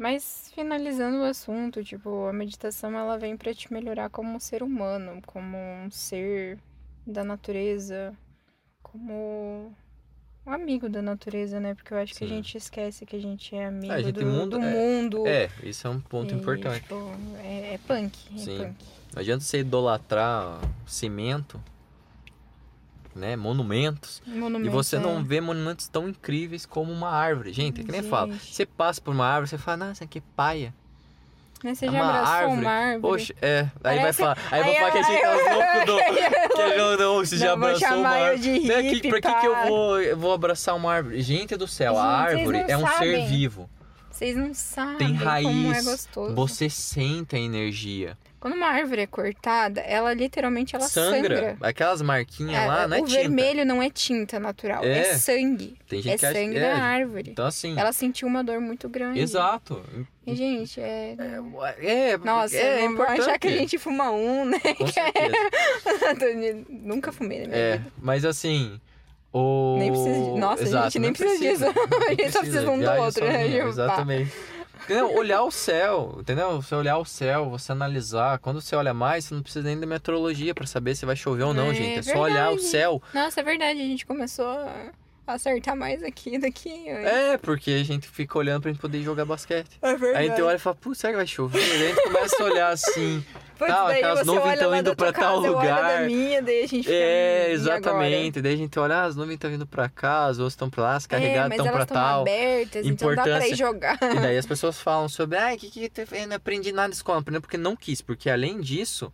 Mas 0.00 0.50
finalizando 0.54 1.18
o 1.18 1.24
assunto, 1.24 1.84
tipo, 1.84 2.24
a 2.24 2.32
meditação 2.32 2.96
ela 2.96 3.18
vem 3.18 3.36
pra 3.36 3.52
te 3.52 3.70
melhorar 3.70 4.08
como 4.08 4.34
um 4.34 4.40
ser 4.40 4.62
humano, 4.62 5.20
como 5.26 5.58
um 5.58 5.90
ser 5.90 6.58
da 7.06 7.22
natureza, 7.22 8.16
como 8.82 9.70
um 10.46 10.50
amigo 10.50 10.88
da 10.88 11.02
natureza, 11.02 11.60
né? 11.60 11.74
Porque 11.74 11.92
eu 11.92 11.98
acho 11.98 12.14
que 12.14 12.24
a 12.24 12.26
Sim. 12.26 12.36
gente 12.36 12.56
esquece 12.56 13.04
que 13.04 13.14
a 13.14 13.20
gente 13.20 13.54
é 13.54 13.66
amigo 13.66 13.92
a 13.92 14.00
gente 14.00 14.18
do, 14.18 14.24
mundo- 14.24 14.58
do 14.58 14.64
é- 14.64 14.70
mundo. 14.70 15.26
É, 15.26 15.50
isso 15.62 15.86
é 15.86 15.90
um 15.90 16.00
ponto 16.00 16.32
E, 16.34 16.38
importante. 16.38 16.80
tipo, 16.80 16.94
é, 17.44 17.74
é 17.74 17.78
punk, 17.86 18.18
é 18.34 18.38
Sim. 18.38 18.56
punk. 18.56 18.76
Não 19.12 19.20
adianta 19.20 19.44
você 19.44 19.60
idolatrar 19.60 20.62
cimento, 20.86 21.62
né? 23.14 23.36
Monumentos. 23.36 24.22
E 24.26 24.68
você 24.68 24.96
é. 24.96 24.98
não 24.98 25.22
vê 25.24 25.40
monumentos 25.40 25.88
tão 25.88 26.08
incríveis 26.08 26.64
como 26.66 26.92
uma 26.92 27.10
árvore. 27.10 27.52
Gente, 27.52 27.80
é 27.80 27.84
que 27.84 27.90
nem 27.92 28.00
eu. 28.02 28.26
Gente. 28.32 28.54
Você 28.54 28.64
passa 28.66 29.00
por 29.00 29.14
uma 29.14 29.26
árvore, 29.26 29.48
você 29.48 29.58
fala, 29.58 29.86
nossa, 29.88 30.06
que 30.06 30.20
paia. 30.20 30.74
Né, 31.62 31.74
Você 31.74 31.84
É 31.86 31.90
já 31.92 31.98
uma 31.98 32.08
abraçou 32.08 32.34
árvore. 32.34 32.60
uma 32.62 32.70
árvore? 32.70 33.00
Poxa, 33.02 33.34
é. 33.42 33.58
Aí 33.60 33.68
vai 33.82 33.98
Parece- 33.98 34.18
falar. 34.22 34.38
Aí 34.50 34.60
vai 34.62 34.70
Aí- 34.70 34.76
falar 34.78 34.90
que 34.92 34.98
a 34.98 35.02
gente 35.02 35.20
tá 35.20 35.34
louco 35.34 35.86
do. 35.86 36.00
Que 36.60 36.76
não, 36.76 36.96
não, 36.96 37.14
você 37.16 37.36
já 37.36 37.46
Não, 37.46 37.52
abraçou 37.52 37.88
uma 37.98 38.18
eu 38.18 38.24
árvore. 38.24 38.40
de 38.60 38.66
Né, 38.66 38.82
que- 38.82 39.08
Pra 39.10 39.20
que, 39.20 39.40
que 39.40 39.46
eu 39.46 39.66
vou, 39.66 40.00
eu 40.00 40.16
vou 40.16 40.32
abraçar 40.32 40.74
uma 40.74 40.90
árvore? 40.92 41.20
Gente 41.20 41.56
do 41.56 41.66
céu, 41.68 41.98
a 41.98 42.30
Gente, 42.30 42.44
vocês 42.44 42.56
árvore 42.56 42.72
é 42.72 42.76
um 42.78 42.86
ser 42.86 42.92
sabem. 42.94 43.26
vivo. 43.26 43.70
Vocês 44.10 44.36
não 44.36 44.54
sabem 44.54 44.96
Tem 44.98 45.14
é 45.14 45.18
raiz. 45.18 45.84
gostoso. 45.84 46.34
Você 46.34 46.70
sente 46.70 47.36
a 47.36 47.38
energia. 47.38 48.16
Quando 48.40 48.54
uma 48.54 48.68
árvore 48.68 49.02
é 49.02 49.06
cortada, 49.06 49.80
ela 49.82 50.14
literalmente 50.14 50.74
ela 50.74 50.88
sangra. 50.88 51.36
sangra. 51.36 51.56
Aquelas 51.60 52.00
marquinhas 52.00 52.54
É, 52.62 52.66
lá, 52.66 52.88
não 52.88 52.96
é 52.96 53.00
o 53.00 53.04
tinta. 53.04 53.20
vermelho 53.20 53.66
não 53.66 53.82
é 53.82 53.90
tinta 53.90 54.40
natural, 54.40 54.82
é, 54.82 54.98
É. 55.00 55.14
sangue. 55.18 55.76
Tem 55.86 56.00
gente 56.00 56.14
É 56.14 56.18
que 56.18 56.24
acha 56.26 56.34
sangue 56.34 56.54
que 56.54 56.60
da 56.60 56.66
é. 56.66 56.72
árvore. 56.72 57.30
Então 57.32 57.44
assim. 57.46 57.78
Ela 57.78 57.92
sentiu 57.92 58.26
uma 58.26 58.42
dor 58.42 58.58
muito 58.58 58.88
grande. 58.88 59.20
Exato. 59.20 59.82
E, 60.26 60.34
gente, 60.34 60.80
é. 60.80 61.16
É, 61.82 62.16
Nossa, 62.18 62.56
é 62.56 62.76
não 62.76 62.82
vão 62.82 62.92
importante. 62.94 63.20
achar 63.20 63.38
que 63.38 63.48
a 63.48 63.50
gente 63.52 63.76
fuma 63.78 64.10
um, 64.10 64.44
né? 64.46 64.58
Com 64.78 64.86
certeza. 64.88 65.36
Nunca 66.70 67.12
fumei 67.12 67.40
na 67.42 67.46
minha 67.48 67.58
É, 67.58 67.76
vida. 67.78 67.92
mas 68.00 68.24
assim. 68.24 68.80
O... 69.32 69.76
Nem 69.78 69.92
precisa 69.92 70.14
de- 70.32 70.40
Nossa, 70.40 70.62
Exato, 70.64 70.84
gente, 70.90 70.98
nem 70.98 71.10
não 71.10 71.14
precisa 71.16 71.38
disso. 71.72 71.80
A 72.08 72.10
gente 72.10 72.32
só 72.32 72.40
precisa 72.40 72.68
um 72.70 72.78
do 72.80 72.90
outro, 72.90 73.24
né? 73.24 73.42
sozinho, 73.42 73.62
pá. 73.62 73.68
Exatamente. 73.68 74.32
Entendeu? 74.84 75.14
Olhar 75.14 75.42
o 75.42 75.50
céu, 75.50 76.16
entendeu? 76.20 76.60
Você 76.60 76.74
olhar 76.74 76.98
o 76.98 77.04
céu, 77.04 77.48
você 77.50 77.72
analisar. 77.72 78.38
Quando 78.38 78.60
você 78.60 78.74
olha 78.74 78.92
mais, 78.94 79.24
você 79.26 79.34
não 79.34 79.42
precisa 79.42 79.64
nem 79.64 79.78
da 79.78 79.86
meteorologia 79.86 80.54
pra 80.54 80.66
saber 80.66 80.94
se 80.96 81.06
vai 81.06 81.14
chover 81.16 81.44
ou 81.44 81.54
não, 81.54 81.70
É 81.70 81.74
gente. 81.74 81.98
É 81.98 82.02
só 82.02 82.18
olhar 82.20 82.48
o 82.48 82.54
verdade. 82.54 82.70
céu. 82.70 83.02
Nossa, 83.14 83.40
é 83.40 83.42
verdade, 83.42 83.80
a 83.80 83.84
gente 83.84 84.04
começou 84.04 84.46
a 84.46 84.90
acertar 85.34 85.76
mais 85.76 86.02
aqui 86.02 86.38
daqui. 86.38 86.88
É, 86.88 87.36
porque 87.38 87.70
a 87.70 87.84
gente 87.84 88.08
fica 88.08 88.36
olhando 88.36 88.62
pra 88.62 88.72
gente 88.72 88.80
poder 88.80 89.00
jogar 89.02 89.24
basquete. 89.24 89.78
é 89.80 89.94
verdade. 89.94 90.16
Aí 90.16 90.26
a 90.26 90.28
gente 90.30 90.42
olha 90.42 90.56
e 90.56 90.58
fala, 90.58 90.74
putz, 90.74 90.98
será 90.98 91.12
que 91.12 91.16
vai 91.18 91.26
chover? 91.26 91.62
Aí 91.62 91.84
a 91.84 91.88
gente 91.88 92.02
começa 92.02 92.42
a 92.42 92.44
olhar 92.46 92.68
assim, 92.72 93.24
Putz, 93.60 93.72
tal, 93.74 93.86
daí 93.88 94.00
você 94.02 94.24
nuvens 94.24 94.52
estão 94.54 94.74
indo 94.74 94.96
pra 94.96 95.12
tal 95.12 95.42
casa, 95.42 95.48
lugar. 95.50 96.06
minha, 96.06 96.42
daí 96.42 96.58
a 96.62 96.66
gente 96.66 96.82
fica. 96.84 96.92
É, 96.94 97.44
"Hum, 97.46 97.50
e 97.50 97.52
exatamente. 97.52 98.40
Daí 98.42 98.54
a 98.54 98.56
gente 98.56 98.78
olha, 98.78 98.94
ah, 98.96 99.04
as 99.04 99.14
nuvens 99.16 99.34
estão 99.34 99.50
vindo 99.50 99.66
pra 99.66 99.88
cá, 99.88 100.24
as 100.24 100.38
outras 100.38 100.54
estão 100.54 100.70
pra 100.70 100.82
lá, 100.82 100.94
as 100.96 101.04
agora?" 101.04 101.20
É, 101.22 101.26
carregadas 101.26 101.52
estão 101.58 101.72
pra 101.72 101.82
estão 101.82 101.96
tal. 101.96 102.20
abertas, 102.22 102.86
então 102.86 103.08
dá 103.14 103.22
pra 103.22 103.22
Importância- 103.32 103.52
ir 103.52 103.56
jogar. 103.56 103.98
E 104.02 104.18
daí 104.20 104.38
as 104.38 104.46
pessoas 104.46 104.80
falam 104.80 105.08
sobre, 105.08 105.36
ai, 105.38 105.56
que 105.58 105.70
que 105.70 105.90
fez? 106.06 106.22
Eu 106.22 106.28
não 106.28 106.36
aprendi 106.36 106.72
nada 106.72 106.88
na 106.88 106.94
escola, 106.94 107.16
não 107.16 107.20
aprendi 107.20 107.40
porque 107.40 107.56
não 107.58 107.76
quis, 107.76 108.00
porque 108.00 108.30
além 108.30 108.60
disso, 108.60 109.12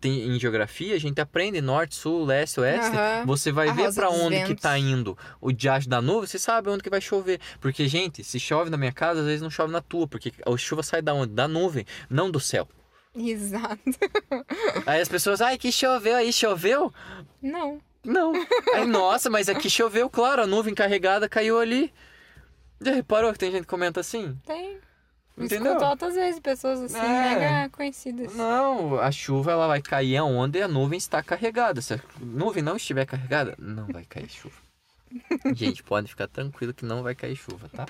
tem, 0.00 0.28
em 0.28 0.38
geografia 0.38 0.94
a 0.94 0.98
gente 1.00 1.20
aprende 1.20 1.60
norte, 1.60 1.96
sul, 1.96 2.24
leste, 2.24 2.60
oeste, 2.60 2.96
Aham. 2.96 3.26
você 3.26 3.50
vai 3.50 3.68
A 3.68 3.72
ver 3.72 3.86
dos 3.88 3.98
onde 3.98 4.36
que 4.42 4.46
ventos. 4.46 4.62
tá 4.62 4.78
indo 4.78 5.18
o 5.40 5.50
diacho 5.50 5.88
da 5.88 6.00
nuvem, 6.00 6.28
você 6.28 6.38
sabe 6.38 6.68
onde 6.70 6.84
que 6.84 6.88
vai 6.88 7.00
chover. 7.00 7.40
Porque, 7.60 7.88
gente, 7.88 8.22
se 8.22 8.38
chove 8.38 8.70
na 8.70 8.76
minha 8.76 8.92
casa, 8.92 9.18
às 9.20 9.26
vezes 9.26 9.42
não 9.42 9.50
chove 9.50 9.72
na 9.72 9.80
tua, 9.80 10.06
porque 10.06 10.32
a 10.46 10.56
chuva 10.56 10.84
sai 10.84 11.02
da 11.02 11.12
onde? 11.12 11.32
Da 11.34 11.48
nuvem, 11.48 11.84
não 12.08 12.30
do 12.30 12.38
céu. 12.38 12.68
Exato. 13.14 13.78
Aí 14.86 15.00
as 15.00 15.08
pessoas, 15.08 15.40
ai, 15.40 15.58
que 15.58 15.70
choveu 15.70 16.16
aí, 16.16 16.32
choveu? 16.32 16.92
Não. 17.42 17.78
Não. 18.04 18.32
Aí, 18.74 18.86
nossa, 18.86 19.28
mas 19.30 19.48
aqui 19.48 19.68
choveu, 19.70 20.08
claro, 20.10 20.42
a 20.42 20.46
nuvem 20.46 20.74
carregada 20.74 21.28
caiu 21.28 21.58
ali. 21.58 21.92
Já 22.80 22.92
reparou 22.92 23.32
que 23.32 23.38
tem 23.38 23.50
gente 23.52 23.62
que 23.62 23.68
comenta 23.68 24.00
assim? 24.00 24.36
Tem. 24.44 24.78
Entendeu? 25.38 25.68
Escuto 25.72 25.84
altas 25.84 26.14
vezes 26.14 26.40
pessoas 26.40 26.80
assim, 26.82 26.98
É. 26.98 27.34
mega 27.34 27.68
conhecidas. 27.70 28.34
Não, 28.34 28.98
a 28.98 29.10
chuva 29.12 29.52
ela 29.52 29.66
vai 29.66 29.80
cair 29.80 30.16
aonde 30.16 30.60
a 30.60 30.68
nuvem 30.68 30.98
está 30.98 31.22
carregada. 31.22 31.80
Se 31.80 31.94
a 31.94 32.00
nuvem 32.20 32.62
não 32.62 32.76
estiver 32.76 33.06
carregada, 33.06 33.54
não 33.58 33.86
vai 33.86 34.04
cair 34.04 34.28
chuva. 34.28 34.56
Gente, 35.54 35.82
pode 35.82 36.08
ficar 36.08 36.26
tranquilo 36.26 36.74
que 36.74 36.84
não 36.84 37.02
vai 37.02 37.14
cair 37.14 37.36
chuva, 37.36 37.68
tá? 37.68 37.86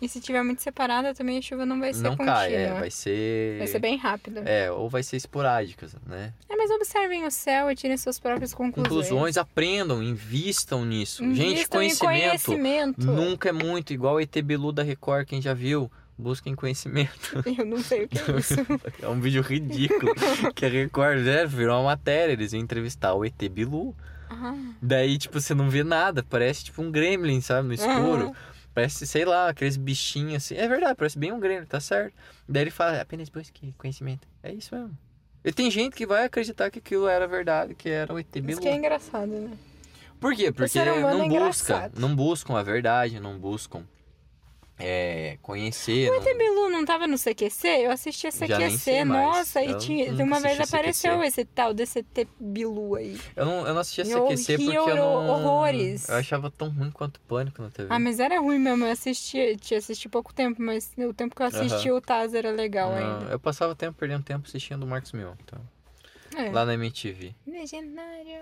E 0.00 0.08
se 0.08 0.20
tiver 0.20 0.42
muito 0.42 0.60
separada, 0.62 1.14
também 1.14 1.38
a 1.38 1.42
chuva 1.42 1.64
não 1.64 1.80
vai 1.80 1.94
ser 1.94 2.02
não 2.02 2.10
contínua. 2.16 2.34
cai, 2.34 2.54
é, 2.54 2.74
vai 2.74 2.90
ser. 2.90 3.58
Vai 3.58 3.66
ser 3.66 3.78
bem 3.78 3.96
rápida. 3.96 4.40
É, 4.40 4.70
ou 4.70 4.90
vai 4.90 5.02
ser 5.02 5.16
esporádica, 5.16 5.86
né? 6.06 6.34
É, 6.48 6.54
mas 6.56 6.70
observem 6.70 7.24
o 7.24 7.30
céu 7.30 7.70
e 7.70 7.74
tirem 7.74 7.96
suas 7.96 8.18
próprias 8.18 8.52
conclusões. 8.52 8.88
Conclusões, 9.08 9.36
aprendam, 9.38 10.02
invistam 10.02 10.84
nisso. 10.84 11.22
Gente, 11.32 11.52
Invistam 11.52 11.82
em 11.82 11.96
conhecimento, 11.96 12.44
conhecimento. 12.44 13.06
nunca 13.06 13.48
é 13.48 13.52
muito, 13.52 13.92
igual 13.94 14.16
o 14.16 14.20
ET 14.20 14.36
Bilu 14.42 14.70
da 14.70 14.82
Record, 14.82 15.26
quem 15.26 15.40
já 15.40 15.54
viu, 15.54 15.90
busquem 16.18 16.54
conhecimento. 16.54 17.42
Eu 17.58 17.64
não 17.64 17.78
sei 17.78 18.04
o 18.04 18.08
que 18.08 18.18
é 18.18 18.36
isso. 18.38 18.54
É 19.00 19.08
um 19.08 19.18
vídeo 19.18 19.40
ridículo 19.40 20.12
que 20.54 20.66
a 20.66 20.68
Record 20.68 21.20
né, 21.20 21.46
virou 21.46 21.76
uma 21.80 21.84
matéria, 21.90 22.34
eles 22.34 22.52
iam 22.52 22.60
entrevistar 22.60 23.14
o 23.14 23.24
ET 23.24 23.48
Bilu. 23.50 23.96
Ah, 24.28 24.54
Daí, 24.82 25.16
tipo, 25.16 25.40
você 25.40 25.54
não 25.54 25.70
vê 25.70 25.82
nada, 25.82 26.22
parece 26.22 26.64
tipo 26.64 26.82
um 26.82 26.90
gremlin, 26.90 27.40
sabe, 27.40 27.68
no 27.68 27.72
escuro. 27.74 28.24
Aham. 28.26 28.32
Parece, 28.76 29.06
sei 29.06 29.24
lá, 29.24 29.48
aqueles 29.48 29.78
bichinhos 29.78 30.34
assim. 30.34 30.54
É 30.54 30.68
verdade, 30.68 30.94
parece 30.96 31.18
bem 31.18 31.32
um 31.32 31.40
gremlin, 31.40 31.64
tá 31.64 31.80
certo. 31.80 32.12
Daí 32.46 32.64
ele 32.64 32.70
fala, 32.70 33.00
apenas 33.00 33.30
busque 33.30 33.72
conhecimento. 33.78 34.28
É 34.42 34.52
isso 34.52 34.74
mesmo. 34.74 34.94
E 35.42 35.50
tem 35.50 35.70
gente 35.70 35.96
que 35.96 36.06
vai 36.06 36.26
acreditar 36.26 36.70
que 36.70 36.78
aquilo 36.78 37.08
era 37.08 37.26
verdade, 37.26 37.74
que 37.74 37.88
era 37.88 38.12
o 38.12 38.18
ET 38.18 38.26
isso 38.36 38.44
Bilu. 38.44 38.60
que 38.60 38.68
é 38.68 38.76
engraçado, 38.76 39.28
né? 39.28 39.56
Por 40.20 40.36
quê? 40.36 40.52
Porque 40.52 40.78
não 40.84 41.24
é 41.24 41.26
busca, 41.26 41.90
não 41.96 42.14
buscam 42.14 42.58
a 42.58 42.62
verdade, 42.62 43.18
não 43.18 43.38
buscam 43.38 43.82
é, 44.78 45.38
conhecer. 45.42 46.10
não- 46.10 46.18
O 46.18 46.38
Bilu 46.38 46.68
não 46.70 46.84
tava 46.84 47.06
no 47.06 47.16
CQC? 47.16 47.66
Eu 47.86 47.90
assisti 47.90 48.26
a 48.26 48.30
CQC, 48.32 49.04
nossa, 49.04 49.62
e 49.62 49.70
Eu 49.70 49.78
tinha, 49.78 50.10
nunca 50.12 50.22
uma 50.24 50.40
vez 50.40 50.58
assisti 50.60 50.74
apareceu 50.76 51.12
CQC. 51.12 51.26
esse 51.28 51.44
tal 51.46 51.72
desse 51.72 51.98
ET 52.00 52.28
Bilu 52.38 52.94
aí. 52.94 53.18
Eu 53.34 53.46
não, 53.46 53.66
eu 53.66 53.72
não 53.72 53.80
assistia 53.80 54.04
Eu 54.04 54.26
CQC 54.28 54.52
porque 54.58 54.70
ria 54.70 54.74
eu 54.80 54.96
não... 54.96 55.28
horrores. 55.30 56.08
Eu 56.08 56.16
achava 56.16 56.50
tão 56.50 56.68
ruim 56.70 56.90
quanto 56.90 57.18
Pânico 57.20 57.62
na 57.62 57.70
TV. 57.70 57.88
Ah, 57.90 57.98
mas 57.98 58.20
era 58.20 58.38
ruim 58.40 58.58
mesmo, 58.58 58.84
eu 58.84 58.92
assisti, 58.92 59.56
tinha 59.56 59.78
assisti 59.78 60.08
pouco 60.08 60.34
tempo, 60.34 60.60
mas 60.62 60.92
o 60.98 61.14
tempo 61.14 61.34
que 61.34 61.40
eu 61.42 61.46
assisti 61.46 61.90
o 61.90 62.00
Taz 62.00 62.34
era 62.34 62.50
legal 62.50 62.90
Não, 62.90 63.18
ainda. 63.20 63.32
eu 63.32 63.40
passava 63.40 63.74
tempo 63.74 63.96
perdendo 63.98 64.24
tempo 64.24 64.46
assistindo 64.46 64.82
o 64.82 64.86
Marcos 64.86 65.12
Mion. 65.12 65.32
Então, 65.44 65.58
É. 66.36 66.50
Lá 66.50 66.66
na 66.66 66.74
MTV. 66.74 67.34
Legendário. 67.46 68.40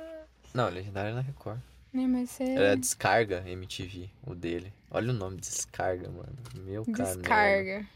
Não, 0.52 0.68
Legendário 0.68 1.10
é 1.10 1.14
na 1.14 1.20
Record. 1.20 1.58
É, 1.94 2.06
mas 2.08 2.40
é... 2.40 2.54
Era 2.54 2.76
Descarga 2.76 3.44
MTV, 3.46 4.10
o 4.26 4.34
dele. 4.34 4.72
Olha 4.90 5.10
o 5.10 5.14
nome, 5.14 5.36
Descarga, 5.38 6.08
mano. 6.10 6.34
Meu 6.64 6.84
cara. 6.84 7.14
Descarga. 7.16 7.86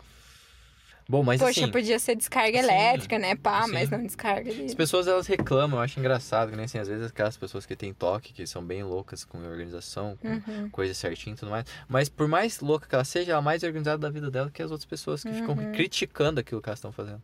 Bom, 1.10 1.22
mas 1.22 1.40
Poxa, 1.40 1.62
assim, 1.62 1.70
podia 1.72 1.98
ser 1.98 2.16
descarga 2.16 2.58
sim, 2.58 2.64
elétrica, 2.64 3.18
né? 3.18 3.34
Pá, 3.34 3.62
sim. 3.64 3.72
mas 3.72 3.88
não 3.88 4.02
descarga 4.04 4.52
de... 4.54 4.66
as 4.66 4.74
pessoas 4.74 5.06
elas 5.08 5.26
reclamam, 5.26 5.78
eu 5.78 5.82
acho 5.82 5.98
engraçado, 5.98 6.50
que 6.50 6.56
nem 6.56 6.66
assim, 6.66 6.76
às 6.78 6.86
vezes 6.86 7.06
aquelas 7.06 7.34
pessoas 7.34 7.64
que 7.64 7.74
têm 7.74 7.94
toque, 7.94 8.30
que 8.34 8.46
são 8.46 8.62
bem 8.62 8.82
loucas 8.84 9.24
com 9.24 9.38
organização, 9.38 10.18
com 10.18 10.28
Uhum. 10.28 10.68
coisa 10.68 10.92
certinha 10.92 11.34
e 11.34 11.38
tudo 11.38 11.50
mais. 11.50 11.64
Mas 11.88 12.10
por 12.10 12.28
mais 12.28 12.60
louca 12.60 12.86
que 12.86 12.94
ela 12.94 13.04
seja, 13.04 13.32
ela 13.32 13.40
é 13.40 13.44
mais 13.44 13.62
organizada 13.62 13.96
da 13.96 14.10
vida 14.10 14.30
dela 14.30 14.50
que 14.50 14.62
as 14.62 14.70
outras 14.70 14.84
pessoas 14.84 15.22
que 15.24 15.32
ficam 15.32 15.54
Uhum. 15.56 15.72
criticando 15.72 16.40
aquilo 16.40 16.60
que 16.60 16.68
elas 16.68 16.78
estão 16.78 16.92
fazendo. 16.92 17.22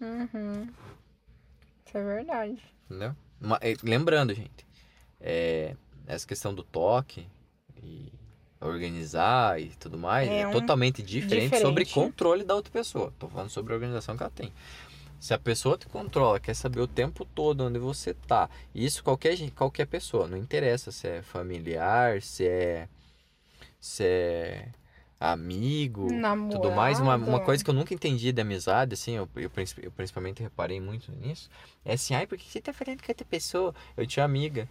Uhum. 0.00 0.66
Isso 1.86 1.98
é 1.98 2.02
verdade. 2.04 2.58
Entendeu? 2.86 3.14
Uma- 3.38 3.58
eh, 3.60 3.76
lembrando, 3.82 4.32
gente, 4.32 4.66
é, 5.20 5.76
essa 6.06 6.26
questão 6.26 6.54
do 6.54 6.62
toque 6.62 7.26
e 7.82 8.12
organizar 8.60 9.60
e 9.60 9.68
tudo 9.78 9.98
mais 9.98 10.28
É 10.28 10.40
é, 10.40 10.46
um- 10.46 10.50
totalmente 10.50 11.02
diferente, 11.02 11.58
sobre 11.60 11.84
diferente. 11.84 11.94
controle 12.10 12.44
da 12.44 12.54
outra 12.54 12.72
pessoa. 12.72 13.12
Tô 13.18 13.28
falando 13.28 13.50
sobre 13.50 13.72
a 13.72 13.76
organização 13.76 14.16
que 14.16 14.22
ela 14.22 14.32
tem. 14.34 14.52
Se 15.18 15.32
a 15.34 15.38
pessoa 15.38 15.78
te 15.78 15.86
controla, 15.88 16.38
quer 16.38 16.54
saber 16.54 16.80
o 16.80 16.86
tempo 16.86 17.24
todo 17.24 17.64
onde 17.64 17.78
você 17.78 18.12
tá, 18.14 18.48
isso 18.74 19.02
qualquer 19.02 19.36
qualquer 19.52 19.86
pessoa, 19.86 20.26
não 20.28 20.36
interessa 20.36 20.92
se 20.92 21.08
é 21.08 21.22
familiar, 21.22 22.20
se 22.22 22.46
é 22.46 22.88
se 23.80 24.04
é 24.04 24.68
amigo, 25.18 26.08
tudo 26.50 26.70
mais. 26.70 26.98
Uma, 27.00 27.14
uma 27.14 27.22
Namorado. 27.22 27.44
coisa 27.46 27.64
que 27.64 27.70
eu 27.70 27.74
nunca 27.74 27.94
entendi 27.94 28.30
da 28.32 28.42
amizade, 28.42 28.94
assim, 28.94 29.12
eu, 29.12 29.28
eu, 29.36 29.50
eu 29.82 29.90
principalmente 29.90 30.42
reparei 30.42 30.80
muito 30.80 31.10
nisso, 31.12 31.48
é 31.84 31.94
assim, 31.94 32.14
ai, 32.14 32.26
por 32.26 32.36
que 32.36 32.50
você 32.50 32.60
tá 32.60 32.72
falando 32.72 33.02
com 33.02 33.10
outra 33.10 33.24
pessoa? 33.24 33.74
Eu 33.96 34.06
tinha 34.06 34.24
amiga 34.24 34.68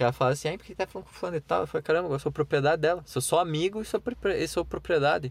que 0.00 0.04
ela 0.04 0.12
falava 0.14 0.32
assim, 0.32 0.48
ai, 0.48 0.56
por 0.56 0.64
que 0.64 0.74
tá 0.74 0.86
falando 0.86 1.06
com 1.08 1.12
fulano 1.12 1.36
e 1.36 1.40
tal? 1.42 1.60
Eu 1.60 1.66
falei, 1.66 1.82
caramba, 1.82 2.08
eu 2.08 2.18
sou 2.18 2.32
propriedade 2.32 2.80
dela, 2.80 3.02
sou 3.04 3.20
só 3.20 3.38
amigo 3.38 3.82
e 3.82 3.84
sou, 3.84 4.02
e 4.34 4.48
sou 4.48 4.64
propriedade. 4.64 5.30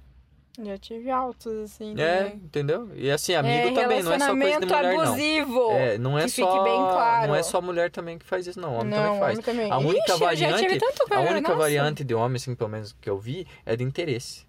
Já 0.63 0.78
tive 0.78 1.09
altos, 1.09 1.51
assim. 1.53 1.99
É, 1.99 2.17
também. 2.17 2.36
entendeu? 2.36 2.91
E 2.95 3.09
assim, 3.09 3.34
amigo 3.34 3.70
é, 3.70 3.74
também, 3.74 4.03
não 4.03 4.13
é 4.13 4.20
só 4.20 4.28
coisa 4.28 4.59
de 4.59 4.65
mulher, 4.67 4.93
não. 4.93 5.01
abusivo. 5.01 5.72
É, 5.72 5.97
não 5.97 6.20
é 6.20 6.24
que 6.26 6.30
só 6.30 6.51
fique 6.51 6.63
bem 6.63 6.78
claro. 6.78 7.28
não 7.28 7.36
é 7.36 7.41
só 7.41 7.61
mulher 7.61 7.89
também 7.89 8.20
que 8.20 8.26
faz 8.26 8.45
isso 8.45 8.59
não, 8.59 8.76
homem 8.76 8.91
não, 8.91 8.97
também 8.97 9.20
faz. 9.20 9.32
homem 9.32 9.43
também. 9.43 9.72
A 9.72 9.78
única 9.80 10.11
Ixi, 10.11 10.20
variante- 10.20 10.59
tive 10.59 10.78
tanto 10.78 11.11
A 11.11 11.20
única 11.22 11.41
nossa. 11.41 11.55
variante 11.55 12.03
de 12.03 12.13
homem 12.13 12.36
assim, 12.36 12.53
pelo 12.53 12.70
menos 12.70 12.95
que 13.01 13.09
eu 13.09 13.17
vi, 13.17 13.47
é 13.65 13.76
de 13.76 13.84
interesse 13.84 14.45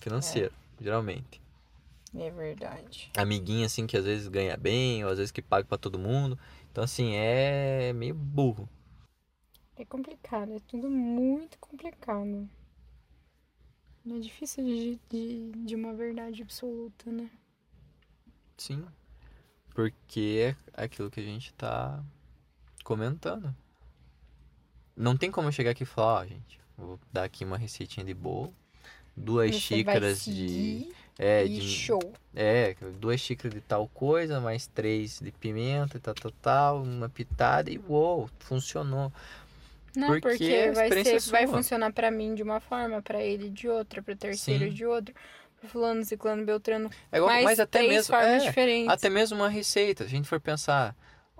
financeiro, 0.00 0.52
geralmente. 0.80 1.40
É 2.18 2.30
verdade. 2.30 3.12
amiguinho 3.16 3.64
assim 3.64 3.86
que 3.86 3.96
às 3.96 4.04
vezes 4.04 4.26
ganha 4.26 4.56
bem, 4.56 5.04
ou 5.04 5.10
às 5.12 5.18
vezes 5.18 5.30
que 5.30 5.40
paga 5.40 5.68
pra 5.68 5.78
todo 5.78 6.00
mundo. 6.00 6.36
Então 6.72 6.82
assim, 6.82 7.14
é 7.14 7.92
meio 7.92 8.14
burro. 8.14 8.68
É 9.82 9.84
complicado, 9.84 10.52
é 10.52 10.60
tudo 10.60 10.88
muito 10.88 11.58
complicado. 11.58 12.48
É 14.08 14.18
difícil 14.20 14.64
de, 14.64 15.00
de, 15.10 15.50
de 15.50 15.74
uma 15.74 15.92
verdade 15.92 16.40
absoluta, 16.40 17.10
né? 17.10 17.28
Sim. 18.56 18.86
Porque 19.74 20.54
é 20.76 20.84
aquilo 20.84 21.10
que 21.10 21.18
a 21.18 21.24
gente 21.24 21.52
tá 21.54 22.00
comentando. 22.84 23.52
Não 24.96 25.16
tem 25.16 25.32
como 25.32 25.50
chegar 25.50 25.72
aqui 25.72 25.82
e 25.82 25.86
falar, 25.86 26.20
ó, 26.20 26.26
gente, 26.26 26.60
vou 26.78 26.96
dar 27.12 27.24
aqui 27.24 27.44
uma 27.44 27.58
receitinha 27.58 28.06
de 28.06 28.14
bolo, 28.14 28.54
duas 29.16 29.50
Você 29.50 29.60
xícaras 29.60 30.24
de 30.24 30.92
é, 31.18 31.44
e 31.44 31.58
de 31.58 31.68
show. 31.68 32.00
é, 32.34 32.74
duas 33.00 33.20
xícaras 33.20 33.52
de 33.52 33.60
tal 33.60 33.88
coisa, 33.88 34.40
mais 34.40 34.68
três 34.68 35.18
de 35.18 35.32
pimenta, 35.32 35.98
tal, 35.98 36.14
tal, 36.14 36.32
tal, 36.40 36.82
uma 36.82 37.08
pitada 37.08 37.68
e 37.68 37.78
uou, 37.88 38.30
funcionou. 38.38 39.12
Não, 39.96 40.08
Porque 40.08 40.28
porque, 40.28 40.70
vai, 40.72 40.88
ser, 41.04 41.16
é 41.16 41.18
vai 41.30 41.46
funcionar 41.46 41.92
pra 41.92 42.10
mim 42.10 42.34
de 42.34 42.42
uma 42.42 42.60
forma, 42.60 43.02
pra 43.02 43.22
ele 43.22 43.50
de 43.50 43.68
outra, 43.68 44.02
pro 44.02 44.16
terceiro 44.16 44.64
Sim. 44.64 44.72
de 44.72 44.86
outra, 44.86 45.14
fulano, 45.68 46.04
ciclano, 46.04 46.44
beltrano. 46.44 46.90
É 47.10 47.18
igual, 47.18 47.42
mas, 47.42 47.60
até 47.60 47.86
mesmo 47.86 48.14
é, 48.14 48.38
diferentes. 48.38 48.90
Até 48.90 49.10
mesmo 49.10 49.36
uma 49.36 49.48
receita, 49.48 50.04
se 50.04 50.08
a 50.08 50.10
gente 50.16 50.28
for 50.28 50.40
pensar, 50.40 50.96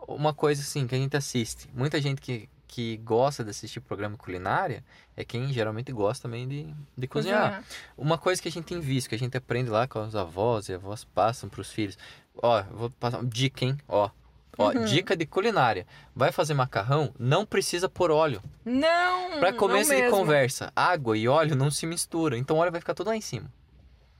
uma 0.06 0.34
coisa 0.34 0.60
assim 0.60 0.86
que 0.86 0.94
a 0.94 0.98
gente 0.98 1.16
assiste, 1.16 1.68
muita 1.72 2.00
gente 2.00 2.20
que, 2.20 2.48
que 2.68 2.98
gosta 2.98 3.42
de 3.42 3.50
assistir 3.50 3.80
programa 3.80 4.16
culinária 4.16 4.84
é 5.16 5.24
quem 5.24 5.52
geralmente 5.52 5.90
gosta 5.90 6.28
também 6.28 6.46
de, 6.46 6.74
de 6.96 7.06
cozinhar. 7.06 7.64
Uma 7.96 8.18
coisa 8.18 8.40
que 8.40 8.48
a 8.48 8.52
gente 8.52 8.64
tem 8.64 8.80
visto, 8.80 9.08
que 9.08 9.14
a 9.14 9.18
gente 9.18 9.36
aprende 9.36 9.70
lá 9.70 9.86
com 9.86 10.02
os 10.02 10.14
avós 10.14 10.68
e 10.68 10.74
avós 10.74 11.04
passam 11.04 11.48
pros 11.48 11.70
filhos. 11.70 11.96
Ó, 12.34 12.62
vou 12.70 12.90
passar 12.90 13.18
uma 13.18 13.28
dica, 13.28 13.64
hein? 13.64 13.76
Ó, 13.88 14.10
ó 14.58 14.72
Uhum. 14.72 14.84
dica 14.84 15.16
de 15.16 15.24
culinária. 15.26 15.86
Vai 16.14 16.30
fazer 16.32 16.54
macarrão, 16.54 17.12
não 17.18 17.44
precisa 17.46 17.88
pôr 17.88 18.10
óleo. 18.10 18.42
Não! 18.64 19.38
Pra 19.40 19.50
não 19.52 19.58
começo 19.58 19.90
de 19.94 20.02
mesmo. 20.02 20.16
conversa, 20.16 20.72
água 20.76 21.16
e 21.16 21.26
óleo 21.28 21.56
não 21.56 21.70
se 21.70 21.86
misturam, 21.86 22.36
então 22.36 22.56
o 22.56 22.60
óleo 22.60 22.72
vai 22.72 22.80
ficar 22.80 22.94
tudo 22.94 23.08
lá 23.08 23.16
em 23.16 23.20
cima. 23.20 23.50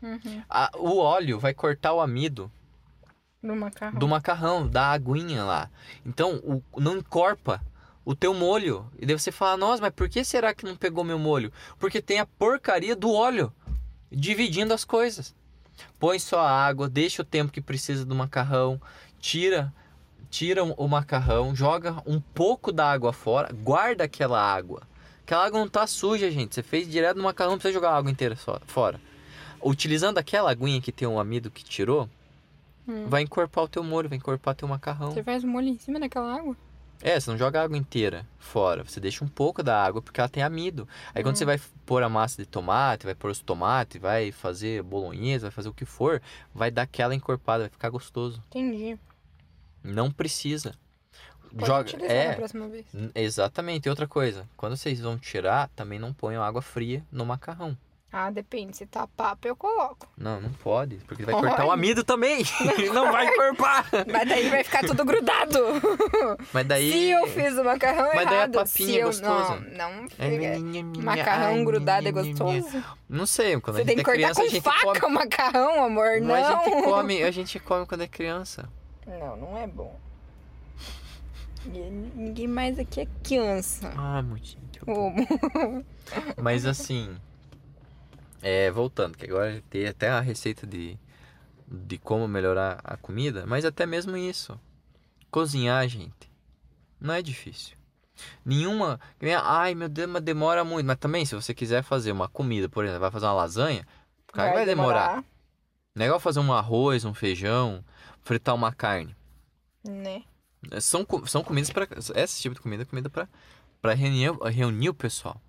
Uhum. 0.03 0.43
A- 0.49 0.71
o 0.79 0.99
óleo 0.99 1.39
vai 1.39 1.55
cortar 1.55 1.93
o 1.93 2.01
amido 2.01 2.51
No 3.43 3.55
macarrão. 3.55 3.99
do 3.99 4.09
macarrão, 4.09 4.67
da 4.69 4.87
aguinha 4.91 5.45
lá. 5.45 5.71
Então, 6.05 6.37
o, 6.45 6.63
não 6.81 6.97
encorpa 6.97 7.61
o 8.05 8.15
teu 8.17 8.35
molho. 8.35 8.91
E 8.99 9.07
daí 9.07 9.17
você 9.17 9.31
fala, 9.31 9.57
nossa, 9.57 9.81
mas 9.81 9.93
por 9.95 10.09
que 10.09 10.25
será 10.25 10.53
que 10.53 10.65
não 10.65 10.75
pegou 10.77 11.05
meu 11.05 11.19
molho? 11.21 11.53
Porque 11.79 12.03
tem 12.03 12.19
a 12.19 12.27
porcaria 12.27 12.97
do 12.97 13.13
óleo 13.13 13.53
dividindo 14.11 14.75
as 14.75 14.85
coisas. 14.85 15.35
Põe 15.99 16.19
só 16.19 16.41
a 16.41 16.51
água, 16.67 16.89
deixa 16.89 17.23
o 17.23 17.25
tempo 17.25 17.53
que 17.53 17.61
precisa 17.61 18.05
do 18.05 18.15
macarrão, 18.15 18.81
tira 19.21 19.73
tira 20.33 20.65
o 20.65 20.89
macarrão, 20.89 21.55
joga 21.55 22.03
um 22.07 22.19
pouco 22.19 22.73
da 22.73 22.91
água 22.91 23.13
fora, 23.13 23.53
guarda 23.53 24.05
aquela 24.05 24.41
água. 24.41 24.83
Aquela 25.23 25.45
água 25.45 25.61
não 25.61 25.69
tá 25.69 25.87
suja, 25.87 26.31
gente. 26.31 26.55
Você 26.55 26.63
fez 26.63 26.91
direto 26.91 27.19
no 27.19 27.23
macarrão, 27.23 27.53
não 27.53 27.59
precisa 27.59 27.75
jogar 27.75 27.91
a 27.91 27.97
água 27.99 28.11
inteira 28.11 28.35
fora. 28.67 28.99
Utilizando 29.63 30.17
aquela 30.17 30.51
aguinha 30.51 30.81
que 30.81 30.91
tem 30.91 31.07
um 31.07 31.21
amido 31.21 31.51
que 31.51 31.63
tirou, 31.63 32.09
hum. 32.89 33.07
vai 33.09 33.21
encorpar 33.21 33.65
o 33.65 33.69
teu 33.69 33.85
molho, 33.85 34.09
vai 34.09 34.17
encorpar 34.17 34.55
teu 34.55 34.67
macarrão. 34.67 35.13
Você 35.13 35.23
faz 35.23 35.45
o 35.45 35.47
molho 35.47 35.69
em 35.69 35.79
cima 35.79 36.01
daquela 36.01 36.35
água? 36.35 36.57
É, 37.03 37.21
você 37.21 37.31
não 37.31 37.37
joga 37.37 37.61
a 37.61 37.65
água 37.65 37.77
inteira 37.77 38.27
fora. 38.39 38.85
Você 38.85 39.01
deixa 39.01 39.23
um 39.23 39.29
pouco 39.29 39.63
da 39.63 39.85
água 39.85 40.01
porque 40.01 40.19
ela 40.19 40.31
tem 40.31 40.43
amido. 40.43 40.89
Aí 41.15 41.21
hum. 41.21 41.27
quando 41.27 41.37
você 41.37 41.45
vai 41.45 41.61
pôr 41.85 42.03
a 42.03 42.09
massa 42.09 42.41
de 42.41 42.49
tomate, 42.49 43.05
vai 43.05 43.15
pôr 43.15 43.31
os 43.31 43.41
tomates, 43.41 44.01
vai 44.01 44.33
fazer 44.33 44.83
bolonhesa, 44.83 45.49
vai 45.49 45.51
fazer 45.51 45.69
o 45.69 45.75
que 45.75 45.85
for, 45.85 46.23
vai 46.55 46.71
dar 46.71 46.83
aquela 46.83 47.15
encorpada, 47.15 47.65
vai 47.65 47.71
ficar 47.71 47.91
gostoso. 47.91 48.43
Entendi. 48.49 48.99
Não 49.83 50.11
precisa. 50.11 50.75
Pode 51.55 51.93
Joga, 51.93 52.07
é, 52.07 52.29
na 52.29 52.35
próxima 52.35 52.69
vez. 52.69 52.87
Exatamente. 53.15 53.87
E 53.87 53.91
outra 53.91 54.09
coisa, 54.09 54.49
quando 54.57 54.77
vocês 54.77 55.01
vão 55.01 55.19
tirar, 55.19 55.69
também 55.77 55.99
não 55.99 56.13
ponham 56.13 56.43
água 56.43 56.63
fria 56.63 57.05
no 57.13 57.27
macarrão. 57.27 57.77
Ah, 58.13 58.31
depende. 58.31 58.77
Se 58.77 58.85
tá 58.85 59.07
papo, 59.07 59.49
eu 59.49 59.57
coloco. 59.57 60.07
Não, 60.19 60.39
não 60.39 60.51
pode. 60.51 60.97
Porque 61.07 61.25
vai 61.25 61.35
pode. 61.35 61.47
cortar 61.47 61.65
o 61.65 61.71
amido 61.71 62.05
também. 62.05 62.45
não 62.93 63.11
vai 63.11 63.27
encorpar. 63.27 63.87
Mas 64.07 64.29
daí 64.29 64.51
vai 64.51 64.63
ficar 64.63 64.83
tudo 64.83 65.03
grudado. 65.03 65.59
Mas 66.53 66.67
daí... 66.67 66.93
Se 66.93 67.09
eu 67.09 67.27
fiz 67.29 67.57
o 67.57 67.65
macarrão 67.65 68.11
Mas 68.15 68.31
errado. 68.31 68.53
daí 68.53 68.61
a 68.61 68.65
papinha 68.65 69.01
é 69.01 69.05
gostosa. 69.05 69.61
Não, 69.73 70.03
não 70.03 70.09
fica. 70.11 71.03
Macarrão 71.03 71.65
grudado 71.65 72.07
é 72.07 72.13
gostoso? 72.13 72.85
Não 73.09 73.25
sei. 73.25 73.59
Quando 73.59 73.77
Você 73.77 73.83
a 73.83 73.85
gente 73.85 73.95
tem 73.95 73.97
que 73.97 74.01
é 74.03 74.05
cortar 74.05 74.35
criança, 74.35 74.61
com 74.61 74.71
faca 74.71 75.01
come... 75.01 75.17
o 75.17 75.19
macarrão, 75.19 75.85
amor. 75.85 76.21
Não. 76.21 76.29
Mas 76.29 76.47
a 76.47 76.65
gente, 76.65 76.83
come, 76.83 77.23
a 77.23 77.31
gente 77.31 77.59
come 77.61 77.87
quando 77.87 78.03
é 78.03 78.09
criança. 78.09 78.69
Não, 79.07 79.37
não 79.37 79.57
é 79.57 79.67
bom. 79.67 79.99
Ninguém 81.65 82.49
mais 82.49 82.79
aqui 82.79 83.01
é 83.01 83.07
criança. 83.23 83.93
Ah, 83.97 84.23
muito. 84.23 84.57
Mas 86.43 86.67
assim... 86.67 87.17
É, 88.45 88.73
voltando, 88.73 89.17
que 89.17 89.25
agora 89.25 89.63
tem 89.71 89.87
até 89.87 90.09
a 90.09 90.19
receita 90.19 90.67
de, 90.67 90.99
de 91.69 91.97
como 91.97 92.27
melhorar 92.27 92.81
a 92.83 92.97
comida, 92.97 93.45
mas 93.47 93.65
até 93.65 93.87
mesmo 93.87 94.17
isso. 94.17 94.59
Cozinhar, 95.31 95.87
gente, 95.87 96.29
não 97.01 97.15
é 97.15 97.23
difícil. 97.23 97.77
Nenhuma. 98.45 98.99
Ai, 99.45 99.77
meu 99.77 99.89
Deus, 99.89 100.11
mas 100.11 100.23
demora 100.23 100.65
muito. 100.65 100.85
Mas 100.85 100.97
também, 100.97 101.25
se 101.25 101.37
você 101.37 101.55
quiser 101.55 101.85
fazer 101.85 102.11
uma 102.11 102.29
comida, 102.29 102.69
por 102.69 102.85
exemplo, 102.85 103.01
vai 103.01 103.11
fazer 103.13 103.27
uma 103.27 103.35
lasanha, 103.35 103.87
cara, 104.33 104.49
vai, 104.49 104.57
vai 104.57 104.67
demorar. 104.67 105.07
demorar. 105.07 105.25
Não 105.95 106.03
é 106.03 106.07
igual 106.07 106.19
fazer 106.21 106.41
um 106.41 106.53
arroz, 106.53 107.05
um 107.05 107.15
feijão, 107.15 107.85
fritar 108.23 108.55
uma 108.55 108.73
carne. 108.73 109.15
Né? 109.85 110.23
São, 110.81 111.07
são 111.27 111.43
comidas 111.43 111.71
para 111.71 111.89
Esse 112.15 112.41
tipo 112.41 112.55
de 112.55 112.61
comida 112.61 112.83
é 112.83 112.87
comida 112.87 113.11
para 113.11 113.95
reunir, 113.95 114.33
reunir 114.51 114.89
o 114.89 114.95
pessoal. 114.95 115.41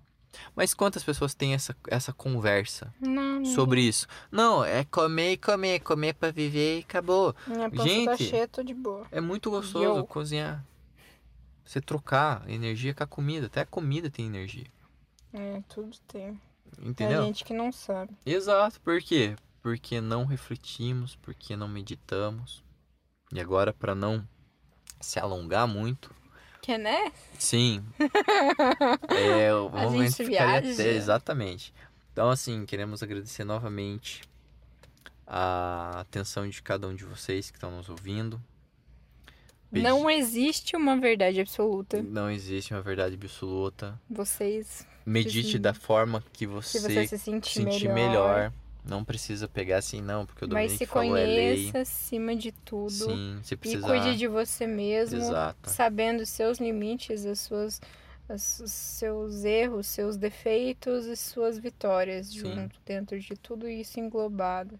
Mas 0.54 0.74
quantas 0.74 1.04
pessoas 1.04 1.34
têm 1.34 1.54
essa, 1.54 1.76
essa 1.88 2.12
conversa 2.12 2.92
não, 3.00 3.44
sobre 3.44 3.82
isso? 3.82 4.06
Não, 4.30 4.64
é 4.64 4.84
comer 4.84 5.32
e 5.32 5.36
comer, 5.36 5.78
comer 5.80 6.14
para 6.14 6.32
viver 6.32 6.78
e 6.78 6.82
acabou. 6.82 7.34
Minha 7.46 7.70
Gente, 7.70 8.06
tá 8.06 8.16
cheia, 8.16 8.48
tô 8.48 8.62
de 8.62 8.74
boa. 8.74 9.06
É 9.12 9.20
muito 9.20 9.50
gostoso 9.50 9.84
Eu. 9.84 10.04
cozinhar. 10.04 10.64
Você 11.64 11.80
trocar 11.80 12.48
energia 12.50 12.92
com 12.92 13.04
a 13.04 13.06
comida. 13.06 13.46
Até 13.46 13.60
a 13.60 13.66
comida 13.66 14.10
tem 14.10 14.26
energia. 14.26 14.66
É, 15.32 15.62
tudo 15.68 15.96
tem. 16.08 16.40
Entendeu? 16.80 17.20
Tem 17.20 17.26
gente 17.28 17.44
que 17.44 17.54
não 17.54 17.70
sabe. 17.70 18.12
Exato. 18.26 18.80
Por 18.80 19.00
quê? 19.00 19.36
Porque 19.62 20.00
não 20.00 20.24
refletimos, 20.24 21.16
porque 21.16 21.56
não 21.56 21.68
meditamos. 21.68 22.63
E 23.34 23.40
agora, 23.40 23.72
para 23.72 23.96
não 23.96 24.26
se 25.00 25.18
alongar 25.18 25.66
muito, 25.66 26.14
que 26.62 26.78
né? 26.78 27.12
Sim. 27.38 27.84
é, 29.10 29.54
o 29.54 29.66
a 29.66 29.82
momento 29.82 30.12
gente 30.12 30.24
viaja. 30.24 30.72
Até, 30.72 30.92
exatamente. 30.92 31.74
Então, 32.10 32.30
assim, 32.30 32.64
queremos 32.64 33.02
agradecer 33.02 33.44
novamente 33.44 34.22
a 35.26 36.00
atenção 36.00 36.48
de 36.48 36.62
cada 36.62 36.88
um 36.88 36.94
de 36.94 37.04
vocês 37.04 37.50
que 37.50 37.58
estão 37.58 37.70
nos 37.70 37.90
ouvindo. 37.90 38.40
Pedir... 39.70 39.82
Não 39.82 40.08
existe 40.08 40.74
uma 40.74 40.96
verdade 40.96 41.38
absoluta. 41.38 42.02
Não 42.02 42.30
existe 42.30 42.72
uma 42.72 42.80
verdade 42.80 43.16
absoluta. 43.16 44.00
Vocês. 44.08 44.86
Medite 45.04 45.58
da 45.58 45.74
forma 45.74 46.24
que 46.32 46.46
você, 46.46 46.78
se 46.78 46.88
você 46.88 47.06
se 47.08 47.18
sentir, 47.18 47.62
sentir 47.62 47.88
melhor. 47.88 48.36
melhor 48.36 48.52
não 48.84 49.02
precisa 49.02 49.48
pegar 49.48 49.78
assim, 49.78 50.02
não, 50.02 50.26
porque 50.26 50.44
o 50.44 50.48
Dominique 50.48 50.72
Mas 50.72 50.78
se 50.78 50.86
falou 50.86 51.16
é 51.16 51.24
conheça 51.24 51.78
acima 51.78 52.36
de 52.36 52.52
tudo. 52.52 52.90
Sim, 52.90 53.40
se 53.42 53.56
precisar. 53.56 53.96
E 53.96 54.00
cuide 54.00 54.18
de 54.18 54.28
você 54.28 54.66
mesmo. 54.66 55.18
Exato. 55.18 55.70
Sabendo 55.70 56.22
os 56.22 56.28
seus 56.28 56.58
limites, 56.58 57.24
as 57.24 57.40
suas, 57.40 57.80
os 58.28 58.70
seus 58.70 59.44
erros, 59.44 59.86
seus 59.86 60.16
defeitos 60.16 61.06
e 61.06 61.16
suas 61.16 61.58
vitórias 61.58 62.28
Sim. 62.28 62.40
junto, 62.40 62.78
dentro 62.84 63.18
de 63.18 63.34
tudo 63.36 63.66
isso 63.66 63.98
englobado. 63.98 64.78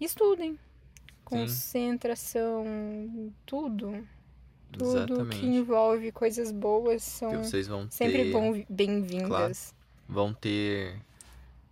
Estudem. 0.00 0.58
Concentração, 1.24 2.64
Sim. 2.64 3.32
tudo. 3.44 4.06
Tudo 4.70 4.96
Exatamente. 4.96 5.40
que 5.40 5.46
envolve 5.46 6.12
coisas 6.12 6.50
boas 6.50 7.02
são 7.02 7.44
sempre 7.90 8.32
ter... 8.32 8.66
bem-vindas. 8.70 9.28
Claro, 9.28 9.52
vão 10.08 10.32
ter 10.32 10.96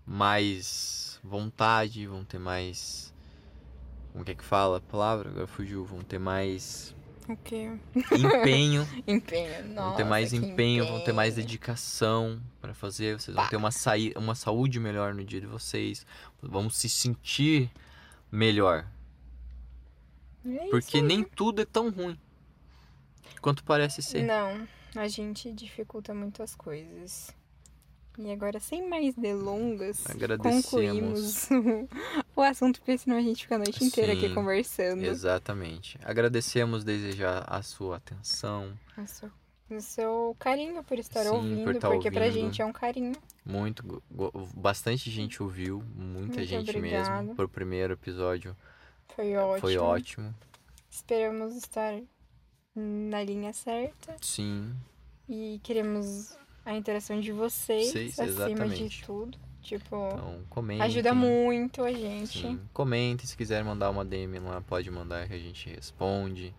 mais 0.05 1.10
vontade, 1.23 2.07
vão 2.07 2.25
ter 2.25 2.39
mais. 2.39 3.13
Como 4.13 4.25
é 4.27 4.35
que 4.35 4.45
fala 4.45 4.79
a 4.79 4.81
palavra? 4.81 5.31
Agora 5.31 5.47
fugiu. 5.47 5.85
Vão 5.85 6.01
ter 6.01 6.19
mais. 6.19 6.95
O 7.29 7.37
quê? 7.37 7.71
Empenho. 7.95 8.87
empenho, 9.07 9.69
nossa. 9.69 9.89
Vão 9.89 9.97
ter 9.97 10.05
mais 10.05 10.33
empenho, 10.33 10.53
empenho, 10.53 10.87
vão 10.87 11.05
ter 11.05 11.13
mais 11.13 11.37
dedicação 11.37 12.41
para 12.61 12.75
fazer. 12.75 13.21
Vocês 13.21 13.37
vão 13.37 13.47
ter 13.49 13.57
uma, 13.57 13.71
saí 13.71 14.13
uma 14.17 14.35
saúde 14.35 14.81
melhor 14.81 15.15
no 15.15 15.25
dia 15.25 15.41
de 15.41 15.47
vocês. 15.47 16.05
Vão 16.43 16.69
se 16.69 16.89
sentir 16.89 17.71
melhor. 18.33 18.87
É 20.45 20.69
Porque 20.71 21.01
nem 21.03 21.23
tudo 21.23 21.63
é 21.63 21.65
tão 21.65 21.91
ruim 21.91 22.19
quanto 23.41 23.65
parece 23.65 24.03
ser. 24.03 24.25
Não, 24.25 24.67
a 24.95 25.09
gente 25.09 25.53
dificulta 25.53 26.15
muito 26.15 26.43
as 26.43 26.55
coisas. 26.55 27.35
E 28.19 28.31
agora, 28.32 28.61
sem 28.61 28.87
mais 28.89 29.15
delongas, 29.15 30.05
concluímos 30.39 31.49
o 32.37 32.43
assunto, 32.43 32.78
porque 32.81 32.99
senão 32.99 33.16
a 33.16 33.23
gente 33.23 33.43
fica 33.43 33.55
a 33.55 33.59
noite 33.59 33.82
inteira 33.82 34.12
Sim, 34.12 34.19
aqui 34.19 34.35
conversando. 34.35 35.03
Exatamente. 35.05 35.99
Agradecemos 36.05 36.85
desde 36.85 37.12
já 37.12 37.41
a 37.47 37.62
sua 37.62 37.97
atenção. 37.97 38.73
A 38.97 39.07
sua, 39.07 39.32
o 39.70 39.81
seu 39.81 40.37
carinho 40.39 40.82
por 40.85 40.99
estar 40.99 41.23
Sim, 41.23 41.28
ouvindo, 41.31 41.65
por 41.65 41.73
porque 41.74 41.95
ouvindo. 41.95 42.12
pra 42.12 42.31
gente 42.31 42.61
é 42.61 42.66
um 42.66 42.73
carinho. 42.73 43.15
Muito, 43.45 44.03
bastante 44.55 45.11
gente 45.11 45.43
ouviu, 45.43 45.82
muita 45.95 46.37
Muito 46.37 46.43
gente 46.45 46.70
obrigada. 46.77 47.23
mesmo. 47.23 47.35
Pro 47.37 47.49
primeiro 47.49 47.95
episódio. 47.95 48.55
Foi 49.15 49.35
ótimo. 49.35 49.61
Foi 49.61 49.78
ótimo. 49.78 50.35
Esperamos 50.91 51.57
estar 51.57 51.99
na 52.74 53.23
linha 53.23 53.53
certa. 53.53 54.16
Sim. 54.20 54.74
E 55.28 55.61
queremos 55.62 56.37
a 56.65 56.74
interação 56.74 57.20
de 57.20 57.32
vocês 57.32 57.89
Sim, 57.89 58.07
acima 58.07 58.27
exatamente. 58.28 58.89
de 58.89 59.03
tudo. 59.05 59.39
Tipo, 59.62 60.09
então, 60.12 60.41
comentem, 60.49 60.82
ajuda 60.82 61.15
muito 61.15 61.82
a 61.82 61.93
gente. 61.93 62.41
Sim. 62.41 62.61
Comentem, 62.73 63.27
se 63.27 63.37
quiser 63.37 63.62
mandar 63.62 63.91
uma 63.91 64.05
DM 64.05 64.39
lá, 64.39 64.61
pode 64.62 64.91
mandar 64.91 65.28
que 65.28 65.35
a 65.35 65.39
gente 65.39 65.69
responde. 65.69 66.55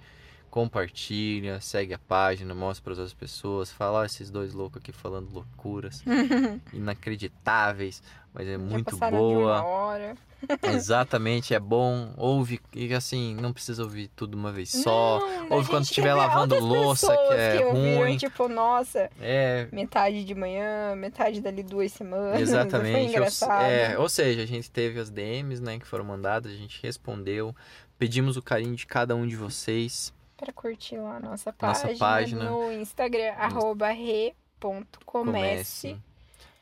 Compartilha, 0.52 1.60
segue 1.61 1.94
a 1.94 1.98
página, 1.98 2.53
mostra 2.53 2.84
para 2.84 2.94
as 2.94 2.99
outras 2.99 3.14
pessoas. 3.14 3.72
Fala, 3.72 4.06
esses 4.06 4.30
dois 4.30 4.53
loucos 4.53 4.82
aqui 4.82 4.91
falando 4.91 5.32
loucuras 5.34 6.03
inacreditáveis, 6.73 8.03
mas 8.34 8.48
é 8.48 8.52
Já 8.52 8.57
muito 8.60 8.98
boa. 8.98 9.61
uma 9.61 9.65
hora. 9.65 10.15
Exatamente, 10.64 11.54
é 11.54 11.60
bom. 11.60 12.14
Ouve, 12.18 12.60
e 12.74 12.94
assim, 12.94 13.36
não 13.36 13.54
precisa 13.54 13.84
ouvir 13.84 14.08
tudo 14.16 14.36
uma 14.36 14.52
vez 14.52 14.70
só. 14.70 15.20
Não, 15.20 15.58
Ouve 15.58 15.70
quando 15.70 15.84
estiver 15.84 16.14
lavando 16.14 16.60
louça, 16.60 17.08
que 17.08 17.34
é 17.34 17.58
que 17.58 17.64
ouviram, 17.64 17.98
ruim. 17.98 18.18
Tipo, 18.18 18.48
nossa, 18.48 19.10
é... 19.20 19.68
metade 19.72 20.24
de 20.24 20.36
manhã, 20.36 20.96
metade 20.96 21.42
dali 21.42 21.64
duas 21.64 21.92
semanas. 21.92 22.40
Exatamente. 22.42 22.94
Foi 22.94 23.04
engraçado. 23.04 23.64
É, 23.64 23.98
ou 23.98 24.10
seja, 24.10 24.44
a 24.44 24.46
gente 24.46 24.70
teve 24.70 25.00
as 25.00 25.10
DMs, 25.10 25.62
né, 25.62 25.80
que 25.80 25.86
foram 25.86 26.04
mandadas, 26.04 26.52
a 26.52 26.56
gente 26.56 26.82
respondeu. 26.82 27.56
Pedimos 27.98 28.36
o 28.38 28.42
carinho 28.42 28.76
de 28.76 28.88
cada 28.88 29.16
um 29.16 29.28
de 29.28 29.36
vocês. 29.36 30.14
Para 30.36 30.52
curtir 30.52 30.98
lá 30.98 31.18
a 31.18 31.20
nossa 31.20 31.54
página, 31.54 31.88
nossa 31.90 32.00
página 32.00 32.50
no 32.50 32.72
Instagram, 32.72 33.34
arroba 33.38 33.90
re.comece. 33.90 34.36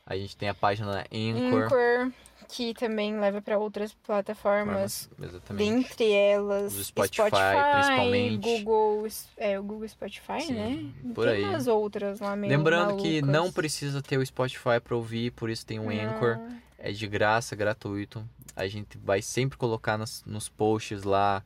A 0.04 0.16
gente 0.16 0.36
tem 0.36 0.48
a 0.50 0.54
página 0.54 1.06
Anchor. 1.10 1.64
Anchor 1.64 2.12
que 2.50 2.74
também 2.74 3.18
leva 3.18 3.40
para 3.40 3.58
outras 3.58 3.94
plataformas. 3.94 5.08
Exatamente. 5.20 5.70
Dentre 5.70 6.12
elas, 6.12 6.74
o 6.74 6.84
Spotify, 6.84 7.28
Spotify, 7.28 7.72
principalmente. 7.74 8.62
Google, 8.62 9.08
é, 9.36 9.58
o 9.58 9.62
Google 9.62 9.88
Spotify, 9.88 10.40
Sim, 10.40 10.52
né? 10.54 10.92
Por 11.14 11.26
tem 11.26 11.36
aí. 11.36 11.44
umas 11.44 11.66
outras 11.66 12.20
lá 12.20 12.34
mesmo. 12.34 12.56
Lembrando 12.56 12.86
malucas. 12.88 13.02
que 13.02 13.22
não 13.22 13.52
precisa 13.52 14.02
ter 14.02 14.18
o 14.18 14.26
Spotify 14.26 14.80
para 14.82 14.96
ouvir, 14.96 15.30
por 15.32 15.48
isso 15.48 15.64
tem 15.64 15.78
o 15.78 15.88
Anchor. 15.90 16.38
É 16.78 16.90
de 16.92 17.06
graça, 17.06 17.54
gratuito. 17.54 18.26
A 18.56 18.66
gente 18.66 18.98
vai 18.98 19.22
sempre 19.22 19.56
colocar 19.56 19.96
nos, 19.96 20.24
nos 20.26 20.48
posts 20.48 21.04
lá 21.04 21.42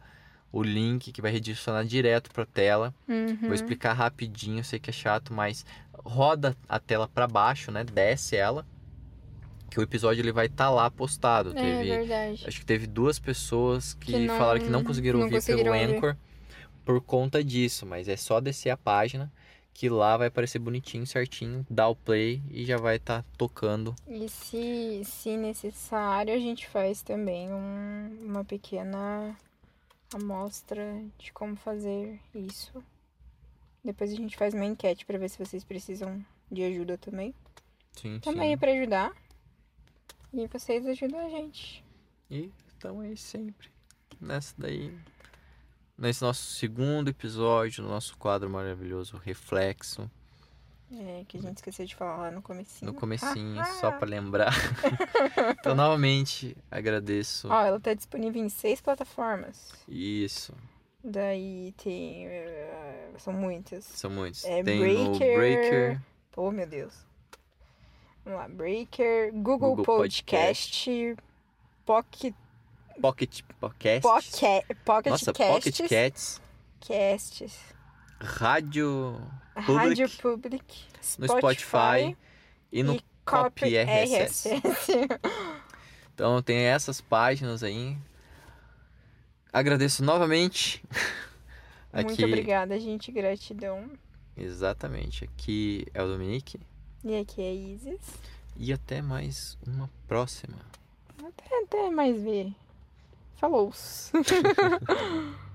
o 0.51 0.62
link 0.62 1.10
que 1.10 1.20
vai 1.20 1.32
redirecionar 1.32 1.85
direto 1.85 2.31
para 2.31 2.44
a 2.44 2.47
tela. 2.47 2.94
Uhum. 3.09 3.36
Vou 3.43 3.55
explicar 3.55 3.93
rapidinho, 3.93 4.62
sei 4.62 4.78
que 4.78 4.90
é 4.90 4.93
chato, 4.93 5.35
mas 5.35 5.66
roda 6.05 6.56
a 6.68 6.78
tela 6.78 7.09
para 7.09 7.26
baixo, 7.26 7.72
né? 7.72 7.82
Desce 7.82 8.36
ela. 8.36 8.64
Que 9.70 9.78
o 9.80 9.82
episódio 9.82 10.20
ele 10.22 10.30
vai 10.32 10.46
estar 10.46 10.64
tá 10.66 10.70
lá 10.70 10.90
postado. 10.90 11.50
É 11.50 11.54
teve, 11.54 11.88
verdade. 11.90 12.44
acho 12.46 12.60
que 12.60 12.66
teve 12.66 12.86
duas 12.86 13.18
pessoas 13.18 13.94
que, 13.94 14.12
Que 14.12 14.18
não- 14.26 14.38
falaram 14.38 14.60
que 14.60 14.68
não 14.70 14.84
conseguiram 14.84 15.18
não 15.18 15.26
ouvir 15.26 15.36
conseguiram 15.36 15.72
pelo 15.72 15.82
ouvir. 15.82 15.96
Anchor 15.96 16.16
por 16.84 17.00
conta 17.00 17.42
disso, 17.42 17.84
mas 17.86 18.08
é 18.08 18.16
só 18.16 18.40
descer 18.40 18.70
a 18.70 18.76
página 18.76 19.32
que 19.72 19.88
lá 19.88 20.16
vai 20.16 20.28
aparecer 20.28 20.60
bonitinho, 20.60 21.04
certinho, 21.04 21.66
dá 21.68 21.88
o 21.88 21.96
play 21.96 22.40
e 22.48 22.64
já 22.64 22.76
vai 22.76 22.96
estar 22.96 23.24
tocando. 23.36 23.96
E 24.06 24.28
se, 24.28 25.02
se 25.04 25.36
necessário, 25.36 26.32
a 26.32 26.38
gente 26.38 26.68
faz 26.68 27.02
também 27.02 27.52
um- 27.52 28.16
uma 28.22 28.44
pequena 28.44 29.34
amostra 30.12 31.02
de 31.18 31.32
como 31.32 31.56
fazer 31.56 32.20
isso. 32.34 32.72
Depois 33.84 34.12
a 34.12 34.14
gente 34.16 34.36
faz 34.36 34.54
uma 34.54 34.64
enquete 34.64 35.04
pra 35.04 35.18
ver 35.18 35.28
se 35.28 35.38
vocês 35.38 35.64
precisam 35.64 36.24
de 36.50 36.62
ajuda 36.62 36.96
também. 36.96 37.34
Sim, 37.92 38.18
Também 38.20 38.50
é 38.52 38.54
sim. 38.54 38.58
pra 38.58 38.72
ajudar. 38.72 39.12
E 40.36 40.48
vocês 40.48 40.85
ajudam 40.85 41.24
a 41.24 41.28
gente. 41.28 41.85
E 42.28 42.51
estamos 42.66 43.05
aí 43.05 43.16
sempre. 43.16 43.69
Nessa 44.20 44.52
daí. 44.59 44.93
Nesse 45.97 46.23
nosso 46.23 46.43
segundo 46.56 47.09
episódio, 47.09 47.85
no 47.85 47.89
nosso 47.89 48.19
quadro 48.19 48.51
maravilhoso 48.51 49.16
Reflexo. 49.16 50.11
É, 50.93 51.24
que 51.28 51.39
a 51.39 51.40
gente 51.40 51.59
esqueceu 51.59 51.86
de 51.86 51.94
falar 51.94 52.16
lá 52.16 52.31
no 52.32 52.43
comecinho. 52.43 52.93
No 52.93 52.98
comecinho, 52.98 53.65
só 53.81 53.93
para 53.93 54.09
lembrar. 54.09 54.52
então, 55.59 55.74
novamente, 55.74 56.56
agradeço. 56.69 57.48
Ó, 57.48 57.65
ela 57.65 57.78
tá 57.78 57.94
disponível 57.94 58.43
em 58.44 58.48
seis 58.48 58.81
plataformas. 58.81 59.73
Isso, 59.89 60.52
Daí 61.02 61.73
tem. 61.77 62.27
eh, 62.27 63.12
são 63.19 63.32
muitas. 63.32 63.85
são 63.85 64.11
muitos. 64.11 64.44
É 64.44 64.62
Tem 64.65 64.81
Breaker, 64.81 65.36
Breaker, 65.36 66.02
Oh, 66.36 66.51
meu 66.51 66.66
Deus. 66.66 67.06
Vamos 68.24 68.40
lá. 68.40 68.48
Breaker, 68.48 69.32
Google, 69.32 69.76
Google 69.76 69.84
Podcast, 69.84 71.16
Pocket, 71.84 72.34
Pocket 73.01 73.42
Podcast. 73.60 74.02
Pocket, 74.02 74.76
Pocket 74.84 75.10
Nossa, 75.10 75.32
Casts, 75.32 75.55
Pocket 75.55 75.88
Cats. 75.88 76.40
Casts, 76.80 77.59
Rádio 78.20 79.20
Rádio 79.55 80.09
Public, 80.20 80.64
no 81.18 81.28
Spotify 81.28 82.16
e 82.72 82.82
no 82.82 83.01
Copy 83.24 83.76
RSS. 83.76 84.48
Então 86.14 86.40
tem 86.40 86.59
essas 86.59 87.01
páginas 87.01 87.64
aí. 87.64 87.98
Agradeço 89.52 90.05
novamente. 90.05 90.80
Muito 91.92 92.24
obrigada, 92.24 92.78
gente. 92.78 93.10
Gratidão. 93.10 93.90
Exatamente. 94.36 95.24
Aqui 95.24 95.84
é 95.92 96.01
o 96.01 96.06
Dominique. 96.06 96.60
E 97.05 97.18
aqui 97.18 97.43
é 97.43 97.52
Isis. 97.52 98.01
E 98.56 98.72
até 98.72 99.02
mais 99.02 99.59
uma 99.66 99.90
próxima. 100.09 100.56
Até, 101.22 101.62
até 101.62 101.90
mais 101.90 102.16
ver. 102.22 102.51
Falou. 103.36 103.70